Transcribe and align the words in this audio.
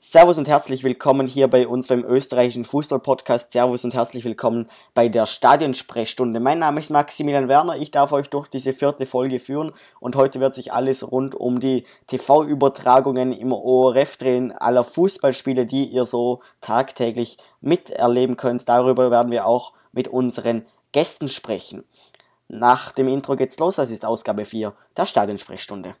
Servus 0.00 0.38
und 0.38 0.46
herzlich 0.46 0.84
willkommen 0.84 1.26
hier 1.26 1.48
bei 1.48 1.66
uns 1.66 1.88
beim 1.88 2.04
österreichischen 2.04 2.62
Fußball-Podcast. 2.62 3.50
Servus 3.50 3.82
und 3.82 3.94
herzlich 3.94 4.24
willkommen 4.24 4.68
bei 4.94 5.08
der 5.08 5.26
Stadionsprechstunde. 5.26 6.38
Mein 6.38 6.60
Name 6.60 6.78
ist 6.78 6.90
Maximilian 6.90 7.48
Werner. 7.48 7.78
Ich 7.78 7.90
darf 7.90 8.12
euch 8.12 8.30
durch 8.30 8.46
diese 8.46 8.72
vierte 8.72 9.06
Folge 9.06 9.40
führen 9.40 9.72
und 9.98 10.14
heute 10.14 10.38
wird 10.38 10.54
sich 10.54 10.72
alles 10.72 11.10
rund 11.10 11.34
um 11.34 11.58
die 11.58 11.84
TV-Übertragungen 12.06 13.32
im 13.32 13.52
ORF 13.52 14.18
drehen, 14.18 14.52
aller 14.52 14.84
Fußballspiele, 14.84 15.66
die 15.66 15.86
ihr 15.86 16.06
so 16.06 16.42
tagtäglich 16.60 17.36
miterleben 17.60 18.36
könnt. 18.36 18.68
Darüber 18.68 19.10
werden 19.10 19.32
wir 19.32 19.46
auch 19.46 19.72
mit 19.90 20.06
unseren 20.06 20.64
Gästen 20.92 21.28
sprechen. 21.28 21.82
Nach 22.46 22.92
dem 22.92 23.08
Intro 23.08 23.34
geht's 23.34 23.58
los. 23.58 23.74
Das 23.74 23.90
ist 23.90 24.04
Ausgabe 24.04 24.44
4 24.44 24.72
der 24.96 25.06
Stadionsprechstunde. 25.06 25.96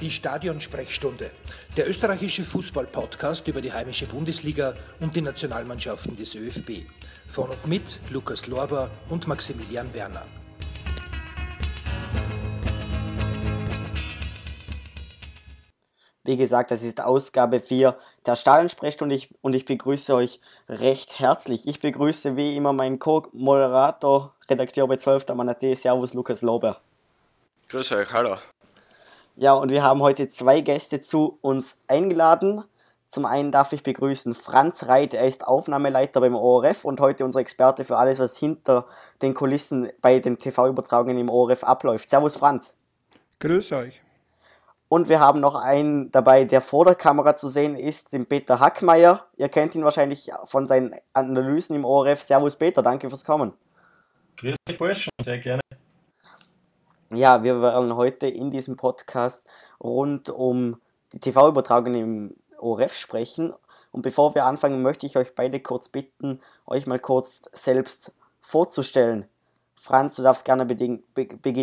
Die 0.00 0.10
Stadionsprechstunde, 0.10 1.30
der 1.76 1.86
österreichische 1.86 2.42
Fußball-Podcast 2.42 3.46
über 3.48 3.60
die 3.60 3.70
heimische 3.70 4.06
Bundesliga 4.06 4.74
und 4.98 5.14
die 5.14 5.20
Nationalmannschaften 5.20 6.16
des 6.16 6.34
ÖFB. 6.34 6.86
Von 7.28 7.50
und 7.50 7.66
mit 7.66 8.00
Lukas 8.08 8.46
Lorber 8.46 8.90
und 9.10 9.28
Maximilian 9.28 9.92
Werner. 9.92 10.24
Wie 16.24 16.38
gesagt, 16.38 16.70
das 16.70 16.82
ist 16.82 17.02
Ausgabe 17.02 17.60
4 17.60 17.98
der 18.24 18.36
Stadionsprechstunde 18.36 19.14
und 19.14 19.20
ich, 19.20 19.28
und 19.42 19.54
ich 19.54 19.66
begrüße 19.66 20.14
euch 20.14 20.40
recht 20.68 21.18
herzlich. 21.18 21.68
Ich 21.68 21.80
begrüße 21.80 22.36
wie 22.36 22.56
immer 22.56 22.72
meinen 22.72 22.98
Co-Moderator, 22.98 24.34
Redakteur 24.48 24.88
bei 24.88 24.96
12. 24.96 25.28
Manate, 25.34 25.76
Servus 25.76 26.14
Lukas 26.14 26.40
Lober. 26.40 26.80
Grüß 27.68 27.92
euch, 27.92 28.10
hallo. 28.12 28.38
Ja, 29.36 29.54
und 29.54 29.70
wir 29.70 29.82
haben 29.82 30.02
heute 30.02 30.28
zwei 30.28 30.60
Gäste 30.60 31.00
zu 31.00 31.38
uns 31.40 31.80
eingeladen. 31.86 32.64
Zum 33.10 33.26
einen 33.26 33.50
darf 33.50 33.72
ich 33.72 33.82
begrüßen 33.82 34.36
Franz 34.36 34.86
Reit, 34.86 35.14
er 35.14 35.26
ist 35.26 35.44
Aufnahmeleiter 35.44 36.20
beim 36.20 36.36
ORF 36.36 36.84
und 36.84 37.00
heute 37.00 37.24
unser 37.24 37.40
Experte 37.40 37.82
für 37.82 37.96
alles, 37.96 38.20
was 38.20 38.36
hinter 38.36 38.86
den 39.20 39.34
Kulissen 39.34 39.90
bei 40.00 40.20
den 40.20 40.38
TV-Übertragungen 40.38 41.18
im 41.18 41.28
ORF 41.28 41.64
abläuft. 41.64 42.08
Servus 42.08 42.36
Franz. 42.36 42.76
Grüß 43.40 43.72
euch. 43.72 44.00
Und 44.88 45.08
wir 45.08 45.18
haben 45.18 45.40
noch 45.40 45.54
einen 45.54 46.10
dabei, 46.12 46.44
der 46.44 46.60
vor 46.60 46.84
der 46.84 46.94
Kamera 46.94 47.34
zu 47.34 47.48
sehen 47.48 47.76
ist, 47.76 48.12
den 48.12 48.26
Peter 48.26 48.60
Hackmeier. 48.60 49.24
Ihr 49.36 49.48
kennt 49.48 49.74
ihn 49.74 49.84
wahrscheinlich 49.84 50.30
von 50.44 50.66
seinen 50.66 50.94
Analysen 51.12 51.76
im 51.76 51.84
ORF. 51.84 52.22
Servus 52.22 52.56
Peter, 52.56 52.82
danke 52.82 53.08
fürs 53.08 53.24
Kommen. 53.24 53.52
Grüß 54.36 54.56
dich 54.68 54.78
Burschen, 54.78 55.10
sehr 55.20 55.38
gerne. 55.38 55.60
Ja, 57.12 57.42
wir 57.42 57.60
werden 57.60 57.96
heute 57.96 58.28
in 58.28 58.52
diesem 58.52 58.76
Podcast 58.76 59.44
rund 59.82 60.30
um 60.30 60.76
die 61.12 61.18
TV-Übertragung 61.18 61.94
im 61.94 62.36
ORF 62.56 62.94
sprechen. 62.94 63.52
Und 63.90 64.02
bevor 64.02 64.36
wir 64.36 64.44
anfangen, 64.44 64.80
möchte 64.80 65.06
ich 65.06 65.16
euch 65.16 65.34
beide 65.34 65.58
kurz 65.58 65.88
bitten, 65.88 66.40
euch 66.66 66.86
mal 66.86 67.00
kurz 67.00 67.50
selbst 67.52 68.12
vorzustellen. 68.40 69.24
Franz, 69.74 70.14
du 70.14 70.22
darfst 70.22 70.44
gerne 70.44 70.64
beginnen. 70.64 71.02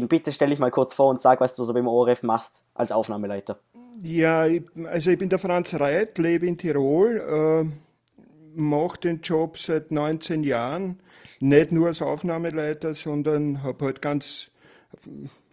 Bitte 0.10 0.34
stell 0.34 0.50
dich 0.50 0.60
mal 0.60 0.72
kurz 0.72 0.94
vor 0.94 1.10
und 1.10 1.22
sag, 1.22 1.40
was 1.40 1.56
du 1.56 1.64
so 1.64 1.74
beim 1.74 1.88
ORF 1.88 2.24
machst 2.24 2.64
als 2.74 2.92
Aufnahmeleiter. 2.92 3.58
Ja, 4.04 4.48
also 4.86 5.12
ich 5.12 5.18
bin 5.18 5.30
der 5.30 5.40
Franz 5.40 5.74
Reit, 5.76 6.18
lebe 6.18 6.46
in 6.46 6.58
Tirol, 6.58 7.72
äh, 8.20 8.60
mache 8.60 9.00
den 9.00 9.22
Job 9.22 9.58
seit 9.58 9.92
19 9.92 10.44
Jahren, 10.44 11.00
nicht 11.40 11.72
nur 11.72 11.88
als 11.88 12.02
Aufnahmeleiter, 12.02 12.94
sondern 12.94 13.64
habe 13.64 13.86
halt 13.86 14.02
ganz 14.02 14.52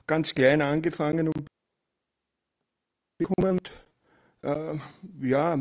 ganz 0.07 0.35
klein 0.35 0.63
angefangen 0.63 1.29
und 1.29 1.47
bekommen. 3.19 3.61
Äh, 4.43 4.77
ja, 5.23 5.59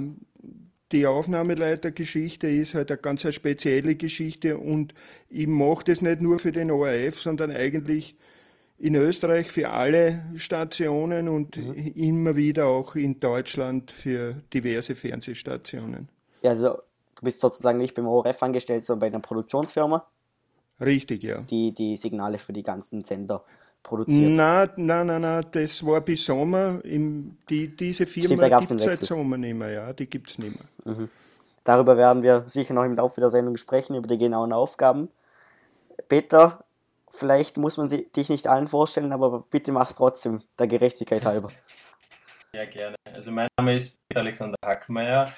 die 0.92 1.08
Aufnahmeleitergeschichte 1.08 2.48
ist 2.48 2.76
halt 2.76 2.92
eine 2.92 3.00
ganz 3.00 3.26
eine 3.26 3.34
spezielle 3.34 3.96
Geschichte 3.96 4.58
und 4.58 4.94
ich 5.30 5.48
mache 5.48 5.86
das 5.86 6.02
nicht 6.02 6.22
nur 6.22 6.40
für 6.40 6.52
den 6.52 6.70
ORF, 6.72 7.20
sondern 7.20 7.52
eigentlich 7.52 8.16
in 8.78 8.96
Österreich 8.96 9.50
für 9.50 9.70
alle 9.70 10.24
Stationen 10.36 11.30
und 11.30 11.58
mhm. 11.58 11.94
immer 11.96 12.36
wieder 12.36 12.68
auch 12.68 12.96
in 12.96 13.20
Deutschland 13.20 13.92
für 13.92 14.36
diverse 14.54 14.94
Fernsehstationen. 14.94 16.10
Ja, 16.42 16.52
also 16.52 16.70
du 17.16 17.22
bist 17.24 17.40
sozusagen 17.40 17.78
nicht 17.78 17.96
beim 17.96 18.08
ORF 18.08 18.44
angestellt, 18.44 18.84
sondern 18.84 19.00
bei 19.00 19.08
einer 19.08 19.20
Produktionsfirma? 19.20 20.06
Richtig, 20.82 21.24
ja. 21.24 21.42
Die 21.42 21.72
die 21.72 21.96
Signale 21.96 22.38
für 22.38 22.52
die 22.52 22.64
ganzen 22.64 23.04
Sender 23.04 23.46
produziert? 23.84 24.32
Nein, 24.32 24.70
nein, 24.78 25.08
nein, 25.08 25.22
nein, 25.22 25.46
das 25.52 25.86
war 25.86 26.02
bis 26.02 26.26
Sommer. 26.26 26.84
Im, 26.84 27.38
die, 27.50 27.68
diese 27.76 28.08
Firma 28.08 28.48
gibt 28.48 28.72
es 28.72 28.84
seit 28.84 29.04
Sommer 29.04 29.38
nicht 29.38 29.54
mehr, 29.54 29.70
ja, 29.70 29.94
die 29.94 30.08
gibt 30.08 30.32
es 30.32 30.38
nicht 30.40 30.56
mehr. 30.58 30.96
Mhm. 30.96 31.10
Darüber 31.64 31.96
werden 31.96 32.24
wir 32.24 32.44
sicher 32.48 32.74
noch 32.74 32.84
im 32.84 32.96
Laufe 32.96 33.22
der 33.22 33.30
Sendung 33.30 33.56
sprechen, 33.58 33.96
über 33.96 34.08
die 34.08 34.18
genauen 34.18 34.52
Aufgaben. 34.52 35.10
Peter, 36.10 36.64
vielleicht 37.10 37.58
muss 37.58 37.78
man 37.78 37.88
dich 37.88 38.30
nicht 38.30 38.48
allen 38.48 38.68
vorstellen, 38.68 39.14
aber 39.14 39.44
bitte 39.50 39.72
mach 39.72 39.90
es 39.90 39.96
trotzdem, 39.96 40.42
der 40.60 40.68
Gerechtigkeit 40.68 41.26
halber. 41.26 41.50
Sehr 42.52 42.66
gerne. 42.68 42.96
Also 43.06 43.32
mein 43.32 43.48
Name 43.58 43.76
ist 43.76 44.00
Peter 44.08 44.22
Alexander 44.22 44.58
Hackmeier. 44.64 45.32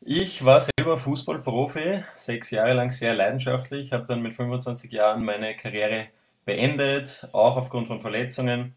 Ich 0.00 0.44
war 0.44 0.60
selber 0.60 0.98
Fußballprofi, 0.98 2.04
sechs 2.14 2.50
Jahre 2.50 2.72
lang 2.72 2.90
sehr 2.90 3.14
leidenschaftlich, 3.14 3.92
habe 3.92 4.06
dann 4.06 4.22
mit 4.22 4.32
25 4.32 4.90
Jahren 4.90 5.24
meine 5.24 5.56
Karriere 5.56 6.08
beendet, 6.48 7.28
auch 7.32 7.58
aufgrund 7.58 7.88
von 7.88 8.00
Verletzungen 8.00 8.74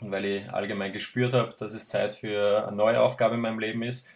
und 0.00 0.10
weil 0.10 0.24
ich 0.24 0.50
allgemein 0.50 0.90
gespürt 0.90 1.34
habe, 1.34 1.54
dass 1.58 1.74
es 1.74 1.86
Zeit 1.86 2.14
für 2.14 2.66
eine 2.66 2.74
neue 2.74 2.98
Aufgabe 2.98 3.34
in 3.34 3.42
meinem 3.42 3.58
Leben 3.58 3.82
ist 3.82 4.08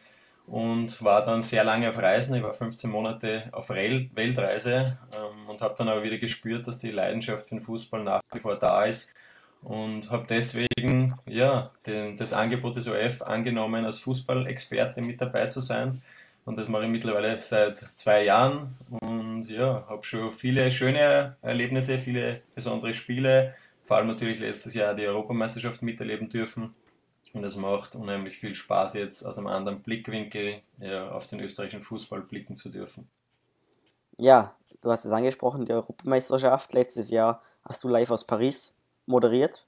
und 0.47 1.05
war 1.05 1.23
dann 1.23 1.43
sehr 1.43 1.65
lange 1.65 1.91
auf 1.91 1.99
Reisen. 1.99 2.35
Ich 2.35 2.43
war 2.43 2.55
15 2.55 2.91
Monate 2.91 3.51
auf 3.53 3.69
Weltreise 3.69 4.99
ähm, 5.13 5.51
und 5.51 5.61
habe 5.61 5.75
dann 5.77 5.91
aber 5.91 6.03
wieder 6.03 6.17
gespürt, 6.17 6.67
dass 6.67 6.79
die 6.79 6.93
Leidenschaft 6.93 7.47
für 7.47 7.57
den 7.57 7.61
Fußball 7.61 8.03
nach 8.03 8.23
wie 8.33 8.41
vor 8.41 8.59
da 8.59 8.85
ist 8.85 9.15
und 9.61 10.11
habe 10.11 10.25
deswegen 10.27 11.19
ja, 11.27 11.73
den, 11.87 12.17
das 12.17 12.33
Angebot 12.33 12.77
des 12.77 12.89
OF 12.89 13.21
angenommen, 13.21 13.85
als 13.85 13.99
Fußballexperte 13.99 15.03
mit 15.03 15.21
dabei 15.21 15.49
zu 15.49 15.61
sein. 15.61 16.01
Und 16.47 16.57
das 16.57 16.69
mache 16.69 16.85
ich 16.85 16.91
mittlerweile 16.91 17.39
seit 17.39 17.77
zwei 17.77 18.25
Jahren 18.25 18.75
und 19.01 19.24
ja, 19.43 19.85
habe 19.89 20.05
schon 20.05 20.33
viele 20.33 20.71
schöne 20.71 21.37
Erlebnisse, 21.43 21.99
viele 21.99 22.43
besondere 22.55 22.95
Spiele, 22.95 23.55
vor 23.85 23.97
allem 23.97 24.07
natürlich 24.07 24.41
letztes 24.41 24.75
Jahr 24.75 24.95
die 24.95 25.07
Europameisterschaft 25.07 25.83
miterleben 25.83 26.31
dürfen. 26.31 26.75
Und 27.33 27.43
es 27.45 27.57
macht 27.57 27.97
unheimlich 27.97 28.39
viel 28.39 28.55
Spaß, 28.55 28.95
jetzt 28.95 29.25
aus 29.25 29.39
einem 29.39 29.49
anderen 29.49 29.83
Blickwinkel 29.83 30.63
ja, 30.79 31.11
auf 31.11 31.27
den 31.27 31.41
österreichischen 31.41 31.83
Fußball 31.83 32.21
blicken 32.23 32.55
zu 32.55 32.69
dürfen. 32.69 33.09
Ja, 34.19 34.55
du 34.81 34.91
hast 34.91 35.05
es 35.05 35.13
angesprochen, 35.13 35.65
die 35.65 35.73
Europameisterschaft. 35.73 36.73
Letztes 36.73 37.11
Jahr 37.11 37.43
hast 37.65 37.83
du 37.83 37.89
live 37.89 38.13
aus 38.13 38.25
Paris 38.25 38.75
moderiert, 39.07 39.67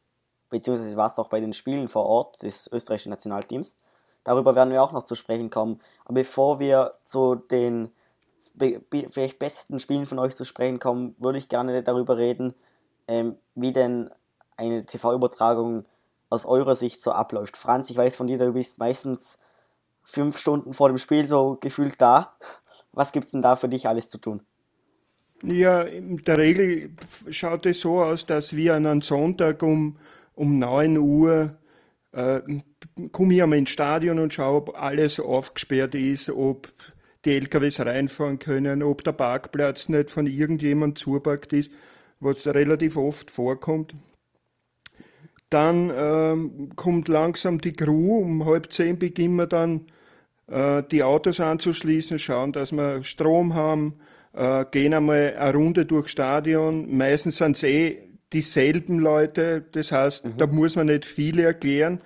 beziehungsweise 0.48 0.97
warst 0.97 1.19
auch 1.19 1.28
bei 1.28 1.41
den 1.41 1.53
Spielen 1.53 1.88
vor 1.88 2.06
Ort 2.06 2.43
des 2.43 2.71
österreichischen 2.72 3.10
Nationalteams. 3.10 3.77
Darüber 4.22 4.54
werden 4.54 4.72
wir 4.72 4.83
auch 4.83 4.93
noch 4.93 5.03
zu 5.03 5.15
sprechen 5.15 5.50
kommen. 5.50 5.81
Aber 6.04 6.15
bevor 6.15 6.60
wir 6.60 6.94
zu 7.03 7.34
den 7.34 7.91
vielleicht 8.59 9.39
besten 9.39 9.81
Spielen 9.81 10.06
von 10.06 10.19
euch 10.19 10.34
zu 10.34 10.44
sprechen 10.44 10.78
kommen, 10.78 11.15
würde 11.19 11.39
ich 11.39 11.49
gerne 11.49 11.83
darüber 11.83 12.17
reden, 12.17 12.55
ähm, 13.09 13.37
wie 13.55 13.72
denn 13.72 14.11
eine 14.56 14.87
TV-Übertragung 14.87 15.84
aus 16.31 16.47
eurer 16.47 16.75
Sicht 16.75 17.00
so 17.00 17.12
abläuft. 17.12 17.56
Franz, 17.56 17.91
ich 17.91 17.97
weiß 17.97 18.16
von 18.16 18.27
dir, 18.27 18.39
du 18.39 18.53
bist 18.53 18.78
meistens 18.78 19.39
fünf 20.03 20.39
Stunden 20.39 20.72
vor 20.72 20.89
dem 20.89 20.99
Spiel 20.99 21.27
so 21.27 21.59
gefühlt 21.61 22.00
da. 22.00 22.37
Was 22.93 23.12
gibt 23.12 23.27
es 23.27 23.33
denn 23.33 23.43
da 23.43 23.56
für 23.56 23.69
dich 23.69 23.87
alles 23.87 24.09
zu 24.09 24.19
tun? 24.19 24.41
Ja, 25.43 25.83
in 25.83 26.16
der 26.19 26.39
Regel 26.39 26.91
schaut 27.28 27.66
es 27.66 27.81
so 27.81 28.03
aus, 28.03 28.25
dass 28.25 28.57
wir 28.57 28.75
an 28.75 28.86
einem 28.86 29.03
Sonntag 29.03 29.63
um, 29.63 29.98
um 30.34 30.59
9 30.59 30.97
Uhr 30.97 31.57
äh, 32.13 32.41
komme 33.13 33.34
ich 33.34 33.41
ins 33.41 33.71
Stadion 33.71 34.19
und 34.19 34.33
schaue, 34.33 34.57
ob 34.57 34.81
alles 34.81 35.21
aufgesperrt 35.21 35.95
ist, 35.95 36.31
ob 36.31 36.72
die 37.27 37.37
LKWs 37.37 37.81
reinfahren 37.81 38.39
können, 38.39 38.83
ob 38.83 39.05
der 39.05 39.13
Parkplatz 39.13 39.89
nicht 39.89 40.11
von 40.11 40.27
irgendjemandem 40.27 40.97
zuparkt 40.97 41.53
ist, 41.53 41.71
was 42.21 42.47
relativ 42.47 42.97
oft 42.97 43.31
vorkommt. 43.31 43.95
Dann 45.51 45.93
ähm, 45.95 46.71
kommt 46.75 47.09
langsam 47.09 47.61
die 47.61 47.73
Crew, 47.73 48.19
um 48.19 48.45
halb 48.47 48.73
zehn 48.73 48.99
beginnen 48.99 49.37
wir 49.37 49.47
dann 49.47 49.87
äh, 50.49 50.83
die 50.91 51.03
Autos 51.03 51.41
anzuschließen, 51.41 52.19
schauen, 52.19 52.53
dass 52.53 52.73
wir 52.73 53.03
Strom 53.05 53.55
haben, 53.55 53.95
äh, 54.33 54.65
gehen 54.71 54.95
einmal 54.95 55.37
eine 55.39 55.53
Runde 55.55 55.84
durchs 55.84 56.13
Stadion. 56.13 56.97
Meistens 56.97 57.37
sind 57.37 57.57
es 57.57 57.63
eh 57.63 57.99
dieselben 58.33 58.99
Leute, 58.99 59.65
das 59.72 59.93
heißt, 59.93 60.25
mhm. 60.25 60.39
da 60.39 60.47
muss 60.47 60.75
man 60.75 60.87
nicht 60.87 61.05
viel 61.05 61.39
erklären. 61.39 62.01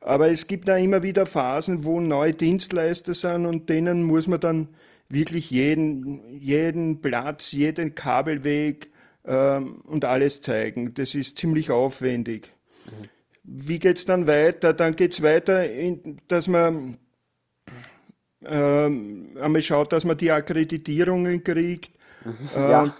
Aber 0.00 0.30
es 0.30 0.46
gibt 0.46 0.70
auch 0.70 0.76
immer 0.76 1.02
wieder 1.02 1.26
Phasen, 1.26 1.84
wo 1.84 2.00
neue 2.00 2.32
Dienstleister 2.34 3.14
sind 3.14 3.46
und 3.46 3.68
denen 3.68 4.02
muss 4.02 4.26
man 4.26 4.40
dann 4.40 4.68
wirklich 5.08 5.50
jeden, 5.50 6.22
jeden 6.38 7.00
Platz, 7.00 7.52
jeden 7.52 7.94
Kabelweg 7.94 8.90
ähm, 9.24 9.82
und 9.84 10.04
alles 10.04 10.40
zeigen. 10.40 10.94
Das 10.94 11.14
ist 11.14 11.36
ziemlich 11.36 11.70
aufwendig. 11.70 12.52
Mhm. 12.86 13.08
Wie 13.44 13.78
geht 13.78 13.98
es 13.98 14.06
dann 14.06 14.26
weiter? 14.26 14.72
Dann 14.72 14.96
geht 14.96 15.12
es 15.12 15.22
weiter, 15.22 15.70
in, 15.70 16.18
dass 16.28 16.48
man 16.48 16.96
ähm, 18.44 19.36
einmal 19.40 19.62
schaut, 19.62 19.92
dass 19.92 20.04
man 20.04 20.16
die 20.16 20.30
Akkreditierungen 20.30 21.44
kriegt. 21.44 21.92
Mhm. 22.24 22.32
Ja. 22.56 22.84
Äh, 22.84 22.90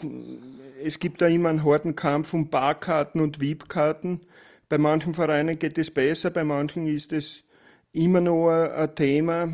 es 0.85 0.99
gibt 0.99 1.23
da 1.23 1.27
immer 1.29 1.49
einen 1.49 1.65
harten 1.65 1.97
Kampf 1.97 2.35
um 2.35 2.51
Barkarten 2.51 3.21
und 3.21 3.41
VIP-Karten. 3.41 4.21
Bei 4.69 4.78
manchen 4.78 5.14
Vereinen 5.14 5.58
geht 5.58 5.78
es 5.78 5.90
besser, 5.90 6.31
bei 6.31 6.44
manchen 6.44 6.87
ist 6.87 7.12
es 7.12 7.44
immer 7.93 8.20
noch 8.20 8.49
ein 8.49 8.94
Thema. 8.94 9.52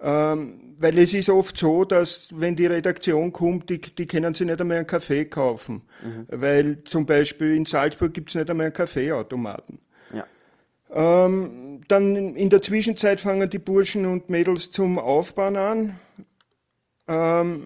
Ähm, 0.00 0.76
weil 0.78 0.96
es 0.98 1.12
ist 1.12 1.28
oft 1.28 1.56
so, 1.56 1.84
dass 1.84 2.28
wenn 2.38 2.54
die 2.54 2.66
Redaktion 2.66 3.32
kommt, 3.32 3.68
die, 3.68 3.80
die 3.80 4.06
können 4.06 4.32
sich 4.32 4.46
nicht 4.46 4.60
einmal 4.60 4.76
einen 4.78 4.86
Kaffee 4.86 5.24
kaufen. 5.24 5.82
Mhm. 6.02 6.26
Weil 6.28 6.84
zum 6.84 7.04
Beispiel 7.04 7.56
in 7.56 7.66
Salzburg 7.66 8.14
gibt 8.14 8.28
es 8.28 8.36
nicht 8.36 8.48
einmal 8.48 8.66
einen 8.66 8.74
Kaffeeautomaten. 8.74 9.80
Ja. 10.14 10.24
Ähm, 10.90 11.80
dann 11.88 12.36
in 12.36 12.48
der 12.48 12.62
Zwischenzeit 12.62 13.20
fangen 13.20 13.50
die 13.50 13.58
Burschen 13.58 14.06
und 14.06 14.30
Mädels 14.30 14.70
zum 14.70 15.00
Aufbauen 15.00 15.56
an. 15.56 16.00
Ähm, 17.08 17.62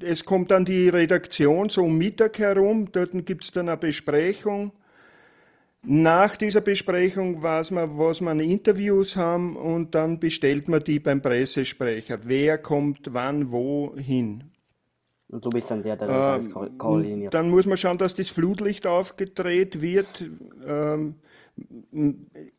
es 0.00 0.24
kommt 0.24 0.50
dann 0.50 0.66
die 0.66 0.90
Redaktion 0.90 1.70
so 1.70 1.84
um 1.84 1.96
Mittag 1.96 2.38
herum, 2.38 2.92
dort 2.92 3.10
gibt 3.24 3.44
es 3.44 3.52
dann 3.52 3.68
eine 3.68 3.78
Besprechung. 3.78 4.72
Nach 5.82 6.36
dieser 6.36 6.60
Besprechung 6.60 7.42
weiß 7.42 7.70
man, 7.70 7.98
was 7.98 8.20
man 8.20 8.38
Interviews 8.38 9.16
haben 9.16 9.56
und 9.56 9.94
dann 9.94 10.20
bestellt 10.20 10.68
man 10.68 10.84
die 10.84 11.00
beim 11.00 11.22
Pressesprecher. 11.22 12.18
Wer 12.24 12.58
kommt 12.58 13.14
wann 13.14 13.50
wohin? 13.50 14.44
Und 15.28 15.44
du 15.44 15.50
bist 15.50 15.70
dann 15.70 15.82
der, 15.82 15.96
der 15.96 16.08
alles 16.08 16.48
ähm, 16.48 16.76
koordiniert. 16.76 17.32
Dann 17.32 17.48
muss 17.48 17.64
man 17.64 17.76
schauen, 17.76 17.98
dass 17.98 18.14
das 18.14 18.28
Flutlicht 18.28 18.86
aufgedreht 18.86 19.80
wird. 19.80 20.28
Ähm, 20.66 21.14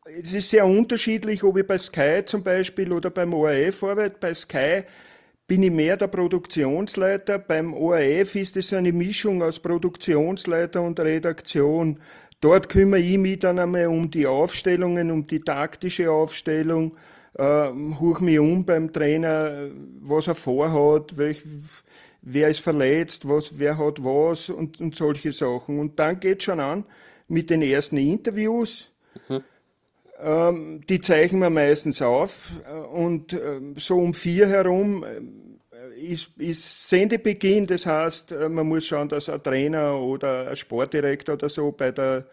es 0.04 0.34
ist 0.34 0.50
sehr 0.50 0.66
unterschiedlich, 0.66 1.44
ob 1.44 1.58
ich 1.58 1.66
bei 1.66 1.78
Sky 1.78 2.22
zum 2.24 2.42
Beispiel 2.42 2.92
oder 2.92 3.10
beim 3.10 3.34
ORF 3.34 3.84
arbeite. 3.84 4.16
Bei 4.18 4.32
Sky 4.34 4.82
bin 5.46 5.62
ich 5.62 5.70
mehr 5.70 5.96
der 5.96 6.06
Produktionsleiter. 6.06 7.38
Beim 7.38 7.74
ORF 7.74 8.36
ist 8.36 8.56
es 8.56 8.72
eine 8.72 8.92
Mischung 8.92 9.42
aus 9.42 9.60
Produktionsleiter 9.60 10.80
und 10.80 10.98
Redaktion. 10.98 12.00
Dort 12.42 12.68
kümmere 12.68 13.00
ich 13.00 13.18
mich 13.18 13.38
dann 13.38 13.60
einmal 13.60 13.86
um 13.86 14.10
die 14.10 14.26
Aufstellungen, 14.26 15.12
um 15.12 15.26
die 15.28 15.40
taktische 15.40 16.10
Aufstellung, 16.10 16.96
äh, 17.34 17.68
hoch 18.00 18.18
mich 18.18 18.40
um 18.40 18.66
beim 18.66 18.92
Trainer, 18.92 19.70
was 20.00 20.26
er 20.26 20.34
vorhat, 20.34 21.16
welch, 21.16 21.44
wer 22.20 22.48
ist 22.48 22.58
verletzt, 22.58 23.28
was, 23.28 23.58
wer 23.60 23.78
hat 23.78 24.02
was 24.02 24.50
und, 24.50 24.80
und 24.80 24.96
solche 24.96 25.30
Sachen. 25.30 25.78
Und 25.78 26.00
dann 26.00 26.18
geht 26.18 26.42
schon 26.42 26.58
an 26.58 26.84
mit 27.28 27.48
den 27.48 27.62
ersten 27.62 27.96
Interviews. 27.96 28.90
Mhm. 29.28 29.40
Ähm, 30.20 30.80
die 30.88 31.00
zeichnen 31.00 31.42
wir 31.42 31.50
meistens 31.50 32.02
auf 32.02 32.48
und 32.92 33.34
äh, 33.34 33.60
so 33.76 33.98
um 33.98 34.14
vier 34.14 34.48
herum 34.48 35.04
ist, 36.02 36.38
ist 36.38 36.88
Sendebeginn, 36.88 37.66
das 37.66 37.86
heißt, 37.86 38.32
äh, 38.32 38.48
man 38.48 38.66
muss 38.66 38.86
schauen, 38.86 39.08
dass 39.08 39.28
ein 39.28 39.42
Trainer 39.42 39.98
oder 39.98 40.48
ein 40.48 40.56
Sportdirektor 40.56 41.34
oder 41.34 41.48
so 41.48 41.72
bei 41.72 41.90
der 41.90 42.26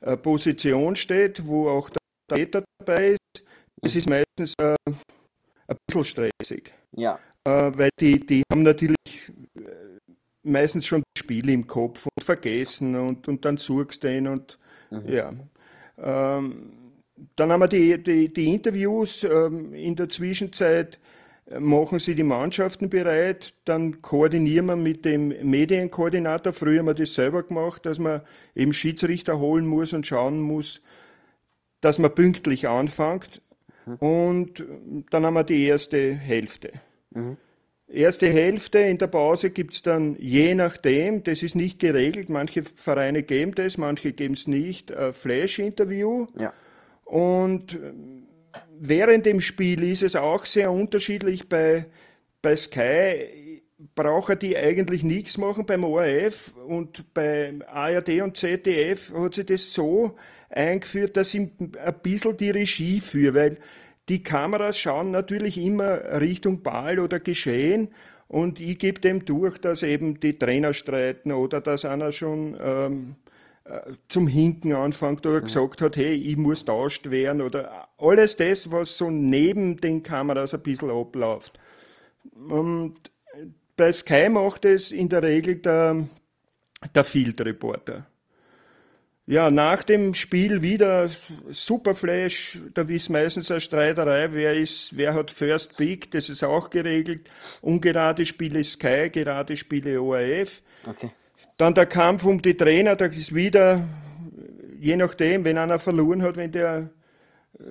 äh, 0.00 0.16
Position 0.16 0.96
steht, 0.96 1.46
wo 1.46 1.68
auch 1.68 1.90
der 1.90 2.36
Täter 2.36 2.64
dabei 2.78 3.10
ist. 3.10 3.46
Es 3.82 3.96
ist 3.96 4.08
meistens 4.08 4.54
äh, 4.60 4.74
ein 4.86 5.76
bisschen 5.86 6.04
stressig. 6.04 6.72
Ja. 6.92 7.18
Äh, 7.44 7.72
weil 7.74 7.90
die, 8.00 8.20
die 8.24 8.42
haben 8.50 8.62
natürlich 8.62 9.32
äh, 9.56 9.60
meistens 10.42 10.86
schon 10.86 11.02
die 11.16 11.20
Spiele 11.20 11.52
im 11.52 11.66
Kopf 11.66 12.06
und 12.06 12.24
vergessen 12.24 12.96
und, 12.96 13.28
und 13.28 13.44
dann 13.44 13.56
suchst 13.56 14.04
du 14.04 14.16
ihn 14.16 14.28
und 14.28 14.58
mhm. 14.90 15.08
ja. 15.08 15.32
Ähm, 15.98 16.72
dann 17.36 17.52
haben 17.52 17.60
wir 17.60 17.68
die, 17.68 18.02
die, 18.02 18.32
die 18.32 18.52
Interviews 18.52 19.22
ähm, 19.22 19.72
in 19.72 19.94
der 19.94 20.08
Zwischenzeit 20.08 20.98
machen 21.58 21.98
Sie 21.98 22.14
die 22.14 22.22
Mannschaften 22.22 22.88
bereit, 22.88 23.54
dann 23.64 24.00
koordinieren 24.00 24.66
wir 24.66 24.76
mit 24.76 25.04
dem 25.04 25.28
Medienkoordinator. 25.28 26.52
Früher 26.52 26.78
haben 26.78 26.86
wir 26.86 26.94
das 26.94 27.14
selber 27.14 27.42
gemacht, 27.42 27.84
dass 27.86 27.98
man 27.98 28.22
eben 28.54 28.72
Schiedsrichter 28.72 29.38
holen 29.38 29.66
muss 29.66 29.92
und 29.92 30.06
schauen 30.06 30.40
muss, 30.40 30.82
dass 31.80 31.98
man 31.98 32.14
pünktlich 32.14 32.66
anfängt. 32.66 33.42
Mhm. 33.86 33.94
Und 33.96 34.64
dann 35.10 35.26
haben 35.26 35.34
wir 35.34 35.44
die 35.44 35.66
erste 35.66 36.14
Hälfte. 36.14 36.72
Mhm. 37.10 37.36
Erste 37.86 38.26
Hälfte 38.26 38.78
in 38.78 38.96
der 38.96 39.08
Pause 39.08 39.50
gibt 39.50 39.74
es 39.74 39.82
dann 39.82 40.16
je 40.18 40.54
nachdem, 40.54 41.22
das 41.22 41.42
ist 41.42 41.54
nicht 41.54 41.78
geregelt, 41.78 42.30
manche 42.30 42.62
Vereine 42.62 43.22
geben 43.22 43.54
das, 43.54 43.76
manche 43.76 44.12
geben 44.12 44.34
es 44.34 44.48
nicht, 44.48 44.90
ein 44.92 45.12
Flash-Interview. 45.12 46.26
Ja. 46.38 46.54
Und 47.04 47.78
während 48.78 49.26
dem 49.26 49.40
Spiel 49.40 49.82
ist 49.82 50.02
es 50.02 50.16
auch 50.16 50.46
sehr 50.46 50.70
unterschiedlich. 50.70 51.48
Bei, 51.48 51.86
bei 52.42 52.56
Sky 52.56 53.62
brauchen 53.94 54.38
die 54.38 54.56
eigentlich 54.56 55.02
nichts 55.02 55.38
machen 55.38 55.66
beim 55.66 55.84
ORF 55.84 56.54
und 56.66 57.12
bei 57.14 57.54
ARD 57.66 58.22
und 58.22 58.36
ZDF 58.36 59.12
hat 59.14 59.34
sich 59.34 59.46
das 59.46 59.72
so 59.72 60.16
eingeführt, 60.48 61.16
dass 61.16 61.34
ich 61.34 61.40
ein 61.60 61.94
bisschen 62.02 62.36
die 62.36 62.50
Regie 62.50 63.00
führe, 63.00 63.34
weil 63.34 63.58
die 64.08 64.22
Kameras 64.22 64.78
schauen 64.78 65.10
natürlich 65.10 65.58
immer 65.58 66.20
Richtung 66.20 66.62
Ball 66.62 66.98
oder 66.98 67.20
Geschehen 67.20 67.88
und 68.28 68.60
ich 68.60 68.78
gebe 68.78 69.00
dem 69.00 69.24
durch, 69.24 69.58
dass 69.58 69.82
eben 69.82 70.20
die 70.20 70.38
Trainer 70.38 70.72
streiten 70.72 71.32
oder 71.32 71.60
dass 71.60 71.84
einer 71.84 72.12
schon 72.12 72.56
ähm, 72.60 73.16
zum 74.08 74.26
Hinken 74.26 74.74
anfängt 74.74 75.26
oder 75.26 75.40
gesagt 75.40 75.80
hat, 75.80 75.96
hey, 75.96 76.12
ich 76.14 76.36
muss 76.36 76.64
tauscht 76.64 77.10
werden 77.10 77.40
oder 77.40 77.88
alles 77.98 78.36
das, 78.36 78.70
was 78.70 78.98
so 78.98 79.10
neben 79.10 79.78
den 79.78 80.02
Kameras 80.02 80.52
ein 80.52 80.60
bisschen 80.60 80.90
abläuft. 80.90 81.58
Und 82.34 82.96
bei 83.76 83.90
Sky 83.92 84.28
macht 84.28 84.64
es 84.64 84.92
in 84.92 85.08
der 85.08 85.22
Regel 85.22 85.56
der, 85.56 86.06
der 86.94 87.04
Field 87.04 87.40
Reporter. 87.40 88.06
Ja, 89.26 89.50
nach 89.50 89.82
dem 89.82 90.12
Spiel 90.12 90.60
wieder 90.60 91.08
Superflash, 91.48 92.58
da 92.74 92.82
ist 92.82 93.08
meistens 93.08 93.50
eine 93.50 93.60
Streiterei, 93.60 94.30
wer 94.32 94.54
ist, 94.54 94.94
wer 94.98 95.14
hat 95.14 95.30
First 95.30 95.78
Pick, 95.78 96.10
das 96.10 96.28
ist 96.28 96.44
auch 96.44 96.68
geregelt. 96.68 97.30
Ungerade 97.62 98.26
Spiele 98.26 98.62
Sky, 98.62 99.08
gerade 99.10 99.56
Spiele 99.56 100.02
ORF. 100.02 100.60
Okay. 100.86 101.10
Dann 101.56 101.74
der 101.74 101.86
Kampf 101.86 102.24
um 102.24 102.42
die 102.42 102.56
Trainer, 102.56 102.96
da 102.96 103.06
ist 103.06 103.34
wieder, 103.34 103.84
je 104.80 104.96
nachdem, 104.96 105.44
wenn 105.44 105.58
einer 105.58 105.78
verloren 105.78 106.22
hat, 106.22 106.36
wenn 106.36 106.50
der, 106.50 106.90
äh, 107.58 107.62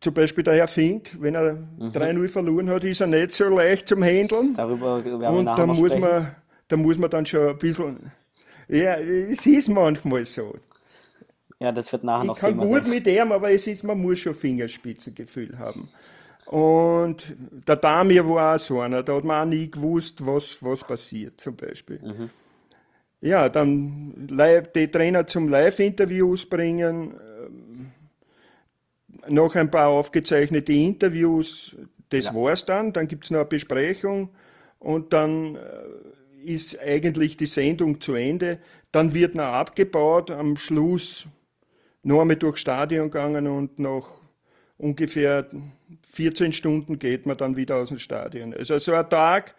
zum 0.00 0.14
Beispiel 0.14 0.44
der 0.44 0.54
Herr 0.54 0.68
Fink, 0.68 1.16
wenn 1.20 1.34
er 1.34 1.54
mhm. 1.54 1.88
3-0 1.92 2.28
verloren 2.28 2.70
hat, 2.70 2.84
ist 2.84 3.00
er 3.00 3.08
nicht 3.08 3.32
so 3.32 3.48
leicht 3.48 3.88
zum 3.88 4.04
Handeln. 4.04 4.54
Darüber 4.54 5.04
werden 5.04 5.20
wir 5.20 5.30
Und 5.30 5.46
da 5.46 5.66
muss, 5.66 5.96
man, 5.96 6.36
da 6.68 6.76
muss 6.76 6.98
man 6.98 7.10
dann 7.10 7.26
schon 7.26 7.48
ein 7.48 7.58
bisschen, 7.58 8.12
ja, 8.68 8.94
es 8.96 9.46
ist 9.46 9.68
manchmal 9.68 10.24
so. 10.24 10.54
Ja, 11.58 11.72
das 11.72 11.90
wird 11.90 12.04
nachher 12.04 12.22
ich 12.22 12.28
noch 12.28 12.36
Ich 12.36 12.40
kann 12.40 12.50
Thema 12.52 12.66
gut 12.66 12.82
sein. 12.84 12.90
mit 12.90 13.06
ihm, 13.06 13.32
aber 13.32 13.50
es 13.50 13.66
ist, 13.66 13.82
man 13.82 14.00
muss 14.00 14.18
schon 14.18 14.34
Fingerspitzengefühl 14.34 15.58
haben. 15.58 15.88
Und 16.46 17.34
der 17.66 17.76
Damir 17.76 18.28
war 18.28 18.54
auch 18.54 18.58
so 18.58 18.80
einer, 18.80 19.02
da 19.02 19.16
hat 19.16 19.24
man 19.24 19.42
auch 19.42 19.50
nie 19.50 19.68
gewusst, 19.68 20.24
was, 20.24 20.62
was 20.62 20.84
passiert, 20.84 21.40
zum 21.40 21.56
Beispiel. 21.56 21.98
Mhm. 22.00 22.30
Ja, 23.26 23.48
dann 23.48 24.28
die 24.74 24.88
Trainer 24.88 25.26
zum 25.26 25.48
Live-Interviews 25.48 26.46
bringen, 26.46 27.14
ähm, 27.44 27.92
noch 29.28 29.56
ein 29.56 29.68
paar 29.68 29.88
aufgezeichnete 29.88 30.72
Interviews, 30.72 31.76
das 32.10 32.26
ja. 32.26 32.34
war's 32.36 32.64
dann. 32.64 32.92
Dann 32.92 33.08
gibt 33.08 33.24
es 33.24 33.32
noch 33.32 33.40
eine 33.40 33.48
Besprechung 33.48 34.30
und 34.78 35.12
dann 35.12 35.56
äh, 35.56 36.44
ist 36.44 36.78
eigentlich 36.78 37.36
die 37.36 37.46
Sendung 37.46 38.00
zu 38.00 38.14
Ende. 38.14 38.60
Dann 38.92 39.12
wird 39.12 39.34
noch 39.34 39.44
abgebaut, 39.44 40.30
am 40.30 40.56
Schluss 40.56 41.26
noch 42.04 42.20
einmal 42.20 42.36
durchs 42.36 42.60
Stadion 42.60 43.10
gegangen 43.10 43.48
und 43.48 43.80
nach 43.80 44.20
ungefähr 44.78 45.50
14 46.12 46.52
Stunden 46.52 47.00
geht 47.00 47.26
man 47.26 47.36
dann 47.36 47.56
wieder 47.56 47.76
aus 47.78 47.88
dem 47.88 47.98
Stadion. 47.98 48.54
Also 48.54 48.78
so 48.78 48.92
ein 48.92 49.10
Tag 49.10 49.56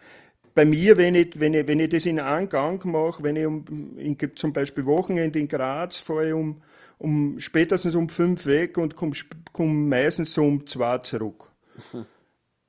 bei 0.58 0.64
mir, 0.64 0.96
wenn 0.96 1.14
ich, 1.14 1.38
wenn 1.38 1.54
ich, 1.54 1.68
wenn 1.68 1.78
ich 1.78 1.88
das 1.88 2.04
in 2.04 2.18
einen 2.18 2.48
Gang 2.48 2.84
mache, 2.84 3.22
wenn 3.22 3.36
ich 3.36 3.46
um, 3.46 3.96
in, 3.96 4.18
zum 4.34 4.52
Beispiel 4.52 4.84
Wochenende 4.86 5.38
in 5.38 5.46
Graz 5.46 5.98
fahre 5.98 6.26
ich 6.26 6.34
um, 6.34 6.60
um 6.98 7.38
spätestens 7.38 7.94
um 7.94 8.08
fünf 8.08 8.44
weg 8.44 8.76
und 8.76 8.96
komme 8.96 9.12
komm 9.52 9.88
meistens 9.88 10.34
so 10.34 10.42
um 10.42 10.66
zwei 10.66 10.98
zurück. 10.98 11.48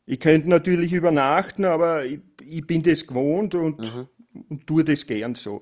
Ich 0.06 0.20
könnte 0.20 0.50
natürlich 0.50 0.94
übernachten, 0.94 1.66
aber 1.66 2.06
ich, 2.06 2.20
ich 2.48 2.68
bin 2.68 2.84
das 2.84 3.08
gewohnt 3.08 3.56
und, 3.56 3.80
mhm. 3.80 4.08
und 4.50 4.68
tue 4.68 4.84
das 4.84 5.08
gern 5.08 5.34
so. 5.34 5.62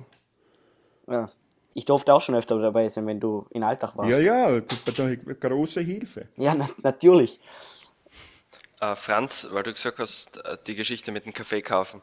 Ja. 1.07 1.29
Ich 1.75 1.85
durfte 1.85 2.13
auch 2.13 2.21
schon 2.21 2.35
öfter 2.35 2.59
dabei 2.59 2.89
sein, 2.89 3.05
wenn 3.07 3.21
du 3.21 3.45
in 3.51 3.63
Alltag 3.63 3.95
warst. 3.95 4.09
Ja, 4.09 4.19
ja, 4.19 4.59
das 4.59 4.99
war 4.99 5.05
eine 5.05 5.17
große 5.17 5.79
Hilfe. 5.79 6.27
Ja, 6.35 6.55
na, 6.55 6.67
natürlich. 6.83 7.39
Äh, 8.79 8.95
Franz, 8.95 9.47
weil 9.51 9.63
du 9.63 9.73
gesagt 9.73 9.97
hast, 9.99 10.37
äh, 10.45 10.57
die 10.67 10.75
Geschichte 10.75 11.11
mit 11.11 11.25
dem 11.25 11.33
Kaffee 11.33 11.61
kaufen. 11.61 12.01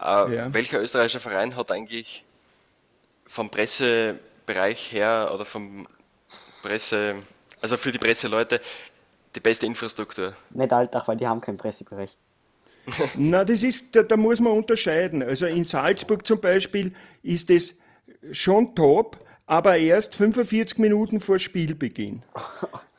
Äh, 0.00 0.34
ja. 0.34 0.54
Welcher 0.54 0.80
österreichische 0.80 1.20
Verein 1.20 1.56
hat 1.56 1.70
eigentlich 1.70 2.24
vom 3.26 3.50
Pressebereich 3.50 4.92
her 4.92 5.30
oder 5.34 5.44
vom 5.44 5.86
Presse, 6.62 7.16
also 7.60 7.76
für 7.76 7.92
die 7.92 7.98
Presseleute, 7.98 8.60
die 9.34 9.40
beste 9.40 9.66
Infrastruktur? 9.66 10.34
Nicht 10.50 10.72
Alltag, 10.72 11.06
weil 11.06 11.18
die 11.18 11.26
haben 11.26 11.40
keinen 11.42 11.58
Pressebereich. 11.58 12.16
Na, 13.14 13.44
das 13.44 13.62
ist, 13.62 13.94
da, 13.94 14.02
da, 14.02 14.16
muss 14.16 14.40
man 14.40 14.54
unterscheiden. 14.54 15.22
Also 15.22 15.46
in 15.46 15.66
Salzburg 15.66 16.26
zum 16.26 16.40
Beispiel 16.40 16.94
ist 17.22 17.50
es 17.50 17.78
schon 18.32 18.74
top, 18.74 19.18
aber 19.46 19.76
erst 19.76 20.14
45 20.14 20.78
Minuten 20.78 21.20
vor 21.20 21.38
Spielbeginn. 21.38 22.22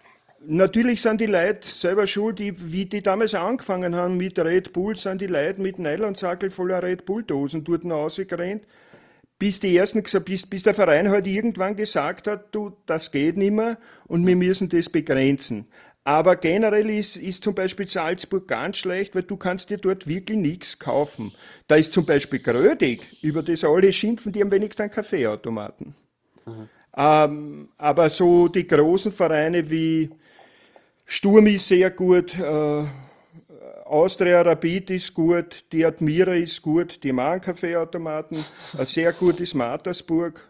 Natürlich 0.47 1.01
sind 1.01 1.21
die 1.21 1.27
Leute 1.27 1.67
selber 1.67 2.07
schuld, 2.07 2.39
die, 2.39 2.73
wie 2.73 2.85
die 2.85 3.03
damals 3.03 3.35
angefangen 3.35 3.95
haben 3.95 4.17
mit 4.17 4.39
Red 4.39 4.73
Bull, 4.73 4.95
sind 4.95 5.21
die 5.21 5.27
Leute 5.27 5.61
mit 5.61 5.77
Nylonsackel 5.77 6.49
voller 6.49 6.81
Red 6.81 7.05
Bull-Dosen 7.05 7.63
dort 7.63 7.85
rausgerannt, 7.85 8.63
bis 9.37 9.59
die 9.59 9.75
ersten, 9.77 10.03
bis, 10.23 10.47
bis 10.47 10.63
der 10.63 10.73
Verein 10.73 11.09
halt 11.09 11.27
irgendwann 11.27 11.75
gesagt 11.75 12.27
hat, 12.27 12.55
du, 12.55 12.75
das 12.87 13.11
geht 13.11 13.37
nicht 13.37 13.51
mehr 13.51 13.77
und 14.07 14.25
wir 14.25 14.35
müssen 14.35 14.69
das 14.69 14.89
begrenzen. 14.89 15.67
Aber 16.03 16.35
generell 16.35 16.89
ist, 16.89 17.17
ist 17.17 17.43
zum 17.43 17.53
Beispiel 17.53 17.87
Salzburg 17.87 18.47
ganz 18.47 18.77
schlecht, 18.77 19.13
weil 19.13 19.23
du 19.23 19.37
kannst 19.37 19.69
dir 19.69 19.77
dort 19.77 20.07
wirklich 20.07 20.37
nichts 20.37 20.79
kaufen. 20.79 21.31
Da 21.67 21.75
ist 21.75 21.93
zum 21.93 22.05
Beispiel 22.05 22.39
Grödig, 22.39 23.23
über 23.23 23.43
das 23.43 23.63
alle 23.63 23.91
schimpfen, 23.93 24.31
die 24.31 24.41
haben 24.41 24.51
wenigstens 24.51 24.81
einen 24.81 24.91
Kaffeeautomaten. 24.91 25.93
Ähm, 26.97 27.69
aber 27.77 28.09
so 28.09 28.47
die 28.47 28.67
großen 28.67 29.11
Vereine 29.11 29.69
wie 29.69 30.09
Sturm 31.05 31.47
ist 31.47 31.67
sehr 31.67 31.91
gut, 31.91 32.37
äh, 32.37 32.85
Austria 33.85 34.41
Rapid 34.41 34.91
ist 34.91 35.13
gut, 35.13 35.65
die 35.71 35.85
Admira 35.85 36.33
ist 36.33 36.61
gut, 36.61 37.03
die 37.03 37.11
machen 37.11 37.41
Kaffeeautomaten, 37.41 38.37
ein 38.77 38.85
sehr 38.85 39.11
gut 39.11 39.39
ist 39.39 39.53
Mattersburg. 39.53 40.49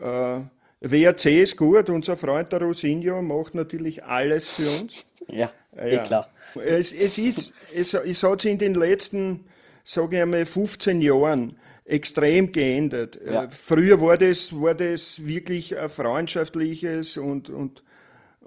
Äh, 0.00 0.40
WRC 0.80 1.42
ist 1.42 1.56
gut, 1.56 1.90
unser 1.90 2.16
Freund 2.16 2.52
der 2.52 2.62
Rosinho 2.62 3.20
macht 3.20 3.54
natürlich 3.54 4.04
alles 4.04 4.48
für 4.48 4.80
uns. 4.80 5.04
Ja, 5.26 5.50
eh 5.76 5.96
ja. 5.96 6.02
klar. 6.04 6.30
Es, 6.54 6.92
es, 6.92 7.18
ist, 7.18 7.52
es, 7.74 7.94
es 7.94 8.22
hat 8.22 8.40
sich 8.40 8.52
in 8.52 8.58
den 8.58 8.74
letzten, 8.74 9.44
sage 9.84 10.16
ich 10.16 10.22
einmal, 10.22 10.46
15 10.46 11.00
Jahren 11.02 11.58
extrem 11.84 12.52
geändert. 12.52 13.18
Ja. 13.24 13.44
Äh, 13.44 13.50
früher 13.50 14.00
war 14.00 14.16
das, 14.16 14.52
war 14.52 14.74
das 14.74 15.26
wirklich 15.26 15.76
ein 15.76 15.88
freundschaftliches 15.88 17.16
und, 17.16 17.50
und, 17.50 17.82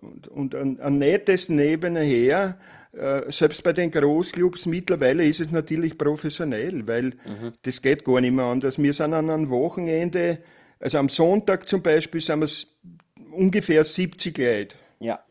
und, 0.01 0.27
und 0.27 0.55
ein, 0.55 0.79
ein 0.79 0.98
nettes 0.98 1.50
Nebenher. 1.50 2.58
Äh, 2.93 3.31
selbst 3.31 3.63
bei 3.63 3.74
den 3.74 3.91
Großclubs 3.91 4.65
mittlerweile 4.65 5.25
ist 5.25 5.39
es 5.39 5.51
natürlich 5.51 5.98
professionell, 5.98 6.88
weil 6.88 7.05
mhm. 7.05 7.53
das 7.62 7.81
geht 7.81 8.03
gar 8.03 8.20
nicht 8.20 8.34
mehr 8.34 8.46
anders. 8.46 8.81
Wir 8.81 8.93
sind 8.93 9.13
an 9.13 9.29
einem 9.29 9.50
Wochenende 9.50 10.39
also 10.81 10.98
am 10.98 11.10
Sonntag 11.10 11.67
zum 11.67 11.84
Beispiel 11.84 12.22
sind 12.22 12.41
wir 12.41 13.31
ungefähr 13.31 13.84
70 13.84 14.38
Leute. 14.38 14.75
Ja. 15.00 15.24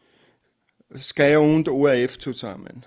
Sky 0.96 1.36
und 1.36 1.68
ORF 1.68 2.18
zusammen. 2.18 2.86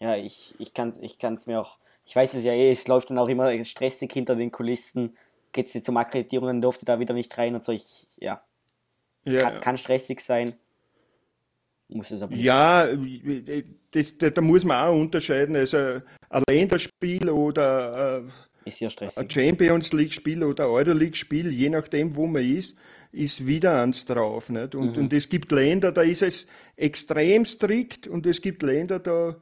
Ja, 0.00 0.14
ich, 0.14 0.54
ich 0.58 0.74
kann 0.74 0.90
es 0.90 0.98
ich 0.98 1.18
kann's 1.18 1.46
mir 1.46 1.60
auch, 1.60 1.78
ich 2.04 2.14
weiß 2.14 2.34
es 2.34 2.44
ja 2.44 2.52
eh, 2.52 2.70
es 2.70 2.86
läuft 2.88 3.08
dann 3.08 3.18
auch 3.18 3.28
immer 3.28 3.64
stressig 3.64 4.12
hinter 4.12 4.36
den 4.36 4.52
Kulissen. 4.52 5.16
Geht 5.52 5.66
es 5.66 5.74
jetzt 5.74 5.88
um 5.88 5.96
Akkreditierungen, 5.96 6.60
durfte 6.60 6.84
da 6.84 7.00
wieder 7.00 7.14
nicht 7.14 7.36
rein 7.38 7.54
und 7.54 7.64
so. 7.64 7.72
Ich, 7.72 8.06
ja. 8.18 8.42
ja. 9.24 9.40
Kann, 9.40 9.60
kann 9.60 9.76
stressig 9.78 10.20
sein. 10.20 10.54
Muss 11.88 12.10
es 12.10 12.22
aber. 12.22 12.34
Ja, 12.34 12.88
das, 13.90 14.18
da, 14.18 14.30
da 14.30 14.40
muss 14.40 14.64
man 14.64 14.84
auch 14.84 14.98
unterscheiden. 14.98 15.56
Also 15.56 16.00
ein 16.30 16.42
Länderspiel 16.48 17.28
oder 17.28 18.24
äh. 18.24 18.30
Ein 18.66 19.28
Champions 19.28 19.92
League-Spiel 19.92 20.42
oder 20.42 20.70
Euroleague-Spiel, 20.70 21.52
je 21.52 21.68
nachdem, 21.68 22.16
wo 22.16 22.26
man 22.26 22.42
ist, 22.42 22.78
ist 23.12 23.46
wieder 23.46 23.82
eins 23.82 24.06
drauf. 24.06 24.48
Nicht? 24.48 24.74
Und, 24.74 24.96
mhm. 24.96 25.04
und 25.04 25.12
es 25.12 25.28
gibt 25.28 25.52
Länder, 25.52 25.92
da 25.92 26.00
ist 26.00 26.22
es 26.22 26.46
extrem 26.76 27.44
strikt 27.44 28.08
und 28.08 28.26
es 28.26 28.40
gibt 28.40 28.62
Länder, 28.62 29.00
da, 29.00 29.36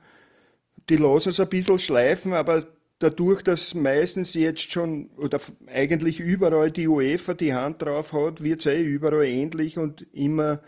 die 0.88 0.96
lassen 0.96 1.28
es 1.28 1.38
ein 1.38 1.48
bisschen 1.48 1.78
schleifen, 1.78 2.32
aber 2.32 2.66
dadurch, 2.98 3.42
dass 3.42 3.74
meistens 3.74 4.34
jetzt 4.34 4.70
schon 4.70 5.10
oder 5.16 5.40
eigentlich 5.66 6.20
überall 6.20 6.70
die 6.70 6.88
UEFA 6.88 7.34
die 7.34 7.54
Hand 7.54 7.82
drauf 7.82 8.12
hat, 8.12 8.42
wird 8.42 8.60
es 8.60 8.66
eh 8.66 8.82
überall 8.82 9.24
ähnlich 9.24 9.78
und 9.78 10.06
immer, 10.12 10.60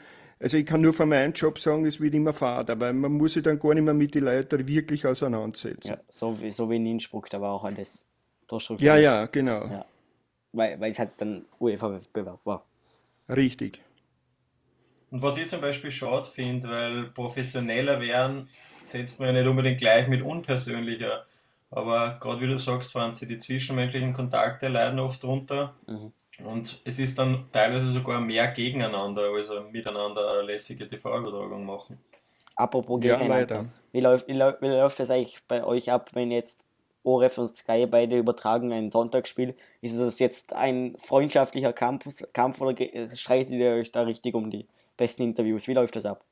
also 0.45 0.59
ich 0.59 0.67
kann 0.67 0.83
nur 0.83 0.93
von 0.93 1.09
meinem 1.09 1.33
Job 1.33 1.59
sagen, 1.59 1.87
es 1.87 2.01
wird 2.01 2.13
immer 2.13 2.35
fad, 2.35 2.69
aber 2.69 2.93
man 2.93 3.13
muss 3.13 3.33
sich 3.33 3.43
dann 3.43 3.59
gar 3.59 3.73
nicht 3.73 3.83
mehr 3.83 3.95
mit 3.95 4.15
den 4.15 4.25
Leuten 4.25 4.69
wirklich 4.69 5.07
auseinandersetzen. 5.07 5.89
Ja, 5.89 5.99
so 6.11 6.39
wie, 6.39 6.51
so 6.51 6.69
wie 6.69 6.77
in 6.77 6.85
Innsbruck, 6.85 7.31
da 7.31 7.41
war 7.41 7.55
auch 7.55 7.65
alles 7.65 8.07
ja, 8.79 8.97
ja, 8.99 9.25
genau. 9.25 9.67
Ja. 9.67 9.87
Weil, 10.53 10.79
weil 10.79 10.91
es 10.91 10.99
halt 10.99 11.13
dann 11.17 11.47
UEFA-Wettbewerb 11.59 12.41
war. 12.45 12.67
Richtig. 13.27 13.81
Und 15.11 15.23
was 15.23 15.39
ich 15.39 15.49
zum 15.49 15.63
Beispiel 15.63 15.91
schade 15.91 16.29
finde, 16.29 16.69
weil 16.69 17.05
professioneller 17.05 18.03
werden, 18.03 18.51
setzt 18.83 19.19
man 19.19 19.29
ja 19.35 19.41
nicht 19.41 19.49
unbedingt 19.49 19.79
gleich 19.79 20.09
mit 20.09 20.21
unpersönlicher. 20.21 21.25
Aber 21.71 22.19
gerade 22.21 22.43
wie 22.43 22.49
du 22.49 22.59
sagst, 22.59 22.93
Franzi, 22.93 23.27
die 23.27 23.39
zwischenmenschlichen 23.39 24.13
Kontakte 24.13 24.69
leiden 24.69 24.99
oft 24.99 25.23
drunter. 25.23 25.75
Mhm. 25.87 26.13
Und 26.43 26.81
es 26.85 26.99
ist 26.99 27.19
dann 27.19 27.45
teilweise 27.53 27.91
sogar 27.91 28.21
mehr 28.21 28.49
gegeneinander, 28.49 29.31
also 29.35 29.63
miteinander 29.71 30.33
eine 30.33 30.43
lässige 30.43 30.89
TV-Übertragung 30.89 31.65
machen. 31.65 31.99
Apropos 32.57 33.01
gegeneinander. 33.01 33.57
Ja, 33.57 33.65
wie, 33.93 34.01
läuft, 34.01 34.29
wie, 34.29 34.33
läuft, 34.33 34.63
wie 34.63 34.69
läuft 34.69 34.99
das 34.99 35.11
eigentlich 35.11 35.39
bei 35.47 35.65
euch 35.65 35.91
ab, 35.91 36.11
wenn 36.15 36.31
jetzt 36.31 36.61
ORF 37.05 37.39
und 37.39 37.55
Sky 37.55 37.87
beide 37.87 38.19
übertragen 38.19 38.73
ein 38.73 38.91
Sonntagsspiel. 38.91 39.55
Ist 39.83 39.93
es 39.93 40.19
jetzt 40.19 40.53
ein 40.55 40.97
freundschaftlicher 40.99 41.73
Kampf, 41.73 42.25
Kampf 42.33 42.61
oder 42.61 42.75
streitet 43.15 43.53
ihr 43.53 43.73
euch 43.73 43.93
da 43.93 44.03
richtig 44.03 44.35
um 44.35 44.51
die 44.51 44.67
besten 44.97 45.23
Interviews? 45.23 45.69
Wie 45.69 45.75
läuft 45.75 45.97
das 45.97 46.07
ab? 46.07 46.25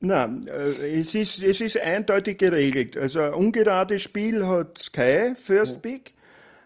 Na, 0.00 0.24
äh, 0.46 1.00
es 1.00 1.14
ist, 1.14 1.42
es 1.42 1.60
ist 1.60 1.78
eindeutig 1.78 2.38
geregelt. 2.38 2.96
Also 2.96 3.20
ein 3.20 3.34
ungerades 3.34 4.02
Spiel 4.02 4.46
hat 4.46 4.78
Sky 4.78 5.34
First 5.34 5.82
Pick, 5.82 6.14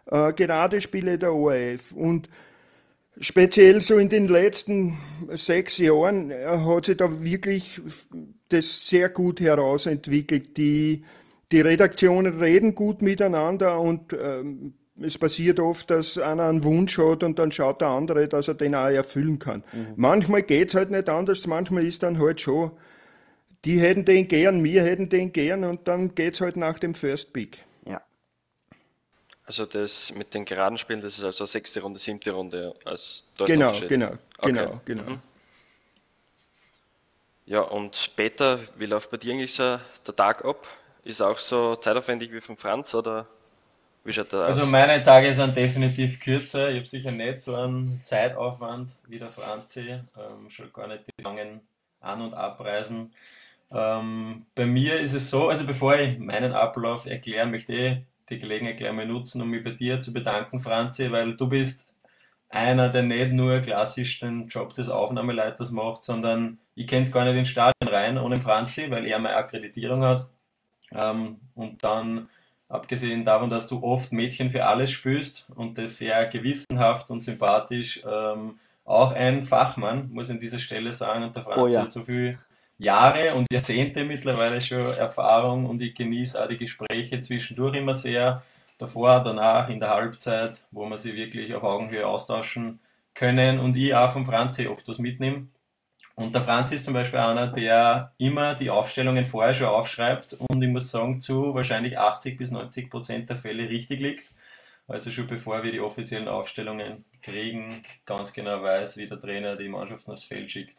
äh, 0.07 0.33
gerade 0.33 0.81
Spiele 0.81 1.19
der 1.19 1.35
ORF. 1.35 1.93
Und 1.93 2.29
speziell 3.21 3.81
so 3.81 3.99
in 3.99 4.09
den 4.09 4.29
letzten 4.29 4.99
sechs 5.31 5.79
Jahren 5.79 6.31
äh, 6.31 6.47
hat 6.47 6.87
sich 6.87 6.97
da 6.97 7.23
wirklich 7.23 7.81
das 8.49 8.89
sehr 8.89 9.09
gut 9.09 9.41
herausentwickelt. 9.41 10.57
Die 10.57 11.05
die 11.53 11.61
Redaktionen 11.61 12.41
reden 12.41 12.75
gut 12.75 13.03
miteinander 13.03 13.81
und 13.81 14.13
ähm, 14.13 14.75
es 15.01 15.17
passiert 15.17 15.61
oft, 15.61 15.91
dass 15.91 16.19
einer 16.19 16.45
einen 16.45 16.65
Wunsch 16.65 16.99
hat 16.99 17.23
und 17.23 17.39
dann 17.39 17.53
schaut 17.53 17.81
der 17.81 17.89
andere, 17.89 18.29
dass 18.29 18.49
er 18.49 18.55
den 18.55 18.75
auch 18.75 18.89
erfüllen 18.89 19.39
kann. 19.39 19.63
Mhm. 19.73 19.87
Manchmal 19.97 20.43
geht 20.43 20.69
es 20.69 20.75
halt 20.75 20.91
nicht 20.91 21.09
anders, 21.09 21.47
manchmal 21.47 21.85
ist 21.85 22.03
dann 22.03 22.19
halt 22.19 22.41
schon, 22.41 22.73
die 23.65 23.81
hätten 23.81 24.05
den 24.05 24.29
gern, 24.29 24.63
wir 24.63 24.83
hätten 24.83 25.09
den 25.09 25.33
gern 25.33 25.65
und 25.65 25.89
dann 25.89 26.15
geht 26.15 26.35
es 26.35 26.41
halt 26.41 26.57
nach 26.57 26.79
dem 26.79 26.95
First 26.95 27.33
Pick. 27.33 27.65
Also 29.49 29.65
das 29.65 30.15
mit 30.15 30.35
den 30.35 30.45
geraden 30.45 30.77
Spielen, 30.77 31.01
das 31.01 31.17
ist 31.17 31.25
also 31.25 31.47
sechste 31.47 31.81
Runde, 31.81 31.99
siebte 31.99 32.33
Runde 32.33 32.75
als 32.85 33.25
Genau, 33.39 33.73
genau, 33.89 34.11
okay. 34.39 34.53
genau, 34.53 34.81
genau. 34.85 35.03
Mhm. 35.05 35.23
Ja, 37.47 37.63
und 37.63 38.11
Peter, 38.15 38.59
wie 38.77 38.85
läuft 38.85 39.11
bei 39.11 39.17
dir 39.17 39.33
eigentlich 39.33 39.55
so 39.55 39.79
der 40.07 40.15
Tag 40.15 40.45
ab? 40.45 40.69
Ist 41.03 41.23
auch 41.23 41.39
so 41.39 41.77
zeitaufwendig 41.77 42.31
wie 42.31 42.43
von 42.43 42.59
Franz 42.59 42.95
oder 42.95 43.27
wie 44.05 44.13
schaut 44.13 44.35
das 44.35 44.49
Also 44.49 44.67
meine 44.67 45.03
Tage 45.03 45.33
sind 45.33 45.57
definitiv 45.57 46.21
kürzer. 46.21 46.69
Ich 46.69 46.77
habe 46.77 46.87
sicher 46.87 47.11
nicht 47.11 47.41
so 47.41 47.55
einen 47.55 48.03
Zeitaufwand 48.05 48.99
wie 49.07 49.19
der 49.19 49.31
Franzi. 49.31 50.01
Ähm, 50.15 50.51
schon 50.51 50.71
gar 50.75 50.89
nicht 50.89 51.05
die 51.07 51.23
langen 51.23 51.63
An- 52.01 52.21
und 52.21 52.35
Abreisen. 52.35 53.15
Ähm, 53.71 54.47
bei 54.55 54.67
mir 54.67 55.01
ist 55.01 55.15
es 55.15 55.31
so, 55.31 55.49
also 55.49 55.67
bevor 55.67 55.97
ich 55.97 56.19
meinen 56.19 56.53
Ablauf 56.53 57.07
erkläre, 57.07 57.47
möchte 57.47 57.73
ich 57.73 57.99
die 58.31 58.39
Gelegenheit 58.39 58.77
gleich 58.77 58.93
mal 58.93 59.07
nutzen, 59.07 59.43
um 59.43 59.51
mich 59.51 59.65
bei 59.65 59.71
dir 59.71 60.01
zu 60.01 60.13
bedanken, 60.13 60.61
Franzi, 60.61 61.11
weil 61.11 61.37
du 61.37 61.49
bist 61.49 61.93
einer, 62.51 62.89
der 62.89 63.03
nicht 63.03 63.33
nur 63.33 63.61
klassisch 63.61 64.19
den 64.19 64.47
Job 64.49 64.75
des 64.75 64.89
Aufnahmeleiters 64.89 65.71
macht, 65.71 66.05
sondern 66.05 66.59
ich 66.75 66.87
kennt 66.87 67.13
gar 67.13 67.25
nicht 67.25 67.37
den 67.37 67.47
Stadion 67.47 67.89
rein 67.89 68.19
ohne 68.19 68.39
Franzi, 68.39 68.91
weil 68.91 69.07
er 69.07 69.19
meine 69.19 69.37
Akkreditierung 69.37 70.03
hat. 70.03 70.29
Ähm, 70.93 71.41
und 71.55 71.85
dann, 71.85 72.29
abgesehen 72.69 73.25
davon, 73.25 73.51
dass 73.51 73.67
du 73.67 73.83
oft 73.83 74.13
Mädchen 74.13 74.51
für 74.51 74.65
alles 74.65 74.91
spürst 74.91 75.51
und 75.55 75.77
das 75.79 75.99
sehr 75.99 76.27
gewissenhaft 76.27 77.11
und 77.11 77.21
sympathisch, 77.21 78.03
ähm, 78.07 78.59
auch 78.85 79.13
ein 79.13 79.43
Fachmann, 79.43 80.11
muss 80.11 80.29
ich 80.29 80.35
an 80.35 80.41
dieser 80.41 80.59
Stelle 80.59 80.93
sagen, 80.93 81.25
und 81.25 81.37
der 81.37 81.43
Franz 81.43 81.59
oh, 81.61 81.67
ja. 81.67 81.83
hat 81.83 81.93
so 81.93 82.05
viele 82.05 82.39
Jahre 82.79 83.35
und 83.35 83.47
Jahrzehnte 83.53 84.05
mittlerweile 84.05 84.61
schon 84.61 84.79
Erfahrung 84.79 85.67
und 85.67 85.83
ich 85.83 85.95
genieße 85.95 86.43
auch 86.43 86.49
die 86.49 86.59
Gespräche 86.59 87.21
zwischendurch 87.21 87.77
immer 87.77 87.95
sehr, 87.95 88.43
davor, 88.79 89.23
danach, 89.23 89.69
in 89.69 89.81
der 89.81 89.91
Halbzeit, 89.91 90.65
wo 90.71 90.87
man 90.87 90.99
sie 90.99 91.15
wirklich 91.15 91.55
auf 91.55 91.65
Augenhöhe 91.65 92.07
austauschen 92.07 92.81
können 93.15 93.59
und 93.59 93.77
ich 93.77 93.95
auch 93.95 94.13
von 94.13 94.25
Franzi 94.25 94.69
oft 94.69 94.87
was 94.89 94.99
mitnehme. 94.99 95.49
Und 96.15 96.35
der 96.35 96.43
Franz 96.43 96.73
ist 96.73 96.85
zum 96.85 96.95
Beispiel 96.95 97.19
einer, 97.19 97.49
der 97.49 98.13
immer 98.19 98.55
die 98.55 98.71
Aufstellungen 98.71 99.27
vorher 99.27 99.55
schon 99.55 99.69
aufschreibt 99.69 100.35
und 100.35 100.63
ich 100.63 100.69
muss 100.69 100.91
sagen, 100.91 101.21
zu 101.21 101.55
wahrscheinlich 101.55 101.99
80 101.99 102.39
bis 102.39 102.51
90 102.51 102.91
Prozent 102.91 103.31
der 103.31 103.37
Fälle 103.37 103.69
richtig 103.69 104.01
liegt. 104.01 104.33
Also 104.89 105.11
schon 105.11 105.27
bevor 105.27 105.63
wir 105.63 105.73
die 105.73 105.81
offiziellen 105.81 106.29
Aufstellungen 106.29 107.05
kriegen, 107.23 107.83
ganz 108.07 108.33
genau 108.33 108.63
weiß, 108.63 108.97
wie 108.97 109.07
der 109.07 109.21
Trainer 109.21 109.57
die 109.57 109.69
Mannschaften 109.69 110.13
aufs 110.13 110.25
Feld 110.25 110.51
schickt. 110.51 110.77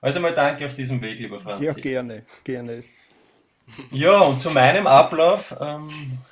Also 0.00 0.20
mal 0.20 0.34
danke 0.34 0.64
auf 0.64 0.74
diesem 0.74 1.00
Weg, 1.02 1.18
lieber 1.18 1.38
Franz. 1.38 1.60
Ja, 1.60 1.72
gerne, 1.74 2.22
gerne. 2.44 2.82
Ja, 3.90 4.20
und 4.20 4.40
zu 4.40 4.50
meinem 4.50 4.86
Ablauf. 4.86 5.54
Ähm, 5.60 5.88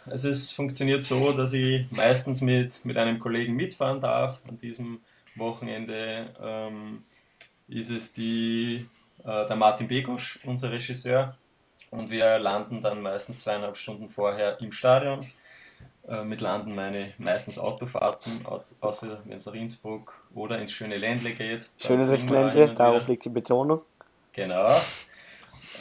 also 0.06 0.30
es 0.30 0.52
funktioniert 0.52 1.02
so, 1.02 1.32
dass 1.32 1.52
ich 1.52 1.86
meistens 1.90 2.40
mit, 2.40 2.84
mit 2.84 2.96
einem 2.96 3.18
Kollegen 3.18 3.54
mitfahren 3.54 4.00
darf. 4.00 4.40
An 4.48 4.58
diesem 4.58 5.00
Wochenende 5.36 6.34
ähm, 6.42 7.04
ist 7.68 7.90
es 7.90 8.12
die, 8.12 8.86
äh, 9.24 9.46
der 9.46 9.56
Martin 9.56 9.86
Begosch, 9.88 10.40
unser 10.44 10.72
Regisseur. 10.72 11.36
Und 11.90 12.10
wir 12.10 12.38
landen 12.38 12.82
dann 12.82 13.00
meistens 13.00 13.44
zweieinhalb 13.44 13.76
Stunden 13.76 14.08
vorher 14.08 14.60
im 14.60 14.72
Stadion. 14.72 15.20
Äh, 16.08 16.24
mit 16.24 16.40
Landen 16.40 16.74
meine 16.74 17.12
meistens 17.18 17.58
Autofahrten, 17.58 18.40
außer 18.80 19.20
wenn 19.26 19.36
es 19.36 19.44
nach 19.44 19.52
Innsbruck 19.52 20.18
oder 20.34 20.58
ins 20.58 20.72
schöne 20.72 20.96
Ländle 20.96 21.32
geht. 21.32 21.68
Schönes 21.76 22.30
Ländle, 22.30 22.72
darauf 22.72 23.08
liegt 23.08 23.26
die 23.26 23.28
Betonung. 23.28 23.82
Genau. 24.32 24.74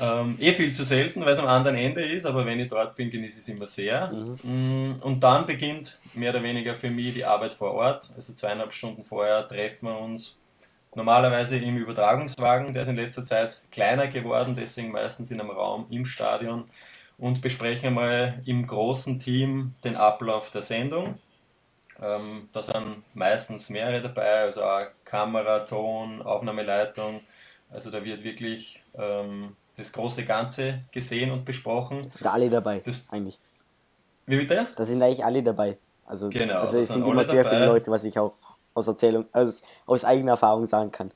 Ähm, 0.02 0.38
eh 0.40 0.52
viel 0.52 0.74
zu 0.74 0.84
selten, 0.84 1.22
weil 1.22 1.32
es 1.32 1.40
am 1.40 1.48
anderen 1.48 1.78
Ende 1.78 2.02
ist, 2.02 2.26
aber 2.26 2.46
wenn 2.46 2.60
ich 2.60 2.68
dort 2.68 2.96
bin, 2.96 3.10
genieße 3.10 3.40
ich 3.40 3.48
es 3.48 3.48
immer 3.48 3.68
sehr. 3.68 4.12
Mhm. 4.12 4.40
Mm, 4.44 5.02
und 5.02 5.24
dann 5.24 5.48
beginnt 5.48 5.98
mehr 6.14 6.32
oder 6.32 6.44
weniger 6.44 6.76
für 6.76 6.90
mich 6.90 7.14
die 7.14 7.24
Arbeit 7.24 7.54
vor 7.54 7.72
Ort. 7.72 8.12
Also 8.14 8.34
zweieinhalb 8.34 8.74
Stunden 8.74 9.06
vorher 9.06 9.48
treffen 9.48 9.88
wir 9.88 9.98
uns 9.98 10.38
normalerweise 10.94 11.58
im 11.58 11.78
Übertragungswagen. 11.78 12.74
Der 12.74 12.82
ist 12.82 12.90
in 12.90 12.98
letzter 12.98 13.24
Zeit 13.24 13.64
kleiner 13.72 14.08
geworden, 14.08 14.58
deswegen 14.60 14.92
meistens 14.92 15.32
in 15.32 15.40
einem 15.40 15.52
Raum 15.52 15.88
im 15.90 16.06
Stadion 16.06 16.66
und 17.18 17.42
besprechen 17.42 17.88
einmal 17.88 18.42
im 18.46 18.66
großen 18.66 19.20
Team 19.20 19.74
den 19.84 19.96
Ablauf 19.96 20.52
der 20.52 20.62
Sendung. 20.62 21.20
Ähm, 22.00 22.50
da 22.54 22.62
sind 22.62 23.04
meistens 23.16 23.70
mehrere 23.70 24.02
dabei, 24.02 24.44
also 24.44 24.64
auch 24.64 24.82
Kamera, 25.04 25.60
Ton, 25.62 26.22
Aufnahmeleitung. 26.22 27.22
Also 27.72 27.90
da 27.90 28.04
wird 28.04 28.24
wirklich 28.24 28.84
ähm, 28.96 29.56
das 29.76 29.92
große 29.92 30.26
Ganze 30.26 30.82
gesehen 30.92 31.32
und 31.32 31.44
besprochen. 31.44 32.04
Da 32.04 32.12
sind 32.12 32.28
alle 32.28 32.50
dabei, 32.50 32.82
das, 32.86 33.08
eigentlich. 33.10 33.40
Wie 34.28 34.38
bitte? 34.38 34.68
Da 34.76 34.86
sind 34.86 35.02
eigentlich 35.02 35.26
alle 35.26 35.42
dabei. 35.42 35.78
Also, 36.06 36.30
genau, 36.30 36.60
also 36.60 36.80
es 36.80 36.90
sind 36.90 37.06
immer 37.06 37.24
sehr 37.24 37.44
dabei. 37.44 37.56
viele 37.56 37.66
Leute, 37.68 37.92
was 37.92 38.04
ich 38.04 38.18
auch 38.18 38.34
aus 38.74 38.88
Erzählung, 38.88 39.26
aus, 39.34 39.64
aus 39.86 40.06
eigener 40.06 40.34
Erfahrung 40.34 40.66
sagen 40.66 40.92
kann. 40.92 41.12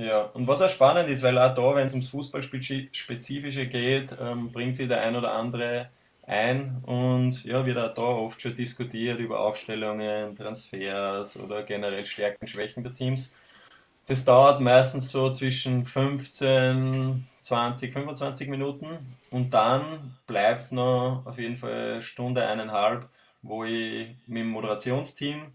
Ja, 0.00 0.22
und 0.34 0.46
was 0.48 0.62
auch 0.62 0.68
spannend 0.70 1.08
ist, 1.10 1.22
weil 1.22 1.36
auch 1.38 1.54
da, 1.54 1.74
wenn 1.74 1.86
es 1.88 1.92
ums 1.92 2.08
Fußballspezifische 2.10 3.66
geht, 3.66 4.16
ähm, 4.20 4.50
bringt 4.52 4.76
sich 4.76 4.88
der 4.88 5.02
ein 5.02 5.14
oder 5.16 5.32
andere 5.32 5.90
ein 6.22 6.82
und 6.84 7.44
ja, 7.44 7.66
wird 7.66 7.76
auch 7.78 7.92
da 7.94 8.02
oft 8.02 8.40
schon 8.40 8.54
diskutiert 8.54 9.18
über 9.20 9.40
Aufstellungen, 9.40 10.34
Transfers 10.36 11.36
oder 11.38 11.64
generell 11.64 12.04
Stärken, 12.06 12.46
Schwächen 12.46 12.82
der 12.84 12.94
Teams. 12.94 13.34
Das 14.06 14.24
dauert 14.24 14.60
meistens 14.60 15.10
so 15.10 15.30
zwischen 15.32 15.86
15, 15.86 17.28
20, 17.42 17.92
25 17.92 18.48
Minuten 18.48 19.18
und 19.30 19.54
dann 19.54 20.16
bleibt 20.26 20.72
noch 20.72 21.24
auf 21.26 21.38
jeden 21.38 21.56
Fall 21.56 21.72
eine 21.94 22.02
Stunde, 22.02 22.46
eineinhalb, 22.46 23.08
wo 23.42 23.64
ich 23.64 24.16
mit 24.26 24.42
dem 24.44 24.50
Moderationsteam, 24.50 25.52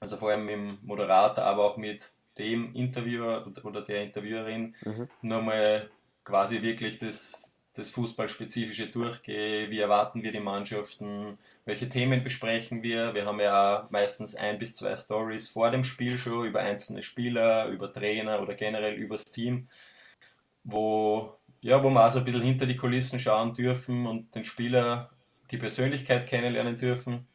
also 0.00 0.16
vor 0.16 0.30
allem 0.30 0.44
mit 0.46 0.54
dem 0.54 0.78
Moderator, 0.82 1.44
aber 1.44 1.64
auch 1.64 1.76
mit 1.78 2.12
dem 2.38 2.74
Interviewer 2.74 3.46
oder 3.62 3.82
der 3.82 4.02
Interviewerin 4.02 4.74
mhm. 4.84 5.08
nochmal 5.22 5.90
quasi 6.24 6.60
wirklich 6.62 6.98
das, 6.98 7.52
das 7.74 7.90
Fußballspezifische 7.90 8.88
durchgehe. 8.88 9.70
Wie 9.70 9.80
erwarten 9.80 10.22
wir 10.22 10.32
die 10.32 10.40
Mannschaften? 10.40 11.38
Welche 11.64 11.88
Themen 11.88 12.22
besprechen 12.24 12.82
wir? 12.82 13.14
Wir 13.14 13.26
haben 13.26 13.40
ja 13.40 13.86
meistens 13.90 14.34
ein 14.34 14.58
bis 14.58 14.74
zwei 14.74 14.94
Stories 14.96 15.48
vor 15.48 15.70
dem 15.70 15.84
Spiel 15.84 16.18
schon 16.18 16.46
über 16.46 16.60
einzelne 16.60 17.02
Spieler, 17.02 17.68
über 17.68 17.92
Trainer 17.92 18.42
oder 18.42 18.54
generell 18.54 18.94
übers 18.94 19.24
Team, 19.24 19.68
wo, 20.64 21.38
ja, 21.60 21.82
wo 21.82 21.90
wir 21.90 22.00
also 22.00 22.18
ein 22.18 22.24
bisschen 22.24 22.42
hinter 22.42 22.66
die 22.66 22.76
Kulissen 22.76 23.18
schauen 23.18 23.54
dürfen 23.54 24.06
und 24.06 24.34
den 24.34 24.44
Spieler 24.44 25.10
die 25.50 25.58
Persönlichkeit 25.58 26.26
kennenlernen 26.26 26.76
dürfen. 26.76 27.26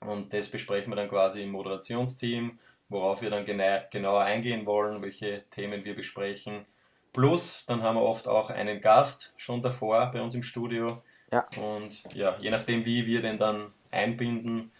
Und 0.00 0.32
das 0.34 0.48
besprechen 0.48 0.92
wir 0.92 0.96
dann 0.96 1.08
quasi 1.08 1.42
im 1.42 1.50
Moderationsteam 1.50 2.58
worauf 2.94 3.20
wir 3.20 3.28
dann 3.28 3.44
genauer 3.44 4.22
eingehen 4.22 4.64
wollen, 4.64 5.02
welche 5.02 5.42
Themen 5.50 5.84
wir 5.84 5.94
besprechen. 5.94 6.64
Plus, 7.12 7.66
dann 7.66 7.82
haben 7.82 7.96
wir 7.96 8.02
oft 8.02 8.26
auch 8.26 8.50
einen 8.50 8.80
Gast 8.80 9.34
schon 9.36 9.60
davor 9.60 10.10
bei 10.12 10.22
uns 10.22 10.34
im 10.34 10.42
Studio. 10.42 10.96
Ja. 11.30 11.46
Und 11.60 12.02
ja, 12.14 12.36
je 12.40 12.50
nachdem, 12.50 12.84
wie 12.86 13.04
wir 13.06 13.20
den 13.20 13.38
dann 13.38 13.72
einbinden, 13.90 14.70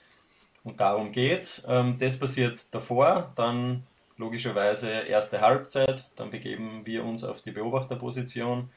und 0.64 0.81
darum 0.81 1.12
geht's. 1.12 1.64
Ähm, 1.68 1.96
das 2.00 2.18
passiert 2.18 2.74
davor, 2.74 3.33
dann 3.37 3.85
logischerweise 4.16 4.88
erste 4.90 5.40
Halbzeit, 5.40 6.07
dann 6.16 6.31
begeben 6.31 6.87
wir 6.87 7.05
uns 7.05 7.22
auf 7.22 7.42
die 7.42 7.50
Beobachterposition, 7.50 8.70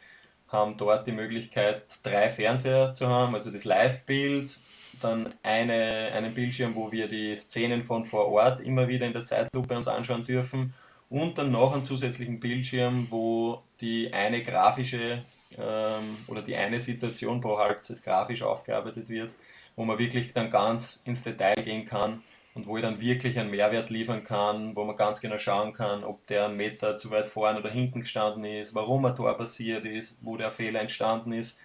haben 0.49 0.77
dort 0.77 1.07
die 1.07 1.11
Möglichkeit, 1.11 1.83
drei 2.03 2.29
Fernseher 2.29 2.93
zu 2.93 3.07
haben, 3.07 3.35
also 3.35 3.51
das 3.51 3.63
Live-Bild, 3.63 4.57
dann 5.01 5.33
eine, 5.43 6.11
einen 6.13 6.33
Bildschirm, 6.33 6.75
wo 6.75 6.91
wir 6.91 7.07
die 7.07 7.35
Szenen 7.35 7.83
von 7.83 8.05
vor 8.05 8.27
Ort 8.27 8.61
immer 8.61 8.87
wieder 8.87 9.05
in 9.05 9.13
der 9.13 9.25
Zeitlupe 9.25 9.75
uns 9.75 9.87
anschauen 9.87 10.23
dürfen. 10.23 10.73
Und 11.09 11.37
dann 11.37 11.51
noch 11.51 11.73
einen 11.73 11.83
zusätzlichen 11.83 12.39
Bildschirm, 12.39 13.07
wo 13.09 13.61
die 13.79 14.11
eine 14.11 14.43
grafische 14.43 15.23
ähm, 15.57 16.17
oder 16.27 16.41
die 16.41 16.55
eine 16.55 16.79
Situation 16.79 17.39
pro 17.39 17.57
Halbzeit 17.57 18.03
grafisch 18.03 18.43
aufgearbeitet 18.43 19.09
wird, 19.09 19.35
wo 19.75 19.85
man 19.85 19.97
wirklich 19.97 20.33
dann 20.33 20.49
ganz 20.49 21.01
ins 21.05 21.23
Detail 21.23 21.55
gehen 21.55 21.85
kann 21.85 22.23
und 22.53 22.67
wo 22.67 22.75
ich 22.75 22.83
dann 22.83 22.99
wirklich 22.99 23.39
einen 23.39 23.51
Mehrwert 23.51 23.89
liefern 23.89 24.23
kann, 24.23 24.75
wo 24.75 24.83
man 24.83 24.95
ganz 24.95 25.21
genau 25.21 25.37
schauen 25.37 25.73
kann, 25.73 26.03
ob 26.03 26.25
der 26.27 26.45
einen 26.45 26.57
Meter 26.57 26.97
zu 26.97 27.11
weit 27.11 27.27
vorne 27.27 27.59
oder 27.59 27.69
hinten 27.69 28.01
gestanden 28.01 28.43
ist, 28.45 28.75
warum 28.75 29.05
ein 29.05 29.15
Tor 29.15 29.37
passiert 29.37 29.85
ist, 29.85 30.17
wo 30.21 30.37
der 30.37 30.51
Fehler 30.51 30.81
entstanden 30.81 31.31
ist 31.31 31.59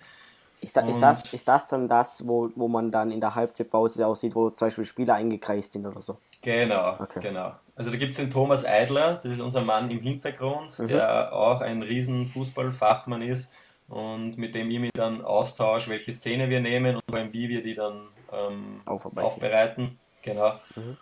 ist, 0.63 0.77
da, 0.77 0.83
ist, 0.83 1.01
das, 1.01 1.33
ist 1.33 1.49
das 1.49 1.69
dann 1.69 1.89
das, 1.89 2.27
wo, 2.27 2.51
wo 2.55 2.69
man 2.69 2.91
dann 2.91 3.11
in 3.11 3.21
der 3.21 3.35
Halbzeitpause 3.35 4.07
aussieht, 4.07 4.35
wo 4.35 4.51
zum 4.51 4.67
Beispiel 4.67 4.85
Spieler 4.85 5.15
eingekreist 5.15 5.73
sind 5.73 5.87
oder 5.87 6.01
so? 6.01 6.19
Genau, 6.41 6.97
okay. 6.99 7.21
genau. 7.21 7.53
Also 7.75 7.91
da 7.91 7.97
gibt 7.97 8.13
es 8.13 8.19
den 8.19 8.31
Thomas 8.31 8.65
Eidler, 8.65 9.21
das 9.23 9.33
ist 9.33 9.41
unser 9.41 9.63
Mann 9.63 9.91
im 9.91 10.01
Hintergrund, 10.01 10.79
mhm. 10.79 10.89
der 10.89 11.33
auch 11.33 11.61
ein 11.61 11.83
riesen 11.83 12.29
Fußballfachmann 12.29 13.23
ist 13.23 13.53
und 13.89 14.39
mit 14.39 14.55
dem 14.55 14.71
ich 14.71 14.79
mich 14.79 14.93
dann 14.95 15.23
austausche, 15.23 15.91
welche 15.91 16.13
Szene 16.13 16.49
wir 16.49 16.61
nehmen 16.61 16.97
und 16.97 17.15
allem 17.15 17.33
wie 17.33 17.49
wir 17.49 17.63
die 17.63 17.75
dann 17.75 18.09
ähm, 18.33 18.81
aufbereiten. 18.87 19.99
Genau. 20.23 20.53
Mhm. 20.77 20.97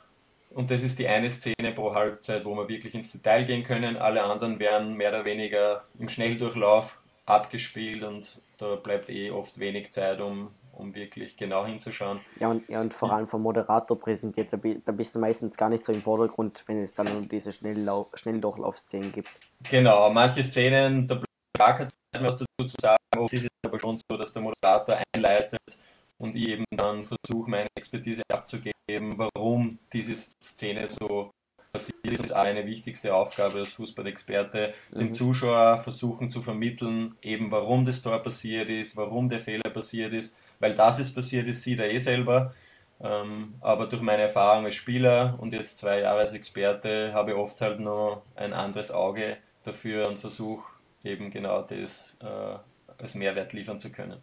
Und 0.53 0.71
das 0.71 0.83
ist 0.83 0.99
die 0.99 1.07
eine 1.07 1.31
Szene 1.31 1.73
pro 1.75 1.95
Halbzeit, 1.95 2.45
wo 2.45 2.55
wir 2.55 2.69
wirklich 2.69 2.95
ins 2.95 3.13
Detail 3.13 3.45
gehen 3.45 3.63
können. 3.63 3.97
Alle 3.97 4.25
anderen 4.25 4.59
werden 4.59 4.95
mehr 4.95 5.11
oder 5.11 5.25
weniger 5.25 5.85
im 5.99 6.09
Schnelldurchlauf 6.09 7.01
abgespielt 7.27 8.03
und 8.03 8.41
da 8.61 8.77
bleibt 8.77 9.09
eh 9.09 9.31
oft 9.31 9.59
wenig 9.59 9.91
Zeit, 9.91 10.21
um, 10.21 10.51
um 10.73 10.95
wirklich 10.95 11.37
genau 11.37 11.67
hinzuschauen. 11.67 12.21
Ja 12.39 12.51
und, 12.51 12.69
ja, 12.69 12.81
und 12.81 12.95
vor 12.95 13.13
allem 13.13 13.27
vom 13.27 13.43
Moderator 13.43 13.99
präsentiert, 13.99 14.53
da, 14.53 14.59
da 14.85 14.93
bist 14.93 15.15
du 15.15 15.19
meistens 15.19 15.57
gar 15.57 15.69
nicht 15.69 15.85
so 15.85 15.93
im 15.93 16.03
Vordergrund, 16.03 16.63
wenn 16.67 16.83
es 16.83 16.95
dann 16.95 17.09
um 17.09 17.29
diese 17.29 17.53
Schnelldurchlaufszenen 17.53 19.13
gibt. 19.13 19.31
Genau, 19.71 20.11
manche 20.11 20.43
Szenen, 20.43 21.07
da 21.07 21.15
bleibt 21.15 21.27
gar 21.59 21.75
keine 21.75 21.89
Zeit 21.89 22.23
mehr 22.23 22.33
was 22.33 22.39
dazu 22.39 22.69
zu 22.69 22.77
sagen, 22.81 22.99
oft 23.17 23.33
ist 23.33 23.45
es 23.45 23.51
aber 23.67 23.79
schon 23.79 23.99
so, 23.99 24.17
dass 24.17 24.33
der 24.33 24.43
Moderator 24.43 24.99
einleitet 25.15 25.61
und 26.19 26.37
ich 26.37 26.49
eben 26.49 26.65
dann 26.71 27.05
versuche, 27.05 27.51
meine 27.51 27.69
Expertise 27.75 28.23
abzugeben, 28.31 29.17
warum 29.17 29.79
diese 29.93 30.15
Szene 30.15 30.87
so 30.87 31.31
passiert 31.73 32.21
ist, 32.21 32.33
eine 32.33 32.67
wichtigste 32.67 33.15
Aufgabe 33.15 33.59
als 33.59 33.73
Fußballexperte, 33.75 34.73
mhm. 34.93 34.99
den 34.99 35.15
Zuschauer 35.15 35.79
versuchen 35.79 36.31
zu 36.31 36.43
vermitteln, 36.43 37.15
eben 37.23 37.51
warum 37.51 37.85
das 37.85 38.03
Tor 38.03 38.19
passiert 38.19 38.69
ist, 38.69 38.97
warum 38.97 39.29
der 39.29 39.41
Fehler 39.41 39.71
passiert 39.71 40.13
ist, 40.13 40.37
weil 40.59 40.75
das 40.75 40.99
ist 40.99 41.15
passiert 41.15 41.49
ist, 41.49 41.63
sieht 41.63 41.81
er 41.81 41.91
eh 41.91 41.99
selber. 41.99 42.55
Ähm, 43.03 43.55
aber 43.61 43.87
durch 43.87 44.03
meine 44.03 44.23
Erfahrung 44.25 44.67
als 44.67 44.75
Spieler 44.75 45.37
und 45.39 45.55
jetzt 45.55 45.79
zwei 45.79 46.01
Jahre 46.01 46.21
als 46.21 46.35
Experte 46.35 47.13
habe 47.15 47.31
ich 47.31 47.37
oft 47.37 47.61
halt 47.63 47.81
noch 47.81 48.23
ein 48.37 48.53
anderes 48.53 48.91
Auge 48.91 49.39
dafür 49.65 50.07
und 50.09 50.19
versuche 50.19 50.65
eben 51.03 51.31
genau 51.31 51.63
das 51.63 52.19
äh, 52.21 53.03
als 53.03 53.15
Mehrwert 53.15 53.55
liefern 53.55 53.81
zu 53.81 53.91
können. 53.91 54.21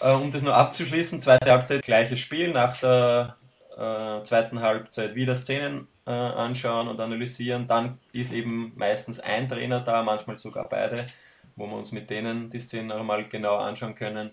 Äh, 0.00 0.12
um 0.12 0.30
das 0.30 0.42
noch 0.42 0.52
abzuschließen, 0.52 1.20
zweite 1.20 1.50
Halbzeit, 1.50 1.82
gleiches 1.82 2.20
Spiel, 2.20 2.52
nach 2.52 2.78
der 2.78 3.36
äh, 3.76 4.22
zweiten 4.22 4.60
Halbzeit 4.60 5.14
wieder 5.14 5.34
Szenen 5.34 5.88
äh, 6.08 6.10
anschauen 6.10 6.88
und 6.88 6.98
analysieren. 6.98 7.68
Dann 7.68 7.98
ist 8.12 8.32
eben 8.32 8.72
meistens 8.76 9.20
ein 9.20 9.46
Trainer 9.46 9.80
da, 9.80 10.02
manchmal 10.02 10.38
sogar 10.38 10.66
beide, 10.66 11.06
wo 11.54 11.66
wir 11.66 11.76
uns 11.76 11.92
mit 11.92 12.08
denen 12.08 12.48
die 12.48 12.60
Szenen 12.60 12.88
nochmal 12.88 13.28
genau 13.28 13.56
anschauen 13.56 13.94
können. 13.94 14.30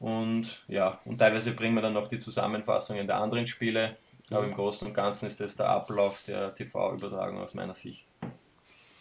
Und 0.00 0.64
ja, 0.66 0.98
und 1.04 1.18
teilweise 1.18 1.52
bringen 1.52 1.76
wir 1.76 1.82
dann 1.82 1.92
noch 1.92 2.08
die 2.08 2.18
Zusammenfassungen 2.18 3.06
der 3.06 3.18
anderen 3.18 3.46
Spiele. 3.46 3.96
Aber 4.30 4.44
im 4.44 4.54
Großen 4.54 4.88
und 4.88 4.94
Ganzen 4.94 5.28
ist 5.28 5.40
das 5.40 5.54
der 5.54 5.68
Ablauf 5.68 6.24
der 6.26 6.52
TV-Übertragung 6.52 7.38
aus 7.38 7.54
meiner 7.54 7.76
Sicht. 7.76 8.04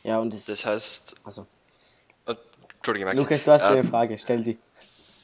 Ja, 0.03 0.19
und 0.19 0.31
das, 0.31 0.45
das 0.45 0.63
heißt. 0.63 1.15
Also. 1.23 1.47
Oh, 2.27 2.35
Entschuldige, 2.77 3.07
Max. 3.07 3.19
Lukas, 3.19 3.43
du 3.43 3.51
hast 3.51 3.63
eine 3.63 3.79
ähm, 3.79 3.87
Frage, 3.87 4.17
stell 4.19 4.43
sie. 4.43 4.59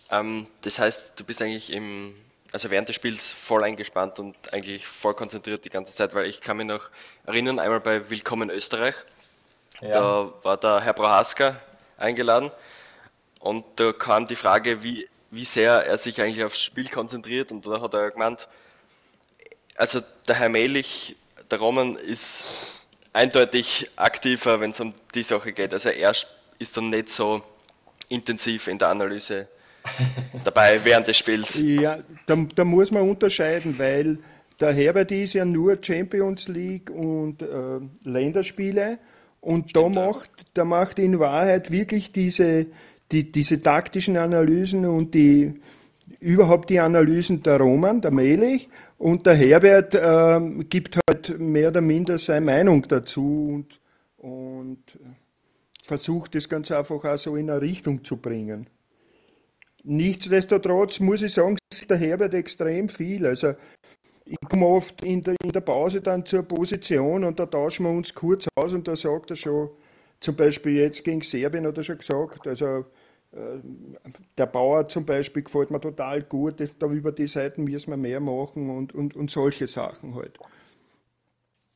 Ähm, 0.10 0.48
das 0.64 0.80
heißt, 0.80 1.20
du 1.20 1.24
bist 1.24 1.44
eigentlich 1.44 1.72
im, 1.72 2.16
also 2.52 2.70
während 2.70 2.90
des 2.90 2.96
Spiels 2.96 3.32
voll 3.32 3.64
eingespannt 3.64 4.20
und 4.20 4.36
eigentlich 4.54 4.86
voll 4.86 5.14
konzentriert 5.14 5.64
die 5.64 5.70
ganze 5.70 5.94
Zeit, 5.94 6.14
weil 6.14 6.26
ich 6.26 6.42
kann 6.42 6.58
mich 6.58 6.68
noch 6.68 6.90
erinnern, 7.26 7.60
einmal 7.60 7.80
bei 7.80 8.10
Willkommen 8.10 8.50
Österreich, 8.50 8.96
ja. 9.80 9.90
da 9.90 10.34
war 10.44 10.58
der 10.58 10.82
Herr 10.82 10.94
Prohaska 10.94 11.56
eingeladen 11.98 12.52
und 13.40 13.66
da 13.78 13.94
kam 13.94 14.28
die 14.28 14.36
Frage, 14.36 14.84
wie, 14.84 15.08
wie 15.30 15.46
sehr 15.46 15.86
er 15.86 15.98
sich 15.98 16.22
eigentlich 16.22 16.44
aufs 16.44 16.62
Spiel 16.62 16.90
konzentriert 16.90 17.52
und 17.52 17.66
da 17.66 17.80
hat 17.80 17.94
er 17.94 18.12
gemeint, 18.12 18.48
also 19.76 20.02
der 20.28 20.36
Herr 20.36 20.50
Melich, 20.50 21.16
der 21.50 21.60
Roman 21.60 21.96
ist 21.96 22.88
eindeutig 23.14 23.90
aktiver, 23.96 24.60
wenn 24.60 24.72
es 24.72 24.80
um 24.80 24.94
die 25.14 25.24
Sache 25.24 25.52
geht. 25.54 25.74
Also 25.74 25.90
er 25.90 26.14
ist 26.60 26.78
dann 26.78 26.90
nicht 26.90 27.10
so 27.10 27.42
intensiv 28.10 28.68
in 28.68 28.78
der 28.78 28.90
Analyse 28.90 29.48
dabei 30.44 30.80
während 30.84 31.08
des 31.08 31.18
Spiels. 31.18 31.60
Ja, 31.60 32.00
da, 32.26 32.38
da, 32.56 32.64
muss 32.64 32.92
man 32.92 33.04
unterscheiden, 33.04 33.78
weil 33.80 34.20
der 34.60 34.74
Herbert 34.74 35.12
ist 35.12 35.34
ja 35.34 35.46
nur 35.46 35.78
Champions 35.82 36.48
League 36.48 36.90
und 36.90 37.42
äh, 37.42 37.80
Länderspiele 38.04 39.00
und 39.40 39.76
da 39.76 39.90
macht, 39.90 40.30
da 40.54 40.64
macht 40.66 41.00
in 41.00 41.20
Wahrheit 41.20 41.72
wirklich 41.72 42.12
diese, 42.12 42.68
die, 43.12 43.32
diese 43.32 43.62
taktischen 43.62 44.18
Analysen 44.18 44.86
und 44.86 45.16
die 45.16 45.60
überhaupt 46.20 46.70
die 46.70 46.80
Analysen 46.80 47.42
der 47.42 47.58
Roman, 47.58 48.02
der 48.02 48.12
Melich 48.12 48.70
und 49.00 49.26
der 49.26 49.34
Herbert 49.34 49.96
äh, 49.96 50.64
gibt 50.66 51.00
halt 51.10 51.40
mehr 51.40 51.70
oder 51.70 51.82
minder 51.82 52.20
seine 52.20 52.46
Meinung 52.46 52.84
dazu 52.88 53.50
und, 53.56 53.80
und 54.18 54.84
versucht 55.84 56.36
das 56.36 56.48
ganz 56.48 56.70
einfach 56.70 57.04
auch 57.04 57.18
so 57.18 57.36
in 57.36 57.50
eine 57.50 57.62
Richtung 57.62 58.04
zu 58.04 58.18
bringen. 58.18 58.68
Nichtsdestotrotz 59.84 61.00
muss 61.00 61.24
ich 61.24 61.34
sagen, 61.34 61.58
sieht 61.74 61.90
der 61.90 61.98
Herbert 61.98 62.34
extrem 62.34 62.88
viel. 62.90 63.26
Also 63.26 63.56
ich 64.26 64.38
komme 64.50 64.68
oft 64.68 65.02
in 65.04 65.24
der, 65.24 65.36
in 65.44 65.52
der 65.52 65.62
Pause 65.62 66.02
dann 66.02 66.26
zur 66.26 66.44
Position 66.44 67.24
und 67.24 67.40
da 67.40 67.46
tauschen 67.46 67.86
wir 67.86 67.92
uns 67.92 68.14
kurz 68.14 68.48
aus 68.56 68.74
und 68.74 68.88
da 68.88 68.96
sagt 68.96 69.32
er 69.32 69.36
schon, 69.36 69.70
zum 70.20 70.36
Beispiel 70.36 70.78
jetzt 70.78 71.04
gegen 71.04 71.22
Serbien 71.22 71.66
hat 71.66 71.78
er 71.78 71.84
schon 71.84 71.98
gesagt, 71.98 72.48
also 72.48 72.86
äh, 73.32 73.60
der 74.38 74.46
Bauer 74.46 74.88
zum 74.88 75.06
Beispiel 75.06 75.44
gefällt 75.44 75.72
mir 75.72 75.82
total 75.82 76.22
gut, 76.22 76.56
da 76.80 76.88
über 76.88 77.12
die 77.12 77.28
Seiten 77.28 77.64
müssen 77.64 77.90
wir 77.90 77.98
mehr 77.98 78.20
machen 78.20 78.70
und, 78.70 78.94
und, 78.94 79.16
und 79.16 79.32
solche 79.32 79.68
Sachen 79.68 80.16
halt. 80.16 80.38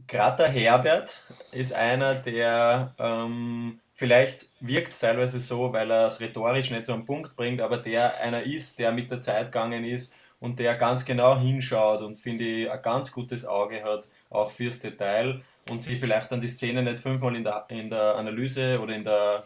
Gerade 0.07 0.43
der 0.43 0.49
Herbert 0.49 1.23
ist 1.51 1.73
einer, 1.73 2.13
der 2.13 2.93
ähm, 2.99 3.79
Vielleicht 3.97 4.47
wirkt 4.59 4.89
es 4.91 4.99
teilweise 4.99 5.39
so, 5.39 5.71
weil 5.71 5.89
er 5.89 6.07
es 6.07 6.19
rhetorisch 6.19 6.69
nicht 6.69 6.83
so 6.85 6.93
einen 6.93 7.05
Punkt 7.05 7.35
bringt, 7.37 7.61
aber 7.61 7.77
der 7.77 8.19
einer 8.19 8.43
ist, 8.43 8.77
der 8.77 8.91
mit 8.91 9.09
der 9.09 9.21
Zeit 9.21 9.47
gegangen 9.47 9.85
ist 9.85 10.13
und 10.39 10.59
der 10.59 10.75
ganz 10.75 11.05
genau 11.05 11.39
hinschaut 11.39 12.01
und 12.01 12.17
finde 12.17 12.43
ich 12.43 12.69
ein 12.69 12.81
ganz 12.81 13.11
gutes 13.11 13.45
Auge 13.45 13.83
hat, 13.85 14.09
auch 14.29 14.51
fürs 14.51 14.79
Detail 14.79 15.41
und 15.69 15.81
sich 15.81 15.97
vielleicht 15.99 16.29
dann 16.31 16.41
die 16.41 16.49
Szene 16.49 16.83
nicht 16.83 16.99
fünfmal 16.99 17.35
in 17.37 17.45
der, 17.45 17.65
in 17.69 17.89
der 17.89 18.15
Analyse 18.15 18.81
oder 18.81 18.93
in 18.95 19.05
der 19.05 19.45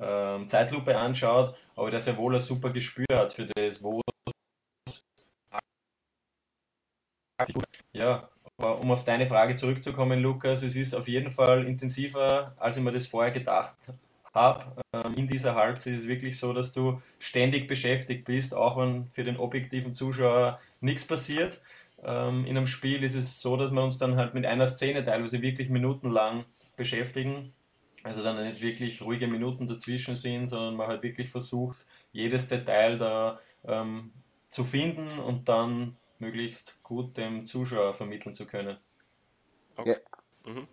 ähm, 0.00 0.48
Zeitlupe 0.48 0.96
anschaut, 0.98 1.54
aber 1.76 1.90
der 1.90 2.00
sehr 2.00 2.16
wohl 2.16 2.34
ein 2.34 2.40
super 2.40 2.70
Gespür 2.70 3.06
hat 3.12 3.32
für 3.32 3.46
das, 3.46 3.82
wo 3.82 4.00
ja, 7.92 8.28
um 8.66 8.90
auf 8.90 9.04
deine 9.04 9.26
Frage 9.26 9.54
zurückzukommen, 9.54 10.20
Lukas, 10.20 10.62
es 10.62 10.76
ist 10.76 10.94
auf 10.94 11.08
jeden 11.08 11.30
Fall 11.30 11.66
intensiver, 11.66 12.54
als 12.56 12.76
ich 12.76 12.82
mir 12.82 12.92
das 12.92 13.06
vorher 13.06 13.32
gedacht 13.32 13.76
habe. 14.34 14.82
Ähm, 14.92 15.14
in 15.16 15.28
dieser 15.28 15.54
Halbzeit 15.54 15.94
ist 15.94 16.02
es 16.02 16.08
wirklich 16.08 16.38
so, 16.38 16.52
dass 16.52 16.72
du 16.72 17.00
ständig 17.18 17.68
beschäftigt 17.68 18.24
bist, 18.24 18.54
auch 18.54 18.76
wenn 18.76 19.08
für 19.08 19.24
den 19.24 19.36
objektiven 19.36 19.94
Zuschauer 19.94 20.58
nichts 20.80 21.06
passiert. 21.06 21.60
Ähm, 22.02 22.44
in 22.44 22.56
einem 22.56 22.66
Spiel 22.66 23.02
ist 23.02 23.14
es 23.14 23.40
so, 23.40 23.56
dass 23.56 23.70
wir 23.70 23.82
uns 23.82 23.98
dann 23.98 24.16
halt 24.16 24.34
mit 24.34 24.46
einer 24.46 24.66
Szene 24.66 25.04
teilweise 25.04 25.40
wirklich 25.40 25.70
minutenlang 25.70 26.44
beschäftigen. 26.76 27.52
Also 28.02 28.22
dann 28.22 28.44
nicht 28.44 28.60
wirklich 28.60 29.00
ruhige 29.00 29.26
Minuten 29.26 29.66
dazwischen 29.66 30.14
sind, 30.14 30.46
sondern 30.46 30.76
man 30.76 30.88
halt 30.88 31.02
wirklich 31.02 31.30
versucht, 31.30 31.86
jedes 32.12 32.48
Detail 32.48 32.98
da 32.98 33.40
ähm, 33.66 34.12
zu 34.48 34.62
finden 34.64 35.08
und 35.20 35.48
dann 35.48 35.96
möglichst 36.18 36.82
gut 36.82 37.16
dem 37.16 37.44
Zuschauer 37.44 37.94
vermitteln 37.94 38.34
zu 38.34 38.46
können. 38.46 38.78
Okay. 39.76 39.96
Ja. 40.46 40.52
Mhm. 40.52 40.68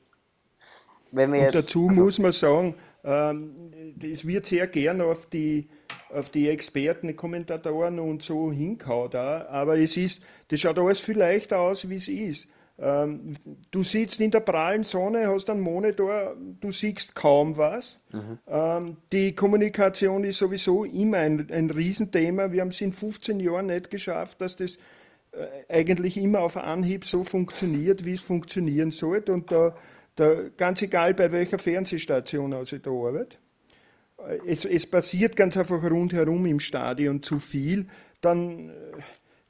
Wenn 1.11 1.33
wir 1.33 1.47
Und 1.47 1.55
dazu 1.55 1.89
also, 1.89 2.03
muss 2.03 2.19
man 2.19 2.31
sagen, 2.31 2.75
ähm, 3.03 3.55
es 4.01 4.25
wird 4.25 4.45
sehr 4.45 4.67
gern 4.67 5.01
auf 5.01 5.25
die, 5.25 5.69
auf 6.09 6.29
die 6.29 6.49
Experten, 6.49 7.15
Kommentatoren 7.15 7.99
und 7.99 8.21
so 8.21 8.51
hinkaut, 8.51 9.15
aber 9.15 9.77
es 9.77 9.97
ist, 9.97 10.23
das 10.49 10.59
schaut 10.61 10.79
alles 10.79 10.99
viel 10.99 11.17
leichter 11.17 11.59
aus, 11.59 11.89
wie 11.89 11.95
es 11.95 12.07
ist. 12.07 12.47
Ähm, 12.79 13.33
du 13.69 13.83
sitzt 13.83 14.21
in 14.21 14.31
der 14.31 14.39
prallen 14.39 14.83
Sonne, 14.83 15.27
hast 15.27 15.49
einen 15.49 15.61
Monitor, 15.61 16.35
du 16.59 16.71
siehst 16.71 17.13
kaum 17.13 17.55
was. 17.57 17.99
Mhm. 18.11 18.39
Ähm, 18.47 18.97
die 19.11 19.35
Kommunikation 19.35 20.23
ist 20.23 20.39
sowieso 20.39 20.85
immer 20.85 21.17
ein, 21.17 21.47
ein 21.51 21.69
Riesenthema. 21.69 22.51
Wir 22.51 22.61
haben 22.61 22.69
es 22.69 22.81
in 22.81 22.91
15 22.91 23.39
Jahren 23.39 23.67
nicht 23.67 23.91
geschafft, 23.91 24.41
dass 24.41 24.55
das 24.55 24.79
eigentlich 25.69 26.17
immer 26.17 26.39
auf 26.41 26.57
Anhieb 26.57 27.05
so 27.05 27.23
funktioniert, 27.23 28.05
wie 28.05 28.13
es 28.13 28.21
funktionieren 28.21 28.91
sollte. 28.91 29.33
Und 29.33 29.51
da, 29.51 29.75
da 30.15 30.35
ganz 30.57 30.81
egal 30.81 31.13
bei 31.13 31.31
welcher 31.31 31.59
Fernsehstation 31.59 32.53
also 32.53 32.77
da 32.77 32.91
arbeite, 32.91 33.37
äh, 34.17 34.39
es, 34.47 34.65
es 34.65 34.85
passiert 34.85 35.35
ganz 35.35 35.57
einfach 35.57 35.83
rundherum 35.83 36.45
im 36.45 36.59
Stadion 36.59 37.23
zu 37.23 37.39
viel, 37.39 37.87
dann 38.19 38.69
äh, 38.69 38.73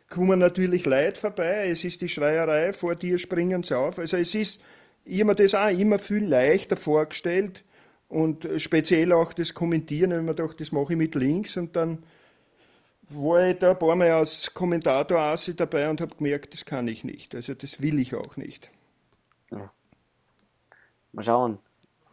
kommen 0.10 0.40
natürlich 0.40 0.86
Leute 0.86 1.20
vorbei, 1.20 1.70
es 1.70 1.84
ist 1.84 2.02
die 2.02 2.10
Schreierei, 2.10 2.74
vor 2.74 2.96
dir 2.96 3.18
springen 3.18 3.64
sie 3.64 3.78
auf. 3.78 3.98
Also 3.98 4.18
es 4.18 4.36
ist, 4.36 4.62
ich 5.06 5.22
habe 5.22 5.32
mir 5.32 5.36
das 5.36 5.56
auch 5.56 5.70
immer 5.70 6.00
viel 6.00 6.26
leichter 6.26 6.76
vorgestellt 6.76 7.64
und 8.08 8.48
speziell 8.58 9.14
auch 9.14 9.34
das 9.34 9.54
Kommentieren, 9.54 10.12
wenn 10.12 10.26
man 10.26 10.36
doch 10.36 10.54
das 10.54 10.72
mache 10.72 10.94
ich 10.94 10.98
mit 10.98 11.16
links 11.16 11.58
und 11.58 11.76
dann 11.76 12.04
war 13.14 13.48
ich 13.48 13.60
da 13.60 13.72
ein 13.72 13.80
paar 13.80 13.96
Mal 13.96 14.12
als 14.12 14.54
Kommentator 14.54 15.20
Asi 15.20 15.56
dabei 15.56 15.90
und 15.90 16.02
habe 16.02 16.16
gemerkt, 16.16 16.54
das 16.54 16.66
kann 16.66 16.88
ich 16.88 17.04
nicht. 17.04 17.36
Also 17.36 17.54
das 17.54 17.82
will 17.82 18.00
ich 18.00 18.16
auch 18.16 18.38
nicht. 18.38 18.70
Ja. 19.52 19.72
Mal 21.12 21.24
schauen. 21.24 21.60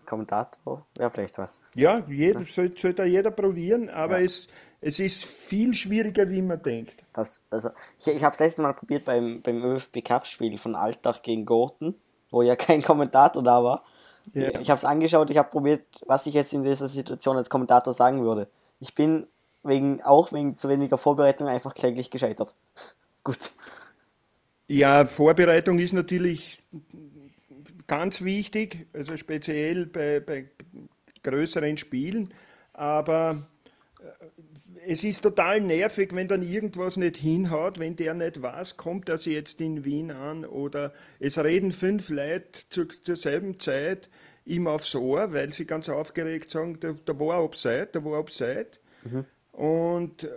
Kommentator 0.06 0.86
wäre 0.96 1.10
vielleicht 1.10 1.36
was. 1.36 1.60
Ja, 1.74 2.02
jeder, 2.08 2.42
soll, 2.44 2.72
soll 2.76 2.94
da 2.94 3.04
jeder 3.04 3.30
probieren, 3.30 3.90
aber 3.90 4.18
ja. 4.18 4.24
es, 4.24 4.48
es 4.80 4.98
ist 5.00 5.24
viel 5.24 5.74
schwieriger, 5.74 6.30
wie 6.30 6.40
man 6.40 6.62
denkt. 6.62 7.02
Das, 7.12 7.44
also, 7.50 7.70
ich 7.98 8.08
ich 8.08 8.24
habe 8.24 8.32
es 8.32 8.40
letztes 8.40 8.62
Mal 8.62 8.72
probiert 8.72 9.04
beim, 9.04 9.42
beim 9.42 9.62
ÖFB 9.62 10.02
Cup-Spiel 10.02 10.56
von 10.56 10.74
Alltag 10.74 11.22
gegen 11.22 11.44
Gorten, 11.44 11.94
wo 12.30 12.40
ja 12.40 12.56
kein 12.56 12.80
Kommentator 12.82 13.42
da 13.42 13.62
war. 13.62 13.84
Ja. 14.32 14.48
Ich 14.60 14.70
habe 14.70 14.78
es 14.78 14.84
angeschaut, 14.84 15.30
ich 15.30 15.36
habe 15.36 15.50
probiert, 15.50 15.84
was 16.06 16.26
ich 16.26 16.34
jetzt 16.34 16.54
in 16.54 16.62
dieser 16.62 16.88
Situation 16.88 17.36
als 17.36 17.50
Kommentator 17.50 17.92
sagen 17.92 18.22
würde. 18.22 18.48
Ich 18.80 18.94
bin 18.94 19.26
wegen, 19.68 20.02
auch 20.02 20.32
wegen 20.32 20.56
zu 20.56 20.68
weniger 20.68 20.98
Vorbereitung 20.98 21.48
einfach 21.48 21.74
kläglich 21.74 22.10
gescheitert. 22.10 22.54
Gut. 23.24 23.52
Ja, 24.66 25.06
Vorbereitung 25.06 25.78
ist 25.78 25.92
natürlich 25.92 26.62
ganz 27.86 28.22
wichtig, 28.22 28.86
also 28.92 29.16
speziell 29.16 29.86
bei, 29.86 30.20
bei 30.20 30.50
größeren 31.22 31.78
Spielen, 31.78 32.32
aber 32.74 33.46
äh, 34.00 34.26
es 34.86 35.04
ist 35.04 35.22
total 35.22 35.60
nervig, 35.60 36.14
wenn 36.14 36.28
dann 36.28 36.42
irgendwas 36.42 36.96
nicht 36.96 37.16
hinhaut, 37.16 37.78
wenn 37.78 37.96
der 37.96 38.14
nicht 38.14 38.40
weiß, 38.40 38.76
kommt 38.76 39.08
das 39.08 39.24
jetzt 39.24 39.60
in 39.60 39.84
Wien 39.84 40.10
an 40.10 40.44
oder 40.44 40.92
es 41.18 41.38
reden 41.38 41.72
fünf 41.72 42.08
Leute 42.10 42.60
zur, 42.68 42.88
zur 42.88 43.16
selben 43.16 43.58
Zeit 43.58 44.08
ihm 44.44 44.66
aufs 44.66 44.94
Ohr, 44.94 45.32
weil 45.32 45.52
sie 45.52 45.66
ganz 45.66 45.88
aufgeregt 45.88 46.50
sagen, 46.50 46.78
da, 46.80 46.94
da 47.04 47.18
war 47.18 47.42
Upside, 47.42 47.88
da 47.92 48.04
war 48.04 48.18
Upside. 48.18 48.70
Mhm. 49.04 49.24
Und 49.58 50.22
äh, 50.22 50.30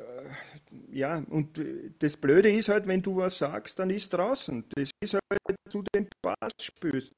ja, 0.91 1.23
und 1.29 1.61
das 1.99 2.17
Blöde 2.17 2.51
ist 2.51 2.69
halt, 2.69 2.87
wenn 2.87 3.03
du 3.03 3.17
was 3.17 3.37
sagst, 3.37 3.77
dann 3.77 3.91
ist 3.91 4.11
draußen. 4.11 4.65
Das 4.69 4.89
ist 4.99 5.13
halt, 5.13 5.39
wenn 5.45 5.55
du 5.69 5.83
den 5.93 6.07
Pass 6.23 6.51
spürst. 6.59 7.13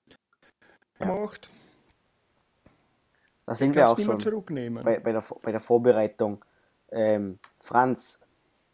Macht. 1.00 1.50
Da 3.46 3.56
sind 3.56 3.74
wir 3.74 3.90
auch 3.90 3.98
schon 3.98 4.18
bei, 4.18 5.00
bei, 5.00 5.12
der, 5.14 5.24
bei 5.42 5.52
der 5.52 5.62
Vorbereitung. 5.62 6.44
Ähm, 6.92 7.40
Franz, 7.62 8.20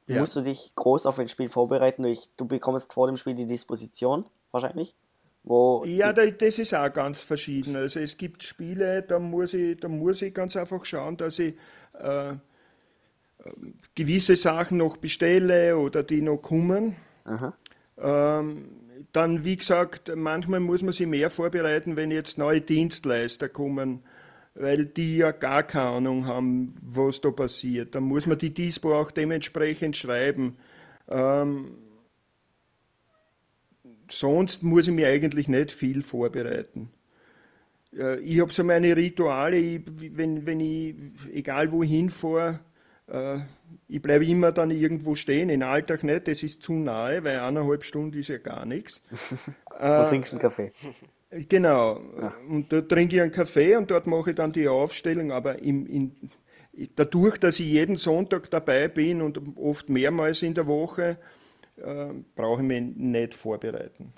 ja. 0.08 0.20
musst 0.20 0.36
du 0.36 0.42
dich 0.42 0.74
groß 0.74 1.06
auf 1.06 1.20
ein 1.20 1.30
Spiel 1.30 1.50
vorbereiten? 1.50 2.06
Ich, 2.06 2.32
du 2.36 2.48
bekommst 2.48 2.94
vor 2.94 3.06
dem 3.06 3.18
Spiel 3.18 3.36
die 3.36 3.46
Disposition, 3.46 4.26
wahrscheinlich? 4.50 4.96
Wo 5.44 5.84
ja, 5.86 6.13
das 6.13 6.58
ist 6.58 6.74
auch 6.74 6.92
ganz 6.92 7.22
verschieden. 7.22 7.76
Also 7.76 8.00
es 8.00 8.18
gibt 8.18 8.44
Spiele, 8.44 9.04
da 9.04 9.20
muss 9.20 9.54
ich, 9.54 9.80
da 9.80 9.88
muss 9.88 10.20
ich 10.24 10.34
ganz 10.34 10.56
einfach 10.56 10.84
schauen, 10.84 11.15
dass 11.15 11.38
ich 11.38 11.54
äh, 11.94 12.34
gewisse 13.95 14.36
Sachen 14.36 14.78
noch 14.78 14.97
bestelle 14.97 15.78
oder 15.78 16.04
die 16.04 16.21
noch 16.21 16.38
kommen. 16.38 16.95
Ähm, 17.97 18.65
dann, 19.12 19.43
wie 19.45 19.58
gesagt, 19.58 20.12
manchmal 20.15 20.60
muss 20.60 20.82
man 20.82 20.93
sich 20.93 21.08
mehr 21.08 21.30
vorbereiten, 21.30 21.95
wenn 21.95 22.12
jetzt 22.12 22.38
neue 22.38 22.62
Dienstleister 22.62 23.49
kommen. 23.49 24.04
weil 24.56 24.86
die 24.86 25.17
ja 25.17 25.32
gar 25.32 25.63
keine 25.63 25.89
Ahnung 25.89 26.25
haben, 26.25 26.75
was 26.82 27.21
da 27.21 27.32
passiert. 27.32 27.95
Dann 27.95 28.04
muss 28.04 28.25
man 28.25 28.38
die 28.38 28.54
Dispo 28.54 28.99
auch 28.99 29.12
dementsprechend 29.12 29.95
schreiben. 29.95 30.58
Ähm, 31.08 31.75
sonst 34.10 34.63
muss 34.63 34.88
ich 34.88 34.93
mir 34.93 35.08
eigentlich 35.08 35.47
nicht 35.47 35.71
viel 35.71 36.02
vorbereiten. 36.02 36.89
Äh, 37.95 38.19
ich 38.19 38.41
habe 38.41 38.52
so 38.52 38.63
meine 38.63 38.95
Rituale, 38.95 39.58
ich, 39.58 39.82
wenn, 39.88 40.45
wenn 40.45 40.60
ich, 40.60 40.95
egal 41.34 41.71
wohin 41.71 42.10
fahre, 42.10 42.60
äh, 43.12 43.39
ich 43.88 44.02
bleibe 44.02 44.26
immer 44.26 44.52
dann 44.52 44.72
irgendwo 44.72 45.15
stehen, 45.15 45.50
im 45.50 45.63
Alltag 45.63 46.04
nicht, 46.04 46.28
das 46.28 46.43
ist 46.43 46.62
zu 46.62 46.74
nahe, 46.74 47.24
weil 47.24 47.39
eineinhalb 47.39 47.84
Stunden 47.84 48.17
ist 48.17 48.30
ja 48.30 48.38
gar 48.38 48.65
nichts. 48.65 49.02
und 49.80 49.80
äh, 49.80 50.06
trinkst 50.08 50.34
einen 50.34 50.41
Kaffee. 50.41 50.72
Genau, 51.32 52.02
Ach. 52.22 52.34
und 52.50 52.74
da 52.74 52.82
trinke 52.82 53.15
ich 53.15 53.22
einen 53.22 53.32
Kaffee 53.32 53.76
und 53.76 53.91
dort 53.91 54.08
mache 54.08 54.32
ich 54.32 54.36
dann 54.36 54.52
die 54.52 54.67
Aufstellung, 54.67 55.32
aber 55.32 55.60
im, 55.60 55.86
in, 55.86 56.32
dadurch, 56.95 57.38
dass 57.38 57.60
ich 57.60 57.67
jeden 57.67 57.98
Sonntag 57.98 58.50
dabei 58.50 58.88
bin 58.88 59.22
und 59.22 59.39
oft 59.58 59.89
mehrmals 59.89 60.41
in 60.41 60.56
der 60.56 60.65
Woche, 60.65 61.17
äh, 61.78 62.13
brauche 62.36 62.62
ich 62.62 62.67
mich 62.67 62.82
nicht 62.95 63.36
vorbereiten. 63.36 64.13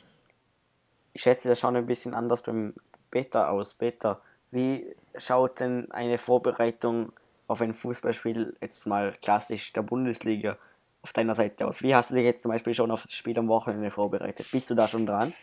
Ich 1.13 1.23
schätze, 1.23 1.49
das 1.49 1.59
schaut 1.59 1.75
ein 1.75 1.85
bisschen 1.85 2.13
anders 2.13 2.43
beim 2.43 2.73
Beta 3.09 3.49
aus. 3.49 3.73
Beta, 3.73 4.21
wie 4.51 4.95
schaut 5.17 5.59
denn 5.59 5.91
eine 5.91 6.17
Vorbereitung 6.17 7.11
auf 7.51 7.61
ein 7.61 7.73
Fußballspiel 7.73 8.55
jetzt 8.61 8.87
mal 8.87 9.13
klassisch 9.21 9.73
der 9.73 9.81
Bundesliga 9.81 10.57
auf 11.01 11.13
deiner 11.13 11.35
Seite 11.35 11.67
aus? 11.67 11.83
Wie 11.83 11.93
hast 11.93 12.11
du 12.11 12.15
dich 12.15 12.23
jetzt 12.23 12.43
zum 12.43 12.51
Beispiel 12.51 12.73
schon 12.73 12.91
auf 12.91 13.03
das 13.03 13.13
Spiel 13.13 13.37
am 13.37 13.49
Wochenende 13.49 13.91
vorbereitet? 13.91 14.47
Bist 14.51 14.69
du 14.69 14.75
da 14.75 14.87
schon 14.87 15.05
dran? 15.05 15.33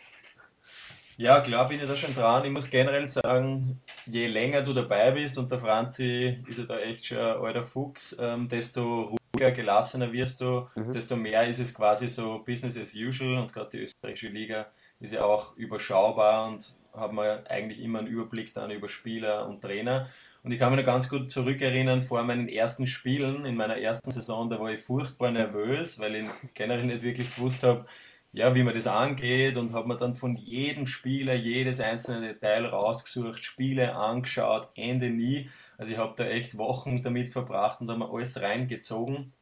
Ja, 1.17 1.41
klar 1.41 1.67
bin 1.67 1.79
ich 1.79 1.85
da 1.85 1.95
schon 1.95 2.15
dran. 2.15 2.45
Ich 2.45 2.51
muss 2.51 2.69
generell 2.69 3.05
sagen, 3.05 3.81
je 4.05 4.27
länger 4.27 4.61
du 4.61 4.73
dabei 4.73 5.11
bist, 5.11 5.37
und 5.37 5.51
der 5.51 5.59
Franzi 5.59 6.41
ist 6.47 6.59
ja 6.59 6.65
da 6.65 6.79
echt 6.79 7.05
schon 7.05 7.17
ein 7.17 7.37
alter 7.37 7.63
Fuchs, 7.63 8.15
ähm, 8.19 8.47
desto 8.47 9.17
ruhiger, 9.33 9.51
gelassener 9.51 10.11
wirst 10.13 10.39
du, 10.39 10.67
mhm. 10.75 10.93
desto 10.93 11.17
mehr 11.17 11.45
ist 11.45 11.59
es 11.59 11.75
quasi 11.75 12.07
so 12.07 12.39
Business 12.39 12.77
as 12.77 12.95
usual 12.95 13.37
und 13.37 13.53
gerade 13.53 13.69
die 13.71 13.79
österreichische 13.79 14.29
Liga 14.29 14.67
ist 15.01 15.13
ja 15.13 15.23
auch 15.23 15.55
überschaubar 15.57 16.47
und 16.47 16.73
hat 16.95 17.11
man 17.11 17.45
eigentlich 17.47 17.81
immer 17.81 17.99
einen 17.99 18.07
Überblick 18.07 18.53
dann 18.53 18.71
über 18.71 18.87
Spieler 18.87 19.45
und 19.45 19.61
Trainer. 19.61 20.07
Und 20.49 20.53
ich 20.53 20.59
kann 20.59 20.71
mich 20.73 20.83
noch 20.83 20.91
ganz 20.91 21.07
gut 21.07 21.29
zurückerinnern, 21.29 22.01
vor 22.01 22.23
meinen 22.23 22.49
ersten 22.49 22.87
Spielen 22.87 23.45
in 23.45 23.55
meiner 23.55 23.77
ersten 23.77 24.09
Saison, 24.09 24.49
da 24.49 24.59
war 24.59 24.71
ich 24.71 24.79
furchtbar 24.79 25.29
nervös, 25.29 25.99
weil 25.99 26.15
ich 26.15 26.25
generell 26.55 26.85
nicht 26.85 27.03
wirklich 27.03 27.35
gewusst 27.35 27.61
habe, 27.61 27.85
ja, 28.31 28.55
wie 28.55 28.63
man 28.63 28.73
das 28.73 28.87
angeht 28.87 29.57
und 29.57 29.73
habe 29.73 29.87
mir 29.87 29.97
dann 29.97 30.15
von 30.15 30.35
jedem 30.35 30.87
Spieler 30.87 31.35
jedes 31.35 31.79
einzelne 31.79 32.33
Detail 32.33 32.65
rausgesucht, 32.65 33.43
Spiele 33.43 33.93
angeschaut, 33.93 34.69
Ende 34.73 35.11
nie. 35.11 35.51
Also 35.77 35.91
ich 35.91 35.99
habe 35.99 36.15
da 36.17 36.25
echt 36.25 36.57
Wochen 36.57 37.03
damit 37.03 37.29
verbracht 37.29 37.81
und 37.81 37.91
habe 37.91 37.99
mir 37.99 38.11
alles 38.11 38.41
reingezogen 38.41 39.33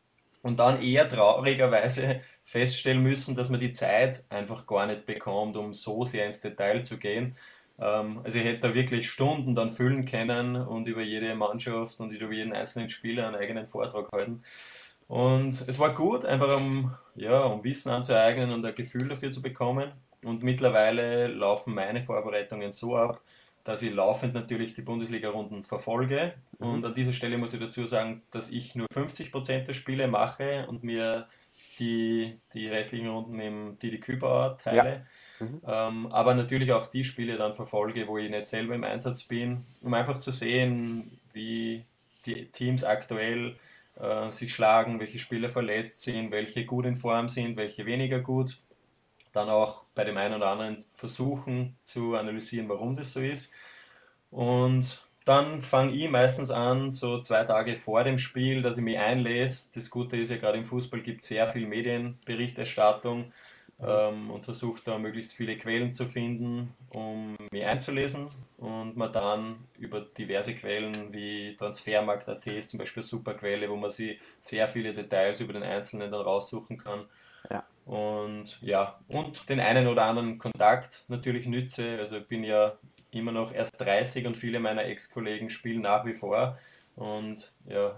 und 0.41 0.59
dann 0.59 0.81
eher 0.81 1.07
traurigerweise 1.07 2.19
feststellen 2.43 3.01
müssen, 3.01 3.33
dass 3.33 3.49
man 3.49 3.61
die 3.61 3.71
Zeit 3.71 4.25
einfach 4.29 4.67
gar 4.67 4.85
nicht 4.85 5.05
bekommt, 5.05 5.55
um 5.55 5.73
so 5.73 6.03
sehr 6.03 6.25
ins 6.25 6.41
Detail 6.41 6.83
zu 6.83 6.97
gehen. 6.97 7.37
Ähm, 7.79 8.21
also 8.23 8.39
ich 8.39 8.45
hätte 8.45 8.67
da 8.67 8.73
wirklich 8.73 9.09
Stunden 9.09 9.55
dann 9.55 9.71
füllen 9.71 10.05
können 10.05 10.55
und 10.55 10.87
über 10.87 11.01
jede 11.01 11.35
Mannschaft 11.35 11.99
und 11.99 12.11
über 12.11 12.33
jeden 12.33 12.53
einzelnen 12.53 12.89
Spieler 12.89 13.27
einen 13.27 13.35
eigenen 13.35 13.67
Vortrag 13.67 14.11
halten. 14.11 14.43
Und 15.07 15.63
es 15.67 15.79
war 15.79 15.93
gut, 15.93 16.25
einfach 16.25 16.57
um, 16.57 16.93
ja, 17.15 17.43
um 17.43 17.63
Wissen 17.63 17.91
anzueignen 17.91 18.51
und 18.51 18.65
ein 18.65 18.75
Gefühl 18.75 19.07
dafür 19.07 19.31
zu 19.31 19.41
bekommen. 19.41 19.91
Und 20.23 20.43
mittlerweile 20.43 21.27
laufen 21.27 21.73
meine 21.73 22.01
Vorbereitungen 22.01 22.71
so 22.71 22.97
ab, 22.97 23.21
dass 23.63 23.81
ich 23.81 23.93
laufend 23.93 24.33
natürlich 24.33 24.73
die 24.73 24.81
Bundesliga-Runden 24.81 25.63
verfolge. 25.63 26.33
Mhm. 26.59 26.67
Und 26.67 26.85
an 26.85 26.93
dieser 26.93 27.13
Stelle 27.13 27.37
muss 27.37 27.53
ich 27.53 27.59
dazu 27.59 27.85
sagen, 27.85 28.23
dass 28.31 28.49
ich 28.49 28.75
nur 28.75 28.87
50% 28.93 29.63
der 29.63 29.73
Spiele 29.73 30.07
mache 30.07 30.65
und 30.67 30.83
mir 30.83 31.27
die, 31.79 32.39
die 32.53 32.67
restlichen 32.67 33.07
Runden 33.07 33.39
im 33.39 33.79
Didi 33.79 33.99
Kübauer 33.99 34.57
teile. 34.57 34.89
Ja. 34.89 35.01
Mhm. 35.39 35.61
Ähm, 35.67 36.07
aber 36.07 36.35
natürlich 36.35 36.71
auch 36.71 36.87
die 36.87 37.03
Spiele 37.03 37.37
dann 37.37 37.53
verfolge, 37.53 38.07
wo 38.07 38.17
ich 38.17 38.29
nicht 38.29 38.47
selber 38.47 38.75
im 38.75 38.83
Einsatz 38.83 39.23
bin, 39.23 39.65
um 39.83 39.93
einfach 39.93 40.17
zu 40.17 40.31
sehen, 40.31 41.19
wie 41.33 41.85
die 42.25 42.45
Teams 42.47 42.83
aktuell 42.83 43.55
äh, 43.99 44.31
sich 44.31 44.53
schlagen, 44.53 44.99
welche 44.99 45.19
Spieler 45.19 45.49
verletzt 45.49 46.01
sind, 46.01 46.31
welche 46.31 46.65
gut 46.65 46.85
in 46.85 46.95
Form 46.95 47.29
sind, 47.29 47.57
welche 47.57 47.85
weniger 47.85 48.19
gut. 48.19 48.57
Dann 49.33 49.49
auch 49.49 49.83
bei 49.93 50.03
dem 50.03 50.17
einen 50.17 50.35
oder 50.35 50.47
anderen 50.47 50.83
versuchen 50.93 51.75
zu 51.81 52.15
analysieren, 52.15 52.69
warum 52.69 52.95
das 52.95 53.13
so 53.13 53.21
ist. 53.21 53.53
Und 54.31 55.07
dann 55.25 55.61
fange 55.61 55.91
ich 55.91 56.09
meistens 56.09 56.51
an, 56.51 56.91
so 56.91 57.19
zwei 57.19 57.43
Tage 57.43 57.75
vor 57.75 58.03
dem 58.03 58.17
Spiel, 58.17 58.61
dass 58.61 58.77
ich 58.77 58.83
mich 58.83 58.97
einlese. 58.97 59.65
Das 59.75 59.89
Gute 59.89 60.17
ist 60.17 60.31
ja, 60.31 60.37
gerade 60.37 60.57
im 60.57 60.65
Fußball 60.65 61.01
gibt 61.01 61.21
es 61.21 61.27
sehr 61.27 61.47
viel 61.47 61.67
Medienberichterstattung 61.67 63.31
ähm, 63.79 64.31
und 64.31 64.43
versuche 64.43 64.81
da 64.83 64.97
möglichst 64.97 65.33
viele 65.33 65.57
Quellen 65.57 65.93
zu 65.93 66.05
finden, 66.05 66.73
um 66.89 67.35
mich 67.51 67.65
einzulesen 67.65 68.29
und 68.57 68.97
man 68.97 69.11
dann 69.11 69.67
über 69.77 70.01
diverse 70.01 70.55
Quellen 70.55 71.13
wie 71.13 71.55
Transfermarkt.at 71.55 72.47
ist 72.47 72.71
zum 72.71 72.79
Beispiel 72.79 73.01
eine 73.01 73.07
super 73.07 73.33
Quelle, 73.35 73.69
wo 73.69 73.75
man 73.75 73.91
sich 73.91 74.19
sehr 74.39 74.67
viele 74.67 74.93
Details 74.93 75.39
über 75.41 75.53
den 75.53 75.63
Einzelnen 75.63 76.11
dann 76.11 76.21
raussuchen 76.21 76.77
kann. 76.77 77.05
Ja. 77.51 77.63
Und 77.85 78.59
ja, 78.61 78.99
und 79.07 79.47
den 79.47 79.59
einen 79.59 79.87
oder 79.87 80.05
anderen 80.05 80.39
Kontakt 80.39 81.05
natürlich 81.07 81.45
nütze. 81.45 81.97
Also 81.99 82.17
ich 82.17 82.27
bin 82.27 82.43
ja 82.43 82.77
immer 83.11 83.31
noch 83.31 83.53
erst 83.53 83.79
30 83.79 84.25
und 84.25 84.35
viele 84.35 84.59
meiner 84.59 84.85
Ex-Kollegen 84.85 85.49
spielen 85.49 85.81
nach 85.81 86.03
wie 86.05 86.13
vor. 86.13 86.57
Und 86.95 87.53
ja, 87.67 87.95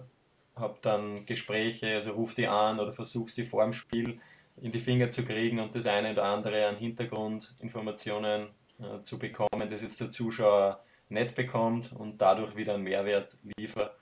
habe 0.58 0.78
dann 0.82 1.26
Gespräche, 1.26 1.96
also 1.96 2.12
rufe 2.12 2.36
die 2.36 2.48
an 2.48 2.80
oder 2.80 2.92
versuche 2.92 3.32
sie 3.32 3.46
vor 3.46 3.63
dem 3.63 3.74
Spiel 3.74 4.20
in 4.62 4.72
die 4.72 4.80
Finger 4.80 5.10
zu 5.10 5.26
kriegen 5.26 5.60
und 5.60 5.74
das 5.76 5.86
eine 5.86 6.12
oder 6.12 6.26
andere 6.26 6.67
an 6.67 6.78
Hintergrundinformationen 6.78 8.50
äh, 8.80 9.02
zu 9.02 9.17
bekommen, 9.19 9.69
das 9.69 9.82
jetzt 9.82 10.02
der 10.02 10.12
Zuschauer 10.12 10.84
nicht 11.10 11.36
bekommt 11.36 11.91
und 11.93 12.19
dadurch 12.22 12.56
wieder 12.56 12.76
einen 12.76 12.84
Mehrwert 12.84 13.38
liefert. 13.58 13.95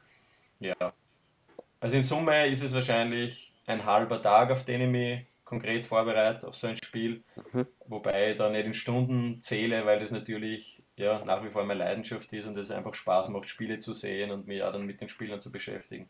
Ja. 0.59 0.93
Also 1.79 1.95
in 1.95 2.03
Summe 2.03 2.47
ist 2.47 2.63
es 2.63 2.73
wahrscheinlich 2.73 3.53
ein 3.65 3.85
halber 3.85 4.21
Tag, 4.21 4.51
auf 4.51 4.65
den 4.65 4.81
ich 4.81 4.89
mich 4.89 5.25
konkret 5.43 5.85
vorbereitet 5.85 6.43
auf 6.43 6.55
so 6.55 6.67
ein 6.67 6.77
Spiel, 6.83 7.23
mhm. 7.53 7.67
wobei 7.87 8.31
ich 8.31 8.37
da 8.37 8.49
nicht 8.49 8.65
in 8.65 8.73
Stunden 8.73 9.41
zähle, 9.41 9.85
weil 9.85 9.99
das 9.99 10.11
natürlich 10.11 10.83
ja, 10.97 11.23
nach 11.23 11.43
wie 11.43 11.49
vor 11.49 11.63
meine 11.63 11.79
Leidenschaft 11.79 12.33
ist 12.33 12.47
und 12.47 12.57
es 12.57 12.71
einfach 12.71 12.93
Spaß 12.93 13.29
macht, 13.29 13.47
Spiele 13.47 13.77
zu 13.77 13.93
sehen 13.93 14.31
und 14.31 14.47
mich 14.47 14.61
auch 14.63 14.73
dann 14.73 14.85
mit 14.85 14.99
den 14.99 15.07
Spielern 15.07 15.39
zu 15.39 15.51
beschäftigen. 15.51 16.09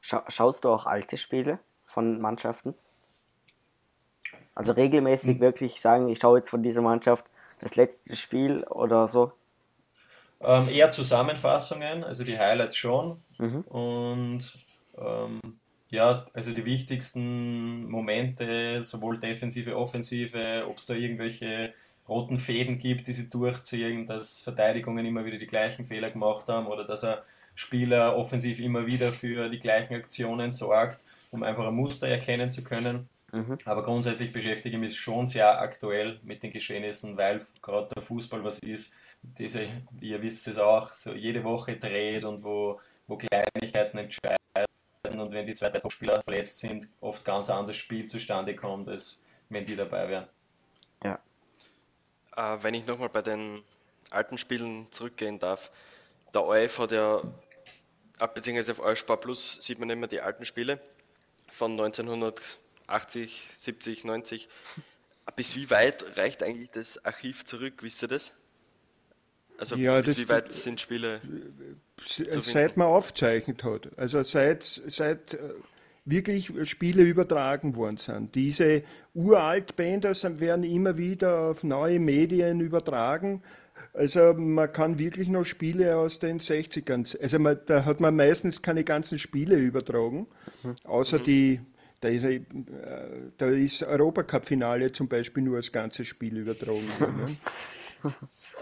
Scha 0.00 0.24
schaust 0.28 0.64
du 0.64 0.68
auch 0.68 0.84
alte 0.84 1.16
Spiele 1.16 1.60
von 1.86 2.20
Mannschaften? 2.20 2.74
Also 4.58 4.72
regelmäßig 4.72 5.36
mhm. 5.36 5.40
wirklich 5.40 5.80
sagen, 5.80 6.08
ich 6.08 6.18
schaue 6.18 6.38
jetzt 6.38 6.50
von 6.50 6.64
dieser 6.64 6.82
Mannschaft 6.82 7.24
das 7.60 7.76
letzte 7.76 8.16
Spiel 8.16 8.64
oder 8.64 9.06
so? 9.06 9.30
Ähm, 10.40 10.68
eher 10.68 10.90
Zusammenfassungen, 10.90 12.02
also 12.02 12.24
die 12.24 12.36
Highlights 12.36 12.76
schon. 12.76 13.20
Mhm. 13.38 13.60
Und 13.60 14.58
ähm, 14.98 15.40
ja, 15.90 16.26
also 16.34 16.52
die 16.52 16.64
wichtigsten 16.64 17.88
Momente, 17.88 18.82
sowohl 18.82 19.20
defensive, 19.20 19.76
offensive, 19.76 20.66
ob 20.68 20.78
es 20.78 20.86
da 20.86 20.94
irgendwelche 20.94 21.72
roten 22.08 22.36
Fäden 22.36 22.80
gibt, 22.80 23.06
die 23.06 23.12
sie 23.12 23.30
durchziehen, 23.30 24.08
dass 24.08 24.40
Verteidigungen 24.40 25.06
immer 25.06 25.24
wieder 25.24 25.38
die 25.38 25.46
gleichen 25.46 25.84
Fehler 25.84 26.10
gemacht 26.10 26.48
haben 26.48 26.66
oder 26.66 26.82
dass 26.82 27.04
ein 27.04 27.18
Spieler 27.54 28.16
offensiv 28.16 28.58
immer 28.58 28.88
wieder 28.88 29.12
für 29.12 29.48
die 29.48 29.60
gleichen 29.60 29.94
Aktionen 29.94 30.50
sorgt, 30.50 31.04
um 31.30 31.44
einfach 31.44 31.68
ein 31.68 31.74
Muster 31.74 32.08
erkennen 32.08 32.50
zu 32.50 32.64
können. 32.64 33.08
Mhm. 33.32 33.58
Aber 33.64 33.82
grundsätzlich 33.82 34.32
beschäftige 34.32 34.76
ich 34.76 34.80
mich 34.80 34.98
schon 34.98 35.26
sehr 35.26 35.60
aktuell 35.60 36.18
mit 36.22 36.42
den 36.42 36.50
Geschehnissen, 36.50 37.16
weil 37.16 37.42
gerade 37.60 37.88
der 37.94 38.02
Fußball 38.02 38.42
was 38.42 38.58
ist, 38.60 38.94
diese, 39.22 39.66
ihr 40.00 40.22
wisst 40.22 40.48
es 40.48 40.58
auch, 40.58 40.92
so 40.92 41.12
jede 41.12 41.44
Woche 41.44 41.76
dreht 41.76 42.24
und 42.24 42.42
wo, 42.42 42.80
wo 43.06 43.18
Kleinigkeiten 43.18 43.98
entscheiden 43.98 44.38
und 45.04 45.32
wenn 45.32 45.46
die 45.46 45.54
zwei 45.54 45.70
Topspieler 45.70 46.22
verletzt 46.22 46.58
sind, 46.58 46.88
oft 47.00 47.24
ganz 47.24 47.50
anderes 47.50 47.76
Spiel 47.76 48.06
zustande 48.06 48.54
kommt, 48.54 48.88
als 48.88 49.24
wenn 49.48 49.64
die 49.64 49.76
dabei 49.76 50.08
wären. 50.08 50.28
Ja. 51.02 51.18
Äh, 52.36 52.62
wenn 52.62 52.74
ich 52.74 52.86
nochmal 52.86 53.08
bei 53.08 53.22
den 53.22 53.62
alten 54.10 54.38
Spielen 54.38 54.90
zurückgehen 54.90 55.38
darf, 55.38 55.70
der 56.32 56.44
ORF 56.44 56.78
hat 56.78 56.92
ja, 56.92 57.22
beziehungsweise 58.34 58.72
auf 58.72 58.80
ORF 58.80 58.98
Spar 58.98 59.16
Plus 59.16 59.58
sieht 59.60 59.78
man 59.78 59.90
immer 59.90 60.06
die 60.06 60.20
alten 60.20 60.44
Spiele 60.44 60.80
von 61.50 61.76
1980, 62.88 63.48
70, 63.56 64.04
90. 64.04 64.48
Bis 65.36 65.54
wie 65.56 65.70
weit 65.70 66.16
reicht 66.16 66.42
eigentlich 66.42 66.70
das 66.70 67.04
Archiv 67.04 67.44
zurück, 67.44 67.74
wisst 67.82 68.02
ihr 68.02 68.08
das? 68.08 68.32
Also 69.58 69.76
ja, 69.76 70.00
bis 70.00 70.18
wie 70.18 70.28
weit 70.28 70.52
sind 70.52 70.80
Spiele? 70.80 71.20
Seit 72.00 72.76
man 72.76 72.86
aufzeichnet 72.86 73.62
hat. 73.64 73.90
Also 73.96 74.22
seit, 74.22 74.62
seit 74.62 75.34
äh, 75.34 75.38
wirklich 76.04 76.52
Spiele 76.68 77.02
übertragen 77.02 77.76
worden 77.76 77.98
sind. 77.98 78.34
Diese 78.34 78.82
Uraltbänder 79.14 80.14
werden 80.40 80.64
immer 80.64 80.96
wieder 80.96 81.50
auf 81.50 81.64
neue 81.64 81.98
Medien 81.98 82.60
übertragen. 82.60 83.42
Also 83.92 84.32
man 84.32 84.72
kann 84.72 84.98
wirklich 84.98 85.28
noch 85.28 85.44
Spiele 85.44 85.96
aus 85.96 86.18
den 86.18 86.40
60ern, 86.40 87.20
also 87.20 87.38
man, 87.38 87.58
da 87.66 87.84
hat 87.84 88.00
man 88.00 88.14
meistens 88.16 88.62
keine 88.62 88.84
ganzen 88.84 89.18
Spiele 89.18 89.56
übertragen, 89.56 90.26
außer 90.84 91.18
die, 91.18 91.60
da 92.00 92.08
ist, 92.08 92.24
äh, 92.24 92.40
da 93.36 93.46
ist 93.48 93.82
Europacup-Finale 93.82 94.92
zum 94.92 95.08
Beispiel 95.08 95.42
nur 95.42 95.56
als 95.56 95.72
ganzes 95.72 96.06
Spiel 96.06 96.38
übertragen 96.38 96.88
worden. 96.98 97.38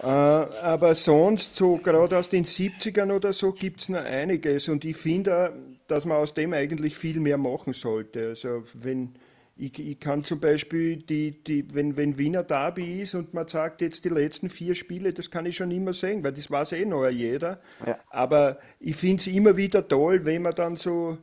Äh, 0.03 0.07
aber 0.07 0.95
sonst, 0.95 1.57
so 1.57 1.77
gerade 1.77 2.19
aus 2.19 2.29
den 2.29 2.45
70ern 2.45 3.13
oder 3.15 3.33
so, 3.33 3.53
gibt 3.53 3.81
es 3.81 3.89
noch 3.89 4.05
einiges. 4.05 4.69
Und 4.69 4.85
ich 4.85 4.97
finde, 4.97 5.55
dass 5.89 6.05
man 6.05 6.19
aus 6.19 6.35
dem 6.35 6.53
eigentlich 6.53 6.97
viel 6.97 7.19
mehr 7.21 7.39
machen 7.39 7.73
sollte. 7.73 8.29
Also 8.29 8.65
wenn 8.75 9.15
ich, 9.57 9.79
ich 9.79 9.99
kann 9.99 10.23
zum 10.23 10.39
Beispiel, 10.39 10.97
die, 10.97 11.43
die, 11.43 11.75
wenn, 11.75 11.97
wenn 11.97 12.19
Wiener 12.19 12.43
Derby 12.43 13.01
ist 13.01 13.15
und 13.15 13.33
man 13.33 13.49
sagt 13.49 13.81
jetzt 13.81 14.05
die 14.05 14.11
letzten 14.11 14.51
vier 14.51 14.75
Spiele, 14.75 15.15
das 15.15 15.31
kann 15.31 15.47
ich 15.47 15.57
schon 15.57 15.71
immer 15.71 15.95
sehen, 15.95 16.23
weil 16.23 16.33
das 16.33 16.51
weiß 16.51 16.73
eh 16.73 16.85
noch 16.85 17.09
jeder. 17.09 17.61
Ja. 17.87 17.99
Aber 18.11 18.59
ich 18.81 18.97
finde 18.97 19.23
es 19.23 19.27
immer 19.29 19.57
wieder 19.57 19.89
toll, 19.89 20.27
wenn 20.27 20.43
man 20.43 20.55
dann 20.55 20.77
so 20.77 21.17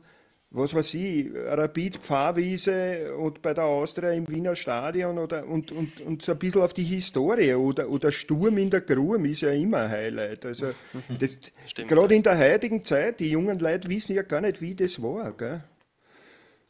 was 0.56 0.72
weiß 0.72 0.94
ich, 0.94 1.32
Rapid 1.34 1.96
Pfarrwiese 1.96 3.12
und 3.16 3.42
bei 3.42 3.52
der 3.54 3.64
Austria 3.64 4.12
im 4.12 4.28
Wiener 4.28 4.54
Stadion 4.54 5.18
oder, 5.18 5.44
und, 5.46 5.72
und, 5.72 6.00
und 6.00 6.22
so 6.22 6.30
ein 6.30 6.38
bisschen 6.38 6.62
auf 6.62 6.72
die 6.72 6.84
Historie 6.84 7.54
oder, 7.54 7.88
oder 7.88 8.12
Sturm 8.12 8.56
in 8.58 8.70
der 8.70 8.82
Grum 8.82 9.24
ist 9.24 9.40
ja 9.40 9.50
immer 9.50 9.78
ein 9.78 9.90
Highlight. 9.90 10.46
Also 10.46 10.72
das, 11.18 11.40
gerade 11.74 12.14
in 12.14 12.22
der 12.22 12.38
heutigen 12.38 12.84
Zeit, 12.84 13.18
die 13.18 13.30
jungen 13.30 13.58
Leute 13.58 13.88
wissen 13.88 14.14
ja 14.14 14.22
gar 14.22 14.42
nicht, 14.42 14.60
wie 14.60 14.76
das 14.76 15.02
war. 15.02 15.32
Gell? 15.32 15.64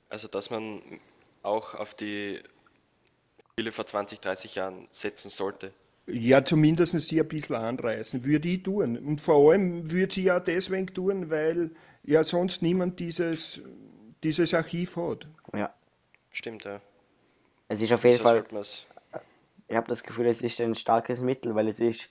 Also 0.09 0.29
dass 0.29 0.49
man 0.49 0.81
auch 1.43 1.75
auf 1.75 1.95
die 1.95 2.41
Spiele 3.53 3.71
vor 3.71 3.85
20, 3.85 4.19
30 4.19 4.55
Jahren 4.55 4.89
setzen 4.91 5.29
sollte. 5.29 5.73
Ja, 6.07 6.43
zumindest 6.43 6.99
sie 7.01 7.21
ein 7.21 7.29
bisschen 7.29 7.57
anreißen, 7.57 8.25
würde 8.25 8.49
ich 8.49 8.63
tun. 8.63 8.97
Und 8.97 9.21
vor 9.21 9.53
allem 9.53 9.91
würde 9.91 10.15
sie 10.15 10.25
ja 10.25 10.41
deswegen 10.41 10.87
tun, 10.87 11.29
weil 11.29 11.71
ja 12.05 12.25
sonst 12.25 12.63
niemand 12.63 13.01
dieses, 13.01 13.63
dieses 14.23 14.55
Archiv 14.55 14.97
hat. 14.97 15.27
Ja. 15.55 15.75
Stimmt, 16.31 16.65
ja. 16.65 16.81
Es 17.69 17.81
ist 17.81 17.93
auf 17.93 18.05
jeden 18.05 18.19
so 18.19 18.23
Fall, 18.23 18.45
ich 19.67 19.77
habe 19.77 19.89
das 19.89 20.03
Gefühl, 20.03 20.27
es 20.27 20.43
ist 20.43 20.61
ein 20.61 20.75
starkes 20.75 21.21
Mittel, 21.21 21.55
weil 21.55 21.69
es 21.69 21.81
ist 21.81 22.11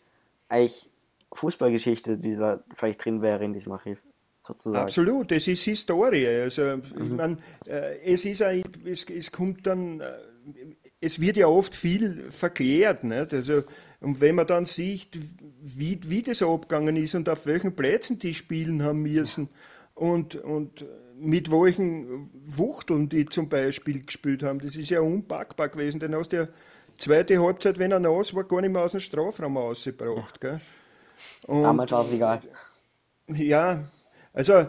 eigentlich 0.50 0.90
Fußballgeschichte, 1.34 2.18
die 2.18 2.36
da 2.36 2.64
vielleicht 2.74 3.06
drin 3.06 3.22
wäre 3.22 3.44
in 3.44 3.54
diesem 3.54 3.74
Archiv. 3.74 4.00
Sozusagen. 4.46 4.84
Absolut, 4.84 5.32
es 5.32 5.48
ist 5.48 5.64
Historie. 5.64 6.28
Also, 6.28 6.78
mhm. 6.78 6.84
ich 7.02 7.10
mein, 7.12 7.38
äh, 7.68 8.00
es, 8.04 8.26
ist 8.26 8.42
ein, 8.42 8.64
es, 8.86 9.06
es 9.10 9.32
kommt 9.32 9.66
dann, 9.66 10.02
äh, 10.02 10.12
es 11.00 11.22
wird 11.22 11.38
ja 11.38 11.48
oft 11.48 11.76
viel 11.76 12.30
verklärt. 12.30 13.04
Nicht? 13.04 13.34
Also, 13.34 13.64
und 14.02 14.20
wenn 14.20 14.36
man 14.36 14.48
dann 14.48 14.66
sieht, 14.66 15.18
wie, 15.62 16.00
wie 16.04 16.24
das 16.24 16.42
abgegangen 16.42 16.98
ist 16.98 17.16
und 17.16 17.30
auf 17.30 17.46
welchen 17.46 17.74
Plätzen 17.76 18.20
die 18.20 18.34
spielen 18.34 18.84
haben 18.84 19.04
müssen, 19.04 19.46
ja 19.46 19.73
und, 20.04 20.36
und 20.36 20.86
mit 21.18 21.50
welchen 21.50 22.30
Wuchteln 22.46 23.08
die 23.08 23.26
zum 23.26 23.48
Beispiel 23.48 24.02
gespielt 24.02 24.44
haben. 24.44 24.60
Das 24.60 24.76
ist 24.76 24.90
ja 24.90 25.00
unpackbar 25.00 25.70
gewesen, 25.70 26.02
denn 26.02 26.14
aus 26.14 26.28
der 26.28 26.50
zweiten 26.98 27.42
Halbzeit, 27.42 27.80
wenn 27.80 27.94
er 27.94 28.02
nass 28.02 28.36
war, 28.36 28.44
gar 28.44 28.60
nicht 28.60 28.74
mehr 28.74 28.82
aus 28.82 28.92
dem 28.92 29.00
Strafraum 29.00 29.56
rausgebracht. 29.56 30.42
Gell? 30.42 30.60
Und, 31.48 31.64
Damals 31.64 31.94
war 31.94 32.02
es 32.02 32.12
egal. 32.12 32.42
Ja, 33.28 33.86
also 34.34 34.66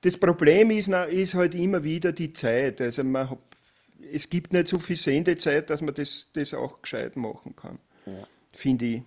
das 0.00 0.16
Problem 0.16 0.70
ist, 0.70 0.88
ist 0.88 1.34
halt 1.34 1.54
immer 1.54 1.84
wieder 1.84 2.12
die 2.12 2.32
Zeit. 2.32 2.80
Also 2.80 3.04
man, 3.04 3.36
es 4.10 4.30
gibt 4.30 4.54
nicht 4.54 4.68
so 4.68 4.78
viel 4.78 4.96
Sendezeit, 4.96 5.68
dass 5.68 5.82
man 5.82 5.92
das, 5.92 6.28
das 6.32 6.54
auch 6.54 6.80
gescheit 6.80 7.16
machen 7.16 7.54
kann, 7.54 7.78
ja. 8.06 8.26
finde 8.54 8.84
ich. 8.86 9.02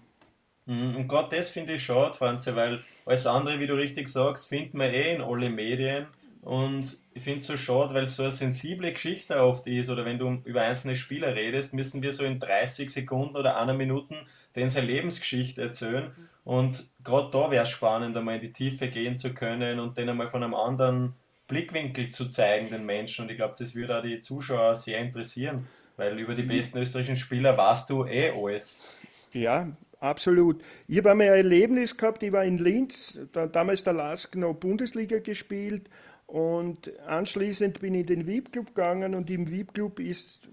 Mhm, 0.71 0.95
und 0.95 1.07
gerade 1.09 1.35
das 1.35 1.49
finde 1.49 1.73
ich 1.73 1.83
schade, 1.83 2.17
Franze, 2.17 2.55
weil 2.55 2.79
alles 3.05 3.27
andere, 3.27 3.59
wie 3.59 3.67
du 3.67 3.73
richtig 3.73 4.07
sagst, 4.07 4.47
findet 4.47 4.73
man 4.73 4.93
eh 4.93 5.15
in 5.15 5.21
alle 5.21 5.49
Medien. 5.49 6.07
Und 6.41 6.97
ich 7.13 7.23
finde 7.23 7.39
es 7.39 7.47
so 7.47 7.57
schade, 7.57 7.93
weil 7.93 8.05
es 8.05 8.15
so 8.15 8.23
eine 8.23 8.31
sensible 8.31 8.91
Geschichte 8.91 9.35
oft 9.35 9.67
ist, 9.67 9.89
oder 9.89 10.05
wenn 10.05 10.17
du 10.17 10.41
über 10.45 10.61
einzelne 10.61 10.95
Spieler 10.95 11.35
redest, 11.35 11.73
müssen 11.73 12.01
wir 12.01 12.13
so 12.13 12.23
in 12.23 12.39
30 12.39 12.89
Sekunden 12.89 13.35
oder 13.35 13.57
einer 13.57 13.73
Minute 13.73 14.15
denen 14.55 14.69
seine 14.69 14.87
Lebensgeschichte 14.87 15.61
erzählen. 15.61 16.11
Und 16.45 16.85
gerade 17.03 17.29
da 17.31 17.51
wäre 17.51 17.63
es 17.63 17.69
spannend, 17.69 18.15
einmal 18.15 18.35
in 18.35 18.41
die 18.41 18.53
Tiefe 18.53 18.87
gehen 18.87 19.17
zu 19.17 19.33
können 19.33 19.79
und 19.79 19.97
den 19.97 20.09
einmal 20.09 20.29
von 20.29 20.41
einem 20.41 20.55
anderen 20.55 21.15
Blickwinkel 21.47 22.09
zu 22.11 22.29
zeigen, 22.29 22.69
den 22.69 22.85
Menschen. 22.85 23.25
Und 23.25 23.29
ich 23.29 23.37
glaube, 23.37 23.55
das 23.59 23.75
würde 23.75 23.97
auch 23.97 24.01
die 24.01 24.21
Zuschauer 24.21 24.77
sehr 24.77 24.99
interessieren, 24.99 25.67
weil 25.97 26.17
über 26.17 26.33
die 26.33 26.43
besten 26.43 26.77
österreichischen 26.77 27.17
Spieler 27.17 27.57
weißt 27.57 27.89
du 27.89 28.05
eh 28.05 28.31
alles. 28.31 28.85
Ja, 29.33 29.67
absolut. 30.01 30.61
Ich 30.87 30.97
habe 30.97 31.11
einmal 31.11 31.27
ein 31.27 31.37
Erlebnis 31.37 31.95
gehabt, 31.95 32.21
ich 32.23 32.31
war 32.31 32.43
in 32.43 32.57
Linz, 32.57 33.19
da, 33.31 33.47
damals 33.47 33.83
der 33.83 33.93
Lask 33.93 34.35
noch 34.35 34.55
Bundesliga 34.55 35.19
gespielt 35.19 35.89
und 36.27 36.91
anschließend 37.07 37.79
bin 37.79 37.93
ich 37.93 38.01
in 38.01 38.07
den 38.07 38.27
VIP-Club 38.27 38.67
gegangen 38.67 39.15
und 39.15 39.29
im 39.29 39.49
VIP-Club 39.49 39.99
ist 39.99 40.49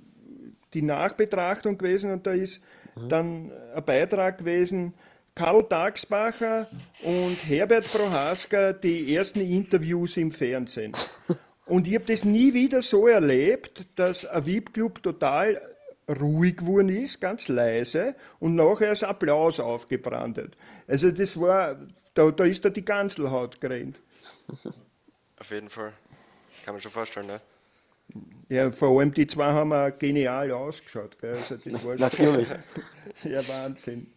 die 0.75 0.83
Nachbetrachtung 0.83 1.79
gewesen 1.79 2.13
und 2.13 2.27
da 2.27 2.33
ist 2.33 2.61
mhm. 2.95 3.09
dann 3.09 3.53
ein 3.75 3.85
Beitrag 3.85 4.39
gewesen, 4.39 4.95
Karl 5.35 5.65
Tagsbacher 5.69 6.67
und 7.05 7.37
Herbert 7.47 7.85
Prohaska, 7.93 8.73
die 8.73 9.15
ersten 9.15 9.41
Interviews 9.41 10.17
im 10.17 10.33
Fernsehen. 10.33 10.93
Und 11.69 11.87
ich 11.87 11.95
habe 11.97 12.07
das 12.07 12.25
nie 12.25 12.55
wieder 12.55 12.81
so 12.81 13.07
erlebt, 13.07 13.87
dass 13.95 14.25
ein 14.25 14.47
VIP-Club 14.47 15.03
total 15.03 15.61
ruhig 16.09 16.59
geworden 16.59 16.89
ist, 16.89 17.21
ganz 17.21 17.49
leise, 17.49 18.15
und 18.41 18.55
nachher 18.55 18.93
ist 18.93 19.05
Applaus 19.05 19.61
aufgebrandet. 19.61 20.57
Also 20.87 21.11
das 21.11 21.39
war, 21.41 21.77
da, 22.15 22.31
da 22.31 22.45
ist 22.45 22.65
da 22.65 22.71
die 22.71 22.85
Ganzelhaut 22.85 23.61
gerannt. 23.61 24.01
Auf 25.39 25.51
jeden 25.51 25.71
Fall. 25.71 25.93
Kann 26.65 26.75
man 26.75 26.81
schon 26.81 26.91
vorstellen, 26.91 27.27
ne? 27.27 27.41
Ja, 28.49 28.73
vor 28.73 28.99
allem 28.99 29.13
die 29.13 29.27
zwei 29.27 29.53
haben 29.53 29.73
auch 29.73 29.97
genial 29.99 30.51
ausgeschaut. 30.51 31.21
Gell? 31.21 31.31
Also 31.31 31.57
das 31.57 31.85
war 31.85 31.97
Natürlich. 31.97 32.49
ja, 33.25 33.47
Wahnsinn. 33.47 34.13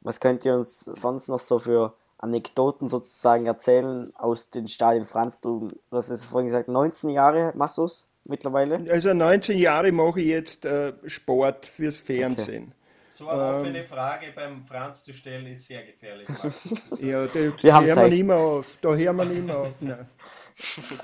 Was 0.00 0.20
könnt 0.20 0.44
ihr 0.44 0.54
uns 0.54 0.80
sonst 0.80 1.28
noch 1.28 1.38
so 1.38 1.58
für 1.58 1.94
Anekdoten 2.20 2.88
sozusagen 2.88 3.46
erzählen 3.46 4.12
aus 4.16 4.50
den 4.50 4.68
Stadien. 4.68 5.06
Franz, 5.06 5.40
du, 5.40 5.68
du 5.68 5.96
hast 5.96 6.10
es 6.10 6.24
vorhin 6.24 6.48
gesagt, 6.48 6.68
19 6.68 7.10
Jahre 7.10 7.52
machst 7.56 7.78
du 7.78 7.84
es 7.84 8.08
mittlerweile? 8.24 8.84
Also 8.90 9.14
19 9.14 9.56
Jahre 9.58 9.90
mache 9.90 10.20
ich 10.20 10.26
jetzt 10.26 10.64
äh, 10.64 10.92
Sport 11.06 11.66
fürs 11.66 11.98
Fernsehen. 11.98 12.64
Okay. 12.64 12.74
So 13.06 13.28
eine 13.28 13.42
ähm, 13.42 13.54
offene 13.56 13.84
Frage 13.84 14.26
beim 14.34 14.62
Franz 14.62 15.02
zu 15.02 15.12
stellen 15.12 15.46
ist 15.46 15.66
sehr 15.66 15.82
gefährlich. 15.82 16.28
ja, 17.00 17.26
da, 17.26 17.52
da 17.62 17.80
hören 17.80 17.96
wir 17.96 18.08
nicht 18.08 18.24
mehr 18.24 18.36
auf. 18.36 18.78
Da 18.80 18.94
hören 18.94 19.16
wir 19.16 19.24
nicht 19.24 19.46
mehr 19.46 19.58
auf. 19.58 19.72
Nein. 19.80 20.06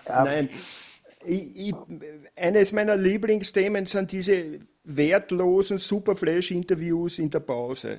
Ja. 0.06 0.22
Nein. 0.22 0.50
Ich, 1.24 1.56
ich, 1.56 1.74
eines 2.36 2.72
meiner 2.72 2.94
Lieblingsthemen 2.94 3.86
sind 3.86 4.12
diese 4.12 4.60
wertlosen 4.84 5.78
Superflash-Interviews 5.78 7.18
in 7.18 7.30
der 7.30 7.40
Pause. 7.40 7.98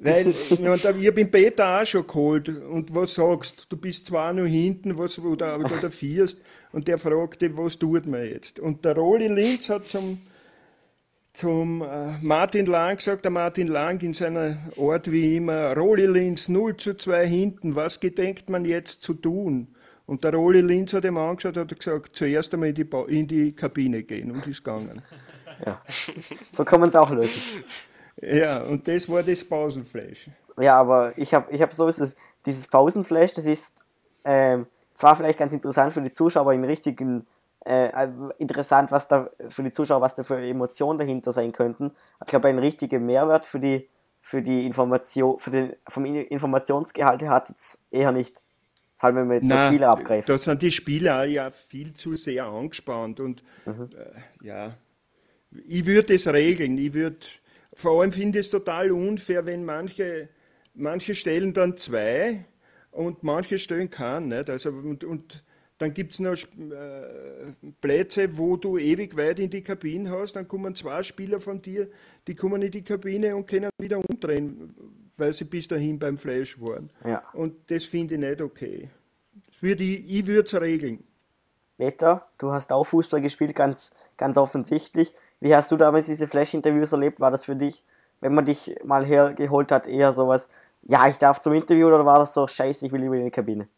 Weil, 0.00 0.28
ich 0.28 0.64
habe 0.86 1.20
ihn 1.20 1.30
Peter 1.30 1.80
auch 1.80 1.84
schon 1.84 2.06
geholt. 2.06 2.48
Und 2.48 2.94
was 2.94 3.14
sagst 3.14 3.66
du? 3.68 3.76
bist 3.76 4.06
zwar 4.06 4.32
noch 4.32 4.46
hinten, 4.46 4.96
was, 4.96 5.18
oder, 5.18 5.56
oder 5.58 5.90
vierst. 5.90 6.40
Und 6.72 6.86
der 6.86 6.98
fragte, 6.98 7.56
was 7.56 7.78
tut 7.78 8.06
man 8.06 8.24
jetzt? 8.24 8.60
Und 8.60 8.84
der 8.84 8.94
Roli 8.94 9.26
Linz 9.26 9.68
hat 9.68 9.88
zum, 9.88 10.20
zum 11.32 11.82
äh, 11.82 12.16
Martin 12.22 12.66
Lang 12.66 12.96
gesagt, 12.96 13.24
der 13.24 13.32
Martin 13.32 13.66
Lang 13.66 14.00
in 14.02 14.14
seiner 14.14 14.58
Art 14.78 15.10
wie 15.10 15.36
immer, 15.36 15.74
Roli 15.74 16.06
Linz 16.06 16.48
0 16.48 16.76
zu 16.76 16.94
2 16.94 17.26
hinten, 17.26 17.74
was 17.74 17.98
gedenkt 17.98 18.48
man 18.50 18.64
jetzt 18.64 19.02
zu 19.02 19.14
tun? 19.14 19.74
Und 20.06 20.22
der 20.22 20.32
Roli 20.32 20.60
Linz 20.60 20.92
hat 20.92 21.04
ihm 21.04 21.18
angeschaut 21.18 21.56
und 21.56 21.70
hat 21.70 21.76
gesagt, 21.76 22.14
zuerst 22.14 22.54
einmal 22.54 22.68
in 22.68 22.74
die, 22.76 22.86
in 23.08 23.26
die 23.26 23.52
Kabine 23.52 24.04
gehen 24.04 24.30
und 24.30 24.46
ist 24.46 24.62
gegangen. 24.62 25.02
Ja. 25.66 25.82
So 26.50 26.64
kann 26.64 26.78
man 26.78 26.88
es 26.88 26.94
auch 26.94 27.10
lösen. 27.10 27.64
Ja, 28.20 28.62
und 28.62 28.86
das 28.88 29.08
war 29.08 29.22
das 29.22 29.44
Pausenflash. 29.44 30.30
Ja, 30.58 30.78
aber 30.80 31.16
ich 31.16 31.32
habe 31.34 31.52
ich 31.52 31.62
hab 31.62 31.72
so 31.72 31.86
ist 31.86 32.00
es, 32.00 32.16
dieses 32.44 32.66
Pausenflash, 32.66 33.34
das 33.34 33.46
ist 33.46 33.84
ähm, 34.24 34.66
zwar 34.94 35.14
vielleicht 35.16 35.38
ganz 35.38 35.52
interessant 35.52 35.92
für 35.92 36.02
die 36.02 36.12
Zuschauer, 36.12 36.52
in 36.52 36.64
richtigen 36.64 37.26
äh, 37.64 37.88
äh, 37.88 38.08
interessant, 38.38 38.90
was 38.90 39.08
da 39.08 39.30
für 39.46 39.62
die 39.62 39.70
Zuschauer, 39.70 40.00
was 40.00 40.14
da 40.14 40.22
für 40.22 40.38
Emotionen 40.38 40.98
dahinter 40.98 41.32
sein 41.32 41.52
könnten. 41.52 41.92
Aber 42.18 42.26
ich 42.26 42.30
glaube, 42.30 42.48
ein 42.48 42.58
richtiger 42.58 42.98
Mehrwert 42.98 43.46
für 43.46 43.60
die 43.60 43.88
für 44.20 44.42
die 44.42 44.66
Information, 44.66 45.38
für 45.38 45.50
den 45.50 45.76
vom 45.88 46.04
Informationsgehalt 46.04 47.22
hat 47.22 47.50
es 47.50 47.82
eher 47.90 48.12
nicht. 48.12 48.42
Vor 48.96 49.06
allem, 49.06 49.16
wenn 49.16 49.26
man 49.28 49.36
jetzt 49.36 49.48
Nein, 49.48 49.58
so 49.58 49.66
Spieler 49.66 49.88
abgreift. 49.90 50.28
Da 50.28 50.38
sind 50.38 50.60
die 50.60 50.72
Spieler 50.72 51.24
ja 51.24 51.50
viel 51.50 51.94
zu 51.94 52.16
sehr 52.16 52.46
angespannt 52.46 53.20
und 53.20 53.44
mhm. 53.64 53.90
äh, 53.96 54.46
ja, 54.46 54.74
ich 55.68 55.86
würde 55.86 56.14
es 56.14 56.26
regeln. 56.26 56.76
Ich 56.78 56.94
würde 56.94 57.18
vor 57.78 58.00
allem 58.00 58.12
finde 58.12 58.40
ich 58.40 58.46
es 58.46 58.50
total 58.50 58.90
unfair, 58.90 59.46
wenn 59.46 59.64
manche, 59.64 60.28
manche 60.74 61.14
stellen 61.14 61.52
dann 61.52 61.76
zwei 61.76 62.44
und 62.90 63.22
manche 63.22 63.58
stellen 63.58 63.88
keinen. 63.88 64.28
Nicht? 64.28 64.50
Also, 64.50 64.70
und, 64.70 65.04
und 65.04 65.44
dann 65.78 65.94
gibt 65.94 66.14
es 66.14 66.18
noch 66.18 66.32
äh, 66.32 67.52
Plätze, 67.80 68.36
wo 68.36 68.56
du 68.56 68.78
ewig 68.78 69.16
weit 69.16 69.38
in 69.38 69.50
die 69.50 69.62
Kabine 69.62 70.10
hast. 70.10 70.32
Dann 70.32 70.48
kommen 70.48 70.74
zwei 70.74 71.04
Spieler 71.04 71.40
von 71.40 71.62
dir, 71.62 71.88
die 72.26 72.34
kommen 72.34 72.62
in 72.62 72.72
die 72.72 72.82
Kabine 72.82 73.36
und 73.36 73.46
können 73.46 73.70
wieder 73.78 73.98
umdrehen, 73.98 74.74
weil 75.16 75.32
sie 75.32 75.44
bis 75.44 75.68
dahin 75.68 76.00
beim 76.00 76.18
Flash 76.18 76.60
waren. 76.60 76.90
Ja. 77.04 77.22
Und 77.32 77.70
das 77.70 77.84
finde 77.84 78.16
ich 78.16 78.20
nicht 78.20 78.40
okay. 78.40 78.90
Würde 79.60 79.84
ich 79.84 80.04
ich 80.10 80.26
würde 80.26 80.42
es 80.42 80.60
regeln. 80.60 81.04
Peter, 81.76 82.26
du 82.38 82.50
hast 82.50 82.72
auch 82.72 82.82
Fußball 82.82 83.20
gespielt, 83.20 83.54
ganz, 83.54 83.92
ganz 84.16 84.36
offensichtlich. 84.36 85.14
Wie 85.40 85.54
hast 85.54 85.70
du 85.70 85.76
damals 85.76 86.06
diese 86.06 86.26
Flash-Interviews 86.26 86.92
erlebt? 86.92 87.20
War 87.20 87.30
das 87.30 87.44
für 87.44 87.56
dich, 87.56 87.84
wenn 88.20 88.34
man 88.34 88.44
dich 88.44 88.74
mal 88.84 89.04
hergeholt 89.04 89.70
hat, 89.70 89.86
eher 89.86 90.12
sowas, 90.12 90.48
ja, 90.82 91.08
ich 91.08 91.18
darf 91.18 91.40
zum 91.40 91.54
Interview 91.54 91.86
oder 91.88 92.04
war 92.04 92.18
das 92.18 92.34
so, 92.34 92.46
scheiße, 92.46 92.86
ich 92.86 92.92
will 92.92 93.00
lieber 93.00 93.16
in 93.16 93.24
die 93.24 93.30
Kabine? 93.30 93.68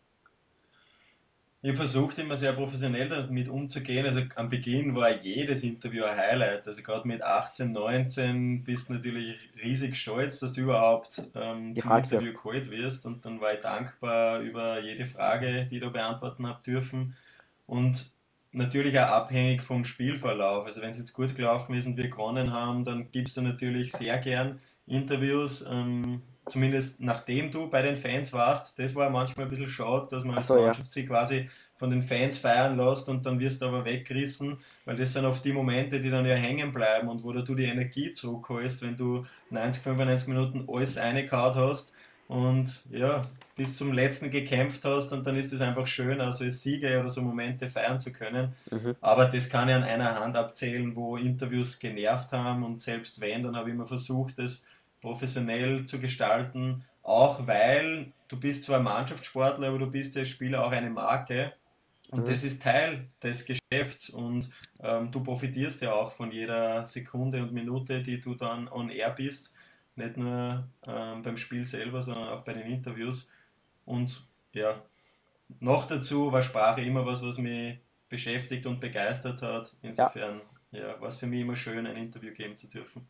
Ich 1.63 1.77
versucht 1.77 2.19
immer 2.19 2.39
sehr 2.39 2.55
professionell 2.55 3.09
damit 3.11 3.51
umzugehen. 3.51 4.07
Also 4.07 4.23
am 4.37 4.49
Beginn 4.49 4.95
war 4.95 5.11
jedes 5.11 5.63
Interview 5.63 6.05
ein 6.05 6.17
Highlight. 6.17 6.67
Also 6.67 6.83
gerade 6.83 7.07
mit 7.07 7.21
18, 7.21 7.73
19 7.73 8.65
bist 8.65 8.89
du 8.89 8.95
natürlich 8.95 9.37
riesig 9.63 9.97
stolz, 9.97 10.41
dass 10.41 10.55
du 10.55 10.63
überhaupt 10.63 11.23
ähm, 11.35 11.77
zum 11.77 11.97
Interview 11.99 12.33
geholt 12.33 12.71
wirst. 12.71 13.05
Und 13.05 13.27
dann 13.27 13.43
war 13.43 13.53
ich 13.53 13.61
dankbar 13.61 14.41
über 14.41 14.81
jede 14.81 15.05
Frage, 15.05 15.67
die 15.71 15.81
du 15.81 15.91
beantworten 15.91 16.47
habe 16.47 16.63
dürfen. 16.65 17.15
Und 17.67 18.11
natürlich 18.53 18.99
auch 18.99 19.09
abhängig 19.09 19.63
vom 19.63 19.85
Spielverlauf. 19.85 20.67
Also 20.67 20.81
wenn 20.81 20.91
es 20.91 20.99
jetzt 20.99 21.13
gut 21.13 21.35
gelaufen 21.35 21.75
ist 21.75 21.87
und 21.87 21.97
wir 21.97 22.09
gewonnen 22.09 22.53
haben, 22.53 22.85
dann 22.85 23.11
gibst 23.11 23.37
du 23.37 23.43
natürlich 23.43 23.93
sehr 23.93 24.19
gern 24.19 24.61
Interviews. 24.87 25.65
Ähm, 25.71 26.23
zumindest 26.47 27.01
nachdem 27.01 27.51
du 27.51 27.69
bei 27.69 27.83
den 27.83 27.97
Fans 27.97 28.33
warst, 28.33 28.79
das 28.79 28.95
war 28.95 29.09
manchmal 29.11 29.47
ein 29.47 29.51
bisschen 29.51 29.69
schade, 29.69 30.09
dass 30.11 30.25
man 30.25 30.41
so, 30.41 30.55
als 30.55 30.63
Mannschaft 30.63 30.89
ja. 30.89 30.93
sich 30.93 31.07
quasi 31.07 31.49
von 31.77 31.91
den 31.91 32.03
Fans 32.03 32.37
feiern 32.37 32.77
lässt 32.77 33.09
und 33.09 33.25
dann 33.25 33.41
wirst 33.41 33.63
du 33.63 33.67
aber 33.67 33.85
weggerissen, 33.85 34.59
weil 34.85 34.97
das 34.97 35.15
sind 35.15 35.25
oft 35.25 35.43
die 35.45 35.53
Momente, 35.53 36.01
die 36.01 36.11
dann 36.11 36.27
ja 36.27 36.35
hängen 36.35 36.73
bleiben 36.73 37.09
und 37.09 37.25
wo 37.25 37.33
du 37.33 37.55
die 37.55 37.65
Energie 37.65 38.13
zurückholst, 38.13 38.83
wenn 38.83 38.97
du 38.97 39.23
90, 39.49 39.83
95 39.83 40.29
Minuten 40.29 40.69
alles 40.69 40.99
reingehauen 40.99 41.55
hast 41.55 41.95
und 42.29 42.83
ja, 42.91 43.23
bis 43.61 43.77
zum 43.77 43.93
letzten 43.93 44.31
gekämpft 44.31 44.87
hast 44.87 45.13
und 45.13 45.27
dann 45.27 45.37
ist 45.37 45.53
es 45.53 45.61
einfach 45.61 45.87
schön, 45.87 46.19
also 46.23 46.49
Siege 46.49 46.99
oder 46.99 47.11
so 47.11 47.21
Momente 47.21 47.69
feiern 47.69 48.01
zu 48.01 48.11
können. 48.11 48.55
Mhm. 48.71 48.97
Aber 49.03 49.27
das 49.27 49.51
kann 49.51 49.69
ich 49.69 49.75
an 49.75 49.83
einer 49.83 50.19
Hand 50.19 50.35
abzählen, 50.35 50.97
wo 50.97 51.19
Interviews 51.19 51.79
genervt 51.79 52.33
haben 52.33 52.65
und 52.65 52.81
selbst 52.81 53.21
wenn, 53.21 53.43
dann 53.43 53.57
habe 53.57 53.69
ich 53.69 53.75
immer 53.75 53.85
versucht, 53.85 54.39
das 54.39 54.65
professionell 55.03 55.85
zu 55.85 56.01
gestalten, 56.01 56.87
auch 57.03 57.47
weil 57.47 58.13
du 58.29 58.41
bist 58.41 58.65
zwar 58.65 58.81
Mannschaftssportler, 58.81 59.69
aber 59.69 59.79
du 59.81 59.91
bist 59.91 60.17
als 60.17 60.31
Spieler 60.31 60.65
auch 60.65 60.73
eine 60.73 60.89
Marke 60.89 61.53
und 62.13 62.25
mhm. 62.25 62.31
das 62.31 62.43
ist 62.43 62.63
Teil 62.63 63.09
des 63.23 63.45
Geschäfts 63.45 64.09
und 64.09 64.49
ähm, 64.83 65.11
du 65.13 65.23
profitierst 65.23 65.83
ja 65.83 65.93
auch 65.93 66.13
von 66.13 66.33
jeder 66.33 66.87
Sekunde 66.87 67.43
und 67.43 67.53
Minute, 67.53 68.03
die 68.03 68.23
du 68.23 68.35
dann 68.37 68.69
on 68.69 68.89
air 68.89 69.11
bist, 69.11 69.55
nicht 69.97 70.17
nur 70.17 70.67
ähm, 70.87 71.21
beim 71.21 71.37
Spiel 71.37 71.67
selber, 71.67 72.01
sondern 72.01 72.29
auch 72.29 72.41
bei 72.41 72.55
den 72.55 72.73
Interviews 72.73 73.29
und 73.91 74.25
ja, 74.53 74.75
noch 75.59 75.87
dazu 75.87 76.33
war 76.33 76.43
Sprache 76.43 76.81
immer 76.81 77.05
was, 77.05 77.23
was 77.23 77.39
mich 77.39 77.79
beschäftigt 78.09 78.67
und 78.67 78.81
begeistert 78.81 79.43
hat. 79.43 79.75
Insofern 79.83 80.41
ja. 80.71 80.81
ja 80.81 81.01
war 81.01 81.09
es 81.09 81.19
für 81.19 81.27
mich 81.27 81.41
immer 81.41 81.57
schön, 81.57 81.87
ein 81.87 81.97
Interview 81.97 82.33
geben 82.33 82.57
zu 82.57 82.69
dürfen. 82.69 83.07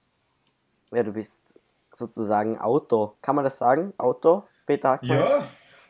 Ja, 0.90 1.02
du 1.02 1.12
bist 1.12 1.60
sozusagen 1.92 2.58
Auto. 2.58 3.16
Kann 3.20 3.36
man 3.36 3.44
das 3.44 3.58
sagen? 3.58 3.92
Auto, 3.98 4.44
Peter 4.66 4.90
Hackmann? 4.90 5.18
Ja, 5.18 5.46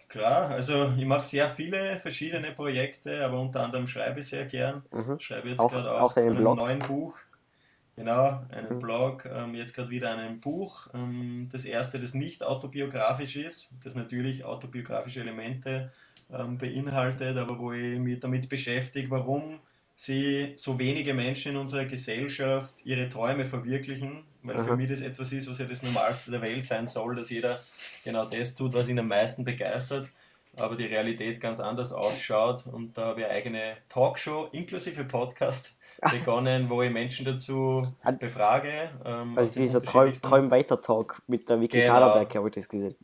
klar. 0.09 0.51
Also 0.51 0.93
ich 0.97 1.05
mache 1.05 1.22
sehr 1.22 1.49
viele 1.49 1.99
verschiedene 1.99 2.53
Projekte, 2.53 3.24
aber 3.24 3.41
unter 3.41 3.62
anderem 3.62 3.86
schreibe 3.86 4.20
ich 4.20 4.28
sehr 4.28 4.47
gern. 4.47 4.84
Mhm. 4.91 5.20
Schreibe 5.20 5.51
jetzt 5.51 5.59
gerade 5.59 5.95
auch, 5.95 6.12
auch 6.12 6.16
ein 6.16 6.34
Blog. 6.34 6.57
neuen 6.57 6.80
Buch. 6.80 7.18
Genau, 8.01 8.40
einen 8.51 8.76
mhm. 8.76 8.80
Blog, 8.80 9.28
ähm, 9.30 9.55
jetzt 9.55 9.74
gerade 9.74 9.90
wieder 9.90 10.16
ein 10.16 10.40
Buch. 10.40 10.88
Ähm, 10.94 11.51
das 11.53 11.66
erste, 11.66 12.01
das 12.01 12.14
nicht 12.14 12.42
autobiografisch 12.42 13.36
ist, 13.36 13.74
das 13.84 13.94
natürlich 13.94 14.42
autobiografische 14.42 15.20
Elemente 15.20 15.92
ähm, 16.32 16.57
beinhaltet, 16.57 17.36
aber 17.36 17.59
wo 17.59 17.72
ich 17.72 17.98
mich 17.98 18.18
damit 18.18 18.48
beschäftige, 18.48 19.11
warum 19.11 19.61
sie 19.94 20.55
so 20.57 20.78
wenige 20.78 21.12
Menschen 21.12 21.53
in 21.53 21.59
unserer 21.59 21.84
Gesellschaft 21.84 22.86
ihre 22.86 23.07
Träume 23.11 23.44
verwirklichen, 23.44 24.22
weil 24.44 24.57
Aha. 24.57 24.64
für 24.64 24.76
mich 24.78 24.88
das 24.88 25.03
etwas 25.03 25.30
ist, 25.32 25.51
was 25.51 25.59
ja 25.59 25.66
das 25.66 25.82
Normalste 25.82 26.30
der 26.30 26.40
Welt 26.40 26.64
sein 26.64 26.86
soll, 26.86 27.16
dass 27.16 27.28
jeder 27.28 27.61
genau 28.03 28.24
das 28.24 28.55
tut, 28.55 28.72
was 28.72 28.88
ihn 28.88 28.98
am 28.98 29.09
meisten 29.09 29.44
begeistert, 29.44 30.09
aber 30.57 30.74
die 30.74 30.86
Realität 30.86 31.38
ganz 31.38 31.61
anders 31.61 31.92
ausschaut 31.92 32.66
und 32.66 32.96
da 32.96 33.09
habe 33.09 33.20
ich 33.20 33.26
eine 33.26 33.34
eigene 33.34 33.76
Talkshow 33.90 34.48
inklusive 34.53 35.05
Podcast 35.05 35.74
begonnen, 36.11 36.70
wo 36.70 36.82
ich 36.82 36.90
Menschen 36.90 37.26
dazu 37.26 37.82
befrage. 38.18 38.90
Ähm, 39.05 39.36
also 39.36 39.61
dieser 39.61 39.82
Träum, 39.82 40.12
Träum 40.12 40.51
weiter 40.51 40.80
Talk 40.80 41.22
mit 41.26 41.48
der 41.48 41.61
Vicky 41.61 41.80
genau. 41.80 41.94
Schaderberg 41.94 42.34
habe 42.34 42.48
ich 42.48 42.55
das 42.55 42.68
gesehen. 42.68 42.96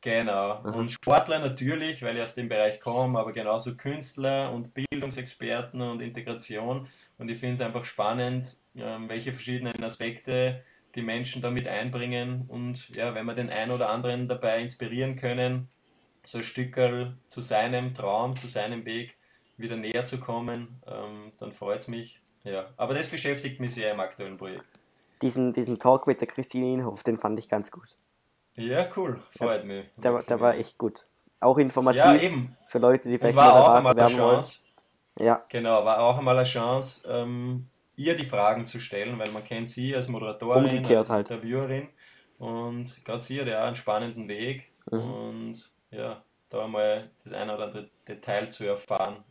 Genau. 0.00 0.50
Aha. 0.50 0.70
Und 0.70 0.92
Sportler 0.92 1.38
natürlich, 1.38 2.02
weil 2.02 2.16
ich 2.16 2.22
aus 2.22 2.34
dem 2.34 2.48
Bereich 2.48 2.80
komme, 2.80 3.18
aber 3.18 3.32
genauso 3.32 3.74
Künstler 3.74 4.52
und 4.52 4.74
Bildungsexperten 4.74 5.80
und 5.80 6.02
Integration. 6.02 6.86
Und 7.16 7.30
ich 7.30 7.38
finde 7.38 7.54
es 7.54 7.60
einfach 7.62 7.86
spannend, 7.86 8.56
ähm, 8.76 9.08
welche 9.08 9.32
verschiedenen 9.32 9.82
Aspekte 9.82 10.62
die 10.94 11.02
Menschen 11.02 11.40
damit 11.40 11.66
einbringen. 11.66 12.44
Und 12.48 12.94
ja, 12.94 13.14
wenn 13.14 13.24
wir 13.24 13.34
den 13.34 13.50
einen 13.50 13.70
oder 13.70 13.90
anderen 13.90 14.28
dabei 14.28 14.60
inspirieren 14.60 15.16
können, 15.16 15.68
so 16.22 16.38
ein 16.38 16.44
Stückerl 16.44 17.16
zu 17.28 17.40
seinem 17.40 17.94
Traum, 17.94 18.36
zu 18.36 18.46
seinem 18.46 18.84
Weg 18.84 19.16
wieder 19.56 19.76
näher 19.76 20.06
zu 20.06 20.20
kommen, 20.20 20.82
ähm, 20.86 21.32
dann 21.38 21.52
freut 21.52 21.80
es 21.80 21.88
mich. 21.88 22.20
Ja, 22.44 22.66
aber 22.76 22.94
das 22.94 23.08
beschäftigt 23.08 23.60
mich 23.60 23.74
sehr 23.74 23.92
im 23.92 24.00
aktuellen 24.00 24.36
Projekt. 24.36 24.64
Diesen, 25.22 25.52
diesen 25.52 25.78
Talk 25.78 26.06
mit 26.06 26.20
der 26.20 26.28
Christine 26.28 26.72
Inhoff, 26.72 27.02
den 27.02 27.16
fand 27.16 27.38
ich 27.38 27.48
ganz 27.48 27.70
gut. 27.70 27.96
Ja, 28.54 28.88
cool. 28.96 29.22
Freut 29.30 29.60
ja, 29.60 29.66
mich. 29.66 29.86
Der, 29.96 30.18
der 30.18 30.40
war 30.40 30.54
echt 30.54 30.78
gut. 30.78 31.06
Auch 31.40 31.58
informativ 31.58 32.04
ja, 32.04 32.16
eben. 32.16 32.56
für 32.68 32.78
Leute, 32.78 33.08
die 33.08 33.18
vielleicht 33.18 33.36
Und 33.36 33.44
war 33.44 33.54
auch 33.54 33.74
einmal 33.74 33.98
eine 33.98 34.14
Chance. 34.14 34.60
Wollen. 35.16 35.26
Ja. 35.26 35.44
Genau, 35.48 35.84
war 35.84 36.00
auch 36.00 36.18
einmal 36.18 36.36
eine 36.36 36.46
Chance, 36.46 37.08
ähm, 37.08 37.68
ihr 37.96 38.16
die 38.16 38.24
Fragen 38.24 38.66
zu 38.66 38.80
stellen, 38.80 39.18
weil 39.18 39.30
man 39.30 39.44
kennt 39.44 39.68
sie 39.68 39.94
als 39.94 40.08
Moderatorin, 40.08 40.64
Umgekehrt 40.64 40.98
als 40.98 41.10
halt. 41.10 41.30
Interviewerin 41.30 41.88
und 42.38 43.04
gerade 43.04 43.22
sie 43.22 43.40
hat 43.40 43.46
ja 43.46 43.64
einen 43.64 43.76
spannenden 43.76 44.28
Weg 44.28 44.72
mhm. 44.90 44.98
und 45.00 45.70
ja, 45.90 46.22
da 46.50 46.64
einmal 46.64 47.10
das 47.22 47.32
eine 47.32 47.54
oder 47.54 47.66
andere 47.66 47.90
Detail 48.08 48.50
zu 48.50 48.64
erfahren, 48.64 49.22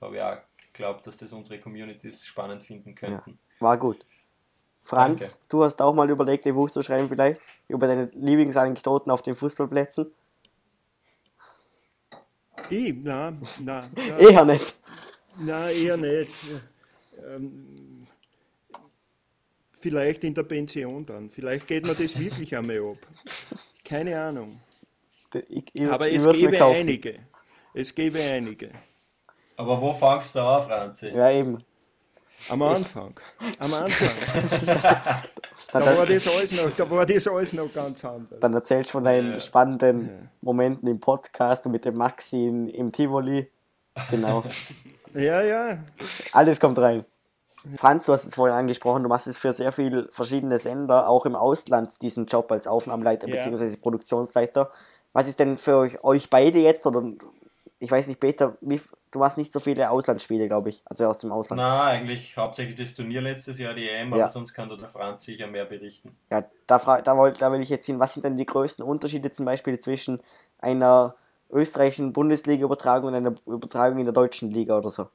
habe 0.00 0.16
ich 0.16 0.22
auch 0.22 0.36
geglaubt, 0.72 1.06
dass 1.06 1.16
das 1.18 1.32
unsere 1.32 1.58
Communities 1.60 2.26
spannend 2.26 2.62
finden 2.62 2.94
könnten. 2.94 3.30
Ja, 3.30 3.60
war 3.60 3.78
gut. 3.78 4.04
Franz, 4.82 5.20
Danke. 5.20 5.36
du 5.48 5.64
hast 5.64 5.80
auch 5.80 5.94
mal 5.94 6.10
überlegt, 6.10 6.46
ein 6.46 6.54
Buch 6.54 6.70
zu 6.70 6.82
schreiben 6.82 7.08
vielleicht 7.08 7.40
über 7.68 7.86
deine 7.86 8.10
Lieblingsanekdoten 8.14 9.12
auf 9.12 9.22
den 9.22 9.36
Fußballplätzen? 9.36 10.12
Ich? 12.68 12.94
Nein, 12.94 13.40
nein. 13.60 13.88
nein. 13.94 14.18
eher 14.18 14.44
nicht. 14.44 14.74
Nein, 15.38 15.76
eher 15.76 15.96
nicht. 15.96 16.34
Ähm, 17.26 18.06
vielleicht 19.78 20.24
in 20.24 20.34
der 20.34 20.42
Pension 20.42 21.06
dann. 21.06 21.30
Vielleicht 21.30 21.66
geht 21.66 21.86
mir 21.86 21.94
das 21.94 22.18
wirklich 22.18 22.56
einmal 22.56 22.78
ab. 22.78 22.98
Keine 23.84 24.20
Ahnung. 24.20 24.60
Ich, 25.48 25.64
ich, 25.72 25.82
Aber 25.88 26.10
es 26.10 26.28
gäbe 26.28 26.64
einige. 26.64 27.20
Es 27.72 27.94
gäbe 27.94 28.20
einige. 28.20 28.70
Aber 29.56 29.80
wo 29.80 29.92
fangst 29.92 30.34
du 30.34 30.40
an, 30.40 30.62
Franzi? 30.62 31.08
Ja, 31.08 31.30
eben. 31.30 31.58
Am 32.48 32.62
Anfang. 32.62 33.14
Am 33.58 33.74
Anfang. 33.82 34.08
da, 35.72 35.96
war 35.96 36.06
das 36.06 36.26
alles 36.26 36.52
noch, 36.52 36.70
da 36.76 36.90
war 36.90 37.06
das 37.06 37.28
alles 37.28 37.52
noch 37.52 37.72
ganz 37.72 38.04
anders. 38.04 38.40
Dann 38.40 38.54
erzählst 38.54 38.90
du 38.90 38.92
von 38.92 39.04
deinen 39.04 39.34
ja. 39.34 39.40
spannenden 39.40 40.06
ja. 40.08 40.28
Momenten 40.40 40.88
im 40.88 40.98
Podcast 40.98 41.66
und 41.66 41.72
mit 41.72 41.84
dem 41.84 41.96
Maxi 41.96 42.46
in, 42.46 42.68
im 42.68 42.90
Tivoli. 42.90 43.50
Genau. 44.10 44.42
ja, 45.14 45.42
ja. 45.42 45.78
Alles 46.32 46.58
kommt 46.58 46.78
rein. 46.78 47.04
Franz, 47.76 48.06
du 48.06 48.12
hast 48.12 48.24
es 48.24 48.34
vorhin 48.34 48.56
angesprochen, 48.56 49.04
du 49.04 49.08
machst 49.08 49.28
es 49.28 49.38
für 49.38 49.52
sehr 49.52 49.70
viele 49.70 50.08
verschiedene 50.10 50.58
Sender, 50.58 51.08
auch 51.08 51.26
im 51.26 51.36
Ausland, 51.36 52.02
diesen 52.02 52.26
Job 52.26 52.50
als 52.50 52.66
Aufnahmeleiter 52.66 53.28
ja. 53.28 53.36
bzw. 53.36 53.76
Produktionsleiter. 53.76 54.70
Was 55.12 55.28
ist 55.28 55.38
denn 55.38 55.56
für 55.58 55.76
euch, 55.76 56.02
euch 56.02 56.30
beide 56.30 56.58
jetzt 56.58 56.86
oder 56.86 57.04
ich 57.82 57.90
weiß 57.90 58.06
nicht, 58.06 58.20
Peter, 58.20 58.56
wie, 58.60 58.80
du 59.10 59.18
machst 59.18 59.36
nicht 59.36 59.50
so 59.52 59.58
viele 59.58 59.90
Auslandsspiele, 59.90 60.46
glaube 60.46 60.68
ich, 60.68 60.82
also 60.84 61.08
aus 61.08 61.18
dem 61.18 61.32
Ausland. 61.32 61.60
Na, 61.60 61.86
eigentlich 61.86 62.36
hauptsächlich 62.36 62.76
das 62.76 62.94
Turnier 62.94 63.20
letztes 63.20 63.58
Jahr, 63.58 63.74
die 63.74 63.88
EM, 63.88 64.10
ja. 64.10 64.22
aber 64.22 64.28
sonst 64.28 64.54
kann 64.54 64.68
der 64.68 64.86
Franz 64.86 65.24
sicher 65.24 65.48
mehr 65.48 65.64
berichten. 65.64 66.16
Ja, 66.30 66.44
da, 66.68 67.00
da, 67.00 67.16
wollt, 67.16 67.42
da 67.42 67.50
will 67.50 67.60
ich 67.60 67.70
jetzt 67.70 67.86
hin, 67.86 67.98
was 67.98 68.14
sind 68.14 68.24
denn 68.24 68.36
die 68.36 68.46
größten 68.46 68.84
Unterschiede 68.84 69.32
zum 69.32 69.46
Beispiel 69.46 69.80
zwischen 69.80 70.20
einer 70.58 71.16
österreichischen 71.50 72.12
Bundesliga-Übertragung 72.12 73.08
und 73.08 73.14
einer 73.16 73.34
Übertragung 73.46 73.98
in 73.98 74.04
der 74.04 74.14
deutschen 74.14 74.52
Liga 74.52 74.78
oder 74.78 74.88
so? 74.88 75.08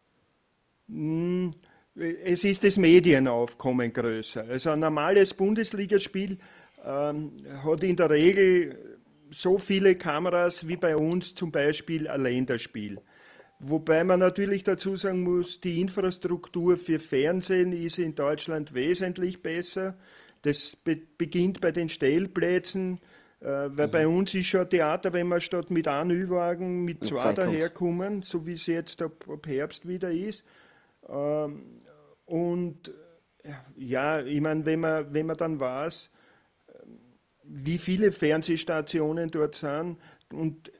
Hm, 0.89 1.51
es 1.95 2.43
ist 2.43 2.65
das 2.65 2.78
Medienaufkommen 2.78 3.93
größer. 3.93 4.43
Also 4.49 4.72
ein 4.72 4.82
normales 4.82 5.34
Bundesligaspiel 5.34 6.38
ähm, 6.84 7.32
hat 7.63 7.82
in 7.86 7.95
der 7.95 8.09
Regel 8.09 8.97
so 9.32 9.58
viele 9.58 9.96
Kameras 9.96 10.68
wie 10.68 10.78
bei 10.78 10.96
uns 10.96 11.36
zum 11.36 11.52
Beispiel 11.52 12.08
ein 12.08 12.22
Länderspiel. 12.22 13.02
Wobei 13.60 14.04
man 14.04 14.20
natürlich 14.20 14.64
dazu 14.64 14.96
sagen 14.96 15.24
muss, 15.24 15.60
die 15.60 15.82
Infrastruktur 15.82 16.78
für 16.78 17.00
Fernsehen 17.00 17.74
ist 17.74 17.98
in 17.98 18.14
Deutschland 18.14 18.74
wesentlich 18.74 19.42
besser. 19.42 19.98
Das 20.44 20.76
be 20.76 21.02
beginnt 21.18 21.60
bei 21.60 21.72
den 21.72 21.90
Stellplätzen, 21.90 23.00
äh, 23.40 23.46
weil 23.46 23.88
mhm. 23.88 23.92
bei 23.92 24.08
uns 24.08 24.36
ist 24.36 24.48
schon 24.48 24.70
Theater, 24.70 25.12
wenn 25.14 25.28
man 25.28 25.42
statt 25.42 25.72
mit 25.72 25.88
einem 25.88 26.12
Ü-Wagen 26.12 26.86
mit, 26.86 27.02
mit 27.02 27.10
zwei, 27.10 27.34
daherkommen, 27.34 28.22
so 28.22 28.46
wie 28.46 28.54
es 28.54 28.68
jetzt 28.68 29.02
ab, 29.02 29.26
ab 29.28 29.48
Herbst 29.48 29.88
wieder 29.88 30.12
ist. 30.12 30.46
Ähm, 31.10 31.82
und 32.26 32.92
ja, 33.76 34.22
ich 34.22 34.42
meine, 34.42 34.66
wenn 34.66 34.82
man, 34.82 35.14
wenn 35.14 35.26
man 35.26 35.38
dann 35.38 35.60
weiß, 35.60 36.12
wie 37.50 37.78
viele 37.78 38.12
Fernsehstationen 38.12 39.32
dort 39.32 39.56
sind 39.56 39.98
und 40.32 40.72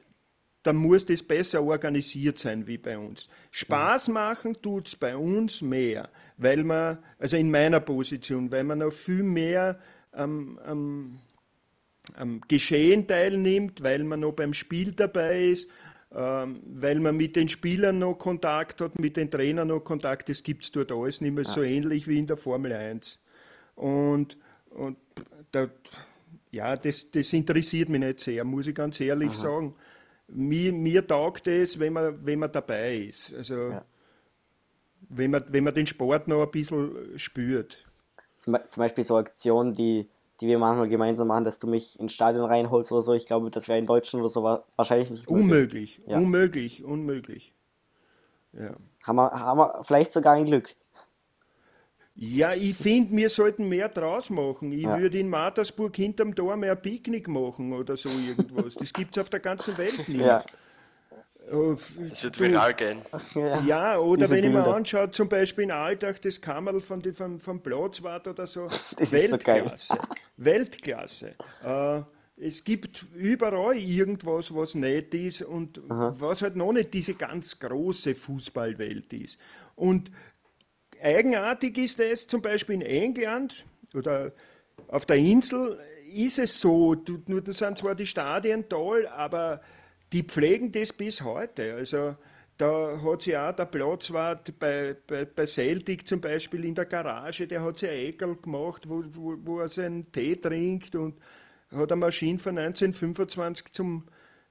dann 0.64 0.76
muss 0.76 1.06
das 1.06 1.24
besser 1.24 1.64
organisiert 1.64 2.38
sein 2.38 2.68
wie 2.68 2.78
bei 2.78 2.98
uns. 2.98 3.30
Spaß 3.52 4.10
machen 4.10 4.62
tut 4.62 4.88
es 4.88 4.96
bei 4.98 5.16
uns 5.16 5.62
mehr, 5.62 6.10
weil 6.36 6.64
man, 6.66 6.98
also 7.20 7.38
in 7.38 7.50
meiner 7.50 7.80
Position, 7.80 8.52
weil 8.52 8.66
man 8.66 8.80
noch 8.80 8.92
viel 8.92 9.24
mehr 9.24 9.80
am, 10.12 10.60
am, 10.60 11.20
am 12.16 12.42
Geschehen 12.50 13.08
teilnimmt, 13.08 13.82
weil 13.82 14.04
man 14.04 14.20
noch 14.20 14.34
beim 14.34 14.54
Spiel 14.54 14.92
dabei 14.92 15.46
ist, 15.46 15.70
ähm, 16.14 16.62
weil 16.66 17.00
man 17.00 17.16
mit 17.16 17.36
den 17.38 17.48
Spielern 17.48 18.00
noch 18.00 18.16
Kontakt 18.16 18.82
hat, 18.82 19.00
mit 19.00 19.16
den 19.16 19.32
Trainern 19.32 19.70
noch 19.70 19.82
Kontakt, 19.82 20.28
das 20.28 20.44
gibt 20.44 20.64
es 20.64 20.72
dort 20.72 20.92
alles 20.92 21.22
nicht 21.22 21.34
mehr 21.34 21.44
ja. 21.46 21.50
so 21.50 21.64
ähnlich 21.64 22.08
wie 22.08 22.18
in 22.18 22.28
der 22.28 22.38
Formel 22.38 22.74
1. 22.74 23.20
Und, 23.76 24.38
und 24.70 24.98
da, 25.52 25.70
ja, 26.52 26.76
das, 26.76 27.12
das 27.12 27.34
interessiert 27.34 27.90
mich 27.90 28.00
nicht 28.00 28.20
sehr, 28.20 28.44
muss 28.44 28.68
ich 28.68 28.76
ganz 28.76 29.00
ehrlich 29.00 29.30
Aha. 29.30 29.36
sagen. 29.36 29.72
Mir, 30.28 30.74
mir 30.74 31.06
taugt 31.06 31.48
es, 31.48 31.80
wenn 31.80 31.94
man, 31.94 32.26
wenn 32.26 32.40
man 32.40 32.52
dabei 32.52 32.98
ist. 32.98 33.34
Also, 33.34 33.70
ja. 33.70 33.86
wenn, 35.10 35.32
man, 35.32 35.46
wenn 35.50 35.64
man 35.64 35.74
den 35.74 35.88
Sport 35.88 36.28
noch 36.28 36.44
ein 36.44 36.52
bisschen 36.52 37.18
spürt. 37.18 37.86
Zum, 38.38 38.58
zum 38.68 38.82
Beispiel 38.82 39.04
so 39.04 39.18
Aktionen, 39.18 39.74
die 39.74 40.08
die 40.40 40.48
wir 40.48 40.60
manchmal 40.60 40.88
gemeinsam 40.88 41.28
machen, 41.28 41.46
dass 41.46 41.60
du 41.60 41.68
mich 41.68 42.00
ins 42.00 42.14
Stadion 42.14 42.46
reinholst 42.46 42.92
oder 42.92 43.02
so. 43.02 43.14
Ich 43.14 43.26
glaube, 43.26 43.50
das 43.50 43.68
wäre 43.68 43.80
in 43.80 43.88
Deutschland 43.88 44.22
oder 44.22 44.30
so 44.30 44.44
wahrscheinlich 44.76 45.10
nicht 45.10 45.30
möglich. 45.30 45.44
Unmöglich, 45.44 46.02
ja. 46.06 46.18
unmöglich, 46.18 46.84
unmöglich. 46.84 47.54
Ja. 48.54 48.76
Haben, 49.04 49.16
wir, 49.16 49.32
haben 49.32 49.58
wir 49.58 49.84
vielleicht 49.84 50.12
sogar 50.12 50.36
ein 50.36 50.46
Glück. 50.46 50.76
Ja, 52.20 52.56
ich 52.56 52.76
finde, 52.76 53.16
wir 53.16 53.30
sollten 53.30 53.70
mehr 53.70 53.90
draus 53.90 54.32
machen. 54.32 54.72
Ich 54.72 54.84
ja. 54.84 55.00
würde 55.00 55.20
in 55.20 55.30
Mattersburg 55.30 55.96
hinterm 55.96 56.34
Tor 56.34 56.58
mehr 56.58 56.76
Picknick 56.76 57.28
machen 57.28 57.72
oder 57.74 57.96
so 57.96 58.10
irgendwas. 58.10 58.74
Das 58.74 58.92
gibt 58.92 59.16
es 59.16 59.22
auf 59.22 59.30
der 59.30 59.40
ganzen 59.40 59.78
Welt 59.78 60.10
nicht. 60.10 60.22
Ja. 60.22 60.44
Das 61.50 62.24
wird 62.24 62.40
viral 62.40 62.74
gehen. 62.74 63.02
Ja, 63.66 63.98
oder 64.00 64.24
Diese 64.24 64.36
wenn 64.36 64.44
ich 64.44 64.52
mir 64.52 64.66
anschaue, 64.66 65.12
zum 65.12 65.30
Beispiel 65.30 65.66
in 65.66 65.72
Alltag 65.72 66.22
das 66.24 66.42
Kammerl 66.42 66.82
von, 66.82 67.02
vom, 67.14 67.40
vom 67.40 67.62
Platzwart 67.62 68.28
oder 68.28 68.48
so, 68.48 68.64
das 68.64 68.96
Weltklasse. 69.12 69.94
So 69.94 69.98
Weltklasse. 70.38 71.36
Äh, 71.64 72.02
es 72.36 72.64
gibt 72.64 73.06
überall 73.16 73.78
irgendwas, 73.78 74.54
was 74.54 74.76
nett 74.76 75.14
ist 75.14 75.44
und 75.44 75.80
Aha. 75.90 76.16
was 76.18 76.42
halt 76.42 76.56
noch 76.56 76.74
nicht 76.74 76.94
diese 76.94 77.14
ganz 77.14 77.60
große 77.60 78.14
Fußballwelt 78.14 79.14
ist. 79.14 79.40
Und 79.76 80.12
eigenartig 81.02 81.78
ist 81.78 82.00
es 82.00 82.28
zum 82.28 82.42
Beispiel 82.42 82.76
in 82.76 82.82
England 82.82 83.66
oder 83.94 84.32
auf 84.88 85.06
der 85.06 85.18
Insel 85.18 85.80
ist 86.14 86.40
es 86.40 86.60
so, 86.60 86.96
nur 87.28 87.42
das 87.42 87.58
sind 87.58 87.78
zwar 87.78 87.96
die 87.96 88.08
Stadien 88.08 88.70
toll, 88.70 89.08
aber 89.08 89.62
die 90.14 90.24
pflegen 90.24 90.72
das 90.72 90.94
bis 90.94 91.22
heute. 91.22 91.74
Also 91.74 92.16
da 92.58 93.00
hat 93.04 93.22
sie 93.22 93.38
auch 93.38 93.54
der 93.54 93.66
Platzwart 93.66 94.58
bei, 94.58 94.96
bei, 95.06 95.26
bei 95.26 95.46
Celtic 95.46 96.08
zum 96.08 96.22
Beispiel 96.22 96.66
in 96.66 96.76
der 96.76 96.86
Garage, 96.86 97.48
der 97.48 97.64
hat 97.64 97.78
sich 97.78 97.90
ein 97.90 97.98
Eckel 97.98 98.36
gemacht, 98.38 98.88
wo, 98.88 99.04
wo, 99.10 99.36
wo 99.44 99.60
er 99.60 99.70
seinen 99.70 100.12
Tee 100.12 100.36
trinkt 100.36 100.96
und 100.96 101.20
hat 101.72 101.92
eine 101.92 102.00
Maschine 102.00 102.40
von 102.40 102.58
1925 102.58 103.72
zum, 103.72 104.06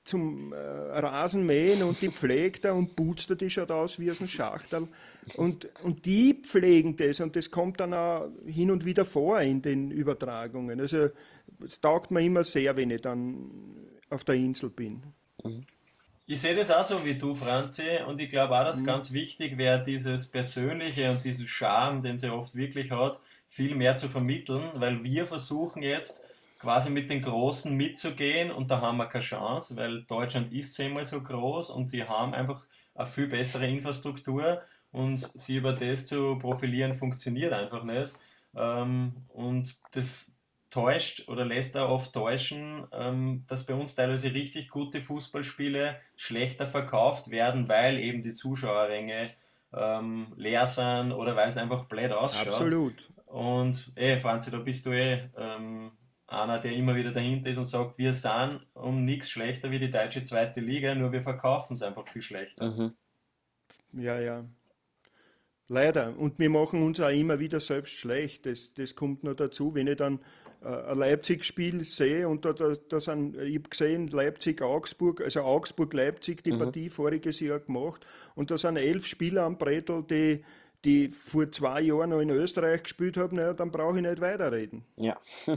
zum 0.06 0.52
äh, 0.52 0.56
Rasenmähen 0.56 1.82
und 1.82 2.00
die 2.00 2.10
pflegt 2.10 2.64
er 2.64 2.74
und 2.74 2.96
putzt 2.96 3.28
er, 3.30 3.36
die 3.36 3.50
schaut 3.50 3.70
aus 3.70 3.98
wie 3.98 4.10
aus 4.10 4.20
einem 4.20 4.28
Schachtel. 4.28 4.88
Und, 5.34 5.68
und 5.82 6.06
die 6.06 6.34
pflegen 6.34 6.96
das 6.96 7.20
und 7.20 7.34
das 7.34 7.50
kommt 7.50 7.80
dann 7.80 7.92
auch 7.92 8.28
hin 8.46 8.70
und 8.70 8.84
wieder 8.84 9.04
vor 9.04 9.40
in 9.40 9.60
den 9.60 9.90
Übertragungen. 9.90 10.80
Also 10.80 11.08
es 11.64 11.80
taugt 11.80 12.10
mir 12.10 12.22
immer 12.22 12.44
sehr, 12.44 12.76
wenn 12.76 12.90
ich 12.90 13.02
dann 13.02 13.50
auf 14.08 14.24
der 14.24 14.36
Insel 14.36 14.70
bin. 14.70 15.02
Mhm. 15.42 15.66
Ich 16.28 16.40
sehe 16.40 16.56
das 16.56 16.72
auch 16.72 16.84
so 16.84 17.04
wie 17.04 17.14
du, 17.14 17.34
Franzi, 17.34 18.00
und 18.04 18.20
ich 18.20 18.28
glaube 18.28 18.58
auch, 18.58 18.64
dass 18.64 18.80
mhm. 18.80 18.86
ganz 18.86 19.12
wichtig 19.12 19.58
wäre, 19.58 19.80
dieses 19.80 20.28
Persönliche 20.28 21.10
und 21.12 21.24
diesen 21.24 21.46
Charme, 21.46 22.02
den 22.02 22.18
sie 22.18 22.32
oft 22.32 22.56
wirklich 22.56 22.90
hat, 22.90 23.20
viel 23.46 23.76
mehr 23.76 23.96
zu 23.96 24.08
vermitteln, 24.08 24.62
weil 24.74 25.04
wir 25.04 25.26
versuchen 25.26 25.84
jetzt 25.84 26.24
quasi 26.58 26.90
mit 26.90 27.10
den 27.10 27.22
Großen 27.22 27.74
mitzugehen 27.74 28.50
und 28.50 28.70
da 28.70 28.80
haben 28.80 28.98
wir 28.98 29.06
keine 29.06 29.24
Chance, 29.24 29.76
weil 29.76 30.02
Deutschland 30.04 30.52
ist 30.52 30.74
zehnmal 30.74 31.04
so 31.04 31.22
groß 31.22 31.70
und 31.70 31.90
sie 31.90 32.04
haben 32.04 32.34
einfach 32.34 32.66
eine 32.94 33.06
viel 33.06 33.26
bessere 33.26 33.66
Infrastruktur 33.66 34.62
und 34.92 35.18
sie 35.34 35.56
über 35.56 35.72
das 35.72 36.06
zu 36.06 36.38
profilieren 36.38 36.94
funktioniert 36.94 37.52
einfach 37.52 37.84
nicht. 37.84 38.14
Ähm, 38.56 39.12
und 39.28 39.76
das, 39.92 40.36
täuscht 40.76 41.28
oder 41.28 41.44
lässt 41.44 41.74
er 41.74 41.88
oft 41.88 42.12
täuschen, 42.12 42.86
ähm, 42.92 43.44
dass 43.48 43.64
bei 43.64 43.74
uns 43.74 43.94
teilweise 43.94 44.34
richtig 44.34 44.68
gute 44.68 45.00
Fußballspiele 45.00 45.96
schlechter 46.16 46.66
verkauft 46.66 47.30
werden, 47.30 47.68
weil 47.68 47.98
eben 47.98 48.22
die 48.22 48.34
Zuschauerränge 48.34 49.30
ähm, 49.72 50.26
leer 50.36 50.66
sind 50.66 51.12
oder 51.12 51.34
weil 51.36 51.48
es 51.48 51.56
einfach 51.56 51.84
blöd 51.84 52.12
ausschaut. 52.12 52.48
Absolut. 52.48 53.10
Und 53.26 53.92
eh, 53.96 54.18
Franzi, 54.18 54.50
da 54.50 54.58
bist 54.58 54.84
du 54.86 54.90
eh 54.92 55.30
ähm, 55.38 55.92
einer, 56.26 56.58
der 56.58 56.72
immer 56.72 56.96
wieder 56.96 57.12
dahinter 57.12 57.50
ist 57.50 57.58
und 57.58 57.64
sagt, 57.64 57.98
wir 57.98 58.12
sind 58.12 58.66
um 58.74 59.04
nichts 59.04 59.30
schlechter 59.30 59.70
wie 59.70 59.78
die 59.78 59.90
deutsche 59.90 60.24
zweite 60.24 60.60
Liga, 60.60 60.94
nur 60.94 61.12
wir 61.12 61.22
verkaufen 61.22 61.74
es 61.74 61.82
einfach 61.82 62.06
viel 62.08 62.22
schlechter. 62.22 62.70
Mhm. 62.70 62.94
Ja, 63.92 64.18
ja. 64.18 64.44
Leider. 65.68 66.16
Und 66.16 66.38
wir 66.38 66.50
machen 66.50 66.82
uns 66.82 67.00
auch 67.00 67.10
immer 67.10 67.38
wieder 67.40 67.60
selbst 67.60 67.92
schlecht. 67.92 68.46
Das, 68.46 68.74
das 68.74 68.94
kommt 68.94 69.24
noch 69.24 69.34
dazu, 69.34 69.74
wenn 69.74 69.88
ich 69.88 69.96
dann 69.96 70.20
äh, 70.62 70.68
ein 70.68 70.98
Leipzig-Spiel 70.98 71.84
sehe 71.84 72.28
und 72.28 72.44
da, 72.44 72.52
da, 72.52 72.74
da 72.88 73.00
sind, 73.00 73.36
ich 73.36 73.56
habe 73.56 73.68
gesehen, 73.68 74.08
Leipzig-Augsburg, 74.08 75.22
also 75.22 75.40
Augsburg-Leipzig 75.42 76.42
die 76.44 76.52
mhm. 76.52 76.58
Partie 76.58 76.88
voriges 76.88 77.40
Jahr 77.40 77.60
gemacht 77.60 78.06
und 78.34 78.50
da 78.50 78.58
sind 78.58 78.76
elf 78.76 79.06
Spieler 79.06 79.44
am 79.44 79.58
Brettel, 79.58 80.04
die, 80.04 80.44
die 80.84 81.08
vor 81.08 81.50
zwei 81.50 81.80
Jahren 81.80 82.10
noch 82.10 82.20
in 82.20 82.30
Österreich 82.30 82.84
gespielt 82.84 83.16
haben, 83.16 83.36
naja, 83.36 83.52
dann 83.52 83.72
brauche 83.72 83.96
ich 83.96 84.02
nicht 84.02 84.20
weiterreden. 84.20 84.84
Ja. 84.96 85.18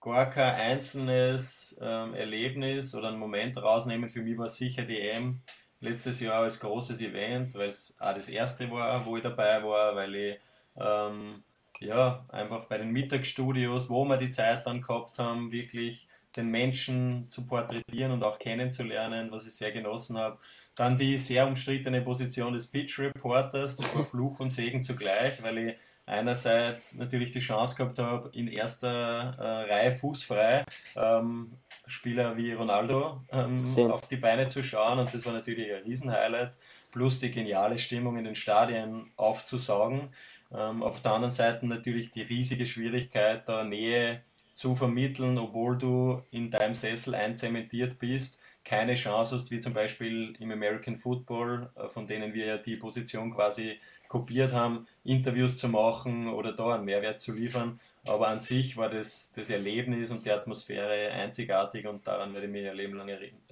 gar 0.06 0.30
kein 0.30 0.54
einzelnes 0.54 1.76
ähm, 1.80 2.14
Erlebnis 2.14 2.94
oder 2.94 3.08
einen 3.08 3.18
Moment 3.18 3.56
rausnehmen. 3.56 4.08
Für 4.08 4.22
mich 4.22 4.38
war 4.38 4.48
sicher 4.48 4.82
die 4.82 5.00
EM 5.00 5.40
letztes 5.80 6.20
Jahr 6.20 6.42
als 6.42 6.60
großes 6.60 7.00
Event, 7.02 7.54
weil 7.54 7.68
es 7.68 7.96
auch 7.98 8.14
das 8.14 8.28
erste 8.28 8.70
war, 8.70 9.04
wo 9.04 9.16
ich 9.16 9.24
dabei 9.24 9.62
war, 9.64 9.96
weil 9.96 10.14
ich 10.14 10.38
ähm, 10.76 11.42
ja 11.80 12.24
einfach 12.28 12.66
bei 12.66 12.78
den 12.78 12.92
Mittagsstudios, 12.92 13.90
wo 13.90 14.04
wir 14.04 14.16
die 14.16 14.30
Zeit 14.30 14.64
dann 14.64 14.80
gehabt 14.80 15.18
haben, 15.18 15.50
wirklich 15.50 16.08
den 16.36 16.50
Menschen 16.50 17.28
zu 17.28 17.44
porträtieren 17.44 18.12
und 18.12 18.22
auch 18.22 18.38
kennenzulernen, 18.38 19.32
was 19.32 19.46
ich 19.46 19.56
sehr 19.56 19.72
genossen 19.72 20.18
habe. 20.18 20.38
Dann 20.76 20.96
die 20.96 21.18
sehr 21.18 21.48
umstrittene 21.48 22.02
Position 22.02 22.52
des 22.52 22.70
Pitch 22.70 22.98
Reporters, 23.00 23.76
das 23.76 23.94
war 23.94 24.04
Fluch 24.10 24.38
und 24.38 24.50
Segen 24.50 24.82
zugleich, 24.82 25.42
weil 25.42 25.58
ich 25.58 25.76
einerseits 26.06 26.94
natürlich 26.94 27.32
die 27.32 27.40
Chance 27.40 27.76
gehabt 27.76 27.98
habe, 27.98 28.30
in 28.32 28.48
erster 28.48 29.36
äh, 29.38 29.72
Reihe 29.72 29.92
fußfrei 29.92 30.64
ähm, 30.96 31.52
Spieler 31.86 32.36
wie 32.36 32.52
Ronaldo 32.52 33.22
ähm, 33.30 33.90
auf 33.90 34.08
die 34.08 34.16
Beine 34.16 34.48
zu 34.48 34.62
schauen 34.62 35.00
und 35.00 35.12
das 35.12 35.26
war 35.26 35.32
natürlich 35.32 35.72
ein 35.72 35.82
Riesenhighlight, 35.82 36.56
plus 36.92 37.18
die 37.18 37.30
geniale 37.30 37.78
Stimmung 37.78 38.16
in 38.16 38.24
den 38.24 38.34
Stadien 38.34 39.10
aufzusaugen. 39.16 40.10
Ähm, 40.54 40.82
auf 40.82 41.02
der 41.02 41.12
anderen 41.12 41.32
Seite 41.32 41.66
natürlich 41.66 42.12
die 42.12 42.22
riesige 42.22 42.66
Schwierigkeit, 42.66 43.48
da 43.48 43.64
Nähe 43.64 44.22
zu 44.52 44.74
vermitteln, 44.74 45.36
obwohl 45.38 45.76
du 45.76 46.22
in 46.30 46.50
deinem 46.50 46.74
Sessel 46.74 47.14
einzementiert 47.14 47.98
bist, 47.98 48.40
keine 48.66 48.96
Chance 48.96 49.36
hast, 49.36 49.50
wie 49.50 49.60
zum 49.60 49.72
Beispiel 49.72 50.34
im 50.40 50.50
American 50.50 50.96
Football, 50.96 51.70
äh, 51.76 51.88
von 51.88 52.06
denen 52.06 52.34
wir 52.34 52.46
ja 52.46 52.58
die 52.58 52.76
Position 52.76 53.32
quasi 53.32 53.78
kopiert 54.08 54.52
haben, 54.52 54.86
Interviews 55.04 55.56
zu 55.56 55.68
machen 55.68 56.28
oder 56.28 56.52
da 56.52 56.74
einen 56.74 56.84
Mehrwert 56.84 57.20
zu 57.20 57.32
liefern. 57.32 57.80
Aber 58.04 58.28
an 58.28 58.40
sich 58.40 58.76
war 58.76 58.90
das, 58.90 59.32
das 59.34 59.50
Erlebnis 59.50 60.10
und 60.10 60.24
die 60.26 60.32
Atmosphäre 60.32 61.12
einzigartig 61.12 61.86
und 61.86 62.06
daran 62.06 62.34
werde 62.34 62.46
ich 62.46 62.52
mich 62.52 62.68
ein 62.68 62.76
Leben 62.76 62.96
lang 62.96 63.08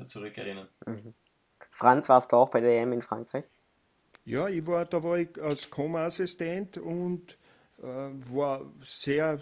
zurückerinnern. 0.07 0.69
Mhm. 0.87 1.15
Franz, 1.71 2.09
warst 2.09 2.33
du 2.33 2.37
auch 2.37 2.51
bei 2.51 2.61
der 2.61 2.83
EM 2.83 2.93
in 2.93 3.03
Frankreich? 3.03 3.45
Ja, 4.25 4.49
ich 4.49 4.67
war, 4.67 4.85
da 4.85 5.03
war 5.03 5.19
ich 5.19 5.41
als 5.41 5.71
Com-Assistent 5.71 6.79
und 6.79 7.37
äh, 7.83 7.85
war 8.33 8.63
sehr, 8.83 9.41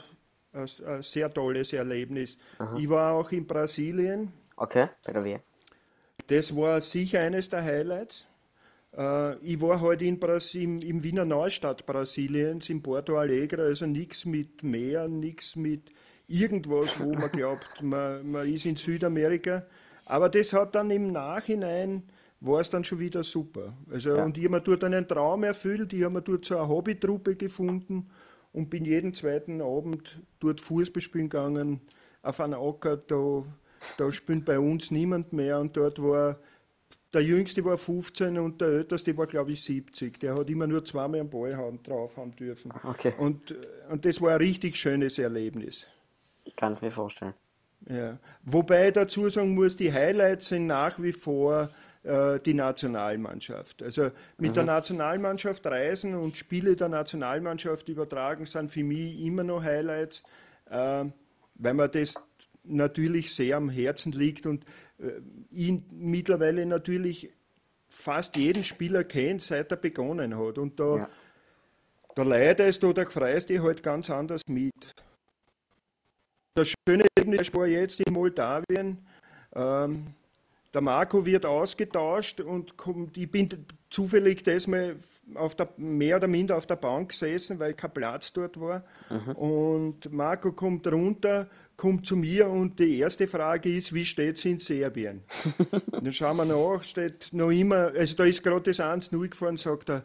ein, 0.53 0.69
ein 0.87 1.03
sehr 1.03 1.33
tolles 1.33 1.73
Erlebnis. 1.73 2.37
Aha. 2.59 2.77
Ich 2.79 2.89
war 2.89 3.15
auch 3.15 3.31
in 3.33 3.47
Brasilien. 3.47 4.33
Okay, 4.57 4.89
bei 5.05 5.13
der 5.13 5.25
WM. 5.25 5.41
Das 6.27 6.55
war 6.57 6.81
sicher 6.81 7.21
eines 7.21 7.49
der 7.49 7.63
Highlights. 7.63 8.27
Äh, 8.97 9.37
ich 9.39 9.61
war 9.61 9.81
halt 9.81 10.03
in 10.03 10.19
Brasil, 10.19 10.85
im 10.85 11.03
Wiener 11.03 11.25
Neustadt 11.25 11.87
Brasiliens, 11.87 12.69
in 12.71 12.83
Porto 12.83 13.17
Alegre, 13.19 13.63
also 13.63 13.87
nichts 13.87 14.25
mit 14.25 14.63
Meer, 14.63 15.09
nichts 15.09 15.57
mit 15.57 15.93
irgendwas, 16.29 17.01
wo 17.03 17.13
man 17.13 17.31
glaubt, 17.33 17.83
man, 17.83 18.31
man 18.31 18.49
ist 18.49 18.67
in 18.67 18.77
Südamerika. 18.77 19.67
Aber 20.05 20.29
das 20.29 20.53
hat 20.53 20.75
dann 20.75 20.91
im 20.91 21.13
Nachhinein 21.13 22.05
war 22.41 22.61
es 22.61 22.71
dann 22.71 22.83
schon 22.85 22.99
wieder 22.99 23.23
super. 23.23 23.73
Also, 23.91 24.17
ja. 24.17 24.25
Und 24.25 24.37
ich 24.37 24.45
habe 24.45 24.57
mir 24.57 24.61
dort 24.61 24.85
einen 24.85 25.07
Traum 25.07 25.45
erfüllt, 25.45 25.93
ich 25.93 26.03
habe 26.03 26.15
mir 26.15 26.23
dort 26.23 26.45
so 26.45 26.57
eine 26.59 26.69
Hobbytruppe 26.69 27.37
gefunden 27.37 28.11
und 28.53 28.69
bin 28.69 28.85
jeden 28.85 29.15
zweiten 29.15 29.63
Abend 29.63 30.21
dort 30.41 30.61
Fußball 30.61 31.01
spielen 31.01 31.29
gegangen, 31.29 31.81
auf 32.23 32.41
einen 32.41 32.55
Acker, 32.55 32.97
da, 32.97 33.45
da 33.99 34.11
spielt 34.13 34.45
bei 34.45 34.59
uns 34.59 34.91
niemand 34.91 35.33
mehr 35.33 35.59
und 35.59 35.77
dort 35.77 36.03
war, 36.03 36.39
der 37.13 37.23
Jüngste 37.23 37.65
war 37.65 37.77
15 37.77 38.39
und 38.39 38.61
der 38.61 38.69
Älteste 38.69 39.17
war 39.17 39.27
glaube 39.27 39.53
ich 39.53 39.63
70. 39.65 40.19
Der 40.21 40.35
hat 40.37 40.49
immer 40.49 40.67
nur 40.67 40.85
zweimal 40.85 41.21
am 41.21 41.31
Ball 41.31 41.79
drauf 41.83 42.17
haben 42.17 42.35
dürfen. 42.37 42.73
Okay. 42.85 43.13
Und, 43.19 43.55
und 43.91 44.05
das 44.05 44.21
war 44.21 44.33
ein 44.33 44.39
richtig 44.39 44.77
schönes 44.77 45.19
Erlebnis. 45.19 45.87
Ich 46.45 46.57
kann 46.57 46.73
es 46.73 46.83
mir 46.83 46.91
vorstellen. 46.91 47.35
Ja. 47.89 48.19
Wobei 48.45 48.89
ich 48.89 48.95
dazu 48.95 49.29
sagen 49.29 49.55
muss, 49.55 49.77
die 49.77 49.93
Highlights 49.93 50.49
sind 50.49 50.67
nach 50.67 51.03
wie 51.03 51.13
vor 51.13 51.69
äh, 52.05 52.41
die 52.41 52.55
Nationalmannschaft. 52.55 53.83
Also 53.83 54.11
mit 54.39 54.51
mhm. 54.51 54.55
der 54.55 54.65
Nationalmannschaft 54.65 55.67
reisen 55.67 56.15
und 56.15 56.37
Spiele 56.37 56.77
der 56.77 56.89
Nationalmannschaft 56.89 57.89
übertragen 57.89 58.47
sind 58.47 58.71
für 58.71 58.85
mich 58.85 59.21
immer 59.21 59.45
noch 59.45 59.63
Highlights, 59.63 60.23
äh, 60.71 61.05
weil 61.55 61.75
mir 61.75 61.89
das 61.89 62.15
natürlich 62.65 63.35
sehr 63.35 63.57
am 63.57 63.69
Herzen 63.69 64.13
liegt 64.13 64.47
und 64.47 64.65
äh, 64.99 65.21
ihn 65.51 65.85
mittlerweile 65.91 66.65
natürlich 66.67 67.31
fast 67.89 68.37
jeden 68.37 68.65
Spieler 68.65 69.05
kennt, 69.05 69.43
seit 69.43 69.71
er 69.71 69.77
begonnen 69.77 70.37
hat. 70.39 70.59
Und 70.59 70.81
da, 70.81 70.97
ja. 70.97 71.09
da 72.15 72.23
leidest 72.23 72.83
du, 72.83 72.93
da 72.93 73.05
freust 73.05 73.51
dich 73.51 73.61
halt 73.61 73.83
ganz 73.83 74.09
anders 74.11 74.43
mit. 74.47 74.73
Das 76.55 76.73
schöne 76.89 77.05
Ergebnis 77.17 77.53
war 77.55 77.67
jetzt 77.67 78.01
in 78.01 78.13
Moldawien. 78.13 79.07
Ähm, 79.55 80.15
der 80.73 80.81
Marco 80.81 81.25
wird 81.27 81.45
ausgetauscht 81.45 82.41
und 82.41 82.77
kommt, 82.79 83.17
ich 83.19 83.31
bin 83.31 83.49
zufällig 83.91 84.43
das 84.43 84.67
mal 84.67 84.97
auf 85.35 85.55
der, 85.55 85.69
mehr 85.77 86.17
oder 86.17 86.29
minder 86.29 86.57
auf 86.57 86.67
der 86.67 86.77
Bank 86.77 87.11
gesessen, 87.11 87.59
weil 87.59 87.75
kein 87.75 87.93
Platz 87.93 88.33
dort 88.33 88.59
war. 88.59 88.83
Mhm. 89.11 89.33
Und 89.33 90.13
Marco 90.13 90.53
kommt 90.53 90.87
runter, 90.87 91.49
kommt 91.77 92.07
zu 92.07 92.17
mir 92.17 92.49
und 92.49 92.79
die 92.79 92.99
erste 92.99 93.27
Frage 93.27 93.75
ist, 93.75 93.93
wie 93.93 94.05
steht 94.05 94.39
es 94.39 94.45
in 94.45 94.59
Serbien? 94.59 95.23
dann 95.91 96.13
schauen 96.13 96.37
wir 96.37 96.45
nach, 96.45 96.83
steht 96.83 97.29
noch 97.33 97.51
immer, 97.51 97.93
also 97.97 98.17
da 98.17 98.25
ist 98.25 98.43
gerade 98.43 98.63
das 98.63 98.81
1-0 98.81 99.29
gefahren, 99.29 99.57
sagt 99.57 99.91
er, 99.91 100.05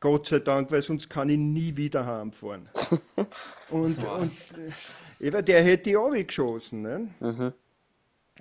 Gott 0.00 0.26
sei 0.26 0.40
Dank, 0.40 0.70
weil 0.70 0.82
sonst 0.82 1.08
kann 1.08 1.28
ich 1.28 1.38
nie 1.38 1.76
wieder 1.76 2.04
heimfahren. 2.04 2.68
und, 3.70 4.04
und 4.04 4.32
äh, 5.20 5.42
der 5.42 5.62
hätte 5.62 5.90
ich 5.90 5.96
auch 5.96 6.12
geschossen. 6.12 6.82
Ne? 6.82 7.08
Mhm. 7.20 7.52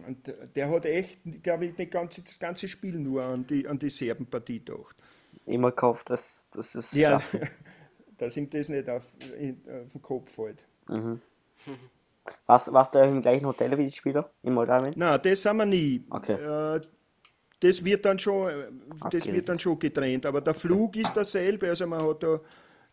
Und 0.06 0.34
der 0.56 0.70
hat 0.70 0.86
echt, 0.86 1.20
glaube 1.42 1.68
ich, 1.68 1.90
ganze, 1.90 2.22
das 2.22 2.38
ganze 2.38 2.68
Spiel 2.68 3.00
nur 3.00 3.24
an 3.24 3.48
die, 3.48 3.66
an 3.68 3.80
die 3.80 3.90
Serbenpartie 3.90 4.60
gedacht. 4.60 4.96
Immer 5.46 5.72
gehofft, 5.72 6.10
dass, 6.10 6.46
dass 6.52 6.76
es 6.76 6.92
Ja, 6.92 7.22
dass 8.18 8.36
ihm 8.36 8.50
das 8.50 8.68
nicht 8.68 8.90
auf, 8.90 9.06
in, 9.40 9.62
auf 9.70 9.92
den 9.94 10.02
Kopf 10.02 10.34
fällt. 10.34 10.66
Mhm. 10.90 11.22
Warst, 12.46 12.72
warst 12.74 12.96
du 12.96 13.00
im 13.00 13.22
gleichen 13.22 13.46
Hotel 13.46 13.78
wie 13.78 13.86
die 13.86 13.92
Spieler 13.92 14.32
in 14.42 14.54
Moldawien? 14.54 14.94
Nein, 14.96 15.20
das 15.24 15.42
sind 15.42 15.58
wir 15.58 15.66
nie. 15.66 16.06
Okay. 16.10 16.34
Äh, 16.34 16.82
das 17.60 17.84
wird 17.84 18.06
dann 18.06 18.20
schon, 18.20 18.52
das 19.12 19.26
wird 19.26 19.50
dann 19.50 19.60
schon 19.60 19.80
getrennt. 19.80 20.26
Aber 20.26 20.42
der 20.42 20.54
Flug 20.54 20.96
ist 20.96 21.16
dasselbe. 21.16 21.70
Also 21.70 21.88
man 21.88 22.06
hat 22.06 22.24
da 22.24 22.40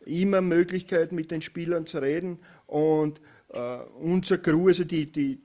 immer 0.05 0.41
Möglichkeit 0.41 1.13
mit 1.13 1.31
den 1.31 1.43
Spielern 1.43 1.87
zu 1.87 1.99
reden. 1.99 2.39
Und 2.67 3.21
äh, 3.49 3.79
unser 4.01 4.39
Crew, 4.39 4.69
also 4.69 4.85
die, 4.85 5.11
die, 5.11 5.43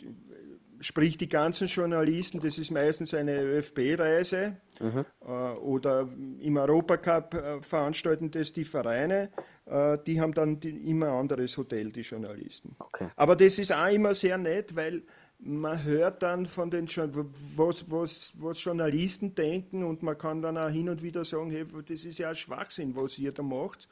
sprich 0.79 1.17
die 1.17 1.29
ganzen 1.29 1.67
Journalisten, 1.67 2.39
das 2.39 2.57
ist 2.57 2.71
meistens 2.71 3.13
eine 3.13 3.41
ÖFB-Reise 3.41 4.57
mhm. 4.79 5.05
äh, 5.21 5.25
oder 5.25 6.07
im 6.39 6.57
Europacup 6.57 7.33
äh, 7.33 7.61
veranstalten 7.61 8.31
das 8.31 8.53
die 8.53 8.63
Vereine, 8.63 9.29
äh, 9.65 9.97
die 10.05 10.21
haben 10.21 10.33
dann 10.33 10.59
die, 10.59 10.89
immer 10.89 11.07
ein 11.07 11.19
anderes 11.19 11.57
Hotel, 11.57 11.91
die 11.91 12.01
Journalisten. 12.01 12.75
Okay. 12.79 13.09
Aber 13.15 13.35
das 13.35 13.59
ist 13.59 13.71
auch 13.71 13.91
immer 13.91 14.13
sehr 14.13 14.37
nett, 14.37 14.75
weil 14.75 15.03
man 15.39 15.83
hört 15.83 16.23
dann 16.23 16.45
von 16.45 16.71
den 16.71 16.87
was, 16.87 17.91
was, 17.91 18.33
was 18.37 18.63
Journalisten 18.63 19.35
denken 19.35 19.83
und 19.83 20.01
man 20.01 20.17
kann 20.17 20.41
dann 20.41 20.57
auch 20.57 20.69
hin 20.69 20.89
und 20.89 21.03
wieder 21.03 21.25
sagen, 21.25 21.51
hey, 21.51 21.65
das 21.87 22.05
ist 22.05 22.17
ja 22.17 22.29
ein 22.29 22.35
Schwachsinn, 22.35 22.95
was 22.95 23.17
ihr 23.19 23.31
da 23.31 23.43
macht. 23.43 23.87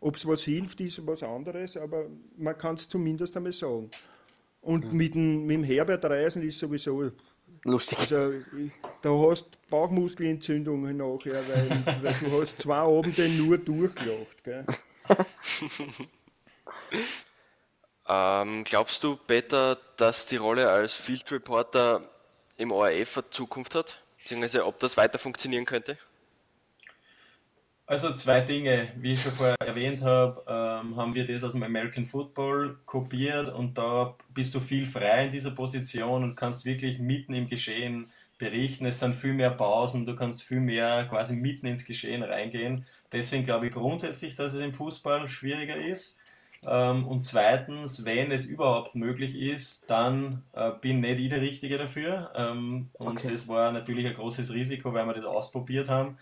Ob 0.00 0.16
es 0.16 0.26
was 0.26 0.42
hilft, 0.42 0.80
ist 0.80 1.04
was 1.06 1.22
anderes, 1.22 1.76
aber 1.76 2.06
man 2.36 2.56
kann 2.56 2.76
es 2.76 2.88
zumindest 2.88 3.36
einmal 3.36 3.52
sagen. 3.52 3.90
Und 4.68 4.92
mit, 4.92 5.14
dem, 5.14 5.46
mit 5.46 5.56
dem 5.56 5.64
Herbert 5.64 6.04
Reisen 6.04 6.42
ist 6.42 6.58
sowieso 6.58 7.10
lustig. 7.64 7.98
Also, 8.00 8.34
da 9.00 9.08
hast 9.08 9.46
Bauchmuskelentzündungen 9.70 10.94
nachher, 10.94 11.40
weil, 11.48 12.02
weil 12.02 12.14
du 12.20 12.42
hast 12.42 12.60
zwei 12.60 12.76
Abende 12.76 13.30
nur 13.30 13.56
durchgelacht. 13.56 14.44
Gell? 14.44 14.66
ähm, 18.10 18.64
glaubst 18.64 19.02
du, 19.02 19.16
Peter, 19.16 19.78
dass 19.96 20.26
die 20.26 20.36
Rolle 20.36 20.68
als 20.68 20.92
Field 20.92 21.32
Reporter 21.32 22.02
im 22.58 22.70
ORF 22.70 23.16
eine 23.16 23.30
Zukunft 23.30 23.74
hat? 23.74 24.02
Beziehungsweise 24.18 24.66
ob 24.66 24.78
das 24.80 24.98
weiter 24.98 25.18
funktionieren 25.18 25.64
könnte? 25.64 25.96
Also 27.88 28.12
zwei 28.12 28.42
Dinge, 28.42 28.88
wie 28.98 29.12
ich 29.12 29.22
schon 29.22 29.32
vorher 29.32 29.56
erwähnt 29.60 30.02
habe, 30.02 30.42
ähm, 30.46 30.94
haben 30.96 31.14
wir 31.14 31.26
das 31.26 31.42
aus 31.42 31.52
dem 31.52 31.62
American 31.62 32.04
Football 32.04 32.76
kopiert 32.84 33.48
und 33.48 33.78
da 33.78 34.14
bist 34.34 34.54
du 34.54 34.60
viel 34.60 34.84
frei 34.84 35.24
in 35.24 35.30
dieser 35.30 35.52
Position 35.52 36.22
und 36.22 36.36
kannst 36.36 36.66
wirklich 36.66 36.98
mitten 36.98 37.32
im 37.32 37.48
Geschehen 37.48 38.10
berichten. 38.36 38.84
Es 38.84 39.00
sind 39.00 39.14
viel 39.14 39.32
mehr 39.32 39.52
Pausen, 39.52 40.04
du 40.04 40.14
kannst 40.14 40.42
viel 40.42 40.60
mehr 40.60 41.06
quasi 41.06 41.34
mitten 41.34 41.64
ins 41.64 41.86
Geschehen 41.86 42.22
reingehen. 42.22 42.84
Deswegen 43.10 43.46
glaube 43.46 43.68
ich 43.68 43.72
grundsätzlich, 43.72 44.34
dass 44.34 44.52
es 44.52 44.60
im 44.60 44.74
Fußball 44.74 45.26
schwieriger 45.26 45.76
ist. 45.78 46.18
Ähm, 46.66 47.06
und 47.06 47.22
zweitens, 47.22 48.04
wenn 48.04 48.30
es 48.30 48.44
überhaupt 48.44 48.96
möglich 48.96 49.34
ist, 49.34 49.88
dann 49.88 50.42
äh, 50.52 50.72
bin 50.78 51.00
nicht 51.00 51.20
ich 51.20 51.30
der 51.30 51.40
Richtige 51.40 51.78
dafür. 51.78 52.32
Ähm, 52.36 52.90
und 52.92 53.16
okay. 53.16 53.30
das 53.30 53.48
war 53.48 53.72
natürlich 53.72 54.06
ein 54.06 54.14
großes 54.14 54.52
Risiko, 54.52 54.92
weil 54.92 55.06
wir 55.06 55.14
das 55.14 55.24
ausprobiert 55.24 55.88
haben 55.88 56.18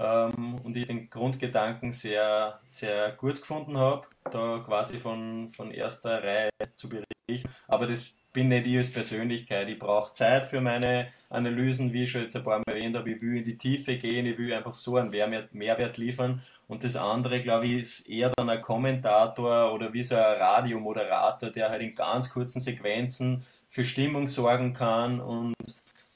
ähm, 0.00 0.60
und 0.64 0.76
ich 0.76 0.86
den 0.86 1.10
Grundgedanken 1.10 1.92
sehr, 1.92 2.60
sehr 2.70 3.12
gut 3.12 3.40
gefunden 3.40 3.76
habe, 3.76 4.06
da 4.30 4.58
quasi 4.64 4.98
von, 4.98 5.48
von 5.48 5.70
erster 5.70 6.22
Reihe 6.22 6.50
zu 6.74 6.88
berichten. 6.88 7.48
Aber 7.68 7.86
das 7.86 8.14
bin 8.32 8.48
nicht 8.48 8.66
ich 8.66 8.78
als 8.78 8.92
Persönlichkeit. 8.92 9.68
Ich 9.68 9.78
brauche 9.78 10.12
Zeit 10.12 10.46
für 10.46 10.60
meine 10.60 11.08
Analysen, 11.28 11.92
wie 11.92 12.04
ich 12.04 12.10
schon 12.12 12.22
jetzt 12.22 12.36
ein 12.36 12.44
paar 12.44 12.58
Mal 12.58 12.74
erwähnt 12.74 12.96
habe. 12.96 13.10
Ich 13.10 13.20
will 13.20 13.38
in 13.38 13.44
die 13.44 13.58
Tiefe 13.58 13.96
gehen, 13.98 14.26
ich 14.26 14.38
will 14.38 14.52
einfach 14.52 14.74
so 14.74 14.96
einen 14.96 15.10
Mehrwert, 15.10 15.96
liefern. 15.98 16.42
Und 16.68 16.84
das 16.84 16.96
andere, 16.96 17.40
glaube 17.40 17.66
ich, 17.66 17.80
ist 17.80 18.08
eher 18.08 18.30
dann 18.30 18.48
ein 18.48 18.60
Kommentator 18.60 19.72
oder 19.72 19.92
wie 19.92 20.02
so 20.02 20.14
ein 20.14 20.22
Radiomoderator, 20.22 21.50
der 21.50 21.70
halt 21.70 21.82
in 21.82 21.94
ganz 21.94 22.30
kurzen 22.30 22.60
Sequenzen 22.60 23.44
für 23.68 23.84
Stimmung 23.84 24.26
sorgen 24.26 24.72
kann 24.72 25.20
und 25.20 25.54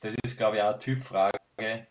das 0.04 0.14
ist, 0.22 0.36
glaube 0.36 0.56
ich, 0.56 0.62
auch 0.62 0.70
eine 0.70 0.78
Typfrage. 0.78 1.38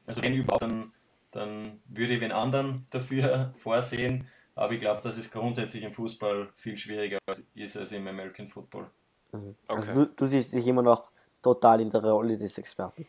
Also 0.06 0.22
wenn 0.22 0.36
überhaupt, 0.36 0.62
dann, 0.62 0.93
dann 1.34 1.82
würde 1.86 2.14
ich 2.14 2.20
den 2.20 2.32
anderen 2.32 2.88
dafür 2.90 3.54
vorsehen, 3.58 4.28
aber 4.56 4.74
ich 4.74 4.80
glaube, 4.80 5.02
dass 5.02 5.18
es 5.18 5.32
grundsätzlich 5.32 5.84
im 5.84 5.92
Fußball 5.92 6.50
viel 6.56 6.78
schwieriger 6.78 7.18
ist 7.56 7.78
als 7.78 7.92
im 7.92 8.08
American 8.08 8.48
Football. 8.48 8.86
Mhm. 9.32 9.56
Okay. 9.68 9.76
Also 9.76 10.06
du, 10.06 10.12
du 10.16 10.26
siehst 10.26 10.54
dich 10.54 10.68
immer 10.68 10.84
noch 10.84 11.06
total 11.42 11.82
in 11.82 11.90
der 11.90 12.02
Rolle 12.02 12.38
des 12.38 12.58
Experten. 12.58 13.08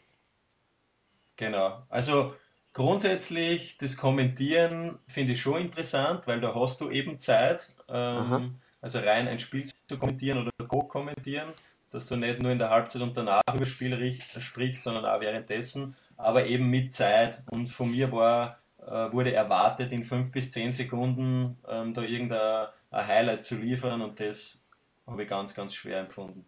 Genau. 1.36 1.82
Also 1.88 2.34
grundsätzlich 2.72 3.78
das 3.78 3.96
Kommentieren 3.96 4.98
finde 5.06 5.32
ich 5.32 5.40
schon 5.40 5.60
interessant, 5.62 6.26
weil 6.26 6.40
da 6.40 6.54
hast 6.54 6.80
du 6.80 6.90
eben 6.90 7.18
Zeit, 7.18 7.74
ähm, 7.88 8.56
also 8.80 8.98
rein 8.98 9.28
ein 9.28 9.38
Spiel 9.38 9.66
zu 9.86 9.98
kommentieren 9.98 10.38
oder 10.38 10.66
co-kommentieren, 10.66 11.48
dass 11.90 12.06
du 12.06 12.16
nicht 12.16 12.42
nur 12.42 12.52
in 12.52 12.58
der 12.58 12.70
Halbzeit 12.70 13.02
und 13.02 13.16
danach 13.16 13.42
über 13.48 13.60
das 13.60 13.68
Spiel 13.68 14.18
sprichst, 14.20 14.82
sondern 14.82 15.04
auch 15.06 15.20
währenddessen, 15.20 15.94
aber 16.16 16.46
eben 16.46 16.68
mit 16.68 16.94
Zeit. 16.94 17.42
Und 17.50 17.68
von 17.68 17.90
mir 17.90 18.10
war, 18.12 18.58
äh, 18.78 19.12
wurde 19.12 19.32
erwartet, 19.32 19.92
in 19.92 20.04
fünf 20.04 20.32
bis 20.32 20.50
zehn 20.50 20.72
Sekunden 20.72 21.58
ähm, 21.68 21.94
da 21.94 22.02
irgendein 22.02 22.68
Highlight 22.92 23.44
zu 23.44 23.56
liefern 23.56 24.02
und 24.02 24.20
das 24.20 24.64
habe 25.06 25.22
ich 25.22 25.28
ganz, 25.28 25.54
ganz 25.54 25.74
schwer 25.74 26.00
empfunden. 26.00 26.46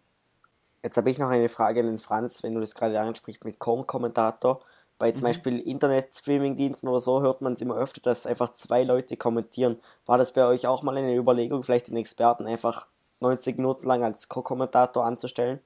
Jetzt 0.83 0.97
habe 0.97 1.09
ich 1.09 1.19
noch 1.19 1.29
eine 1.29 1.49
Frage 1.49 1.81
an 1.81 1.87
den 1.87 1.97
Franz, 1.97 2.43
wenn 2.43 2.53
du 2.53 2.59
das 2.59 2.75
gerade 2.75 2.99
ansprichst 2.99 3.43
mit 3.43 3.59
Com-Kommentator. 3.59 4.61
Bei 4.99 5.11
zum 5.11 5.23
mhm. 5.23 5.29
Beispiel 5.29 5.59
Internet-Streaming-Diensten 5.59 6.87
oder 6.87 6.99
so 6.99 7.21
hört 7.21 7.41
man 7.41 7.53
es 7.53 7.61
immer 7.61 7.75
öfter, 7.75 8.01
dass 8.01 8.25
einfach 8.25 8.51
zwei 8.51 8.83
Leute 8.83 9.17
kommentieren. 9.17 9.79
War 10.05 10.17
das 10.17 10.33
bei 10.33 10.45
euch 10.45 10.65
auch 10.65 10.83
mal 10.83 10.97
eine 10.97 11.15
Überlegung, 11.15 11.61
vielleicht 11.61 11.87
den 11.87 11.97
Experten 11.97 12.47
einfach 12.47 12.87
90 13.19 13.57
Minuten 13.57 13.87
lang 13.87 14.03
als 14.03 14.29
Co-Kommentator 14.29 15.05
anzustellen? 15.05 15.59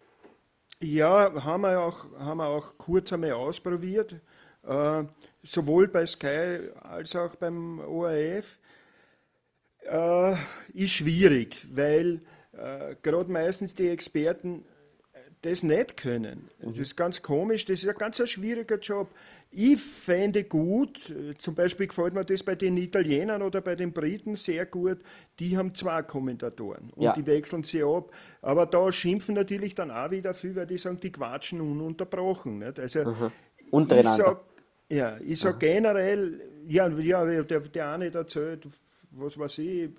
Ja, 0.81 1.43
haben 1.43 1.61
wir 1.61 1.79
auch, 1.79 2.05
haben 2.17 2.37
wir 2.37 2.47
auch 2.47 2.77
kurz 2.77 3.13
einmal 3.13 3.33
ausprobiert. 3.33 4.15
Äh, 4.63 5.03
sowohl 5.43 5.87
bei 5.87 6.05
Sky 6.05 6.69
als 6.81 7.15
auch 7.15 7.35
beim 7.35 7.79
ORF. 7.79 8.57
Äh, 9.83 10.35
ist 10.73 10.91
schwierig, 10.91 11.67
weil 11.71 12.21
äh, 12.53 12.95
gerade 13.01 13.31
meistens 13.31 13.75
die 13.75 13.89
Experten 13.89 14.65
das 15.41 15.63
nicht 15.63 15.97
können. 15.97 16.49
Das 16.59 16.77
ist 16.77 16.95
ganz 16.95 17.21
komisch, 17.21 17.65
das 17.65 17.83
ist 17.83 17.89
ein 17.89 17.97
ganz 17.97 18.19
ein 18.19 18.27
schwieriger 18.27 18.77
Job. 18.77 19.09
Ich 19.53 19.81
fände 19.81 20.45
gut, 20.45 21.13
zum 21.37 21.55
Beispiel 21.55 21.87
gefällt 21.87 22.13
mir 22.13 22.23
das 22.23 22.41
bei 22.41 22.55
den 22.55 22.77
Italienern 22.77 23.41
oder 23.41 23.59
bei 23.59 23.75
den 23.75 23.91
Briten 23.91 24.37
sehr 24.37 24.65
gut, 24.65 24.99
die 25.39 25.57
haben 25.57 25.75
zwei 25.75 26.03
Kommentatoren 26.03 26.89
und 26.91 27.03
ja. 27.03 27.11
die 27.11 27.25
wechseln 27.25 27.63
sie 27.63 27.83
ab. 27.83 28.11
Aber 28.41 28.65
da 28.65 28.89
schimpfen 28.93 29.35
natürlich 29.35 29.75
dann 29.75 29.91
auch 29.91 30.09
wieder 30.09 30.33
viel, 30.33 30.55
weil 30.55 30.67
die 30.67 30.77
sagen, 30.77 31.01
die 31.01 31.11
quatschen 31.11 31.59
ununterbrochen. 31.59 32.59
Nicht? 32.59 32.79
Also, 32.79 33.03
mhm. 33.03 33.31
Untereinander. 33.71 34.11
Ich 34.11 34.25
sag, 34.25 34.41
ja, 34.89 35.17
ich 35.19 35.39
sage 35.39 35.57
generell, 35.57 36.41
ja, 36.67 36.87
ja 36.87 37.43
der, 37.43 37.59
der 37.59 37.91
eine 37.91 38.13
erzählt, 38.13 38.69
was 39.11 39.37
weiß 39.37 39.57
ich, 39.57 39.89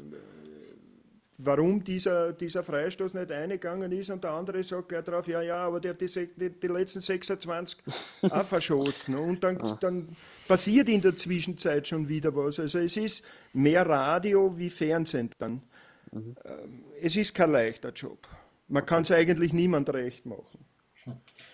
warum 1.45 1.83
dieser, 1.85 2.33
dieser 2.33 2.63
Freistoß 2.63 3.15
nicht 3.15 3.31
eingegangen 3.31 3.93
ist 3.93 4.11
und 4.11 4.25
der 4.25 4.33
andere 4.33 4.63
sagt 4.63 4.89
gleich 4.89 5.05
drauf, 5.05 5.27
ja, 5.29 5.43
ja, 5.43 5.67
aber 5.67 5.81
der 5.81 5.93
hat 5.93 6.01
die, 6.01 6.29
die, 6.37 6.51
die 6.51 6.67
letzten 6.67 7.01
26 7.01 7.79
auch 8.31 8.45
verschossen. 8.45 9.15
Und 9.17 9.43
dann, 9.45 9.61
ah. 9.61 9.77
dann 9.81 10.09
passiert 10.49 10.89
in 10.89 11.01
der 11.01 11.17
Zwischenzeit 11.17 11.89
schon 11.89 12.09
wieder 12.09 12.35
was. 12.35 12.59
Also 12.59 12.79
es 12.79 12.97
ist 12.97 13.25
mehr 13.53 13.87
Radio 13.87 14.57
wie 14.57 14.71
Fernsehen 14.71 15.31
dann. 15.39 15.63
Mhm. 16.11 16.37
Es 17.01 17.17
ist 17.17 17.35
kein 17.35 17.53
leichter 17.53 17.93
Job. 17.93 18.27
Man 18.69 18.87
kann 18.87 19.03
es 19.03 19.11
eigentlich 19.11 19.53
niemand 19.53 19.93
recht 19.93 20.27
machen. 20.27 20.65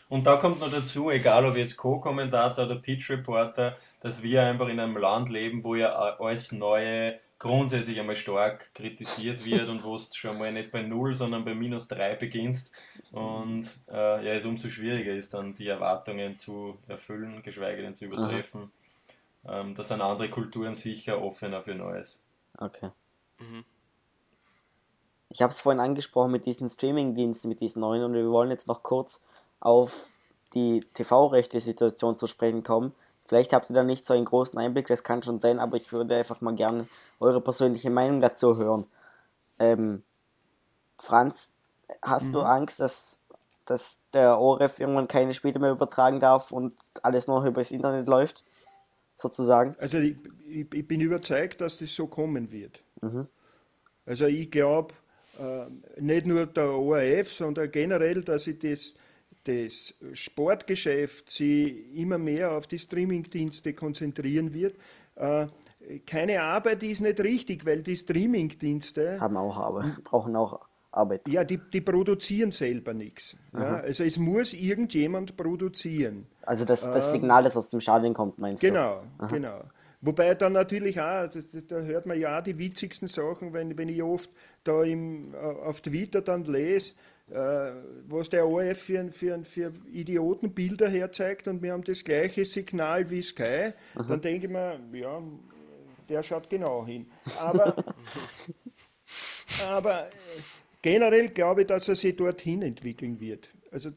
Und 0.08 0.26
da 0.26 0.36
kommt 0.36 0.60
noch 0.60 0.70
dazu, 0.70 1.10
egal 1.10 1.46
ob 1.46 1.56
jetzt 1.56 1.76
Co-Kommentator 1.76 2.66
oder 2.66 2.76
Pitch-Reporter, 2.76 3.76
dass 4.00 4.22
wir 4.22 4.42
einfach 4.42 4.68
in 4.68 4.78
einem 4.78 4.96
Land 4.96 5.30
leben, 5.30 5.64
wo 5.64 5.74
ja 5.74 5.94
alles 5.94 6.52
neue 6.52 7.18
grundsätzlich 7.38 7.98
einmal 8.00 8.16
stark 8.16 8.74
kritisiert 8.74 9.44
wird 9.44 9.68
und 9.68 9.84
wo 9.84 9.96
du 9.96 10.02
schon 10.12 10.38
mal 10.38 10.52
nicht 10.52 10.70
bei 10.70 10.82
0, 10.82 11.14
sondern 11.14 11.44
bei 11.44 11.54
minus 11.54 11.86
3 11.88 12.16
beginnst 12.16 12.74
und 13.12 13.64
äh, 13.88 14.24
ja, 14.24 14.34
es 14.34 14.44
umso 14.44 14.68
schwieriger 14.68 15.12
ist 15.12 15.34
dann 15.34 15.54
die 15.54 15.68
Erwartungen 15.68 16.36
zu 16.36 16.78
erfüllen, 16.88 17.42
geschweige 17.42 17.82
denn 17.82 17.94
zu 17.94 18.06
übertreffen. 18.06 18.72
Ähm, 19.46 19.74
da 19.74 19.84
sind 19.84 20.00
andere 20.00 20.28
Kulturen 20.28 20.74
sicher 20.74 21.22
offener 21.22 21.62
für 21.62 21.74
Neues. 21.74 22.22
Okay. 22.58 22.90
Mhm. 23.38 23.64
Ich 25.30 25.42
habe 25.42 25.52
es 25.52 25.60
vorhin 25.60 25.80
angesprochen 25.80 26.32
mit 26.32 26.46
diesen 26.46 26.68
Streaming-Diensten, 26.70 27.48
mit 27.48 27.60
diesen 27.60 27.80
neuen 27.80 28.02
und 28.02 28.14
wir 28.14 28.28
wollen 28.30 28.50
jetzt 28.50 28.66
noch 28.66 28.82
kurz 28.82 29.20
auf 29.60 30.06
die 30.54 30.80
TV-Rechte-Situation 30.94 32.16
zu 32.16 32.26
sprechen 32.26 32.62
kommen. 32.62 32.94
Vielleicht 33.28 33.52
habt 33.52 33.68
ihr 33.68 33.74
da 33.74 33.84
nicht 33.84 34.06
so 34.06 34.14
einen 34.14 34.24
großen 34.24 34.58
Einblick, 34.58 34.86
das 34.86 35.04
kann 35.04 35.22
schon 35.22 35.38
sein, 35.38 35.58
aber 35.58 35.76
ich 35.76 35.92
würde 35.92 36.16
einfach 36.16 36.40
mal 36.40 36.54
gerne 36.54 36.88
eure 37.20 37.42
persönliche 37.42 37.90
Meinung 37.90 38.22
dazu 38.22 38.56
hören. 38.56 38.86
Ähm, 39.58 40.02
Franz, 40.96 41.52
hast 42.00 42.28
mhm. 42.28 42.32
du 42.32 42.40
Angst, 42.40 42.80
dass, 42.80 43.20
dass 43.66 44.00
der 44.14 44.38
ORF 44.38 44.80
irgendwann 44.80 45.08
keine 45.08 45.34
Spiele 45.34 45.60
mehr 45.60 45.72
übertragen 45.72 46.20
darf 46.20 46.52
und 46.52 46.74
alles 47.02 47.26
noch 47.26 47.44
über 47.44 47.60
das 47.60 47.70
Internet 47.70 48.08
läuft? 48.08 48.44
Sozusagen? 49.14 49.76
Also 49.78 49.98
ich, 49.98 50.16
ich, 50.46 50.72
ich 50.72 50.88
bin 50.88 51.02
überzeugt, 51.02 51.60
dass 51.60 51.76
das 51.76 51.94
so 51.94 52.06
kommen 52.06 52.50
wird. 52.50 52.82
Mhm. 53.02 53.26
Also 54.06 54.24
ich 54.24 54.50
glaube, 54.50 54.94
äh, 55.38 55.66
nicht 56.00 56.24
nur 56.24 56.46
der 56.46 56.70
ORF, 56.70 57.30
sondern 57.30 57.70
generell, 57.70 58.22
dass 58.22 58.46
ich 58.46 58.58
das 58.58 58.94
das 59.48 59.94
Sportgeschäft 60.12 61.30
sich 61.30 61.94
immer 61.94 62.18
mehr 62.18 62.52
auf 62.52 62.66
die 62.66 62.78
Streamingdienste 62.78 63.72
konzentrieren 63.72 64.52
wird. 64.52 64.76
Äh, 65.16 65.46
keine 66.06 66.42
Arbeit 66.42 66.82
ist 66.82 67.00
nicht 67.00 67.20
richtig, 67.20 67.64
weil 67.64 67.82
die 67.82 67.96
Streamingdienste 67.96 69.20
haben 69.20 69.36
auch 69.36 69.56
Arbeit, 69.56 70.04
brauchen 70.04 70.36
auch 70.36 70.60
Arbeit. 70.90 71.26
Ja, 71.28 71.44
die, 71.44 71.58
die 71.72 71.80
produzieren 71.80 72.52
selber 72.52 72.92
nichts. 72.92 73.36
Ja, 73.54 73.80
also 73.80 74.04
es 74.04 74.18
muss 74.18 74.52
irgendjemand 74.52 75.36
produzieren. 75.36 76.26
Also 76.42 76.64
das, 76.64 76.82
das 76.82 77.06
ähm, 77.06 77.20
Signal, 77.20 77.42
das 77.42 77.56
aus 77.56 77.68
dem 77.68 77.80
Stadion 77.80 78.14
kommt, 78.14 78.38
meinst 78.38 78.60
genau, 78.60 79.02
du? 79.18 79.26
Genau, 79.28 79.32
genau. 79.32 79.64
Wobei 80.00 80.34
dann 80.34 80.52
natürlich 80.52 81.00
auch, 81.00 81.28
da 81.68 81.76
hört 81.80 82.06
man 82.06 82.20
ja 82.20 82.40
die 82.40 82.56
witzigsten 82.56 83.08
Sachen, 83.08 83.52
wenn, 83.52 83.76
wenn 83.76 83.88
ich 83.88 84.02
oft 84.02 84.30
da 84.62 84.82
im, 84.82 85.34
auf 85.34 85.80
Twitter 85.80 86.20
dann 86.20 86.44
lese, 86.44 86.92
äh, 86.92 86.94
was 87.30 88.30
der 88.30 88.46
ORF 88.46 88.78
für, 88.78 89.12
für, 89.12 89.44
für 89.44 89.72
Idiotenbilder 89.92 90.88
herzeigt 90.88 91.46
und 91.46 91.62
wir 91.62 91.72
haben 91.72 91.84
das 91.84 92.02
gleiche 92.02 92.44
Signal 92.44 93.10
wie 93.10 93.22
Sky, 93.22 93.72
Aha. 93.94 94.04
dann 94.08 94.20
denke 94.20 94.46
ich 94.46 94.52
mir, 94.52 94.80
ja, 94.92 95.22
der 96.08 96.22
schaut 96.22 96.48
genau 96.48 96.86
hin. 96.86 97.06
Aber, 97.38 97.84
aber 99.68 100.06
äh, 100.06 100.10
generell 100.80 101.28
glaube 101.28 101.62
ich, 101.62 101.66
dass 101.66 101.88
er 101.88 101.96
sich 101.96 102.16
dorthin 102.16 102.62
entwickeln 102.62 103.20
wird. 103.20 103.50
Also 103.70 103.90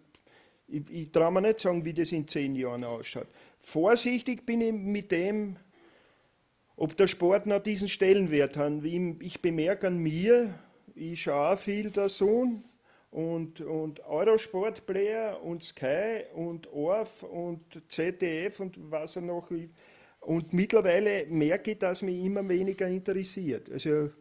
ich, 0.67 0.89
ich 0.89 1.11
traue 1.11 1.31
mir 1.31 1.41
nicht 1.41 1.61
sagen, 1.61 1.85
wie 1.85 1.93
das 1.93 2.11
in 2.11 2.27
zehn 2.27 2.55
Jahren 2.55 2.83
ausschaut. 2.83 3.27
Vorsichtig 3.59 4.45
bin 4.45 4.61
ich 4.61 4.73
mit 4.73 5.11
dem, 5.11 5.55
ob 6.75 6.97
der 6.97 7.07
Sport 7.07 7.45
noch 7.45 7.59
diesen 7.59 7.87
Stellenwert 7.87 8.57
hat. 8.57 8.83
Ich 8.83 9.41
bemerke 9.41 9.87
an 9.87 9.97
mir, 9.99 10.53
ich 10.95 11.21
schaue 11.21 11.55
viel 11.57 11.91
der 11.91 12.09
Sohn, 12.09 12.63
und, 13.11 13.61
und 13.61 13.99
Eurosport 14.05 14.85
Player 14.85 15.41
und 15.43 15.63
Sky 15.63 16.23
und 16.33 16.71
ORF 16.71 17.23
und 17.23 17.61
ZDF 17.91 18.59
und 18.59 18.91
was 18.91 19.17
er 19.17 19.21
noch. 19.21 19.49
Und 20.21 20.53
mittlerweile 20.53 21.25
merke 21.27 21.71
ich, 21.71 21.79
dass 21.79 22.01
mich 22.01 22.23
immer 22.23 22.47
weniger 22.47 22.87
interessiert. 22.87 23.69
Also 23.69 24.11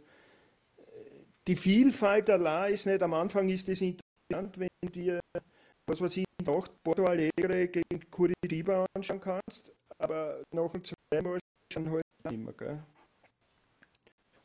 die 1.47 1.57
Vielfalt 1.57 2.29
allein 2.31 2.75
ist 2.75 2.87
nicht, 2.87 3.03
am 3.03 3.15
Anfang 3.15 3.49
ist 3.49 3.69
es 3.69 3.81
interessant, 3.81 4.59
wenn 4.59 4.93
dir, 4.93 5.21
was 5.87 6.01
weiß 6.01 6.17
ich, 6.17 6.25
Nacht 6.45 6.73
Porto 6.83 7.05
Alegre 7.05 7.69
gegen 7.69 8.11
Curitiba 8.11 8.87
anschauen 8.95 9.21
kannst, 9.21 9.73
aber 9.99 10.43
nach 10.53 10.71
dem 10.73 10.83
zweiten 10.83 11.25
Mal 11.25 11.39
schon 11.73 11.91
halt 11.91 12.05
mehr. 12.31 12.53
Gell? 12.55 12.83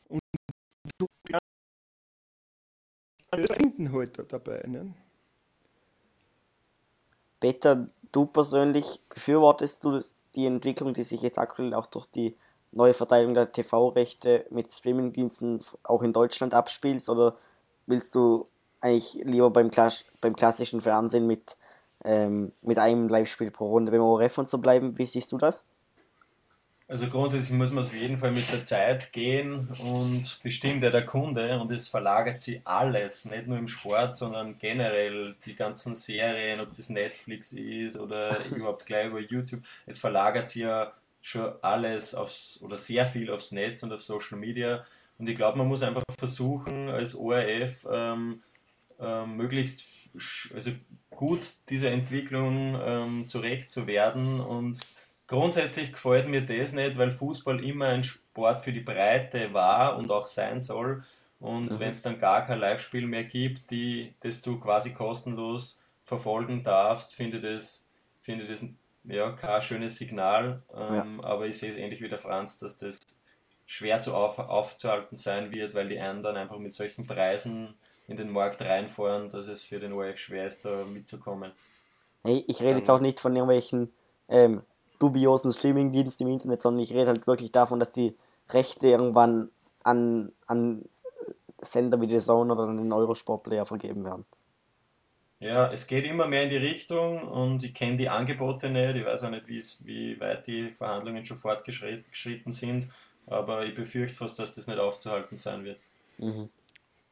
Und 0.09 0.21
finden 3.33 3.91
heute 3.91 4.19
halt 4.19 4.33
dabei. 4.33 4.63
Ne? 4.67 4.93
Peter, 7.39 7.89
du 8.11 8.25
persönlich 8.25 9.01
befürwortest 9.09 9.83
du 9.83 9.99
die 10.35 10.45
Entwicklung, 10.45 10.93
die 10.93 11.03
sich 11.03 11.21
jetzt 11.21 11.37
aktuell 11.37 11.73
auch 11.73 11.85
durch 11.85 12.05
die 12.07 12.35
neue 12.71 12.93
Verteilung 12.93 13.33
der 13.33 13.51
TV-Rechte 13.51 14.45
mit 14.49 14.71
Streamingdiensten 14.71 15.59
auch 15.83 16.03
in 16.03 16.13
Deutschland 16.13 16.53
abspielst 16.53 17.09
oder 17.09 17.37
willst 17.87 18.15
du 18.15 18.47
eigentlich 18.81 19.13
lieber 19.25 19.49
beim, 19.49 19.71
Klass 19.71 20.05
beim 20.21 20.35
klassischen 20.35 20.81
Fernsehen 20.81 21.25
mit, 21.25 21.57
ähm, 22.03 22.51
mit 22.61 22.77
einem 22.77 23.07
Live-Spiel 23.07 23.51
pro 23.51 23.69
Runde 23.69 23.91
beim 23.91 24.01
ORF 24.01 24.37
und 24.37 24.47
so 24.47 24.57
bleiben? 24.57 24.97
Wie 24.97 25.05
siehst 25.05 25.31
du 25.31 25.37
das? 25.37 25.63
Also 26.87 27.07
grundsätzlich 27.07 27.57
muss 27.57 27.71
man 27.71 27.83
auf 27.83 27.95
jeden 27.95 28.17
Fall 28.19 28.31
mit 28.31 28.51
der 28.51 28.63
Zeit 28.63 29.11
gehen 29.11 29.67
und 29.79 30.39
bestimmt 30.43 30.83
ja 30.83 30.91
der 30.91 31.05
Kunde 31.05 31.59
und 31.59 31.71
es 31.71 31.87
verlagert 31.87 32.41
sich 32.41 32.61
alles, 32.63 33.25
nicht 33.25 33.47
nur 33.47 33.57
im 33.57 33.67
Sport, 33.67 34.15
sondern 34.15 34.59
generell 34.59 35.35
die 35.45 35.55
ganzen 35.55 35.95
Serien, 35.95 36.59
ob 36.59 36.75
das 36.75 36.89
Netflix 36.89 37.53
ist 37.53 37.97
oder 37.97 38.37
überhaupt 38.55 38.85
gleich 38.85 39.07
über 39.07 39.19
YouTube. 39.19 39.61
Es 39.87 39.97
verlagert 39.97 40.47
sich 40.47 40.61
ja 40.61 40.93
schon 41.21 41.53
alles 41.63 42.13
aufs 42.13 42.59
oder 42.61 42.77
sehr 42.77 43.07
viel 43.07 43.31
aufs 43.31 43.51
Netz 43.51 43.81
und 43.81 43.91
auf 43.91 44.03
Social 44.03 44.37
Media 44.37 44.85
und 45.17 45.27
ich 45.27 45.35
glaube, 45.35 45.57
man 45.57 45.67
muss 45.67 45.81
einfach 45.81 46.03
versuchen, 46.17 46.89
als 46.89 47.15
ORF 47.15 47.87
ähm, 47.91 48.43
ähm, 48.99 49.37
möglichst 49.37 50.11
also 50.53 50.71
gut 51.09 51.53
dieser 51.69 51.91
Entwicklung 51.91 52.79
ähm, 52.79 53.27
zurecht 53.27 53.71
zu 53.71 53.87
werden 53.87 54.39
und 54.39 54.79
Grundsätzlich 55.27 55.91
gefällt 55.91 56.27
mir 56.27 56.45
das 56.45 56.73
nicht, 56.73 56.97
weil 56.97 57.11
Fußball 57.11 57.63
immer 57.63 57.87
ein 57.87 58.03
Sport 58.03 58.61
für 58.61 58.71
die 58.71 58.81
Breite 58.81 59.53
war 59.53 59.97
und 59.97 60.11
auch 60.11 60.27
sein 60.27 60.59
soll. 60.59 61.03
Und 61.39 61.71
mhm. 61.71 61.79
wenn 61.79 61.91
es 61.91 62.01
dann 62.01 62.19
gar 62.19 62.43
kein 62.43 62.59
Live-Spiel 62.59 63.07
mehr 63.07 63.23
gibt, 63.23 63.71
die, 63.71 64.13
das 64.19 64.41
du 64.41 64.59
quasi 64.59 64.93
kostenlos 64.93 65.81
verfolgen 66.03 66.63
darfst, 66.63 67.13
finde 67.13 67.37
ich 67.37 67.43
das, 67.43 67.87
finde 68.21 68.45
das 68.45 68.65
ja, 69.03 69.31
kein 69.31 69.61
schönes 69.61 69.97
Signal. 69.97 70.61
Ähm, 70.73 71.19
ja. 71.21 71.27
Aber 71.27 71.47
ich 71.47 71.57
sehe 71.57 71.69
es 71.69 71.77
ähnlich 71.77 72.01
wie 72.01 72.09
der 72.09 72.19
Franz, 72.19 72.59
dass 72.59 72.77
das 72.77 72.97
schwer 73.65 73.99
zu 74.01 74.13
auf, 74.13 74.37
aufzuhalten 74.37 75.15
sein 75.15 75.53
wird, 75.53 75.73
weil 75.73 75.87
die 75.87 75.99
einen 75.99 76.21
dann 76.21 76.37
einfach 76.37 76.59
mit 76.59 76.73
solchen 76.73 77.07
Preisen 77.07 77.75
in 78.07 78.17
den 78.17 78.31
Markt 78.31 78.61
reinfahren, 78.61 79.29
dass 79.29 79.47
es 79.47 79.63
für 79.63 79.79
den 79.79 79.93
ORF 79.93 80.19
schwer 80.19 80.45
ist, 80.45 80.65
da 80.65 80.83
mitzukommen. 80.93 81.51
Ich 82.23 82.61
rede 82.61 82.77
jetzt 82.77 82.89
auch 82.89 82.99
nicht 82.99 83.19
von 83.19 83.35
irgendwelchen 83.35 83.91
ähm, 84.29 84.61
dubiosen 84.99 85.51
Streamingdienst 85.51 86.21
im 86.21 86.27
Internet, 86.27 86.61
sondern 86.61 86.83
ich 86.83 86.93
rede 86.93 87.07
halt 87.07 87.27
wirklich 87.27 87.51
davon, 87.51 87.79
dass 87.79 87.91
die 87.91 88.15
Rechte 88.49 88.87
irgendwann 88.87 89.49
an, 89.83 90.31
an 90.47 90.85
Sender 91.61 91.99
wie 92.01 92.09
The 92.09 92.19
Zone 92.19 92.53
oder 92.53 92.63
an 92.63 92.77
den 92.77 92.93
Eurosport-Player 92.93 93.65
vergeben 93.65 94.03
werden. 94.03 94.25
Ja, 95.39 95.71
es 95.71 95.85
geht 95.85 96.05
immer 96.05 96.27
mehr 96.27 96.43
in 96.43 96.49
die 96.49 96.55
Richtung 96.55 97.27
und 97.27 97.63
ich 97.63 97.73
kenne 97.73 97.97
die 97.97 98.09
Angebote 98.09 98.69
nicht. 98.69 98.95
Ich 98.95 99.05
weiß 99.05 99.23
auch 99.23 99.29
nicht, 99.29 99.47
wie 99.47 100.19
weit 100.19 100.47
die 100.47 100.71
Verhandlungen 100.71 101.25
schon 101.25 101.37
fortgeschritten 101.37 102.51
sind, 102.51 102.89
aber 103.27 103.65
ich 103.65 103.75
befürchte 103.75 104.15
fast, 104.15 104.39
dass 104.39 104.55
das 104.55 104.67
nicht 104.67 104.79
aufzuhalten 104.79 105.35
sein 105.35 105.63
wird. 105.63 105.81
Mhm. 106.17 106.49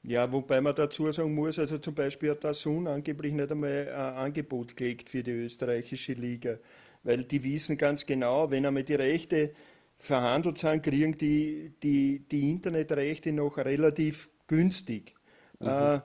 Ja, 0.03 0.31
wobei 0.31 0.59
man 0.61 0.75
dazu 0.75 1.09
sagen 1.11 1.33
muss, 1.33 1.59
also 1.59 1.77
zum 1.77 1.95
Beispiel 1.95 2.31
hat 2.31 2.43
der 2.43 2.53
Sun 2.53 2.87
angeblich 2.87 3.33
nicht 3.33 3.51
einmal 3.51 3.87
ein 3.87 4.15
Angebot 4.15 4.75
gelegt 4.75 5.09
für 5.09 5.23
die 5.23 5.31
österreichische 5.31 6.13
Liga 6.13 6.57
weil 7.03 7.23
die 7.23 7.43
wissen 7.43 7.77
ganz 7.77 8.05
genau, 8.05 8.49
wenn 8.51 8.65
einmal 8.65 8.83
die 8.83 8.95
Rechte 8.95 9.53
verhandelt 9.97 10.57
sind, 10.57 10.83
kriegen 10.83 11.17
die, 11.17 11.73
die, 11.81 12.19
die 12.19 12.49
Internetrechte 12.51 13.31
noch 13.31 13.57
relativ 13.57 14.29
günstig. 14.47 15.15
Mhm. 15.59 15.67
Äh, 15.67 15.99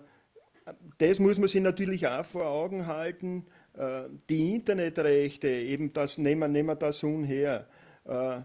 das 0.99 1.19
muss 1.19 1.39
man 1.39 1.49
sich 1.49 1.63
natürlich 1.63 2.07
auch 2.07 2.25
vor 2.25 2.47
Augen 2.47 2.87
halten. 2.87 3.47
Äh, 3.75 4.05
die 4.29 4.55
Internetrechte, 4.55 5.49
eben 5.49 5.93
das, 5.93 6.19
nehmen 6.19 6.41
wir, 6.41 6.49
nehmen 6.49 6.69
wir 6.69 6.77
das 6.77 7.03
unher, 7.03 7.69
äh, 8.05 8.41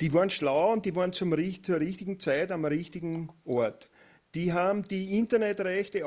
die 0.00 0.12
waren 0.14 0.30
schlau 0.30 0.72
und 0.72 0.86
die 0.86 0.96
waren 0.96 1.12
zum, 1.12 1.34
zur 1.62 1.80
richtigen 1.80 2.18
Zeit 2.18 2.50
am 2.50 2.64
richtigen 2.64 3.28
Ort. 3.44 3.90
Die 4.34 4.52
haben 4.52 4.84
die 4.84 5.18
Internetrechte 5.18 6.04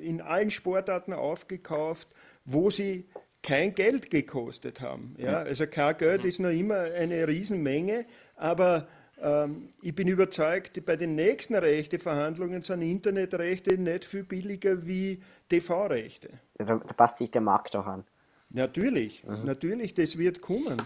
in 0.00 0.20
allen 0.20 0.50
Sportarten 0.50 1.12
aufgekauft, 1.12 2.08
wo 2.44 2.70
sie 2.70 3.08
kein 3.42 3.74
Geld 3.74 4.10
gekostet 4.10 4.80
haben. 4.80 5.14
Ja? 5.18 5.38
Also 5.38 5.66
kein 5.66 5.96
Geld 5.96 6.22
mhm. 6.22 6.28
ist 6.28 6.40
noch 6.40 6.50
immer 6.50 6.80
eine 6.80 7.26
Riesenmenge, 7.26 8.06
aber 8.36 8.88
ähm, 9.20 9.72
ich 9.82 9.94
bin 9.94 10.08
überzeugt, 10.08 10.84
bei 10.84 10.96
den 10.96 11.14
nächsten 11.14 11.54
Rechteverhandlungen 11.54 12.62
sind 12.62 12.82
Internetrechte 12.82 13.76
nicht 13.78 14.04
viel 14.04 14.24
billiger 14.24 14.86
wie 14.86 15.22
TV-Rechte. 15.48 16.40
Ja, 16.58 16.64
da, 16.64 16.76
da, 16.76 16.94
passt 16.94 17.18
sich 17.18 17.30
der 17.30 17.40
Markt 17.40 17.74
auch 17.76 17.86
an. 17.86 18.04
Natürlich, 18.50 19.24
mhm. 19.24 19.44
natürlich, 19.44 19.94
das 19.94 20.18
wird 20.18 20.40
kommen. 20.40 20.82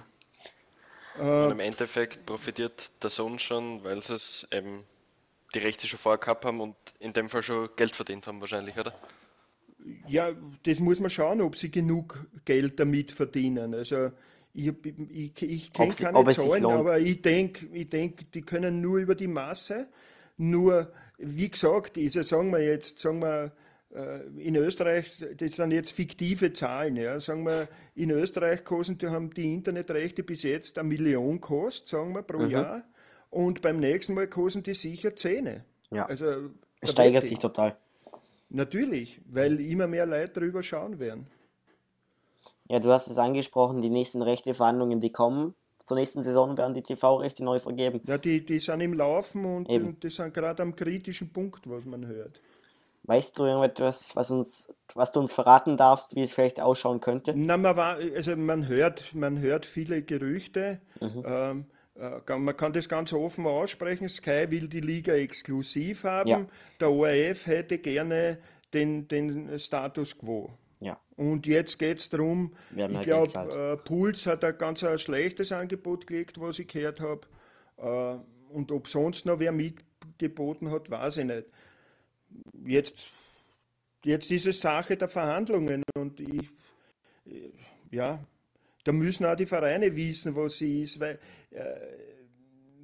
Und 1.18 1.50
im 1.50 1.60
Endeffekt 1.60 2.24
profitiert 2.24 2.90
der 3.02 3.10
Sohn 3.10 3.38
schon, 3.38 3.84
weil 3.84 4.02
sie 4.02 4.14
es 4.14 4.48
eben 4.50 4.84
die 5.54 5.58
Rechte 5.58 5.86
schon 5.86 5.98
vorher 5.98 6.18
gehabt 6.18 6.44
haben 6.46 6.60
und 6.60 6.74
in 6.98 7.12
dem 7.12 7.28
Fall 7.28 7.42
schon 7.42 7.68
Geld 7.76 7.94
verdient 7.94 8.26
haben 8.26 8.40
wahrscheinlich, 8.40 8.78
oder? 8.78 8.94
Ja, 10.08 10.32
das 10.64 10.80
muss 10.80 11.00
man 11.00 11.10
schauen, 11.10 11.40
ob 11.40 11.56
sie 11.56 11.70
genug 11.70 12.26
Geld 12.44 12.78
damit 12.78 13.10
verdienen. 13.10 13.74
Also 13.74 14.10
ich, 14.54 14.72
ich, 15.10 15.42
ich 15.42 15.72
kenne 15.72 15.94
keine 15.94 16.28
Zahlen, 16.28 16.66
aber 16.66 16.98
ich 16.98 17.22
denke, 17.22 17.66
ich 17.72 17.88
denk, 17.88 18.30
die 18.32 18.42
können 18.42 18.80
nur 18.80 18.98
über 18.98 19.14
die 19.14 19.28
Masse. 19.28 19.88
Nur, 20.36 20.92
wie 21.18 21.50
gesagt, 21.50 21.96
ist 21.96 22.14
ja, 22.14 22.22
sagen 22.22 22.50
wir 22.50 22.64
jetzt, 22.64 22.98
sagen 22.98 23.20
wir, 23.20 23.52
äh, 23.94 24.20
in 24.38 24.56
Österreich, 24.56 25.24
das 25.36 25.56
sind 25.56 25.70
jetzt 25.72 25.92
fiktive 25.92 26.52
Zahlen, 26.52 26.96
ja, 26.96 27.20
sagen 27.20 27.44
wir, 27.44 27.68
in 27.94 28.10
Österreich 28.10 28.64
kosten, 28.64 28.98
die 28.98 29.08
haben 29.08 29.30
die 29.30 29.52
Internetrechte 29.52 30.22
bis 30.22 30.42
jetzt 30.42 30.78
eine 30.78 30.88
Million 30.88 31.40
kostet, 31.40 31.88
sagen 31.88 32.14
wir, 32.14 32.22
pro 32.22 32.40
mhm. 32.40 32.50
Jahr. 32.50 32.84
Und 33.30 33.62
beim 33.62 33.80
nächsten 33.80 34.14
Mal 34.14 34.28
kosten 34.28 34.62
die 34.62 34.74
sicher 34.74 35.16
Zähne. 35.16 35.64
Ja. 35.90 36.06
Also, 36.06 36.50
es 36.80 36.90
steigert 36.90 37.26
sich 37.26 37.38
total. 37.38 37.76
Natürlich, 38.54 39.20
weil 39.30 39.60
immer 39.60 39.86
mehr 39.86 40.04
Leute 40.04 40.40
darüber 40.40 40.62
schauen 40.62 40.98
werden. 40.98 41.26
Ja, 42.68 42.80
du 42.80 42.90
hast 42.90 43.08
es 43.08 43.16
angesprochen, 43.16 43.80
die 43.80 43.88
nächsten 43.88 44.20
Rechteverhandlungen, 44.20 45.00
die 45.00 45.10
kommen. 45.10 45.54
Zur 45.84 45.96
nächsten 45.96 46.22
Saison 46.22 46.56
werden 46.58 46.74
die 46.74 46.82
TV-Rechte 46.82 47.42
neu 47.42 47.58
vergeben. 47.58 48.02
Ja, 48.06 48.18
die, 48.18 48.44
die 48.44 48.58
sind 48.58 48.80
im 48.82 48.92
Laufen 48.92 49.44
und, 49.44 49.68
und 49.68 50.02
die 50.02 50.10
sind 50.10 50.34
gerade 50.34 50.62
am 50.62 50.76
kritischen 50.76 51.32
Punkt, 51.32 51.68
was 51.68 51.84
man 51.84 52.06
hört. 52.06 52.40
Weißt 53.04 53.38
du 53.38 53.44
irgendetwas, 53.44 54.14
was, 54.14 54.30
uns, 54.30 54.68
was 54.94 55.10
du 55.10 55.20
uns 55.20 55.32
verraten 55.32 55.76
darfst, 55.76 56.14
wie 56.14 56.22
es 56.22 56.34
vielleicht 56.34 56.60
ausschauen 56.60 57.00
könnte? 57.00 57.32
Na, 57.34 57.56
man, 57.56 57.76
war, 57.76 57.96
also 57.96 58.36
man, 58.36 58.68
hört, 58.68 59.14
man 59.14 59.40
hört 59.40 59.66
viele 59.66 60.02
Gerüchte. 60.02 60.80
Mhm. 61.00 61.24
Ähm, 61.26 61.60
äh, 61.60 61.71
man 61.94 62.56
kann 62.56 62.72
das 62.72 62.88
ganz 62.88 63.12
offen 63.12 63.46
aussprechen. 63.46 64.08
Sky 64.08 64.46
will 64.48 64.68
die 64.68 64.80
Liga 64.80 65.14
exklusiv 65.14 66.04
haben. 66.04 66.28
Ja. 66.28 66.46
Der 66.80 66.90
ORF 66.90 67.46
hätte 67.46 67.78
gerne 67.78 68.38
den, 68.72 69.08
den 69.08 69.58
Status 69.58 70.16
quo. 70.16 70.50
Ja. 70.80 70.98
Und 71.16 71.46
jetzt 71.46 71.78
geht 71.78 71.98
es 71.98 72.08
darum, 72.08 72.54
ich 72.74 73.00
glaube, 73.02 73.38
äh, 73.38 73.76
Puls 73.76 74.26
hat 74.26 74.42
ein 74.42 74.56
ganz 74.58 74.82
ein 74.82 74.98
schlechtes 74.98 75.52
Angebot 75.52 76.06
gelegt, 76.06 76.40
was 76.40 76.58
ich 76.58 76.66
gehört 76.66 77.00
habe. 77.00 77.20
Äh, 77.76 78.52
und 78.52 78.72
ob 78.72 78.88
sonst 78.88 79.24
noch 79.24 79.38
wer 79.38 79.52
mitgeboten 79.52 80.70
hat, 80.70 80.90
weiß 80.90 81.18
ich 81.18 81.24
nicht. 81.24 81.46
Jetzt, 82.64 83.10
jetzt 84.04 84.30
ist 84.30 84.46
es 84.46 84.60
Sache 84.60 84.96
der 84.96 85.08
Verhandlungen 85.08 85.82
und 85.94 86.18
ich, 86.20 86.50
ja, 87.90 88.18
da 88.84 88.92
müssen 88.92 89.24
auch 89.26 89.36
die 89.36 89.46
Vereine 89.46 89.94
wissen, 89.94 90.34
was 90.34 90.58
sie 90.58 90.82
ist, 90.82 90.98
weil, 90.98 91.14
äh, 91.14 91.18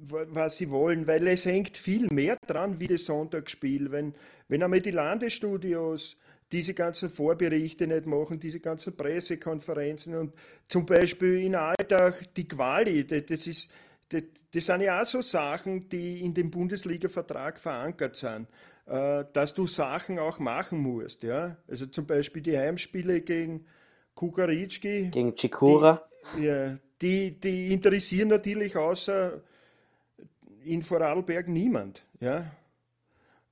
was 0.01 0.57
sie 0.57 0.69
wollen, 0.69 1.07
weil 1.07 1.27
es 1.27 1.45
hängt 1.45 1.77
viel 1.77 2.07
mehr 2.11 2.37
dran 2.47 2.79
wie 2.79 2.87
das 2.87 3.05
Sonntagsspiel. 3.05 3.91
Wenn, 3.91 4.13
wenn 4.47 4.63
einmal 4.63 4.81
die 4.81 4.91
Landesstudios 4.91 6.17
diese 6.51 6.73
ganzen 6.73 7.09
Vorberichte 7.09 7.85
nicht 7.85 8.05
machen, 8.05 8.39
diese 8.39 8.59
ganzen 8.59 8.95
Pressekonferenzen 8.95 10.15
und 10.15 10.33
zum 10.67 10.85
Beispiel 10.85 11.41
in 11.41 11.55
Alltag 11.55 12.33
die 12.35 12.47
Quali, 12.47 13.05
das, 13.05 13.45
ist, 13.45 13.71
das, 14.09 14.23
das 14.51 14.65
sind 14.65 14.81
ja 14.81 15.01
auch 15.01 15.05
so 15.05 15.21
Sachen, 15.21 15.89
die 15.89 16.21
in 16.21 16.33
dem 16.33 16.49
Bundesliga-Vertrag 16.49 17.59
verankert 17.59 18.15
sind, 18.15 18.47
äh, 18.87 19.25
dass 19.33 19.53
du 19.53 19.67
Sachen 19.67 20.17
auch 20.17 20.39
machen 20.39 20.79
musst. 20.79 21.23
Ja? 21.23 21.57
Also 21.67 21.85
zum 21.85 22.07
Beispiel 22.07 22.41
die 22.41 22.57
Heimspiele 22.57 23.21
gegen 23.21 23.65
Kukaritschki. 24.15 25.09
Gegen 25.11 25.35
Chikura. 25.35 26.09
Die, 26.35 26.45
ja, 26.45 26.79
die, 27.01 27.39
die 27.39 27.73
interessieren 27.73 28.29
natürlich 28.29 28.75
außer 28.75 29.41
in 30.63 30.83
Vorarlberg 30.83 31.47
niemand. 31.47 32.03
Ja? 32.19 32.51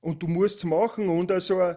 Und 0.00 0.22
du 0.22 0.28
musst 0.28 0.58
es 0.58 0.64
machen 0.64 1.08
und, 1.08 1.30
also, 1.32 1.74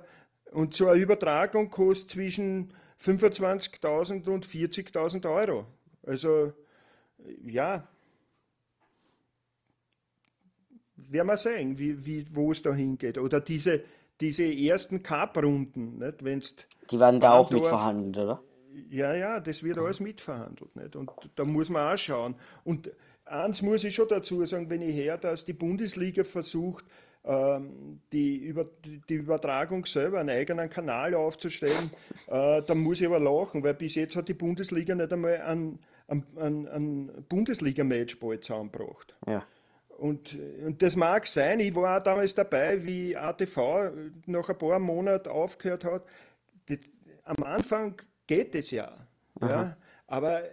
und 0.52 0.74
so 0.74 0.88
eine 0.88 1.02
Übertragung 1.02 1.70
kostet 1.70 2.12
zwischen 2.12 2.74
25.000 3.02 4.30
und 4.30 4.46
40.000 4.46 5.30
Euro. 5.30 5.66
Also 6.04 6.54
ja, 7.44 7.88
werden 10.96 11.28
wir 11.28 11.38
sehen, 11.38 11.78
wie, 11.78 12.06
wie, 12.06 12.26
wo 12.32 12.52
es 12.52 12.62
da 12.62 12.74
hingeht. 12.74 13.18
Oder 13.18 13.42
diese, 13.42 13.84
diese 14.20 14.44
ersten 14.44 15.04
Cup-Runden, 15.04 16.00
Die 16.92 17.00
werden 17.00 17.20
da 17.20 17.34
auch 17.34 17.50
mitverhandelt, 17.52 18.18
oder? 18.18 18.44
Ja, 18.90 19.14
ja, 19.14 19.40
das 19.40 19.64
wird 19.64 19.78
alles 19.78 20.00
mitverhandelt. 20.00 20.76
Nicht? 20.76 20.96
Und 20.96 21.12
da 21.36 21.46
muss 21.46 21.70
man 21.70 21.94
auch 21.94 21.98
schauen. 21.98 22.36
Und 22.64 22.92
eins 23.26 23.62
muss 23.62 23.84
ich 23.84 23.96
schon 23.96 24.08
dazu 24.08 24.46
sagen, 24.46 24.70
wenn 24.70 24.82
ich 24.82 24.96
höre, 24.96 25.18
dass 25.18 25.46
die 25.46 25.54
Bundesliga 25.54 26.24
versucht, 26.24 26.86
ähm, 27.24 28.02
die, 28.12 28.38
Über 28.38 28.66
die 28.82 29.14
Übertragung 29.14 29.86
selber, 29.86 30.20
einen 30.20 30.30
eigenen 30.30 30.70
Kanal 30.70 31.14
aufzustellen, 31.14 31.92
äh, 32.28 32.62
dann 32.64 32.80
muss 32.80 33.00
ich 33.00 33.08
aber 33.08 33.20
lachen, 33.20 33.64
weil 33.64 33.76
bis 33.76 33.96
jetzt 33.96 34.16
hat 34.16 34.28
die 34.28 34.34
Bundesliga 34.34 34.96
nicht 34.96 35.14
einmal 35.14 35.40
einen, 35.42 35.80
ein, 36.08 36.24
ein, 36.38 36.68
ein 36.68 37.26
Bundesliga-Match 37.30 38.20
bald 38.20 38.44
zusammengebracht. 38.44 39.16
Ja. 39.28 39.46
Und, 40.00 40.36
und 40.66 40.82
das 40.82 40.96
mag 40.96 41.28
sein, 41.28 41.60
ich 41.60 41.76
war 41.76 42.00
auch 42.00 42.04
damals 42.04 42.34
dabei, 42.34 42.84
wie 42.84 43.16
ATV 43.16 43.92
nach 44.26 44.50
ein 44.50 44.58
paar 44.58 44.80
Monaten 44.80 45.30
aufgehört 45.30 45.84
hat. 45.84 46.04
Das, 46.66 46.80
am 47.24 47.44
Anfang 47.44 48.02
geht 48.32 48.56
es 48.56 48.72
ja, 48.72 48.90
ja, 49.42 49.76
aber 50.08 50.44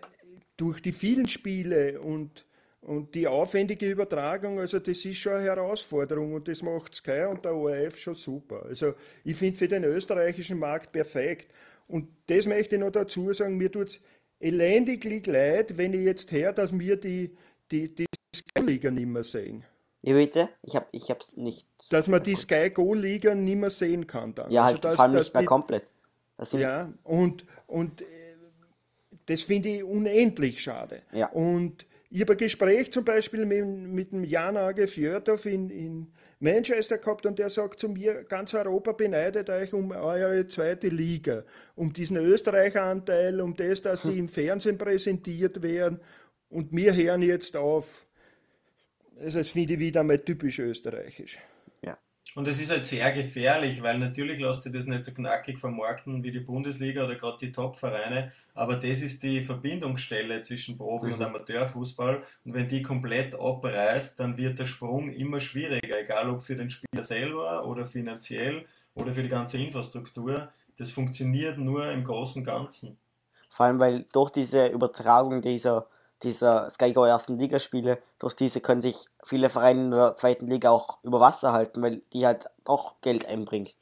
durch 0.56 0.82
die 0.82 0.90
vielen 0.90 1.28
Spiele 1.28 2.00
und, 2.00 2.44
und 2.80 3.14
die 3.14 3.28
aufwendige 3.28 3.88
Übertragung, 3.88 4.58
also 4.58 4.80
das 4.80 5.04
ist 5.04 5.16
schon 5.16 5.34
eine 5.34 5.44
Herausforderung 5.44 6.34
und 6.34 6.48
das 6.48 6.60
macht 6.60 6.96
Sky 6.96 7.26
und 7.30 7.44
der 7.44 7.54
ORF 7.54 7.96
schon 7.96 8.16
super. 8.16 8.64
Also 8.66 8.94
ich 9.24 9.36
finde 9.36 9.56
für 9.56 9.68
den 9.68 9.84
österreichischen 9.84 10.58
Markt 10.58 10.90
perfekt. 10.90 11.52
Und 11.86 12.08
das 12.26 12.46
möchte 12.46 12.74
ich 12.74 12.80
noch 12.80 12.90
dazu 12.90 13.32
sagen, 13.32 13.56
mir 13.56 13.70
tut 13.70 13.90
es 13.90 14.00
elendiglich 14.40 15.24
leid, 15.26 15.76
wenn 15.76 15.94
ich 15.94 16.04
jetzt 16.04 16.32
höre, 16.32 16.52
dass 16.52 16.76
wir 16.76 16.96
die, 16.96 17.36
die, 17.70 17.94
die 17.94 18.06
Sky-Liga 18.34 18.90
nicht 18.90 19.06
mehr 19.06 19.22
sehen. 19.22 19.64
Wie 20.02 20.14
bitte? 20.14 20.48
Ich 20.62 20.74
habe 20.74 20.86
ich 20.90 21.10
hab's 21.10 21.36
nicht. 21.36 21.66
Dass 21.90 22.08
man 22.08 22.22
die 22.24 22.34
Sky 22.34 22.70
Go 22.70 22.94
Liga 22.94 23.36
nicht 23.36 23.56
mehr 23.56 23.70
sehen 23.70 24.06
kann 24.06 24.34
dann. 24.34 24.50
Ja, 24.50 24.64
also 24.64 24.74
halt 24.74 24.84
dass, 24.84 24.96
vor 24.96 25.04
allem 25.04 25.14
nicht 25.14 25.34
mehr 25.34 25.80
die, 25.80 25.97
komplett. 26.38 26.60
ja, 26.60 26.92
und, 27.04 27.44
und 27.66 28.02
äh, 28.02 28.04
das 29.26 29.42
finde 29.42 29.68
ich 29.68 29.84
unendlich 29.84 30.62
schade. 30.62 31.02
Ja. 31.12 31.28
Und 31.28 31.86
ich 32.10 32.22
habe 32.22 32.32
ein 32.32 32.38
Gespräch 32.38 32.90
zum 32.90 33.04
Beispiel 33.04 33.44
mit, 33.44 33.66
mit 33.66 34.12
dem 34.12 34.24
Jan 34.24 34.56
Age 34.56 34.88
Fjörtow 34.88 35.44
in, 35.44 35.68
in 35.68 36.06
Manchester 36.40 36.98
gehabt 36.98 37.26
und 37.26 37.38
der 37.38 37.50
sagt 37.50 37.80
zu 37.80 37.88
mir, 37.88 38.24
ganz 38.24 38.54
Europa 38.54 38.92
beneidet 38.92 39.50
euch 39.50 39.74
um 39.74 39.90
eure 39.90 40.46
zweite 40.46 40.88
Liga, 40.88 41.44
um 41.74 41.92
diesen 41.92 42.16
Österreicher-Anteil, 42.16 43.40
um 43.40 43.54
das, 43.54 43.82
dass 43.82 44.02
die 44.02 44.18
im 44.18 44.28
Fernsehen 44.28 44.78
präsentiert 44.78 45.62
werden 45.62 46.00
und 46.48 46.72
wir 46.72 46.94
hören 46.94 47.22
jetzt 47.22 47.56
auf. 47.56 48.06
Also 49.20 49.40
das 49.40 49.48
finde 49.48 49.74
ich 49.74 49.80
wieder 49.80 50.04
mal 50.04 50.18
typisch 50.18 50.60
österreichisch. 50.60 51.38
Und 52.38 52.46
es 52.46 52.60
ist 52.60 52.70
halt 52.70 52.84
sehr 52.84 53.10
gefährlich, 53.10 53.82
weil 53.82 53.98
natürlich 53.98 54.38
lässt 54.38 54.62
sich 54.62 54.72
das 54.72 54.86
nicht 54.86 55.02
so 55.02 55.12
knackig 55.12 55.58
vermarkten 55.58 56.22
wie 56.22 56.30
die 56.30 56.38
Bundesliga 56.38 57.04
oder 57.04 57.16
gerade 57.16 57.36
die 57.38 57.50
Top-Vereine, 57.50 58.30
aber 58.54 58.76
das 58.76 59.02
ist 59.02 59.24
die 59.24 59.42
Verbindungsstelle 59.42 60.40
zwischen 60.42 60.78
Profi- 60.78 61.08
mhm. 61.08 61.14
und 61.14 61.22
Amateurfußball 61.22 62.22
und 62.44 62.54
wenn 62.54 62.68
die 62.68 62.80
komplett 62.80 63.34
abreißt, 63.34 64.20
dann 64.20 64.38
wird 64.38 64.60
der 64.60 64.66
Sprung 64.66 65.10
immer 65.10 65.40
schwieriger, 65.40 65.98
egal 65.98 66.30
ob 66.30 66.40
für 66.40 66.54
den 66.54 66.70
Spieler 66.70 67.02
selber 67.02 67.66
oder 67.66 67.84
finanziell 67.84 68.66
oder 68.94 69.12
für 69.12 69.24
die 69.24 69.28
ganze 69.28 69.58
Infrastruktur. 69.58 70.48
Das 70.76 70.92
funktioniert 70.92 71.58
nur 71.58 71.90
im 71.90 72.04
großen 72.04 72.44
Ganzen. 72.44 72.98
Vor 73.50 73.66
allem, 73.66 73.80
weil 73.80 74.06
durch 74.12 74.30
diese 74.30 74.68
Übertragung 74.68 75.42
dieser 75.42 75.88
dieser 76.22 76.68
Sky 76.70 76.92
Go 76.92 77.04
ersten 77.04 77.38
Ligaspiele, 77.38 77.98
durch 78.18 78.34
diese 78.34 78.60
können 78.60 78.80
sich 78.80 79.06
viele 79.22 79.48
Vereine 79.48 79.84
in 79.84 79.90
der 79.90 80.14
zweiten 80.14 80.46
Liga 80.46 80.70
auch 80.70 81.02
über 81.04 81.20
Wasser 81.20 81.52
halten, 81.52 81.82
weil 81.82 82.02
die 82.12 82.26
halt 82.26 82.48
doch 82.64 83.00
Geld 83.00 83.26
einbringt. 83.26 83.76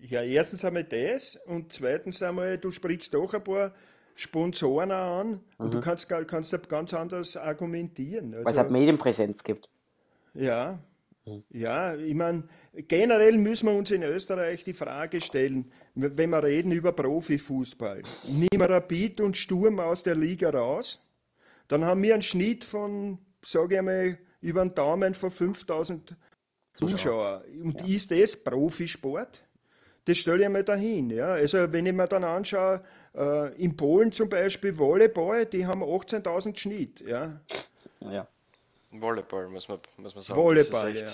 Ja, 0.00 0.22
erstens 0.22 0.64
einmal 0.64 0.84
das 0.84 1.38
und 1.46 1.72
zweitens 1.72 2.22
einmal, 2.22 2.58
du 2.58 2.70
sprichst 2.70 3.14
doch 3.14 3.34
ein 3.34 3.44
paar 3.44 3.72
Sponsoren 4.14 4.90
an 4.90 5.40
und 5.58 5.68
mhm. 5.68 5.72
du 5.72 5.80
kannst, 5.80 6.08
kannst 6.08 6.68
ganz 6.68 6.94
anders 6.94 7.36
argumentieren. 7.36 8.34
Also, 8.34 8.44
Weil 8.44 8.52
es 8.52 8.58
halt 8.58 8.70
Medienpräsenz 8.70 9.44
gibt. 9.44 9.70
Ja, 10.34 10.78
mhm. 11.24 11.44
ja, 11.50 11.94
ich 11.94 12.14
meine, 12.14 12.44
generell 12.74 13.38
müssen 13.38 13.68
wir 13.68 13.74
uns 13.74 13.90
in 13.90 14.02
Österreich 14.02 14.64
die 14.64 14.72
Frage 14.72 15.20
stellen, 15.20 15.70
wenn 15.94 16.30
wir 16.30 16.42
reden 16.42 16.72
über 16.72 16.92
Profifußball, 16.92 18.02
nehmen 18.26 18.48
wir 18.50 18.70
Rapid 18.70 19.20
und 19.20 19.36
Sturm 19.36 19.78
aus 19.80 20.02
der 20.02 20.14
Liga 20.14 20.50
raus? 20.50 21.00
Dann 21.72 21.86
haben 21.86 22.02
wir 22.02 22.12
einen 22.12 22.22
Schnitt 22.22 22.66
von, 22.66 23.16
sage 23.42 23.76
ich 23.76 23.82
mal, 23.82 24.18
über 24.42 24.60
einen 24.60 24.74
Daumen 24.74 25.14
von 25.14 25.30
5000 25.30 26.14
Zuschauer. 26.74 27.44
Und 27.64 27.80
ja. 27.80 27.86
ist 27.86 28.10
das 28.10 28.36
Profisport? 28.36 29.42
Das 30.04 30.18
stelle 30.18 30.42
ich 30.42 30.50
mir 30.50 30.64
dahin. 30.64 31.08
Ja. 31.08 31.28
Also 31.28 31.72
wenn 31.72 31.86
ich 31.86 31.94
mir 31.94 32.06
dann 32.06 32.24
anschaue, 32.24 32.84
äh, 33.14 33.54
in 33.54 33.74
Polen 33.74 34.12
zum 34.12 34.28
Beispiel 34.28 34.76
Volleyball, 34.76 35.46
die 35.46 35.64
haben 35.64 35.82
18.000 35.82 36.58
Schnitt. 36.58 37.00
Ja. 37.00 37.40
ja. 38.00 38.28
Volleyball, 38.90 39.48
muss 39.48 39.66
man, 39.66 39.78
muss 39.96 40.14
man 40.14 40.22
sagen. 40.22 40.38
Volleyball, 40.38 40.94
ja. 40.94 41.06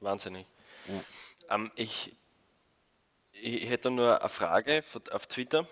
Wahnsinnig. 0.00 0.44
Ja. 0.86 1.54
Ähm, 1.54 1.70
ich, 1.76 2.14
ich 3.32 3.70
hätte 3.70 3.90
nur 3.90 4.20
eine 4.20 4.28
Frage 4.28 4.82
auf 5.12 5.26
Twitter 5.28 5.66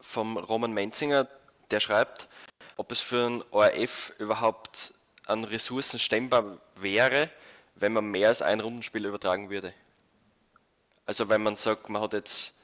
vom 0.00 0.38
Roman 0.38 0.72
Menzinger, 0.72 1.28
der 1.70 1.78
schreibt, 1.78 2.28
ob 2.76 2.92
es 2.92 3.00
für 3.00 3.26
ein 3.26 3.44
ORF 3.50 4.12
überhaupt 4.18 4.94
an 5.26 5.44
Ressourcen 5.44 5.98
stemmbar 5.98 6.58
wäre, 6.76 7.30
wenn 7.74 7.92
man 7.92 8.10
mehr 8.10 8.28
als 8.28 8.42
ein 8.42 8.60
Rundenspiel 8.60 9.04
übertragen 9.06 9.50
würde. 9.50 9.72
Also 11.04 11.28
wenn 11.28 11.42
man 11.42 11.56
sagt, 11.56 11.88
man 11.88 12.02
hat 12.02 12.12
jetzt 12.12 12.54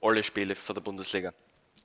alle 0.00 0.22
Spiele 0.22 0.54
von 0.54 0.74
der 0.74 0.82
Bundesliga. 0.82 1.32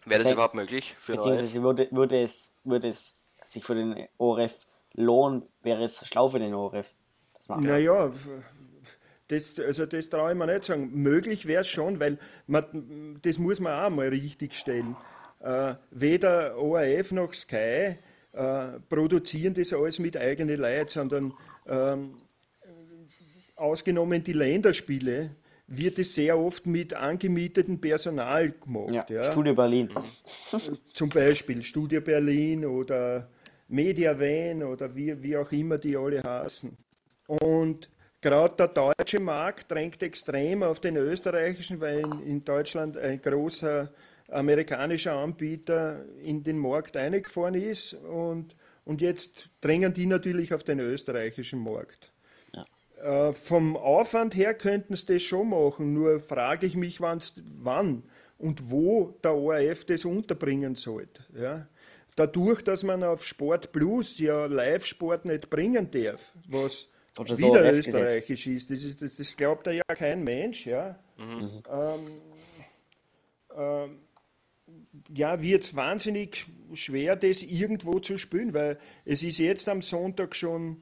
Wäre 0.05 0.23
das 0.23 0.31
überhaupt 0.31 0.55
möglich 0.55 0.95
für 0.99 1.15
Beziehungsweise 1.15 1.61
würde, 1.61 1.87
würde, 1.91 2.21
es, 2.21 2.55
würde 2.63 2.87
es 2.87 3.17
sich 3.43 3.63
für 3.63 3.75
den 3.75 4.07
ORF 4.17 4.65
lohnen, 4.93 5.43
wäre 5.61 5.83
es 5.83 6.05
schlau 6.07 6.29
für 6.29 6.39
den 6.39 6.53
ORF. 6.53 6.93
Das 7.35 7.49
naja, 7.49 8.11
das, 9.27 9.59
also 9.59 9.85
das 9.85 10.09
traue 10.09 10.31
ich 10.31 10.37
mir 10.37 10.47
nicht 10.47 10.63
sagen. 10.63 10.89
Möglich 10.93 11.45
wäre 11.45 11.61
es 11.61 11.67
schon, 11.67 11.99
weil 11.99 12.17
man, 12.47 13.19
das 13.21 13.37
muss 13.37 13.59
man 13.59 13.85
auch 13.85 13.89
mal 13.89 14.07
richtig 14.07 14.55
stellen. 14.55 14.95
Äh, 15.39 15.75
weder 15.91 16.57
ORF 16.57 17.11
noch 17.11 17.33
Sky 17.33 17.97
äh, 18.33 18.67
produzieren 18.89 19.53
das 19.53 19.73
alles 19.73 19.99
mit 19.99 20.17
eigenen 20.17 20.59
Leuten, 20.59 20.89
sondern 20.89 21.33
ähm, 21.67 22.15
ausgenommen 23.55 24.23
die 24.23 24.33
Länderspiele 24.33 25.31
wird 25.67 25.99
es 25.99 26.15
sehr 26.15 26.37
oft 26.39 26.65
mit 26.65 26.93
angemietetem 26.93 27.79
Personal 27.79 28.51
gemacht. 28.51 28.93
Ja, 28.93 29.05
ja. 29.09 29.23
Studio 29.31 29.53
Berlin. 29.53 29.89
Zum 30.93 31.09
Beispiel 31.09 31.61
Studio 31.61 31.99
Berlin 31.99 32.65
oder 32.65 33.29
Media 33.67 34.17
Van 34.17 34.63
oder 34.63 34.95
wie, 34.95 35.21
wie 35.21 35.35
auch 35.35 35.51
immer 35.51 35.77
die 35.77 35.97
alle 35.97 36.23
heißen. 36.23 36.75
Und 37.27 37.89
gerade 38.21 38.55
der 38.55 38.67
deutsche 38.69 39.19
Markt 39.19 39.69
drängt 39.69 40.01
extrem 40.01 40.63
auf 40.63 40.79
den 40.79 40.95
österreichischen, 40.95 41.81
weil 41.81 41.99
in, 41.99 42.23
in 42.23 42.45
Deutschland 42.45 42.97
ein 42.97 43.21
großer 43.21 43.91
amerikanischer 44.29 45.13
Anbieter 45.13 46.05
in 46.21 46.43
den 46.43 46.57
Markt 46.57 46.97
eingefahren 46.97 47.55
ist 47.55 47.93
und, 47.93 48.55
und 48.85 49.01
jetzt 49.01 49.49
drängen 49.61 49.93
die 49.93 50.05
natürlich 50.05 50.53
auf 50.53 50.63
den 50.63 50.79
österreichischen 50.79 51.59
Markt. 51.59 52.11
Ja. 52.53 53.29
Äh, 53.29 53.33
vom 53.33 53.77
Aufwand 53.77 54.35
her 54.35 54.53
könnten 54.53 54.95
sie 54.95 55.05
das 55.05 55.21
schon 55.23 55.49
machen, 55.49 55.93
nur 55.93 56.19
frage 56.19 56.67
ich 56.67 56.75
mich, 56.75 56.99
wann 56.99 58.03
und 58.37 58.69
wo 58.69 59.17
der 59.23 59.33
ORF 59.33 59.85
das 59.85 60.05
unterbringen 60.05 60.75
sollte. 60.75 61.23
Ja? 61.33 61.67
Dadurch, 62.15 62.63
dass 62.63 62.83
man 62.83 63.03
auf 63.03 63.23
Sport 63.23 63.71
Plus 63.71 64.19
ja 64.19 64.45
Live-Sport 64.45 65.25
nicht 65.25 65.49
bringen 65.49 65.89
darf, 65.91 66.33
was 66.47 66.89
Oder 67.17 67.37
wieder 67.37 67.73
so 67.73 67.79
österreichisch 67.79 68.47
ist, 68.47 68.71
das, 68.71 68.83
ist 68.83 69.01
das, 69.01 69.15
das 69.15 69.37
glaubt 69.37 69.67
ja 69.67 69.83
kein 69.87 70.23
Mensch. 70.23 70.65
Ja? 70.65 70.99
Mhm. 71.17 71.63
Ähm, 71.71 71.99
ähm, 73.55 73.99
ja, 75.13 75.41
wird 75.41 75.63
es 75.63 75.75
wahnsinnig 75.75 76.45
schwer, 76.73 77.15
das 77.15 77.43
irgendwo 77.43 77.99
zu 77.99 78.17
spielen, 78.17 78.53
weil 78.53 78.79
es 79.05 79.23
ist 79.23 79.37
jetzt 79.37 79.69
am 79.69 79.81
Sonntag 79.81 80.35
schon 80.35 80.81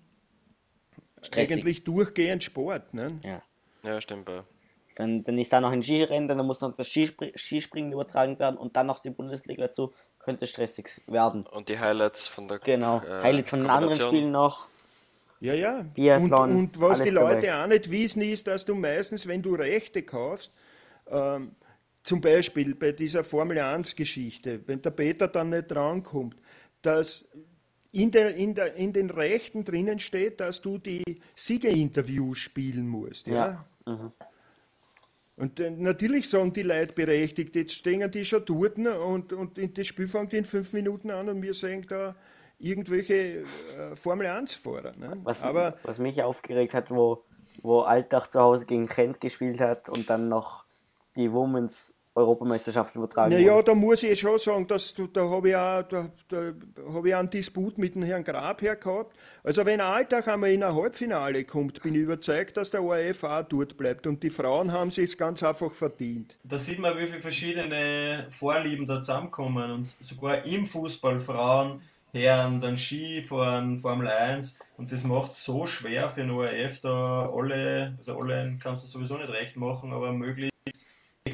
Stressig. 1.22 1.58
eigentlich 1.58 1.84
durchgehend 1.84 2.44
Sport. 2.44 2.94
Ne? 2.94 3.20
Ja. 3.24 3.42
ja, 3.84 4.02
stimmt. 4.02 4.30
Dann, 4.96 5.24
dann 5.24 5.38
ist 5.38 5.52
da 5.52 5.60
noch 5.60 5.72
ein 5.72 5.84
Skirennen, 5.84 6.28
dann 6.28 6.46
muss 6.46 6.62
noch 6.62 6.74
das 6.74 6.88
Skispr 6.88 7.28
Skispringen 7.36 7.92
übertragen 7.92 8.40
werden 8.40 8.58
und 8.58 8.78
dann 8.78 8.88
noch 8.88 9.00
die 9.00 9.10
Bundesliga 9.10 9.64
dazu. 9.64 9.94
Könnte 10.20 10.48
stressig 10.48 11.02
werden. 11.06 11.46
Und 11.46 11.70
die 11.70 11.78
Highlights 11.78 12.26
von 12.26 12.48
der 12.48 12.58
Genau, 12.58 13.00
äh, 13.02 13.22
Highlights 13.22 13.50
von 13.52 13.60
den 13.60 13.70
anderen 13.70 14.00
Spielen 14.00 14.32
noch. 14.32 14.68
Ja, 15.40 15.54
ja. 15.54 15.84
Biathlon, 15.94 16.50
und, 16.50 16.58
und 16.58 16.82
was 16.82 17.04
die 17.04 17.10
Leute 17.10 17.48
dabei. 17.48 17.64
auch 17.64 17.68
nicht 17.68 17.92
wissen, 17.92 18.24
ist, 18.24 18.48
dass 18.48 18.66
du 18.66 18.74
meistens, 18.74 19.28
wenn 19.28 19.44
du 19.44 19.54
Rechte 19.54 20.02
kaufst, 20.02 20.52
ähm, 21.08 21.52
zum 22.06 22.22
Beispiel 22.22 22.76
bei 22.76 22.92
dieser 22.92 23.24
Formel 23.24 23.58
1-Geschichte, 23.58 24.62
wenn 24.68 24.80
der 24.80 24.92
Peter 24.92 25.28
dann 25.28 25.50
nicht 25.50 25.76
rankommt, 25.76 26.38
dass 26.84 27.28
in, 27.92 28.12
der, 28.12 28.36
in, 28.36 28.54
der, 28.54 28.76
in 28.76 28.94
den 28.94 29.10
Rechten 29.10 29.66
drinnen 29.66 30.00
steht, 30.00 30.40
dass 30.40 30.62
du 30.62 30.78
die 30.78 31.04
Siegerinterviews 31.36 32.38
spielen 32.38 32.88
musst. 32.88 33.28
Ja? 33.28 33.66
ja. 33.88 33.94
Mhm. 33.94 34.12
Und 35.38 35.60
äh, 35.60 35.72
natürlich 35.72 36.30
sagen 36.30 36.54
die 36.54 36.62
Leute 36.62 36.94
berechtigt, 36.94 37.56
jetzt 37.56 37.74
stehen 37.74 38.10
die 38.12 38.24
schon 38.24 38.46
dort 38.46 38.78
und, 38.78 39.34
und 39.34 39.78
das 39.78 39.88
Spiel 39.88 40.08
fängt 40.08 40.34
in 40.34 40.46
fünf 40.46 40.74
Minuten 40.74 41.10
an 41.10 41.28
und 41.28 41.42
wir 41.42 41.54
sehen 41.54 41.86
da 41.90 42.16
irgendwelche 42.60 43.42
äh, 43.42 43.96
Formel 43.96 44.28
1-Fahrer. 44.28 44.96
Ne? 44.96 45.20
Was, 45.24 45.44
was 45.44 46.00
mich 46.00 46.22
aufgeregt 46.22 46.74
hat, 46.76 46.92
wo, 46.92 47.26
wo 47.64 47.82
Alltag 47.82 48.30
zu 48.30 48.40
Hause 48.40 48.68
gegen 48.68 48.86
Kent 48.88 49.20
gespielt 49.20 49.60
hat 49.60 49.90
und 49.90 50.10
dann 50.10 50.30
noch 50.30 50.65
die 51.16 51.32
Womens 51.32 51.96
Europameisterschaft 52.16 52.96
übertragen 52.96 53.34
naja, 53.34 53.62
da 53.62 53.76
muss 53.76 54.02
ich 54.02 54.18
schon 54.18 54.40
sagen, 54.40 54.66
dass, 54.68 54.96
da 55.14 55.30
habe 55.30 55.50
ich, 55.50 55.56
auch, 55.56 55.84
da, 55.84 56.10
da 56.30 56.54
hab 56.94 57.06
ich 57.06 57.14
einen 57.14 57.30
Disput 57.30 57.78
mit 57.78 57.96
dem 57.96 58.04
Herrn 58.04 58.24
Grab 58.24 58.62
her 58.62 58.78
gehabt. 58.78 59.14
Also 59.44 59.66
wenn 59.66 59.82
Alltag 59.82 60.30
einmal 60.30 60.52
in 60.52 60.64
ein 60.64 60.74
Halbfinale 60.74 61.44
kommt, 61.44 61.84
bin 61.84 61.94
ich 61.94 62.02
überzeugt, 62.02 62.56
dass 62.56 62.72
der 62.72 62.82
ORF 62.82 63.26
auch 63.26 63.44
dort 63.44 63.76
bleibt. 63.76 64.08
Und 64.08 64.24
die 64.24 64.30
Frauen 64.30 64.72
haben 64.72 64.88
es 64.88 65.18
ganz 65.18 65.44
einfach 65.44 65.74
verdient. 65.74 66.38
Da 66.46 66.58
sieht 66.58 66.80
man, 66.80 66.98
wie 66.98 67.06
viele 67.06 67.20
verschiedene 67.20 68.28
Vorlieben 68.30 68.88
da 68.88 69.02
zusammenkommen. 69.02 69.70
Und 69.72 69.86
sogar 69.86 70.46
im 70.46 70.66
Fußball 70.66 71.20
Frauen, 71.20 71.82
Herren, 72.14 72.62
dann 72.62 72.78
Skifahren, 72.78 73.78
Formel 73.78 74.08
1. 74.08 74.58
Und 74.78 74.90
das 74.90 75.04
macht 75.04 75.32
es 75.32 75.44
so 75.44 75.66
schwer 75.66 76.10
für 76.10 76.22
den 76.22 76.32
ORF, 76.32 76.80
da 76.80 77.30
alle, 77.30 77.96
also 77.98 78.18
alle 78.18 78.58
kannst 78.62 78.84
du 78.84 78.88
sowieso 78.88 79.18
nicht 79.18 79.30
recht 79.30 79.58
machen, 79.58 79.92
aber 79.92 80.14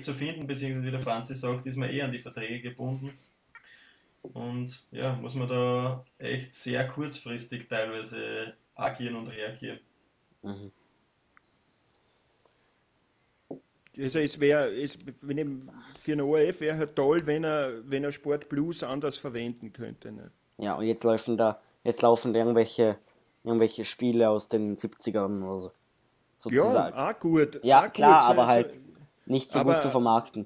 zu 0.03 0.13
finden, 0.13 0.47
beziehungsweise 0.47 0.87
wie 0.87 0.91
der 0.91 0.99
Franzi 0.99 1.35
sagt, 1.35 1.65
ist 1.65 1.77
man 1.77 1.89
eh 1.89 2.01
an 2.01 2.11
die 2.11 2.19
Verträge 2.19 2.61
gebunden. 2.61 3.13
Und 4.21 4.83
ja, 4.91 5.13
muss 5.15 5.35
man 5.35 5.47
da 5.47 6.05
echt 6.19 6.53
sehr 6.53 6.87
kurzfristig 6.87 7.67
teilweise 7.67 8.53
agieren 8.75 9.15
und 9.15 9.27
reagieren. 9.27 9.79
Mhm. 10.43 10.71
Also 13.97 14.19
es 14.19 14.39
wäre, 14.39 14.71
für 14.87 16.11
einen 16.13 16.21
ORF 16.21 16.61
wäre 16.61 16.77
halt 16.77 16.95
toll, 16.95 17.25
wenn 17.25 17.43
er, 17.43 17.89
wenn 17.89 18.03
er 18.03 18.11
Sport 18.11 18.47
Plus 18.47 18.83
anders 18.83 19.17
verwenden 19.17 19.73
könnte. 19.73 20.11
Ne? 20.11 20.31
Ja, 20.57 20.75
und 20.75 20.85
jetzt 20.85 21.03
laufen 21.03 21.37
da, 21.37 21.59
jetzt 21.83 22.01
laufen 22.01 22.33
da 22.33 22.39
irgendwelche, 22.39 22.97
irgendwelche 23.43 23.83
Spiele 23.83 24.29
aus 24.29 24.47
den 24.47 24.77
70ern 24.77 25.43
oder 25.43 25.59
so. 25.59 25.71
Sozusagen. 26.37 26.95
Ja, 26.95 27.11
auch 27.11 27.19
gut. 27.19 27.59
Ja, 27.63 27.85
auch 27.85 27.91
klar, 27.91 28.21
gut. 28.21 28.29
aber 28.29 28.47
halt 28.47 28.79
nicht 29.31 29.49
so 29.49 29.59
aber, 29.59 29.73
gut 29.73 29.81
zu 29.81 29.89
vermarkten. 29.89 30.45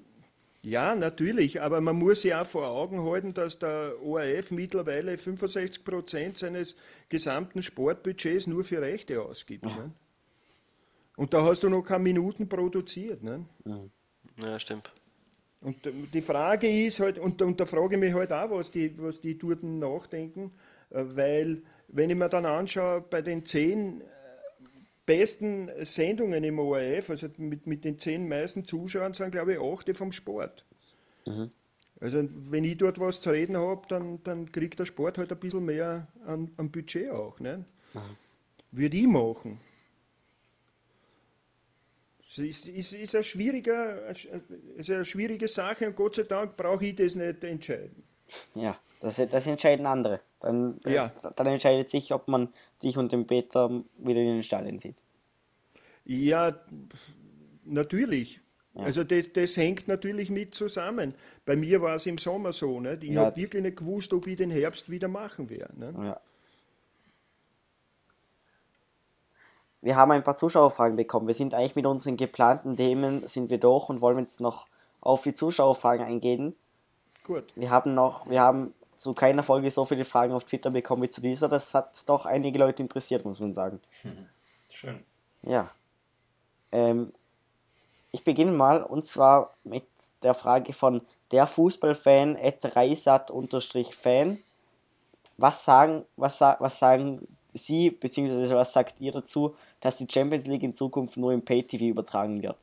Ja, 0.61 0.95
natürlich, 0.95 1.61
aber 1.61 1.79
man 1.81 1.95
muss 1.95 2.23
ja 2.23 2.41
auch 2.41 2.47
vor 2.47 2.67
Augen 2.67 3.03
halten, 3.03 3.33
dass 3.33 3.59
der 3.59 3.93
ORF 4.01 4.49
mittlerweile 4.51 5.17
65 5.17 5.83
Prozent 5.83 6.37
seines 6.37 6.75
gesamten 7.09 7.61
Sportbudgets 7.61 8.47
nur 8.47 8.63
für 8.63 8.81
Rechte 8.81 9.21
ausgibt. 9.21 9.63
Ja. 9.63 9.69
Ne? 9.69 9.91
Und 11.17 11.33
da 11.33 11.43
hast 11.43 11.63
du 11.63 11.69
noch 11.69 11.83
keine 11.83 12.03
Minuten 12.03 12.49
produziert. 12.49 13.21
Ne? 13.23 13.45
Ja, 14.37 14.59
stimmt. 14.59 14.91
Und 15.61 15.77
die 16.13 16.21
Frage 16.21 16.67
ist 16.67 16.99
halt, 16.99 17.17
und, 17.17 17.41
und 17.41 17.59
da 17.59 17.65
frage 17.65 17.95
ich 17.95 17.99
mich 17.99 18.13
halt 18.13 18.31
auch, 18.31 18.51
was 18.51 18.71
die, 18.71 18.95
was 18.99 19.19
die 19.19 19.37
dort 19.37 19.63
nachdenken, 19.63 20.51
äh, 20.89 21.03
weil, 21.15 21.63
wenn 21.87 22.09
ich 22.09 22.17
mir 22.17 22.29
dann 22.29 22.45
anschaue, 22.45 23.01
bei 23.01 23.21
den 23.21 23.45
zehn 23.45 24.03
besten 25.05 25.69
Sendungen 25.81 26.43
im 26.43 26.59
ORF, 26.59 27.09
also 27.09 27.27
mit, 27.37 27.67
mit 27.67 27.85
den 27.85 27.97
zehn 27.99 28.27
meisten 28.27 28.65
Zuschauern, 28.65 29.13
sind 29.13 29.31
glaube 29.31 29.53
ich 29.53 29.59
achte 29.59 29.93
vom 29.93 30.11
Sport. 30.11 30.65
Mhm. 31.25 31.51
Also 32.01 32.23
wenn 32.51 32.63
ich 32.63 32.77
dort 32.77 32.99
was 32.99 33.21
zu 33.21 33.29
reden 33.29 33.57
habe, 33.57 33.83
dann, 33.87 34.21
dann 34.23 34.51
kriegt 34.51 34.79
der 34.79 34.85
Sport 34.85 35.17
halt 35.17 35.31
ein 35.31 35.39
bisschen 35.39 35.65
mehr 35.65 36.07
an, 36.25 36.51
an 36.57 36.69
Budget 36.69 37.09
auch. 37.09 37.39
Ne? 37.39 37.63
Mhm. 37.93 37.99
Würde 38.71 38.97
ich 38.97 39.07
machen. 39.07 39.59
Es 42.29 42.37
ist, 42.37 42.67
ist, 42.67 42.91
ist, 42.91 43.15
eine 43.15 43.23
schwierige, 43.23 44.13
ist 44.75 44.89
eine 44.89 45.05
schwierige 45.05 45.47
Sache 45.47 45.87
und 45.87 45.95
Gott 45.95 46.15
sei 46.15 46.23
Dank 46.23 46.57
brauche 46.57 46.85
ich 46.85 46.95
das 46.95 47.15
nicht 47.15 47.43
entscheiden. 47.45 48.03
Ja, 48.55 48.77
das, 48.99 49.21
das 49.29 49.47
entscheiden 49.47 49.85
andere. 49.85 50.19
Dann, 50.45 50.79
ja. 50.85 51.11
dann 51.35 51.47
entscheidet 51.47 51.89
sich, 51.89 52.13
ob 52.13 52.27
man 52.27 52.49
dich 52.83 52.99
und 52.99 53.11
den 53.11 53.25
Peter 53.25 53.67
wieder 53.97 54.19
in 54.19 54.27
den 54.27 54.43
Stadien 54.43 54.77
sieht. 54.77 55.01
Ja, 56.05 56.55
natürlich. 57.63 58.41
Ja. 58.75 58.83
Also 58.83 59.03
das, 59.03 59.33
das 59.33 59.57
hängt 59.57 59.87
natürlich 59.87 60.29
mit 60.29 60.53
zusammen. 60.53 61.15
Bei 61.47 61.55
mir 61.55 61.81
war 61.81 61.95
es 61.95 62.05
im 62.05 62.19
Sommer 62.19 62.53
so. 62.53 62.79
Nicht? 62.79 63.03
Ich 63.03 63.09
ja. 63.09 63.25
habe 63.25 63.35
wirklich 63.37 63.63
nicht 63.63 63.77
gewusst, 63.77 64.13
ob 64.13 64.27
ich 64.27 64.37
den 64.37 64.51
Herbst 64.51 64.87
wieder 64.91 65.07
machen 65.07 65.49
werde. 65.49 65.73
Ja. 65.97 66.19
Wir 69.81 69.95
haben 69.95 70.11
ein 70.11 70.23
paar 70.23 70.35
Zuschauerfragen 70.35 70.95
bekommen. 70.97 71.25
Wir 71.25 71.33
sind 71.33 71.55
eigentlich 71.55 71.75
mit 71.75 71.87
unseren 71.87 72.17
geplanten 72.17 72.75
Themen 72.75 73.27
sind 73.27 73.49
wir 73.49 73.57
durch 73.57 73.89
und 73.89 73.99
wollen 73.99 74.19
jetzt 74.19 74.41
noch 74.41 74.67
auf 75.01 75.23
die 75.23 75.33
Zuschauerfragen 75.33 76.05
eingehen. 76.05 76.55
Gut. 77.23 77.45
Wir 77.55 77.71
haben 77.71 77.95
noch, 77.95 78.29
wir 78.29 78.41
haben 78.41 78.75
zu 78.97 79.13
keiner 79.13 79.43
Folge 79.43 79.71
so 79.71 79.85
viele 79.85 80.05
Fragen 80.05 80.33
auf 80.33 80.43
Twitter 80.43 80.71
bekommen 80.71 81.03
wie 81.03 81.09
zu 81.09 81.21
dieser. 81.21 81.47
Das 81.47 81.73
hat 81.73 82.03
doch 82.07 82.25
einige 82.25 82.59
Leute 82.59 82.83
interessiert, 82.83 83.25
muss 83.25 83.39
man 83.39 83.53
sagen. 83.53 83.79
Schön. 84.69 85.03
Ja. 85.43 85.69
Ähm, 86.71 87.13
ich 88.11 88.23
beginne 88.23 88.51
mal 88.51 88.83
und 88.83 89.05
zwar 89.05 89.53
mit 89.63 89.83
der 90.23 90.33
Frage 90.33 90.73
von 90.73 91.01
der 91.31 91.47
Fußballfan 91.47 92.37
at 92.37 92.75
reisat-fan. 92.75 94.39
Was 95.37 95.65
sagen, 95.65 96.05
was, 96.15 96.39
was 96.41 96.79
sagen 96.79 97.27
Sie, 97.53 97.89
beziehungsweise 97.89 98.55
was 98.55 98.73
sagt 98.73 98.99
ihr 99.01 99.11
dazu, 99.11 99.55
dass 99.81 99.97
die 99.97 100.07
Champions 100.09 100.47
League 100.47 100.63
in 100.63 100.73
Zukunft 100.73 101.17
nur 101.17 101.33
im 101.33 101.43
Pay-TV 101.43 101.85
übertragen 101.85 102.41
wird? 102.41 102.57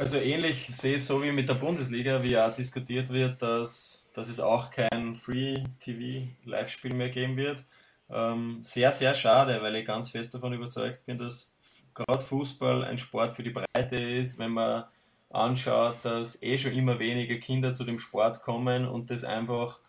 Also 0.00 0.16
ähnlich 0.16 0.66
sehe 0.72 0.96
ich 0.96 1.04
so 1.04 1.22
wie 1.22 1.30
mit 1.30 1.46
der 1.46 1.56
Bundesliga, 1.56 2.22
wie 2.22 2.38
auch 2.38 2.54
diskutiert 2.54 3.10
wird, 3.10 3.42
dass, 3.42 4.08
dass 4.14 4.30
es 4.30 4.40
auch 4.40 4.70
kein 4.70 5.14
Free-TV-Live-Spiel 5.14 6.94
mehr 6.94 7.10
geben 7.10 7.36
wird. 7.36 7.66
Ähm, 8.08 8.62
sehr, 8.62 8.92
sehr 8.92 9.14
schade, 9.14 9.60
weil 9.60 9.76
ich 9.76 9.84
ganz 9.84 10.08
fest 10.08 10.32
davon 10.32 10.54
überzeugt 10.54 11.04
bin, 11.04 11.18
dass 11.18 11.54
gerade 11.94 12.24
Fußball 12.24 12.82
ein 12.82 12.96
Sport 12.96 13.34
für 13.34 13.42
die 13.42 13.50
Breite 13.50 13.96
ist, 13.96 14.38
wenn 14.38 14.52
man 14.52 14.84
anschaut, 15.28 15.96
dass 16.02 16.42
eh 16.42 16.56
schon 16.56 16.72
immer 16.72 16.98
weniger 16.98 17.36
Kinder 17.36 17.74
zu 17.74 17.84
dem 17.84 17.98
Sport 17.98 18.40
kommen 18.40 18.88
und 18.88 19.10
das 19.10 19.22
einfach 19.22 19.80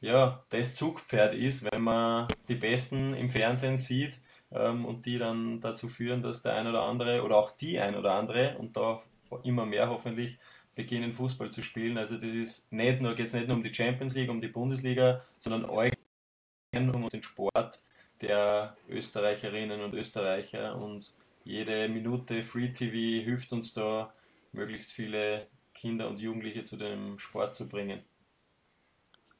ja, 0.00 0.40
das 0.50 0.76
Zugpferd 0.76 1.34
ist, 1.34 1.66
wenn 1.72 1.82
man 1.82 2.28
die 2.46 2.54
Besten 2.54 3.12
im 3.14 3.28
Fernsehen 3.28 3.76
sieht 3.76 4.20
ähm, 4.52 4.84
und 4.84 5.06
die 5.06 5.18
dann 5.18 5.60
dazu 5.60 5.88
führen, 5.88 6.22
dass 6.22 6.42
der 6.42 6.54
ein 6.56 6.66
oder 6.66 6.82
andere 6.82 7.22
oder 7.22 7.36
auch 7.36 7.50
die 7.50 7.78
ein 7.78 7.96
oder 7.96 8.12
andere, 8.14 8.56
und 8.58 8.76
da 8.76 9.00
immer 9.44 9.66
mehr 9.66 9.88
hoffentlich 9.88 10.38
beginnen 10.74 11.12
Fußball 11.12 11.50
zu 11.50 11.62
spielen. 11.62 11.98
Also 11.98 12.14
das 12.14 12.34
ist 12.34 12.72
nicht 12.72 13.00
nur, 13.00 13.14
geht 13.14 13.26
es 13.26 13.32
nicht 13.32 13.48
nur 13.48 13.56
um 13.56 13.62
die 13.62 13.74
Champions 13.74 14.14
League, 14.14 14.30
um 14.30 14.40
die 14.40 14.48
Bundesliga, 14.48 15.20
sondern 15.38 15.64
allgemein 15.64 16.94
um 16.94 17.08
den 17.08 17.22
Sport 17.22 17.82
der 18.20 18.76
Österreicherinnen 18.88 19.80
und 19.80 19.94
Österreicher 19.94 20.76
und 20.80 21.12
jede 21.44 21.88
Minute 21.88 22.42
Free 22.42 22.68
TV 22.68 23.24
hilft 23.24 23.52
uns 23.52 23.72
da, 23.72 24.12
möglichst 24.52 24.92
viele 24.92 25.46
Kinder 25.74 26.08
und 26.08 26.20
Jugendliche 26.20 26.62
zu 26.62 26.76
dem 26.76 27.18
Sport 27.18 27.54
zu 27.54 27.68
bringen. 27.68 28.02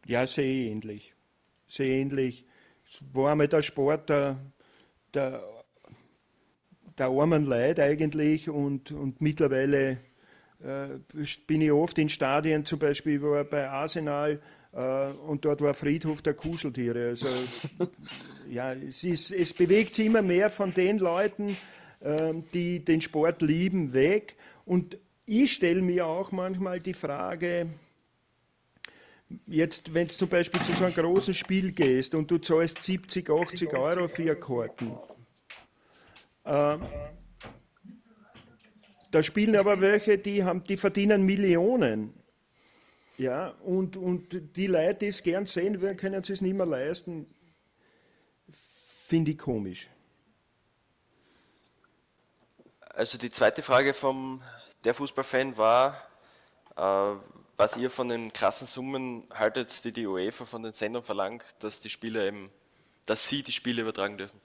Ja, 0.06 0.26
sehr 0.26 0.44
ähnlich. 0.44 1.14
Sehr 1.66 1.86
ähnlich. 1.86 2.44
War 3.12 3.32
einmal 3.32 3.48
der 3.48 3.62
Sport 3.62 4.08
der, 4.08 4.38
der 5.14 5.42
der 6.98 7.08
armen 7.08 7.44
Leute 7.44 7.82
eigentlich 7.82 8.48
und, 8.48 8.92
und 8.92 9.20
mittlerweile 9.20 9.98
äh, 10.62 10.88
bin 11.46 11.62
ich 11.62 11.72
oft 11.72 11.98
in 11.98 12.08
Stadien, 12.08 12.64
zum 12.64 12.78
Beispiel 12.78 13.22
war 13.22 13.44
bei 13.44 13.68
Arsenal 13.68 14.40
äh, 14.72 15.06
und 15.26 15.44
dort 15.44 15.60
war 15.60 15.74
Friedhof 15.74 16.22
der 16.22 16.34
Kuscheltiere. 16.34 17.10
Also 17.10 17.26
ja, 18.50 18.72
es, 18.72 19.04
ist, 19.04 19.30
es 19.30 19.52
bewegt 19.54 19.94
sich 19.94 20.06
immer 20.06 20.22
mehr 20.22 20.50
von 20.50 20.74
den 20.74 20.98
Leuten, 20.98 21.56
äh, 22.00 22.34
die 22.52 22.84
den 22.84 23.00
Sport 23.00 23.42
lieben, 23.42 23.92
weg. 23.92 24.34
Und 24.64 24.98
ich 25.26 25.52
stelle 25.52 25.82
mir 25.82 26.06
auch 26.06 26.32
manchmal 26.32 26.80
die 26.80 26.94
Frage, 26.94 27.66
Jetzt, 29.46 29.92
wenn 29.92 30.08
du 30.08 30.14
zum 30.14 30.28
Beispiel 30.28 30.62
zu 30.62 30.72
so 30.72 30.84
einem 30.84 30.94
großen 30.94 31.34
Spiel 31.34 31.72
gehst 31.72 32.14
und 32.14 32.30
du 32.30 32.38
zahlst 32.38 32.80
70, 32.80 33.28
80 33.28 33.74
Euro 33.74 34.08
für 34.08 34.34
Karten, 34.34 34.96
äh, 36.44 36.78
da 39.10 39.22
spielen 39.22 39.56
aber 39.56 39.80
welche, 39.80 40.18
die, 40.18 40.44
haben, 40.44 40.64
die 40.64 40.76
verdienen 40.76 41.24
Millionen. 41.24 42.14
Ja, 43.18 43.48
und, 43.64 43.96
und 43.96 44.56
die 44.56 44.66
Leute, 44.66 45.00
die 45.00 45.06
es 45.08 45.22
gern 45.22 45.44
sehen 45.44 45.80
würden, 45.80 45.96
können 45.96 46.22
es 46.22 46.40
nicht 46.40 46.54
mehr 46.54 46.66
leisten. 46.66 47.26
Finde 49.06 49.32
ich 49.32 49.38
komisch. 49.38 49.88
Also 52.94 53.18
die 53.18 53.30
zweite 53.30 53.62
Frage 53.62 53.92
vom 53.92 54.42
der 54.84 54.94
Fußballfan 54.94 55.58
war, 55.58 55.96
äh, 56.76 57.14
was 57.58 57.76
ihr 57.76 57.90
von 57.90 58.08
den 58.08 58.32
krassen 58.32 58.68
Summen 58.68 59.24
haltet, 59.34 59.84
die 59.84 59.92
die 59.92 60.06
UEFA 60.06 60.44
von 60.44 60.62
den 60.62 60.72
Sendern 60.72 61.02
verlangt, 61.02 61.44
dass 61.58 61.80
die 61.80 61.90
Spieler 61.90 62.24
eben, 62.24 62.50
dass 63.04 63.28
sie 63.28 63.42
die 63.42 63.52
Spiele 63.52 63.82
übertragen 63.82 64.16
dürfen. 64.16 64.40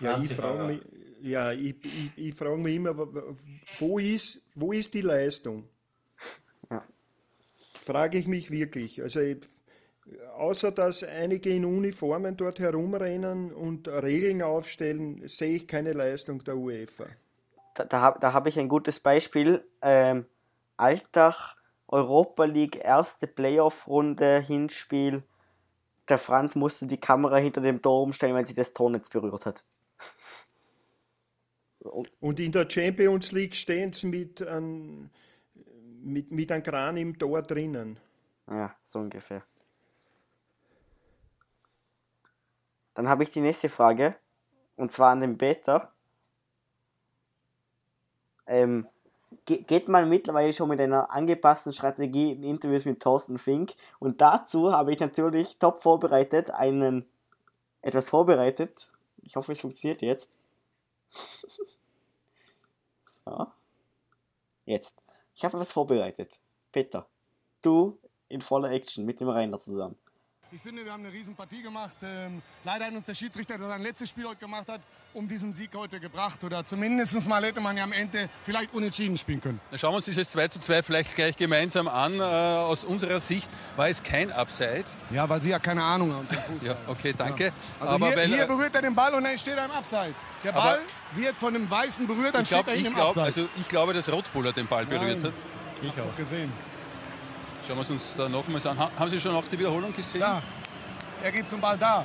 Ja, 0.00 0.20
ich 0.20 0.32
frage 0.32 0.64
mich, 0.64 0.82
ja, 1.22 1.52
ich, 1.52 1.76
ich, 1.82 2.28
ich 2.28 2.34
frage 2.34 2.58
mich 2.58 2.76
immer, 2.76 2.94
wo 3.78 3.98
ist, 3.98 4.40
wo 4.54 4.72
ist 4.72 4.92
die 4.92 5.00
Leistung? 5.00 5.66
Ja. 6.70 6.84
Frage 7.74 8.18
ich 8.18 8.26
mich 8.26 8.50
wirklich. 8.50 9.02
Also 9.02 9.20
ich, 9.20 9.38
außer 10.36 10.70
dass 10.72 11.02
einige 11.02 11.50
in 11.50 11.64
Uniformen 11.64 12.36
dort 12.36 12.58
herumrennen 12.58 13.52
und 13.52 13.88
Regeln 13.88 14.42
aufstellen, 14.42 15.26
sehe 15.26 15.56
ich 15.56 15.66
keine 15.66 15.94
Leistung 15.94 16.44
der 16.44 16.58
UEFA. 16.58 17.06
Da, 17.78 17.84
da 17.84 18.00
habe 18.00 18.18
da 18.18 18.32
hab 18.32 18.46
ich 18.46 18.58
ein 18.58 18.68
gutes 18.68 18.98
Beispiel. 18.98 19.64
Ähm, 19.82 20.26
Alltag, 20.76 21.54
Europa 21.86 22.44
League, 22.44 22.76
erste 22.76 23.28
Playoff-Runde, 23.28 24.40
Hinspiel. 24.40 25.22
Der 26.08 26.18
Franz 26.18 26.56
musste 26.56 26.86
die 26.88 26.98
Kamera 26.98 27.36
hinter 27.36 27.60
dem 27.60 27.80
Tor 27.80 28.02
umstellen, 28.02 28.34
weil 28.34 28.46
sie 28.46 28.54
das 28.54 28.72
Tornetz 28.72 29.10
berührt 29.10 29.46
hat. 29.46 29.64
Und 32.20 32.40
in 32.40 32.50
der 32.50 32.68
Champions 32.68 33.30
League 33.30 33.54
stehen 33.54 33.92
sie 33.92 34.08
mit, 34.08 34.42
ein, 34.42 35.10
mit, 36.02 36.32
mit 36.32 36.50
einem 36.50 36.64
Kran 36.64 36.96
im 36.96 37.16
Tor 37.16 37.42
drinnen. 37.42 38.00
Ja, 38.48 38.74
so 38.82 38.98
ungefähr. 38.98 39.44
Dann 42.94 43.08
habe 43.08 43.22
ich 43.22 43.30
die 43.30 43.40
nächste 43.40 43.68
Frage. 43.68 44.16
Und 44.74 44.90
zwar 44.90 45.12
an 45.12 45.20
den 45.20 45.38
Beta. 45.38 45.92
Ähm, 48.48 48.88
geht 49.44 49.88
man 49.88 50.08
mittlerweile 50.08 50.52
schon 50.52 50.70
mit 50.70 50.80
einer 50.80 51.10
angepassten 51.10 51.72
Strategie 51.72 52.32
in 52.32 52.42
Interviews 52.42 52.84
mit 52.86 53.00
Thorsten 53.00 53.38
Fink. 53.38 53.74
Und 53.98 54.20
dazu 54.20 54.72
habe 54.72 54.92
ich 54.92 55.00
natürlich 55.00 55.58
top 55.58 55.82
vorbereitet, 55.82 56.50
einen 56.50 57.06
etwas 57.82 58.08
vorbereitet. 58.10 58.90
Ich 59.22 59.36
hoffe, 59.36 59.52
es 59.52 59.60
funktioniert 59.60 60.02
jetzt. 60.02 60.36
so. 63.06 63.46
Jetzt. 64.64 64.94
Ich 65.34 65.44
habe 65.44 65.56
etwas 65.56 65.72
vorbereitet. 65.72 66.38
Peter, 66.72 67.06
du 67.62 67.98
in 68.28 68.40
voller 68.40 68.70
Action 68.70 69.04
mit 69.04 69.20
dem 69.20 69.28
Rainer 69.28 69.58
zusammen. 69.58 69.96
Ich 70.50 70.62
finde, 70.62 70.82
wir 70.82 70.92
haben 70.92 71.04
eine 71.04 71.12
riesen 71.12 71.34
Partie 71.34 71.60
gemacht. 71.60 71.94
Ähm, 72.02 72.40
leider 72.64 72.86
hat 72.86 72.94
uns 72.94 73.04
der 73.04 73.12
Schiedsrichter, 73.12 73.58
der 73.58 73.68
sein 73.68 73.82
letztes 73.82 74.08
Spiel 74.08 74.26
heute 74.26 74.40
gemacht 74.40 74.66
hat, 74.68 74.80
um 75.12 75.28
diesen 75.28 75.52
Sieg 75.52 75.68
heute 75.74 76.00
gebracht. 76.00 76.42
Oder 76.42 76.64
zumindest 76.64 77.28
mal 77.28 77.44
hätte 77.44 77.60
man 77.60 77.76
ja 77.76 77.84
am 77.84 77.92
Ende 77.92 78.30
vielleicht 78.44 78.72
unentschieden 78.72 79.18
spielen 79.18 79.42
können. 79.42 79.60
Dann 79.70 79.78
schauen 79.78 79.92
wir 79.92 79.96
uns 79.96 80.06
dieses 80.06 80.30
2 80.30 80.48
zu 80.48 80.58
2 80.58 80.82
vielleicht 80.82 81.14
gleich 81.14 81.36
gemeinsam 81.36 81.86
an. 81.86 82.18
Äh, 82.18 82.22
aus 82.22 82.84
unserer 82.84 83.20
Sicht 83.20 83.50
war 83.76 83.90
es 83.90 84.02
kein 84.02 84.32
Abseits. 84.32 84.96
Ja, 85.10 85.28
weil 85.28 85.42
Sie 85.42 85.50
ja 85.50 85.58
keine 85.58 85.82
Ahnung 85.82 86.14
haben 86.14 86.26
ja, 86.62 86.76
okay, 86.86 87.14
danke. 87.16 87.44
Ja. 87.44 87.52
Also 87.80 87.94
aber 87.94 88.06
hier, 88.06 88.16
weil, 88.16 88.26
hier, 88.28 88.46
berührt 88.46 88.74
er 88.74 88.82
den 88.82 88.94
Ball 88.94 89.14
und 89.14 89.24
dann 89.24 89.36
steht 89.36 89.58
er 89.58 89.66
im 89.66 89.70
Abseits. 89.70 90.22
Der 90.42 90.52
Ball 90.52 90.80
wird 91.14 91.36
von 91.36 91.52
dem 91.52 91.68
Weißen 91.68 92.06
berührt, 92.06 92.34
dann 92.34 92.44
glaub, 92.44 92.64
steht 92.64 92.74
er 92.74 92.86
im 92.86 92.94
glaub, 92.94 93.08
Abseits. 93.08 93.36
Also 93.36 93.48
ich 93.60 93.68
glaube, 93.68 93.92
dass 93.92 94.10
Rotbuller 94.10 94.52
den 94.54 94.66
Ball 94.66 94.86
berührt 94.86 95.22
Nein. 95.22 95.24
hat. 95.24 95.32
Ich 95.82 96.00
auch 96.00 96.16
gesehen. 96.16 96.50
Schauen 97.68 97.76
wir 97.76 97.82
es 97.82 97.90
uns 97.90 98.14
da 98.16 98.30
nochmals 98.30 98.64
an. 98.64 98.78
Haben 98.78 99.10
Sie 99.10 99.20
schon 99.20 99.34
auch 99.34 99.46
die 99.46 99.58
Wiederholung 99.58 99.92
gesehen? 99.92 100.22
Ja. 100.22 100.42
Er 101.22 101.30
geht 101.30 101.46
zum 101.50 101.60
Ball 101.60 101.76
da. 101.76 102.02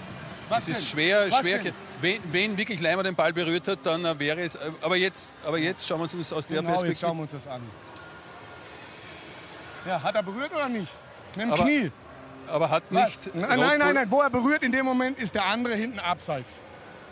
Was 0.50 0.68
es 0.68 0.80
ist 0.80 0.90
schwer, 0.90 1.28
Was 1.30 1.40
schwer. 1.40 1.62
Wenn, 2.02 2.20
wenn, 2.34 2.58
wirklich 2.58 2.82
Leimer 2.82 3.02
den 3.02 3.16
Ball 3.16 3.32
berührt 3.32 3.66
hat, 3.70 3.80
dann 3.84 4.04
äh, 4.04 4.20
wäre 4.20 4.42
es. 4.42 4.56
Äh, 4.56 4.72
aber 4.82 4.98
jetzt, 4.98 5.32
aber 5.48 5.58
jetzt 5.58 5.88
schauen 5.88 6.00
wir 6.00 6.04
uns 6.04 6.12
das 6.12 6.34
aus 6.34 6.48
genau, 6.48 6.64
der 6.64 6.68
Perspektive. 6.68 6.92
Jetzt 6.92 7.00
schauen 7.00 7.16
wir 7.16 7.22
uns 7.22 7.32
das 7.32 7.48
an. 7.48 7.62
Ja, 9.88 10.04
hat 10.04 10.16
er 10.16 10.24
berührt 10.24 10.52
oder 10.52 10.68
nicht? 10.68 10.92
Mit 11.38 11.46
dem 11.46 11.54
aber, 11.54 11.64
Knie. 11.64 11.92
Aber 12.48 12.70
hat 12.70 12.92
nicht. 12.92 13.34
Nein, 13.34 13.58
nein, 13.58 13.80
nein, 13.80 13.96
nein. 13.96 14.12
Wo 14.12 14.20
er 14.20 14.30
berührt, 14.30 14.64
in 14.64 14.72
dem 14.74 14.84
Moment 14.84 15.18
ist 15.18 15.34
der 15.34 15.46
andere 15.46 15.76
hinten 15.76 16.00
abseits. 16.00 16.56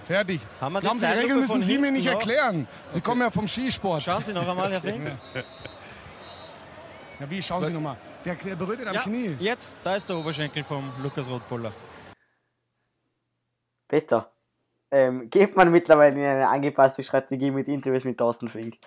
Fertig. 0.06 0.42
Haben 0.60 0.74
wir 0.74 0.82
die, 0.82 0.88
Glauben 0.88 1.00
die 1.00 1.06
Regeln 1.06 1.40
müssen 1.40 1.62
Sie 1.62 1.78
mir 1.78 1.92
nicht 1.92 2.06
noch? 2.06 2.16
erklären. 2.16 2.68
Sie 2.90 2.98
okay. 2.98 3.02
kommen 3.02 3.22
ja 3.22 3.32
vom 3.32 3.48
Skisport. 3.48 4.04
Schauen 4.04 4.26
Sie 4.26 4.34
noch 4.34 4.46
einmal, 4.46 4.70
Herr 4.74 4.82
Fink. 4.82 5.10
Ja, 7.18 7.30
wie? 7.30 7.42
Schauen 7.42 7.66
Sie 7.66 7.72
noch 7.72 7.80
mal. 7.80 7.96
Der, 8.26 8.36
der 8.36 8.56
berührt 8.56 8.80
ihn 8.80 8.88
am 8.88 8.94
ja, 8.94 9.02
Knie. 9.02 9.36
Jetzt, 9.40 9.78
da 9.84 9.96
ist 9.96 10.08
der 10.08 10.16
Oberschenkel 10.16 10.64
vom 10.64 10.92
Lukas 11.02 11.28
Rotbuller. 11.30 11.74
Peter, 13.88 14.32
ähm, 14.92 15.30
geht 15.30 15.56
man 15.56 15.72
mittlerweile 15.72 16.16
in 16.16 16.26
eine 16.26 16.48
angepasste 16.48 17.02
Strategie 17.02 17.50
mit 17.50 17.68
Interviews 17.68 18.04
mit 18.04 18.18
Thorsten 18.18 18.48
Fink? 18.48 18.78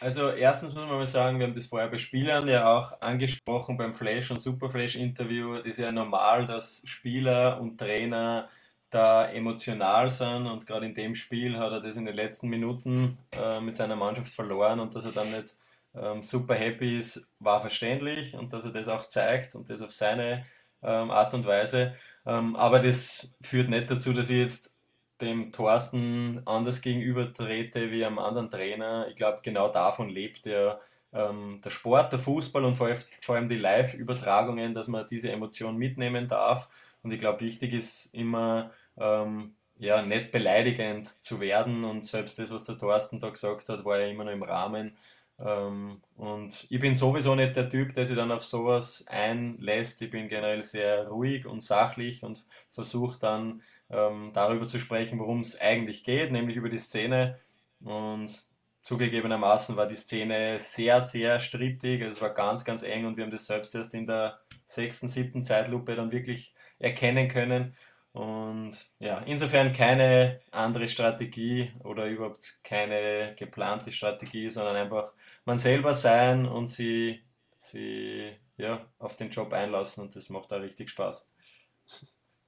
Also 0.00 0.30
erstens 0.30 0.74
muss 0.74 0.86
man 0.86 0.98
mal 0.98 1.06
sagen, 1.06 1.40
wir 1.40 1.46
haben 1.46 1.54
das 1.54 1.66
vorher 1.66 1.88
bei 1.88 1.98
Spielern 1.98 2.46
ja 2.46 2.72
auch 2.72 3.00
angesprochen 3.00 3.76
beim 3.76 3.94
Flash- 3.94 4.30
und 4.30 4.40
Superflash-Interview. 4.40 5.56
Das 5.56 5.66
ist 5.66 5.78
ja 5.78 5.90
normal, 5.90 6.46
dass 6.46 6.82
Spieler 6.84 7.60
und 7.60 7.78
Trainer 7.78 8.48
da 8.90 9.28
emotional 9.28 10.08
sind 10.08 10.46
und 10.46 10.66
gerade 10.66 10.86
in 10.86 10.94
dem 10.94 11.14
Spiel 11.14 11.58
hat 11.58 11.72
er 11.72 11.80
das 11.80 11.96
in 11.96 12.06
den 12.06 12.14
letzten 12.14 12.48
Minuten 12.48 13.18
äh, 13.32 13.60
mit 13.60 13.76
seiner 13.76 13.96
Mannschaft 13.96 14.32
verloren 14.32 14.80
und 14.80 14.94
dass 14.94 15.04
er 15.04 15.12
dann 15.12 15.30
jetzt 15.32 15.60
ähm, 15.94 16.22
super 16.22 16.54
happy 16.54 16.98
ist, 16.98 17.28
war 17.38 17.60
verständlich 17.60 18.34
und 18.34 18.52
dass 18.52 18.64
er 18.64 18.72
das 18.72 18.88
auch 18.88 19.06
zeigt 19.06 19.54
und 19.54 19.70
das 19.70 19.82
auf 19.82 19.92
seine 19.92 20.44
ähm, 20.82 21.10
Art 21.10 21.34
und 21.34 21.46
Weise. 21.46 21.94
Ähm, 22.26 22.56
aber 22.56 22.80
das 22.80 23.36
führt 23.42 23.68
nicht 23.68 23.90
dazu, 23.90 24.12
dass 24.12 24.30
ich 24.30 24.38
jetzt 24.38 24.76
dem 25.20 25.52
Thorsten 25.52 26.42
anders 26.46 26.80
gegenüber 26.80 27.32
trete 27.32 27.90
wie 27.90 28.04
einem 28.04 28.18
anderen 28.18 28.50
Trainer. 28.50 29.06
Ich 29.08 29.16
glaube, 29.16 29.40
genau 29.42 29.68
davon 29.68 30.08
lebt 30.08 30.46
der, 30.46 30.80
ähm, 31.12 31.60
der 31.64 31.70
Sport, 31.70 32.12
der 32.12 32.20
Fußball 32.20 32.64
und 32.64 32.76
vor, 32.76 32.88
vor 33.20 33.36
allem 33.36 33.48
die 33.48 33.56
Live-Übertragungen, 33.56 34.74
dass 34.74 34.88
man 34.88 35.06
diese 35.08 35.32
Emotion 35.32 35.76
mitnehmen 35.76 36.28
darf. 36.28 36.68
Und 37.02 37.12
ich 37.12 37.18
glaube, 37.20 37.40
wichtig 37.40 37.72
ist 37.74 38.14
immer, 38.14 38.70
ähm, 38.96 39.54
ja, 39.78 40.02
nicht 40.02 40.30
beleidigend 40.32 41.06
zu 41.22 41.40
werden. 41.40 41.84
Und 41.84 42.04
selbst 42.04 42.38
das, 42.38 42.52
was 42.52 42.64
der 42.64 42.78
Thorsten 42.78 43.20
da 43.20 43.30
gesagt 43.30 43.68
hat, 43.68 43.84
war 43.84 43.98
ja 44.00 44.08
immer 44.08 44.24
noch 44.24 44.32
im 44.32 44.42
Rahmen. 44.42 44.96
Ähm, 45.40 46.00
und 46.16 46.66
ich 46.68 46.80
bin 46.80 46.94
sowieso 46.94 47.34
nicht 47.34 47.56
der 47.56 47.68
Typ, 47.68 47.94
der 47.94 48.04
sich 48.04 48.16
dann 48.16 48.32
auf 48.32 48.44
sowas 48.44 49.04
einlässt. 49.08 50.02
Ich 50.02 50.10
bin 50.10 50.28
generell 50.28 50.62
sehr 50.62 51.08
ruhig 51.08 51.46
und 51.46 51.62
sachlich 51.62 52.22
und 52.24 52.44
versuche 52.70 53.18
dann 53.20 53.62
ähm, 53.90 54.32
darüber 54.34 54.66
zu 54.66 54.78
sprechen, 54.80 55.18
worum 55.18 55.40
es 55.40 55.60
eigentlich 55.60 56.04
geht, 56.04 56.32
nämlich 56.32 56.56
über 56.56 56.68
die 56.68 56.78
Szene. 56.78 57.38
Und 57.80 58.46
zugegebenermaßen 58.82 59.76
war 59.76 59.86
die 59.86 59.94
Szene 59.94 60.58
sehr, 60.60 61.00
sehr 61.00 61.38
strittig. 61.40 62.02
Es 62.02 62.20
war 62.20 62.30
ganz, 62.30 62.64
ganz 62.64 62.82
eng 62.82 63.06
und 63.06 63.16
wir 63.16 63.24
haben 63.24 63.30
das 63.30 63.46
selbst 63.46 63.74
erst 63.74 63.94
in 63.94 64.06
der 64.06 64.40
sechsten, 64.66 65.08
siebten 65.08 65.44
Zeitlupe 65.44 65.94
dann 65.94 66.12
wirklich 66.12 66.54
erkennen 66.78 67.28
können. 67.28 67.74
Und 68.12 68.74
ja, 68.98 69.18
insofern 69.26 69.72
keine 69.72 70.40
andere 70.50 70.88
Strategie 70.88 71.72
oder 71.84 72.06
überhaupt 72.06 72.58
keine 72.64 73.34
geplante 73.36 73.92
Strategie, 73.92 74.48
sondern 74.48 74.76
einfach 74.76 75.14
man 75.44 75.58
selber 75.58 75.94
sein 75.94 76.46
und 76.46 76.68
sie, 76.68 77.22
sie 77.56 78.32
ja, 78.56 78.84
auf 78.98 79.16
den 79.16 79.30
Job 79.30 79.52
einlassen 79.52 80.04
und 80.04 80.16
das 80.16 80.30
macht 80.30 80.50
da 80.50 80.56
richtig 80.56 80.90
Spaß. 80.90 81.28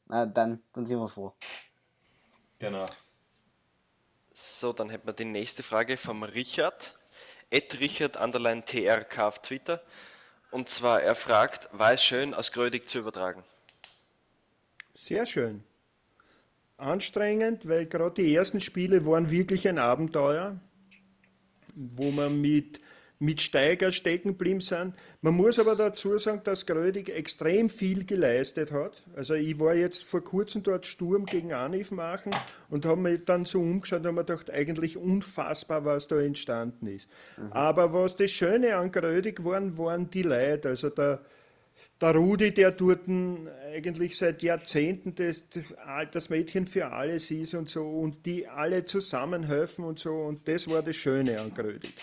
Na, 0.06 0.26
dann, 0.26 0.62
dann 0.72 0.86
sind 0.86 0.98
wir 0.98 1.08
froh. 1.08 1.34
Genau. 2.58 2.86
So, 4.32 4.72
dann 4.72 4.90
hätten 4.90 5.06
wir 5.06 5.12
die 5.12 5.24
nächste 5.24 5.62
Frage 5.62 5.96
vom 5.96 6.22
Richard. 6.22 6.98
Ed 7.50 7.78
Richard 7.80 8.16
underline 8.16 8.64
TRK 8.64 9.26
auf 9.26 9.42
Twitter. 9.42 9.82
Und 10.50 10.68
zwar, 10.68 11.02
er 11.02 11.14
fragt, 11.14 11.68
war 11.72 11.92
es 11.92 12.02
schön, 12.02 12.34
aus 12.34 12.50
Grödig 12.50 12.88
zu 12.88 12.98
übertragen? 12.98 13.44
Sehr 15.02 15.24
schön. 15.24 15.62
Anstrengend, 16.76 17.66
weil 17.66 17.86
gerade 17.86 18.22
die 18.22 18.34
ersten 18.34 18.60
Spiele 18.60 19.06
waren 19.06 19.30
wirklich 19.30 19.66
ein 19.66 19.78
Abenteuer, 19.78 20.60
wo 21.74 22.10
man 22.10 22.38
mit, 22.38 22.80
mit 23.18 23.40
Steiger 23.40 23.92
stecken 23.92 24.28
geblieben 24.28 24.60
sind. 24.60 24.92
Man 25.22 25.34
muss 25.34 25.58
aber 25.58 25.74
dazu 25.74 26.18
sagen, 26.18 26.42
dass 26.44 26.66
Grödig 26.66 27.08
extrem 27.08 27.70
viel 27.70 28.04
geleistet 28.04 28.72
hat. 28.72 29.02
Also 29.16 29.34
ich 29.34 29.58
war 29.58 29.74
jetzt 29.74 30.04
vor 30.04 30.22
kurzem 30.22 30.62
dort 30.62 30.84
Sturm 30.84 31.24
gegen 31.24 31.54
Anif 31.54 31.90
machen 31.92 32.32
und 32.68 32.84
habe 32.84 33.00
mich 33.00 33.24
dann 33.24 33.46
so 33.46 33.60
umgeschaut 33.60 34.00
und 34.00 34.06
habe 34.06 34.16
mir 34.16 34.24
gedacht, 34.24 34.50
eigentlich 34.50 34.98
unfassbar, 34.98 35.86
was 35.86 36.08
da 36.08 36.20
entstanden 36.20 36.86
ist. 36.88 37.10
Mhm. 37.38 37.52
Aber 37.52 37.94
was 37.94 38.16
das 38.16 38.32
Schöne 38.32 38.76
an 38.76 38.92
Grödig 38.92 39.42
waren, 39.44 39.78
waren 39.78 40.10
die 40.10 40.22
Leute. 40.22 40.68
Also 40.68 40.90
der 40.90 41.24
der 42.00 42.14
Rudi, 42.14 42.52
der 42.52 42.70
dort 42.72 43.02
eigentlich 43.08 44.16
seit 44.16 44.42
Jahrzehnten 44.42 45.14
das, 45.14 45.44
das, 46.12 46.30
Mädchen 46.30 46.66
für 46.66 46.90
alles 46.90 47.30
ist 47.30 47.54
und 47.54 47.68
so 47.68 47.86
und 47.86 48.24
die 48.24 48.48
alle 48.48 48.84
zusammenhelfen 48.84 49.84
und 49.84 49.98
so 49.98 50.12
und 50.12 50.48
das 50.48 50.68
war 50.68 50.82
das 50.82 50.96
Schöne 50.96 51.38
an 51.40 51.52
Grödig. 51.54 51.94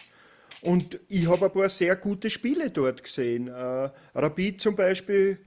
Und 0.61 0.99
ich 1.07 1.27
habe 1.27 1.45
ein 1.45 1.51
paar 1.51 1.69
sehr 1.69 1.95
gute 1.95 2.29
Spiele 2.29 2.69
dort 2.69 3.03
gesehen. 3.03 3.47
Äh, 3.47 3.89
Rapid 4.15 4.59
zum 4.61 4.75
Beispiel 4.75 5.39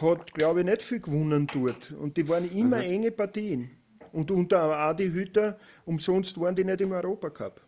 hat, 0.00 0.32
glaube 0.34 0.60
ich, 0.60 0.66
nicht 0.66 0.82
viel 0.82 1.00
gewonnen 1.00 1.48
dort 1.52 1.92
und 1.92 2.16
die 2.16 2.28
waren 2.28 2.50
immer 2.50 2.78
mhm. 2.78 2.90
enge 2.90 3.10
Partien. 3.10 3.70
Und 4.12 4.30
unter 4.30 4.76
Adi 4.76 5.10
Hütter, 5.10 5.58
umsonst 5.86 6.38
waren 6.38 6.54
die 6.54 6.64
nicht 6.64 6.80
im 6.80 6.92
Europacup. 6.92 7.60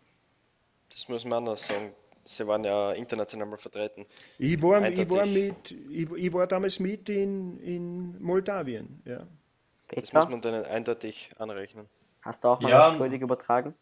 Das 0.89 1.09
muss 1.09 1.25
man 1.25 1.43
auch 1.43 1.51
noch 1.51 1.57
sagen 1.57 1.91
Sie 2.27 2.47
waren 2.47 2.63
ja 2.63 2.91
international 2.93 3.47
mal 3.47 3.57
vertreten. 3.57 4.05
Ich 4.39 4.61
war, 4.61 4.83
ich 4.89 5.09
war, 5.09 5.25
mit, 5.25 5.71
ich, 5.71 6.11
ich, 6.11 6.33
war 6.33 6.47
damals 6.47 6.79
mit 6.79 7.07
in, 7.07 7.59
in 7.59 8.21
Moldawien. 8.21 9.01
Ja. 9.05 9.27
Das 9.87 10.11
muss 10.11 10.29
man 10.29 10.41
dann 10.41 10.65
eindeutig 10.65 11.29
anrechnen. 11.37 11.87
Hast 12.21 12.43
du 12.43 12.47
auch 12.47 12.59
mal 12.59 12.69
ja, 12.69 12.97
das 12.97 13.13
übertragen? 13.13 13.75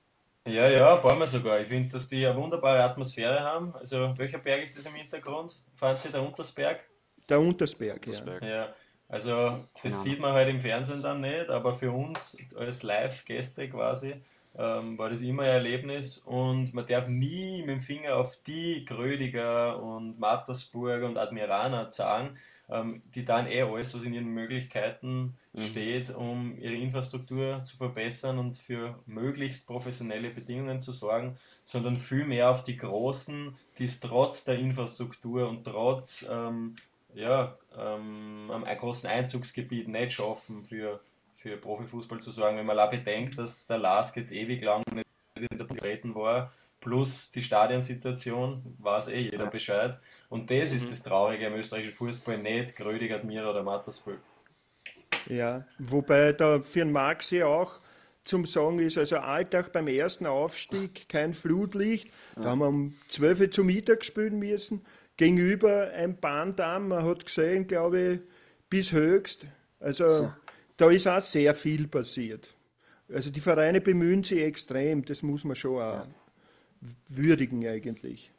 Ja, 0.46 0.68
ja, 0.68 0.96
ein 0.96 1.02
paar 1.02 1.16
Mal 1.16 1.28
sogar. 1.28 1.62
Ich 1.62 1.68
finde, 1.68 1.90
dass 1.90 2.10
die 2.10 2.26
eine 2.26 2.36
wunderbare 2.36 2.84
Atmosphäre 2.84 3.40
haben. 3.40 3.74
Also, 3.76 4.14
welcher 4.18 4.40
Berg 4.40 4.64
ist 4.64 4.78
das 4.78 4.86
im 4.86 4.96
Hintergrund? 4.96 5.58
Fahren 5.76 5.96
Sie 5.98 6.12
der 6.12 6.22
Untersberg? 6.22 6.84
Der 7.30 7.40
Untersberg, 7.40 8.06
Untersberg. 8.06 8.44
ja. 8.44 8.50
ja. 8.50 8.74
Also 9.14 9.32
das 9.74 9.82
genau. 9.84 9.96
sieht 9.98 10.20
man 10.20 10.34
halt 10.34 10.50
im 10.50 10.60
Fernsehen 10.60 11.04
dann 11.04 11.22
nicht, 11.22 11.48
aber 11.50 11.74
für 11.74 11.92
uns 11.92 12.36
als 12.56 12.82
Live-Gäste 12.82 13.70
quasi 13.70 14.16
ähm, 14.56 14.98
war 14.98 15.10
das 15.10 15.22
immer 15.22 15.44
ein 15.44 15.50
Erlebnis 15.50 16.18
und 16.20 16.74
man 16.74 16.86
darf 16.86 17.08
nie 17.08 17.62
mit 17.62 17.70
dem 17.70 17.80
Finger 17.80 18.18
auf 18.18 18.38
die 18.46 18.86
Grödiger 18.86 19.82
und 19.82 20.20
Mattersburg 20.20 21.04
und 21.04 21.18
Admirana 21.18 21.90
zeigen, 21.90 22.38
ähm, 22.70 23.02
die 23.16 23.26
dann 23.26 23.48
eh 23.48 23.64
alles, 23.64 23.96
was 23.96 24.04
in 24.04 24.14
ihren 24.14 24.34
Möglichkeiten 24.34 25.36
mhm. 25.54 25.62
steht, 25.62 26.16
um 26.16 26.58
ihre 26.60 26.76
Infrastruktur 26.76 27.64
zu 27.64 27.78
verbessern 27.78 28.38
und 28.38 28.56
für 28.56 29.00
möglichst 29.06 29.66
professionelle 29.66 30.30
Bedingungen 30.30 30.82
zu 30.82 30.92
sorgen, 30.92 31.38
sondern 31.64 31.98
vielmehr 31.98 32.52
auf 32.52 32.64
die 32.64 32.78
Großen, 32.78 33.56
die 33.80 33.86
es 33.86 34.00
trotz 34.00 34.44
der 34.44 34.60
Infrastruktur 34.60 35.50
und 35.50 35.64
trotz 35.64 36.28
ähm, 36.30 36.76
ja, 37.16 37.58
ähm, 37.78 38.50
einem 38.52 38.78
großen 38.78 39.10
Einzugsgebiet 39.10 39.88
nicht 39.88 40.14
schaffen, 40.14 40.64
für, 40.64 41.00
für 41.44 41.58
Profifußball 41.58 42.22
zu 42.22 42.32
sorgen. 42.32 42.58
Wenn 42.58 42.66
man 42.66 42.80
auch 42.80 42.90
bedenkt, 42.90 43.38
dass 43.38 43.68
der 43.68 43.78
Lask 43.78 44.16
jetzt 44.16 44.32
ewig 44.32 44.62
lang 44.62 44.82
nicht 44.94 45.06
in 45.36 45.58
der 45.58 45.68
Treten 45.68 46.16
war, 46.16 46.54
plus 46.80 47.32
die 47.32 47.42
Stadionsituation, 47.42 48.78
weiß 48.80 49.10
eh 49.10 49.20
jeder 49.20 49.48
Bescheid. 49.48 50.00
Und 50.30 50.50
das 50.50 50.72
mhm. 50.72 50.78
ist 50.78 50.92
das 50.92 51.04
Traurige 51.04 51.48
im 51.48 51.56
österreichischen 51.56 51.94
Fußball, 51.94 52.38
nicht 52.38 52.78
Grödig, 52.78 53.12
Admira 53.12 53.50
oder 53.50 53.62
Mattersburg. 53.62 54.20
Ja, 55.28 55.66
wobei 55.80 56.32
da 56.32 56.62
für 56.62 56.80
den 56.80 56.94
Maxi 56.94 57.44
auch 57.44 57.82
zum 58.24 58.46
Sagen 58.46 58.80
ist, 58.80 58.98
also 58.98 59.18
Alltag 59.18 59.74
beim 59.74 59.88
ersten 59.88 60.26
Aufstieg, 60.26 61.10
kein 61.10 61.34
Flutlicht, 61.34 62.10
da 62.36 62.52
haben 62.52 62.60
wir 62.60 62.68
um 62.68 62.96
12 63.10 63.40
Uhr 63.42 63.52
zu 63.52 63.64
Mittag 63.66 64.00
gespielt 64.00 64.32
müssen, 64.32 64.86
gegenüber 65.18 65.92
ein 65.92 66.16
Bahndamm, 66.18 66.88
man 66.88 67.06
hat 67.06 67.26
gesehen, 67.26 67.68
glaube 67.68 68.00
ich, 68.00 68.20
bis 68.70 68.94
höchst, 68.94 69.46
also 69.82 70.08
so. 70.08 70.34
Da 70.84 70.92
ist 70.92 71.08
auch 71.08 71.22
sehr 71.22 71.54
viel 71.56 71.88
passiert. 71.88 72.50
Also 73.12 73.30
die 73.30 73.42
Vereine 73.42 73.82
bemühen 73.82 74.24
sich 74.24 74.40
extrem, 74.40 75.06
das 75.06 75.22
muss 75.22 75.44
man 75.44 75.56
schon 75.56 75.76
auch. 75.76 75.94
Ja 75.96 76.08
würdigen 77.08 77.66
eigentlich. 77.68 78.32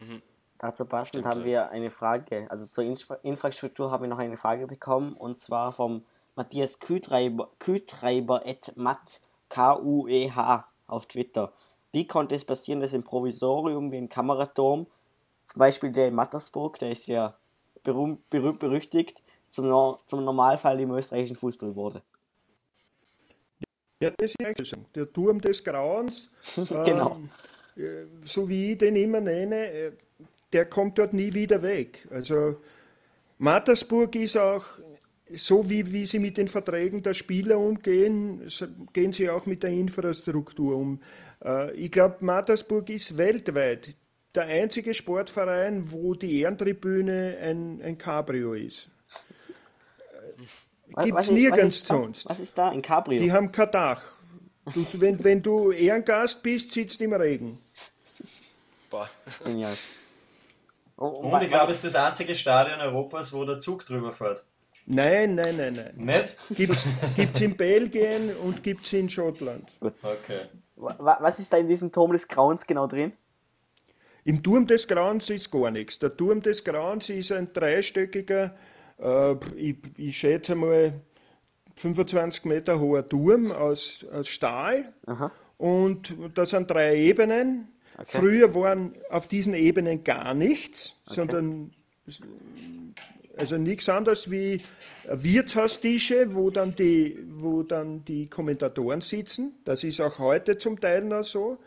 Mhm. 0.00 0.22
Dazu 0.58 0.84
passend 0.84 1.26
haben 1.26 1.44
wir 1.44 1.70
eine 1.70 1.90
Frage, 1.90 2.46
also 2.48 2.64
zur 2.66 2.84
Infrastruktur 3.24 3.90
haben 3.90 4.02
wir 4.02 4.08
noch 4.08 4.18
eine 4.18 4.36
Frage 4.36 4.68
bekommen 4.68 5.14
und 5.14 5.36
zwar 5.36 5.72
vom 5.72 6.04
Matthias 6.36 6.78
Kühtreiber, 6.78 7.50
Kühtreiber 7.58 8.46
at 8.46 8.72
Matt, 8.76 9.20
K-U-E-H 9.48 10.68
auf 10.86 11.06
Twitter. 11.06 11.52
Wie 11.90 12.06
konnte 12.06 12.36
es 12.36 12.44
passieren, 12.44 12.80
dass 12.80 12.94
ein 12.94 13.02
Provisorium 13.02 13.90
wie 13.90 13.96
ein 13.96 14.08
Kameraturm, 14.08 14.86
zum 15.42 15.58
Beispiel 15.58 15.90
der 15.90 16.08
in 16.08 16.14
Mattersburg, 16.14 16.78
der 16.78 16.92
ist 16.92 17.08
ja 17.08 17.36
berühmt, 17.82 18.30
berühmt 18.30 18.60
berüchtigt, 18.60 19.20
zum, 19.52 19.96
zum 20.06 20.24
Normalfall 20.24 20.80
im 20.80 20.90
österreichischen 20.92 21.36
Fußball 21.36 21.74
wurde? 21.74 22.02
Ja, 24.00 24.10
das 24.16 24.34
ist 24.34 24.76
der 24.94 25.12
Turm 25.12 25.40
des 25.40 25.62
Grauens. 25.62 26.30
genau. 26.84 27.18
Ähm, 27.76 27.84
äh, 27.84 28.06
so 28.22 28.48
wie 28.48 28.72
ich 28.72 28.78
den 28.78 28.96
immer 28.96 29.20
nenne, 29.20 29.70
äh, 29.70 29.92
der 30.52 30.66
kommt 30.66 30.98
dort 30.98 31.12
nie 31.12 31.32
wieder 31.32 31.62
weg. 31.62 32.08
Also 32.10 32.56
Mattersburg 33.38 34.14
ist 34.16 34.36
auch 34.36 34.64
so, 35.34 35.68
wie, 35.70 35.92
wie 35.92 36.04
sie 36.04 36.18
mit 36.18 36.36
den 36.36 36.48
Verträgen 36.48 37.02
der 37.02 37.14
Spieler 37.14 37.58
umgehen, 37.58 38.42
gehen 38.92 39.12
sie 39.12 39.30
auch 39.30 39.46
mit 39.46 39.62
der 39.62 39.70
Infrastruktur 39.70 40.76
um. 40.76 41.00
Äh, 41.44 41.72
ich 41.74 41.90
glaube, 41.92 42.16
Mattersburg 42.20 42.90
ist 42.90 43.16
weltweit 43.16 43.94
der 44.34 44.44
einzige 44.44 44.94
Sportverein, 44.94 45.92
wo 45.92 46.14
die 46.14 46.40
Ehrentribüne 46.40 47.36
ein, 47.40 47.80
ein 47.82 47.98
Cabrio 47.98 48.54
ist. 48.54 48.88
Gibt 51.02 51.18
es 51.20 51.30
nirgends 51.30 51.86
sonst. 51.86 52.28
Was 52.28 52.40
ist 52.40 52.56
da, 52.58 52.68
ein 52.68 52.82
Cabrio? 52.82 53.20
Die 53.20 53.32
haben 53.32 53.50
kein 53.50 53.70
Dach. 53.70 54.02
Du, 54.74 54.86
wenn, 54.94 55.22
wenn 55.24 55.42
du 55.42 55.72
Ehrengast 55.72 56.42
bist, 56.42 56.70
sitzt 56.70 57.00
im 57.00 57.12
Regen. 57.14 57.58
Boah. 58.90 59.08
Genial. 59.44 59.72
Oh, 60.96 61.06
und 61.06 61.42
ich 61.42 61.48
glaube, 61.48 61.72
es 61.72 61.82
ist 61.82 61.94
das 61.94 62.04
einzige 62.04 62.34
Stadion 62.34 62.80
Europas, 62.80 63.32
wo 63.32 63.44
der 63.44 63.58
Zug 63.58 63.84
drüber 63.86 64.12
fährt. 64.12 64.44
Nein, 64.86 65.34
nein, 65.34 65.56
nein, 65.56 65.72
nein. 65.72 65.92
Nicht? 65.96 66.36
Gibt 66.50 66.74
es 67.34 67.40
in 67.40 67.56
Belgien 67.56 68.34
und 68.36 68.62
gibt 68.62 68.84
es 68.84 68.92
in 68.92 69.08
Schottland. 69.08 69.68
Gut. 69.80 69.94
Okay. 70.02 70.46
Was 70.76 71.38
ist 71.38 71.52
da 71.52 71.56
in 71.56 71.68
diesem 71.68 71.90
Turm 71.90 72.12
des 72.12 72.26
Grauens 72.28 72.66
genau 72.66 72.86
drin? 72.86 73.12
Im 74.24 74.42
Turm 74.42 74.66
des 74.66 74.86
Grauens 74.86 75.30
ist 75.30 75.50
gar 75.50 75.70
nichts. 75.70 75.98
Der 75.98 76.16
Turm 76.16 76.42
des 76.42 76.62
Grauens 76.62 77.08
ist 77.08 77.32
ein 77.32 77.52
dreistöckiger, 77.52 78.54
äh, 79.02 79.34
ich, 79.56 79.76
ich 79.96 80.16
schätze 80.16 80.54
mal 80.54 81.00
25 81.76 82.44
Meter 82.44 82.80
hoher 82.80 83.06
Turm 83.06 83.50
aus, 83.52 84.06
aus 84.12 84.28
Stahl. 84.28 84.92
Aha. 85.06 85.32
Und 85.58 86.14
da 86.34 86.46
sind 86.46 86.70
drei 86.70 86.96
Ebenen. 86.96 87.68
Okay. 87.94 88.18
Früher 88.18 88.54
waren 88.54 88.94
auf 89.10 89.26
diesen 89.26 89.54
Ebenen 89.54 90.02
gar 90.02 90.34
nichts, 90.34 90.96
okay. 91.06 91.14
sondern 91.16 91.70
also 93.36 93.56
nichts 93.56 93.88
anderes 93.88 94.30
wie 94.30 94.60
Wirtshaustische, 95.08 96.34
wo 96.34 96.50
dann, 96.50 96.74
die, 96.74 97.18
wo 97.30 97.62
dann 97.62 98.04
die 98.04 98.28
Kommentatoren 98.28 99.00
sitzen. 99.00 99.54
Das 99.64 99.84
ist 99.84 100.00
auch 100.00 100.18
heute 100.18 100.58
zum 100.58 100.80
Teil 100.80 101.04
noch 101.04 101.24
so. 101.24 101.58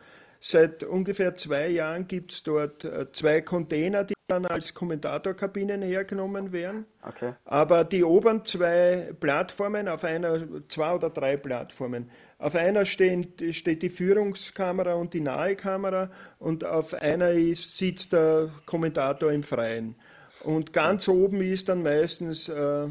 Seit 0.42 0.84
ungefähr 0.84 1.36
zwei 1.38 1.70
Jahren 1.70 2.08
gibt 2.08 2.32
es 2.34 2.44
dort 2.44 2.86
äh, 2.86 3.12
zwei 3.12 3.42
Container, 3.42 4.04
die 4.04 4.15
dann 4.36 4.46
als 4.46 4.74
Kommentatorkabinen 4.74 5.82
hergenommen 5.82 6.52
werden. 6.52 6.86
Okay. 7.02 7.34
Aber 7.46 7.84
die 7.84 8.04
oberen 8.04 8.44
zwei 8.46 9.14
Plattformen, 9.20 9.88
auf 9.88 10.04
einer, 10.04 10.40
zwei 10.68 10.94
oder 10.94 11.10
drei 11.10 11.38
Plattformen, 11.38 12.10
auf 12.38 12.56
einer 12.56 12.86
stehen, 12.86 13.34
steht 13.52 13.82
die 13.82 13.90
Führungskamera 13.90 14.94
und 14.94 15.14
die 15.14 15.22
Nahekamera 15.22 16.12
und 16.40 16.66
auf 16.66 16.94
einer 16.94 17.32
ist, 17.32 17.78
sitzt 17.78 18.14
der 18.14 18.50
Kommentator 18.66 19.32
im 19.32 19.44
Freien. 19.44 19.96
Und 20.44 20.74
ganz 20.74 21.08
oben 21.08 21.42
ist 21.42 21.70
dann 21.70 21.82
meistens, 21.82 22.50
äh, 22.50 22.88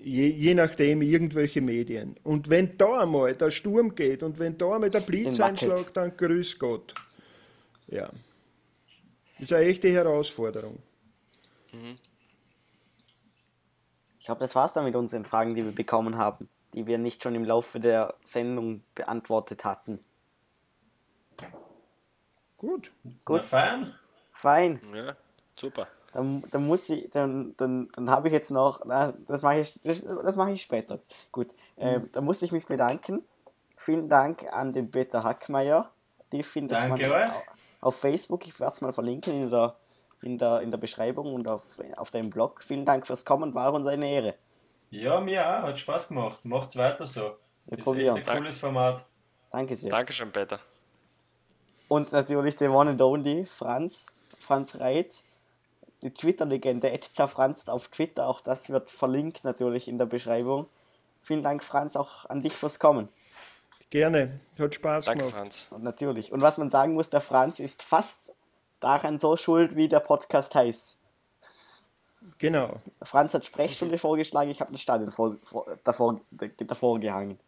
je, 0.00 0.28
je, 0.28 0.54
nachdem, 0.54 1.02
irgendwelche 1.02 1.60
Medien. 1.60 2.16
Und 2.22 2.48
wenn 2.48 2.76
da 2.78 3.02
einmal 3.02 3.34
der 3.34 3.50
Sturm 3.50 3.94
geht 3.94 4.22
und 4.22 4.38
wenn 4.38 4.56
da 4.56 4.74
einmal 4.74 4.90
der 4.90 5.00
Blitz 5.00 5.38
einschlägt, 5.40 5.94
dann 5.94 6.16
grüß 6.16 6.58
Gott. 6.58 6.94
Ja. 7.88 8.10
Das 9.40 9.50
ist 9.50 9.56
eine 9.56 9.66
echte 9.66 9.90
Herausforderung. 9.90 10.78
Mhm. 11.72 11.96
Ich 14.18 14.26
glaube, 14.26 14.40
das 14.40 14.54
war 14.54 14.66
es 14.66 14.74
dann 14.74 14.84
mit 14.84 14.94
unseren 14.94 15.24
Fragen, 15.24 15.54
die 15.54 15.64
wir 15.64 15.72
bekommen 15.72 16.18
haben, 16.18 16.46
die 16.74 16.86
wir 16.86 16.98
nicht 16.98 17.22
schon 17.22 17.34
im 17.34 17.44
Laufe 17.44 17.80
der 17.80 18.14
Sendung 18.22 18.82
beantwortet 18.94 19.64
hatten. 19.64 20.04
Gut. 22.58 22.92
Gut. 23.24 23.40
Na, 23.40 23.42
fein. 23.42 23.94
Fein. 24.30 24.80
Ja, 24.94 25.16
super. 25.56 25.88
Dann, 26.12 26.44
dann 26.50 26.66
muss 26.66 26.90
ich, 26.90 27.08
dann, 27.10 27.54
dann, 27.56 27.88
dann 27.94 28.10
habe 28.10 28.28
ich 28.28 28.34
jetzt 28.34 28.50
noch, 28.50 28.84
na, 28.84 29.14
das 29.26 29.40
mache 29.40 29.60
ich, 29.60 29.80
das, 29.82 30.02
das 30.02 30.36
mache 30.36 30.52
ich 30.52 30.60
später. 30.60 30.98
Gut. 31.32 31.48
Ähm, 31.78 32.02
mhm. 32.02 32.12
dann 32.12 32.24
muss 32.24 32.42
ich 32.42 32.52
mich 32.52 32.66
bedanken. 32.66 33.24
Vielen 33.74 34.10
Dank 34.10 34.52
an 34.52 34.74
den 34.74 34.90
Peter 34.90 35.24
Hackmeier. 35.24 35.90
Die 36.30 36.42
findet 36.42 36.76
Danke 36.76 37.08
man 37.08 37.30
euch 37.30 37.32
auf 37.80 37.96
Facebook. 37.96 38.46
Ich 38.46 38.58
werde 38.60 38.74
es 38.74 38.80
mal 38.80 38.92
verlinken 38.92 39.42
in 39.42 39.50
der, 39.50 39.76
in 40.22 40.38
der, 40.38 40.60
in 40.60 40.70
der 40.70 40.78
Beschreibung 40.78 41.34
und 41.34 41.48
auf, 41.48 41.64
auf 41.96 42.10
deinem 42.10 42.30
Blog. 42.30 42.62
Vielen 42.62 42.84
Dank 42.84 43.06
fürs 43.06 43.24
Kommen, 43.24 43.54
war 43.54 43.72
uns 43.72 43.86
eine 43.86 44.08
Ehre. 44.08 44.34
Ja, 44.90 45.20
mir 45.20 45.40
auch, 45.40 45.62
hat 45.62 45.78
Spaß 45.78 46.08
gemacht. 46.08 46.44
Macht's 46.44 46.76
weiter 46.76 47.06
so. 47.06 47.36
Wir 47.66 47.78
ist 47.78 47.86
echt 47.86 48.28
ein 48.28 48.38
cooles 48.38 48.58
Format. 48.58 49.04
Danke 49.50 49.76
sehr. 49.76 49.90
Dankeschön, 49.90 50.32
Peter. 50.32 50.58
Und 51.88 52.12
natürlich 52.12 52.56
der 52.56 52.72
One 52.72 52.90
and 52.90 53.02
Only, 53.02 53.46
Franz, 53.46 54.14
Franz 54.38 54.76
Reit, 54.76 55.12
die 56.02 56.12
Twitter-Legende, 56.12 56.98
Franz 57.26 57.68
auf 57.68 57.88
Twitter, 57.88 58.26
auch 58.26 58.40
das 58.40 58.70
wird 58.70 58.90
verlinkt 58.90 59.44
natürlich 59.44 59.88
in 59.88 59.98
der 59.98 60.06
Beschreibung. 60.06 60.66
Vielen 61.20 61.42
Dank, 61.42 61.62
Franz, 61.62 61.96
auch 61.96 62.24
an 62.26 62.42
dich 62.42 62.54
fürs 62.54 62.78
Kommen. 62.78 63.08
Gerne, 63.90 64.40
hat 64.56 64.74
Spaß 64.74 65.06
Danke, 65.06 65.24
gemacht. 65.24 65.36
Franz. 65.36 65.66
Und 65.70 65.82
natürlich. 65.82 66.32
Und 66.32 66.42
was 66.42 66.58
man 66.58 66.68
sagen 66.68 66.94
muss, 66.94 67.10
der 67.10 67.20
Franz 67.20 67.58
ist 67.58 67.82
fast 67.82 68.32
daran 68.78 69.18
so 69.18 69.36
schuld, 69.36 69.74
wie 69.74 69.88
der 69.88 70.00
Podcast 70.00 70.54
heißt. 70.54 70.96
Genau. 72.38 72.76
Franz 73.02 73.34
hat 73.34 73.44
Sprechstunde 73.44 73.98
vorgeschlagen, 73.98 74.50
ich 74.50 74.60
habe 74.60 74.72
das 74.72 74.80
Stadion 74.80 75.10
vor, 75.10 75.36
vor, 75.42 75.66
davor, 75.84 76.20
davor 76.30 77.00
gehangen. 77.00 77.38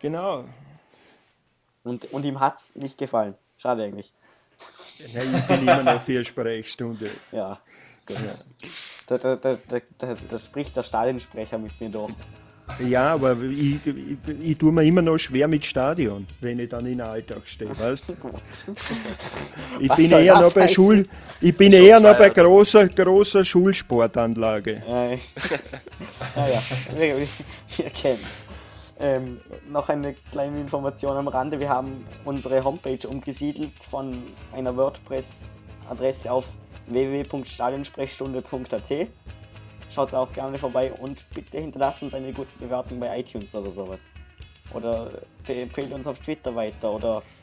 Genau. 0.00 0.44
Und, 1.84 2.12
und 2.12 2.24
ihm 2.24 2.38
hat 2.40 2.54
es 2.54 2.74
nicht 2.76 2.98
gefallen. 2.98 3.34
Schade 3.56 3.84
eigentlich. 3.84 4.12
Nein, 5.14 5.34
ich 5.38 5.46
bin 5.46 5.60
immer 5.62 5.82
noch 5.82 6.02
für 6.02 6.24
Sprechstunde. 6.24 7.10
Ja, 7.32 7.60
genau. 8.04 8.32
Da, 9.06 9.18
da, 9.18 9.36
da, 9.36 9.56
da, 9.68 9.80
da, 9.98 10.16
da 10.28 10.38
spricht 10.38 10.76
der 10.76 10.82
Stadionsprecher 10.82 11.58
mit 11.58 11.80
mir 11.80 11.90
durch. 11.90 12.12
Ja, 12.86 13.14
aber 13.14 13.36
ich, 13.42 13.78
ich, 13.86 13.94
ich 14.42 14.58
tue 14.58 14.72
mir 14.72 14.84
immer 14.84 15.02
noch 15.02 15.18
schwer 15.18 15.48
mit 15.48 15.64
Stadion, 15.64 16.26
wenn 16.40 16.58
ich 16.58 16.68
dann 16.68 16.84
in 16.86 16.98
den 16.98 17.00
Alltag 17.00 17.42
stehe, 17.44 17.70
weißt 17.78 18.14
Ich 19.80 19.92
bin 19.92 20.10
eher 20.10 20.40
noch 20.40 20.52
bei 20.52 20.68
Schul, 20.68 21.06
ich 21.40 21.56
bin 21.56 21.72
eher 21.72 22.00
noch 22.00 22.18
bei 22.18 22.30
großer, 22.30 22.88
großer 22.88 23.44
Schulsportanlage. 23.44 24.82
Ja, 24.86 25.06
ja, 26.36 26.62
wir, 26.96 27.16
wir 27.76 27.90
kennen 27.90 28.18
ähm, 28.98 29.40
noch 29.68 29.88
eine 29.88 30.14
kleine 30.32 30.60
Information 30.60 31.16
am 31.16 31.28
Rande. 31.28 31.60
Wir 31.60 31.68
haben 31.68 32.04
unsere 32.24 32.64
Homepage 32.64 33.06
umgesiedelt 33.06 33.80
von 33.82 34.20
einer 34.52 34.76
WordPress-Adresse 34.76 36.32
auf 36.32 36.48
www.stadionsprechstunde.at. 36.86 39.08
Schaut 39.90 40.14
auch 40.14 40.32
gerne 40.32 40.58
vorbei 40.58 40.92
und 40.92 41.24
bitte 41.30 41.58
hinterlasst 41.58 42.02
uns 42.02 42.14
eine 42.14 42.32
gute 42.32 42.58
Bewertung 42.58 43.00
bei 43.00 43.20
iTunes 43.20 43.54
oder 43.54 43.70
sowas. 43.70 44.06
Oder 44.74 45.10
empfehlt 45.46 45.92
uns 45.92 46.06
auf 46.06 46.18
Twitter 46.18 46.54
weiter 46.54 46.92
oder 46.92 47.22